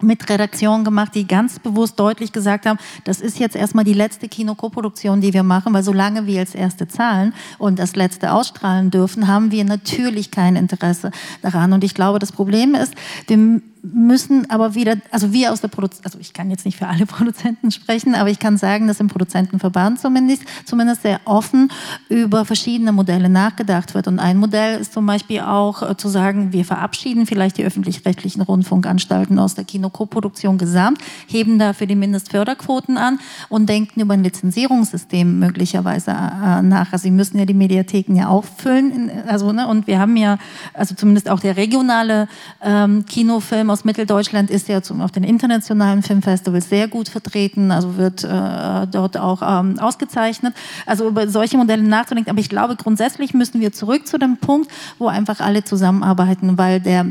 mit 0.00 0.28
Redaktionen 0.28 0.84
gemacht, 0.84 1.14
die 1.14 1.26
ganz 1.26 1.58
bewusst 1.58 1.98
deutlich 1.98 2.32
gesagt 2.32 2.66
haben, 2.66 2.78
das 3.04 3.20
ist 3.20 3.38
jetzt 3.38 3.56
erstmal 3.56 3.84
die 3.84 3.94
letzte 3.94 4.28
Kinokoproduktion, 4.28 5.20
die 5.20 5.34
wir 5.34 5.42
machen, 5.42 5.74
weil 5.74 5.82
solange 5.82 6.26
wir 6.26 6.40
als 6.40 6.54
erste 6.54 6.86
zahlen 6.86 7.34
und 7.58 7.78
das 7.78 7.96
letzte 7.96 8.32
ausstrahlen 8.32 8.90
dürfen, 8.90 9.26
haben 9.26 9.50
wir 9.50 9.64
natürlich 9.64 10.30
kein 10.30 10.54
Interesse 10.56 11.10
daran. 11.42 11.72
Und 11.72 11.82
ich 11.82 11.94
glaube, 11.94 12.18
das 12.18 12.32
Problem 12.32 12.74
ist, 12.74 12.94
wir 13.26 13.60
müssen 13.92 14.50
aber 14.50 14.74
wieder, 14.74 14.96
also 15.10 15.32
wir 15.32 15.52
aus 15.52 15.60
der 15.60 15.68
Produzenten, 15.68 16.06
also 16.06 16.18
ich 16.18 16.32
kann 16.32 16.50
jetzt 16.50 16.64
nicht 16.64 16.78
für 16.78 16.86
alle 16.86 17.06
Produzenten 17.06 17.70
sprechen, 17.70 18.14
aber 18.14 18.30
ich 18.30 18.38
kann 18.38 18.56
sagen, 18.56 18.86
dass 18.86 19.00
im 19.00 19.08
Produzentenverband 19.08 20.00
zumindest, 20.00 20.42
zumindest 20.64 21.02
sehr 21.02 21.20
offen 21.24 21.70
über 22.08 22.44
verschiedene 22.44 22.92
Modelle 22.92 23.28
nachgedacht 23.28 23.94
wird. 23.94 24.08
Und 24.08 24.18
ein 24.18 24.38
Modell 24.38 24.80
ist 24.80 24.92
zum 24.92 25.06
Beispiel 25.06 25.40
auch 25.40 25.82
äh, 25.82 25.96
zu 25.96 26.08
sagen, 26.08 26.52
wir 26.52 26.64
verabschieden 26.64 27.26
vielleicht 27.26 27.58
die 27.58 27.64
öffentlich-rechtlichen 27.64 28.42
Rundfunkanstalten 28.42 29.38
aus 29.38 29.54
der 29.54 29.64
Kinokoproduktion 29.64 30.58
gesamt, 30.58 30.98
heben 31.26 31.58
dafür 31.58 31.86
die 31.86 31.96
Mindestförderquoten 31.96 32.96
an 32.96 33.18
und 33.48 33.68
denken 33.68 34.00
über 34.00 34.14
ein 34.14 34.24
Lizenzierungssystem 34.24 35.38
möglicherweise 35.38 36.12
äh, 36.12 36.62
nach. 36.62 36.92
Also 36.92 37.04
sie 37.04 37.10
müssen 37.10 37.38
ja 37.38 37.44
die 37.44 37.54
Mediatheken 37.54 38.14
ja 38.16 38.28
auffüllen, 38.28 39.10
also, 39.26 39.52
ne, 39.52 39.66
und 39.66 39.86
wir 39.86 39.98
haben 39.98 40.16
ja, 40.16 40.38
also 40.74 40.94
zumindest 40.94 41.28
auch 41.28 41.40
der 41.40 41.56
regionale 41.56 42.28
ähm, 42.62 43.04
Kinofilm 43.06 43.58
Film 43.58 43.70
aus 43.78 43.84
Mitteldeutschland 43.84 44.50
ist 44.50 44.68
ja 44.68 44.78
auf 44.78 45.12
den 45.12 45.22
internationalen 45.22 46.02
Filmfestivals 46.02 46.68
sehr 46.68 46.88
gut 46.88 47.08
vertreten, 47.08 47.70
also 47.70 47.96
wird 47.96 48.24
äh, 48.24 48.86
dort 48.90 49.16
auch 49.16 49.40
ähm, 49.40 49.78
ausgezeichnet. 49.78 50.52
Also 50.84 51.06
über 51.06 51.28
solche 51.28 51.56
Modelle 51.56 51.84
nachzudenken. 51.84 52.30
Aber 52.30 52.40
ich 52.40 52.48
glaube, 52.48 52.74
grundsätzlich 52.74 53.34
müssen 53.34 53.60
wir 53.60 53.72
zurück 53.72 54.08
zu 54.08 54.18
dem 54.18 54.36
Punkt, 54.36 54.68
wo 54.98 55.06
einfach 55.06 55.38
alle 55.38 55.62
zusammenarbeiten, 55.62 56.58
weil 56.58 56.80
der 56.80 57.06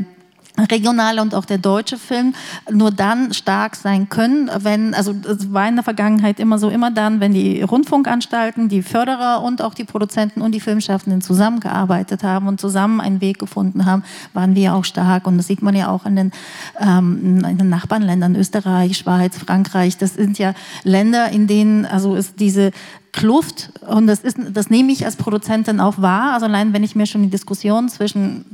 regionale 0.58 1.22
und 1.22 1.34
auch 1.34 1.44
der 1.44 1.58
deutsche 1.58 1.98
Film 1.98 2.34
nur 2.70 2.90
dann 2.90 3.32
stark 3.32 3.76
sein 3.76 4.08
können, 4.08 4.50
wenn, 4.60 4.94
also 4.94 5.14
es 5.28 5.52
war 5.52 5.68
in 5.68 5.76
der 5.76 5.84
Vergangenheit 5.84 6.40
immer 6.40 6.58
so, 6.58 6.68
immer 6.68 6.90
dann, 6.90 7.20
wenn 7.20 7.32
die 7.32 7.62
Rundfunkanstalten, 7.62 8.68
die 8.68 8.82
Förderer 8.82 9.42
und 9.42 9.62
auch 9.62 9.74
die 9.74 9.84
Produzenten 9.84 10.40
und 10.40 10.52
die 10.52 10.60
Filmschaffenden 10.60 11.20
zusammengearbeitet 11.20 12.22
haben 12.22 12.48
und 12.48 12.60
zusammen 12.60 13.00
einen 13.00 13.20
Weg 13.20 13.38
gefunden 13.38 13.86
haben, 13.86 14.02
waren 14.32 14.54
wir 14.54 14.74
auch 14.74 14.84
stark. 14.84 15.26
Und 15.26 15.38
das 15.38 15.46
sieht 15.46 15.62
man 15.62 15.76
ja 15.76 15.88
auch 15.90 16.06
in 16.06 16.16
den, 16.16 16.32
ähm, 16.80 17.44
in 17.44 17.58
den 17.58 17.68
Nachbarländern, 17.68 18.34
Österreich, 18.36 18.98
Schweiz, 18.98 19.38
Frankreich. 19.38 19.96
Das 19.98 20.14
sind 20.14 20.38
ja 20.38 20.54
Länder, 20.84 21.30
in 21.30 21.46
denen 21.46 21.86
also 21.86 22.16
es 22.16 22.34
diese 22.34 22.72
Kluft 23.18 23.70
und 23.84 24.06
das, 24.06 24.20
ist, 24.20 24.36
das 24.52 24.70
nehme 24.70 24.92
ich 24.92 25.04
als 25.04 25.16
Produzentin 25.16 25.80
auch 25.80 26.00
wahr. 26.00 26.34
Also 26.34 26.46
allein 26.46 26.72
wenn 26.72 26.84
ich 26.84 26.94
mir 26.94 27.04
schon 27.04 27.24
die 27.24 27.30
Diskussion 27.30 27.88
zwischen 27.88 28.44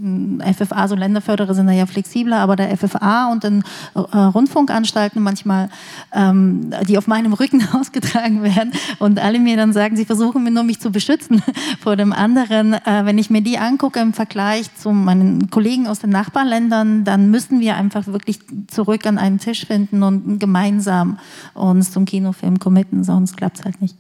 hm, 0.43 0.55
FFA, 0.55 0.77
also 0.77 0.95
Länderförderer 0.95 1.53
sind 1.53 1.67
da 1.67 1.73
ja 1.73 1.85
flexibler, 1.85 2.39
aber 2.39 2.57
der 2.57 2.75
FFA 2.75 3.31
und 3.31 3.45
den 3.45 3.63
äh, 3.95 3.99
Rundfunkanstalten 3.99 5.23
manchmal, 5.23 5.69
ähm, 6.15 6.73
die 6.89 6.97
auf 6.97 7.07
meinem 7.07 7.35
Rücken 7.35 7.63
ausgetragen 7.75 8.43
werden 8.43 8.73
und 9.01 9.19
alle 9.19 9.39
mir 9.39 9.59
dann 9.59 9.75
sagen, 9.75 9.97
sie 9.97 10.07
versuchen 10.07 10.43
mir 10.43 10.51
nur 10.51 10.63
mich 10.63 10.81
zu 10.81 10.91
beschützen 10.91 11.43
vor 11.81 11.97
dem 11.97 12.15
anderen. 12.15 12.73
Äh, 12.73 13.03
wenn 13.05 13.19
ich 13.19 13.29
mir 13.29 13.43
die 13.43 13.59
angucke 13.59 14.01
im 14.01 14.15
Vergleich 14.15 14.75
zu 14.77 14.93
meinen 14.93 15.51
Kollegen 15.51 15.87
aus 15.87 15.99
den 15.99 16.11
Nachbarländern, 16.11 17.05
dann 17.05 17.31
müssen 17.31 17.61
wir 17.61 17.77
einfach 17.77 18.07
wirklich 18.07 18.39
zurück 18.69 19.05
an 19.05 19.19
einen 19.19 19.39
Tisch 19.39 19.67
finden 19.67 20.03
und 20.03 20.39
gemeinsam 20.39 21.19
uns 21.53 21.93
zum 21.93 22.07
Kinofilm 22.07 22.59
committen, 22.59 23.05
sonst 23.05 23.37
klappt 23.37 23.59
es 23.59 23.65
halt 23.67 23.83
nicht. 23.83 23.99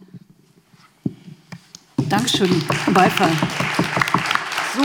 Dankeschön. 2.09 2.63
Beifall. 2.93 3.31
So. 4.77 4.83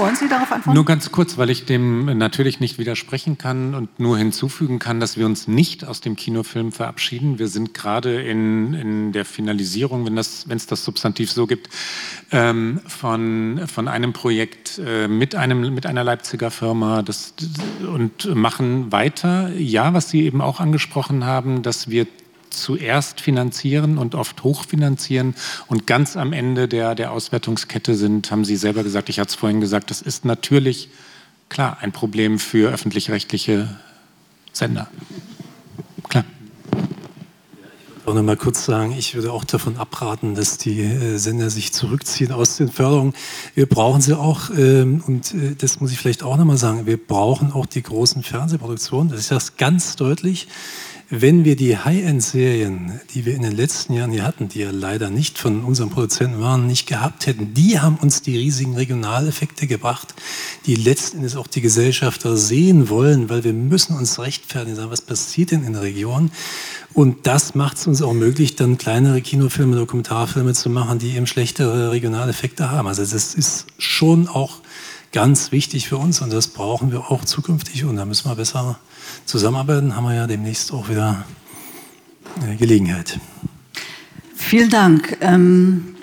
Wollen 0.00 0.16
Sie 0.16 0.28
darauf 0.28 0.50
antworten? 0.50 0.74
Nur 0.74 0.86
ganz 0.86 1.12
kurz, 1.12 1.36
weil 1.36 1.50
ich 1.50 1.66
dem 1.66 2.16
natürlich 2.16 2.58
nicht 2.58 2.78
widersprechen 2.78 3.36
kann 3.36 3.74
und 3.74 4.00
nur 4.00 4.16
hinzufügen 4.16 4.78
kann, 4.78 4.98
dass 4.98 5.18
wir 5.18 5.26
uns 5.26 5.46
nicht 5.46 5.84
aus 5.84 6.00
dem 6.00 6.16
Kinofilm 6.16 6.72
verabschieden. 6.72 7.38
Wir 7.38 7.48
sind 7.48 7.74
gerade 7.74 8.22
in, 8.22 8.72
in 8.72 9.12
der 9.12 9.26
Finalisierung, 9.26 10.06
wenn 10.06 10.16
es 10.16 10.46
das, 10.48 10.66
das 10.66 10.84
Substantiv 10.86 11.30
so 11.30 11.46
gibt, 11.46 11.68
ähm, 12.32 12.80
von, 12.86 13.60
von 13.66 13.88
einem 13.88 14.14
Projekt 14.14 14.80
äh, 14.84 15.06
mit, 15.06 15.34
einem, 15.34 15.74
mit 15.74 15.84
einer 15.84 16.02
Leipziger 16.02 16.50
Firma 16.50 17.02
das, 17.02 17.34
und 17.86 18.34
machen 18.34 18.90
weiter. 18.92 19.50
Ja, 19.54 19.92
was 19.92 20.08
Sie 20.08 20.22
eben 20.22 20.40
auch 20.40 20.60
angesprochen 20.60 21.26
haben, 21.26 21.62
dass 21.62 21.90
wir 21.90 22.06
zuerst 22.50 23.20
finanzieren 23.20 23.98
und 23.98 24.14
oft 24.14 24.42
hochfinanzieren 24.42 25.34
und 25.66 25.86
ganz 25.86 26.16
am 26.16 26.32
Ende 26.32 26.68
der, 26.68 26.94
der 26.94 27.12
Auswertungskette 27.12 27.94
sind, 27.94 28.30
haben 28.30 28.44
Sie 28.44 28.56
selber 28.56 28.82
gesagt, 28.82 29.08
ich 29.08 29.18
hatte 29.18 29.30
es 29.30 29.34
vorhin 29.34 29.60
gesagt, 29.60 29.90
das 29.90 30.02
ist 30.02 30.24
natürlich 30.24 30.90
klar 31.48 31.78
ein 31.80 31.92
Problem 31.92 32.38
für 32.38 32.70
öffentlich-rechtliche 32.70 33.76
Sender. 34.52 34.88
Klar. 36.08 36.24
Ich 38.06 38.14
noch 38.14 38.22
mal 38.22 38.36
kurz 38.36 38.64
sagen, 38.64 38.92
ich 38.98 39.14
würde 39.14 39.30
auch 39.30 39.44
davon 39.44 39.76
abraten, 39.76 40.34
dass 40.34 40.58
die 40.58 40.80
äh, 40.80 41.16
Sender 41.18 41.48
sich 41.48 41.72
zurückziehen 41.72 42.32
aus 42.32 42.56
den 42.56 42.68
Förderungen. 42.68 43.12
Wir 43.54 43.66
brauchen 43.66 44.00
sie 44.00 44.18
auch, 44.18 44.50
ähm, 44.50 45.00
und 45.06 45.32
äh, 45.32 45.54
das 45.54 45.80
muss 45.80 45.92
ich 45.92 45.98
vielleicht 45.98 46.24
auch 46.24 46.36
noch 46.36 46.44
mal 46.44 46.56
sagen, 46.56 46.86
wir 46.86 46.96
brauchen 46.96 47.52
auch 47.52 47.66
die 47.66 47.82
großen 47.82 48.24
Fernsehproduktionen. 48.24 49.10
Das 49.10 49.20
ist 49.20 49.30
das 49.30 49.56
ganz 49.56 49.94
deutlich 49.94 50.48
wenn 51.12 51.44
wir 51.44 51.56
die 51.56 51.76
High-End-Serien, 51.76 53.00
die 53.12 53.24
wir 53.26 53.34
in 53.34 53.42
den 53.42 53.56
letzten 53.56 53.94
Jahren 53.94 54.12
hier 54.12 54.22
hatten, 54.22 54.48
die 54.48 54.60
ja 54.60 54.70
leider 54.70 55.10
nicht 55.10 55.38
von 55.38 55.64
unseren 55.64 55.90
Produzenten 55.90 56.40
waren, 56.40 56.68
nicht 56.68 56.86
gehabt 56.86 57.26
hätten, 57.26 57.52
die 57.52 57.80
haben 57.80 57.96
uns 57.96 58.22
die 58.22 58.38
riesigen 58.38 58.76
Regionaleffekte 58.76 59.66
gebracht, 59.66 60.14
die 60.66 60.76
letzten 60.76 61.18
Endes 61.18 61.34
auch 61.34 61.48
die 61.48 61.60
Gesellschafter 61.60 62.36
sehen 62.36 62.88
wollen, 62.88 63.28
weil 63.28 63.42
wir 63.42 63.52
müssen 63.52 63.96
uns 63.96 64.20
rechtfertigen, 64.20 64.76
sagen, 64.76 64.92
was 64.92 65.00
passiert 65.00 65.50
denn 65.50 65.64
in 65.64 65.72
der 65.72 65.82
Region? 65.82 66.30
Und 66.94 67.26
das 67.26 67.56
macht 67.56 67.78
es 67.78 67.88
uns 67.88 68.02
auch 68.02 68.12
möglich, 68.12 68.54
dann 68.54 68.78
kleinere 68.78 69.20
Kinofilme, 69.20 69.74
Dokumentarfilme 69.74 70.54
zu 70.54 70.70
machen, 70.70 71.00
die 71.00 71.16
eben 71.16 71.26
schlechtere 71.26 71.90
Regionaleffekte 71.90 72.70
haben. 72.70 72.86
Also 72.86 73.02
das 73.02 73.34
ist 73.34 73.66
schon 73.78 74.28
auch 74.28 74.60
ganz 75.12 75.52
wichtig 75.52 75.88
für 75.88 75.96
uns 75.96 76.20
und 76.20 76.32
das 76.32 76.48
brauchen 76.48 76.92
wir 76.92 77.10
auch 77.10 77.24
zukünftig 77.24 77.84
und 77.84 77.96
da 77.96 78.04
müssen 78.04 78.28
wir 78.28 78.36
besser 78.36 78.78
zusammenarbeiten, 79.24 79.96
haben 79.96 80.04
wir 80.04 80.14
ja 80.14 80.26
demnächst 80.26 80.72
auch 80.72 80.88
wieder 80.88 81.24
äh, 82.46 82.56
Gelegenheit. 82.56 83.18
Vielen 84.34 84.70
Dank. 84.70 85.18
Ähm, 85.20 85.96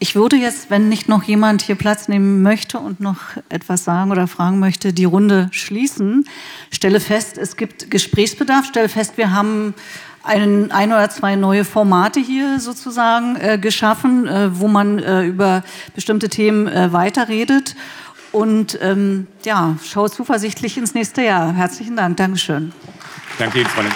ich 0.00 0.14
würde 0.14 0.36
jetzt, 0.36 0.70
wenn 0.70 0.88
nicht 0.88 1.08
noch 1.08 1.24
jemand 1.24 1.62
hier 1.62 1.74
Platz 1.74 2.06
nehmen 2.06 2.42
möchte 2.42 2.78
und 2.78 3.00
noch 3.00 3.18
etwas 3.48 3.82
sagen 3.82 4.12
oder 4.12 4.28
fragen 4.28 4.60
möchte, 4.60 4.92
die 4.92 5.04
Runde 5.04 5.48
schließen. 5.50 6.24
Stelle 6.70 7.00
fest, 7.00 7.36
es 7.36 7.56
gibt 7.56 7.90
Gesprächsbedarf. 7.90 8.66
Stelle 8.66 8.88
fest, 8.88 9.14
wir 9.16 9.32
haben 9.32 9.74
ein, 10.22 10.70
ein 10.70 10.92
oder 10.92 11.10
zwei 11.10 11.34
neue 11.34 11.64
Formate 11.64 12.20
hier 12.20 12.60
sozusagen 12.60 13.36
äh, 13.36 13.58
geschaffen, 13.58 14.28
äh, 14.28 14.56
wo 14.58 14.68
man 14.68 15.00
äh, 15.00 15.24
über 15.24 15.64
bestimmte 15.96 16.28
Themen 16.28 16.68
äh, 16.68 16.92
weiterredet. 16.92 17.74
Und 18.32 18.78
ähm, 18.82 19.26
ja, 19.44 19.76
schau 19.82 20.08
zuversichtlich 20.08 20.76
ins 20.76 20.94
nächste 20.94 21.22
Jahr. 21.22 21.52
Herzlichen 21.52 21.96
Dank. 21.96 22.16
Dankeschön. 22.16 22.72
Danke 23.38 23.60
Ihnen, 23.60 23.68
Freundin. 23.68 23.92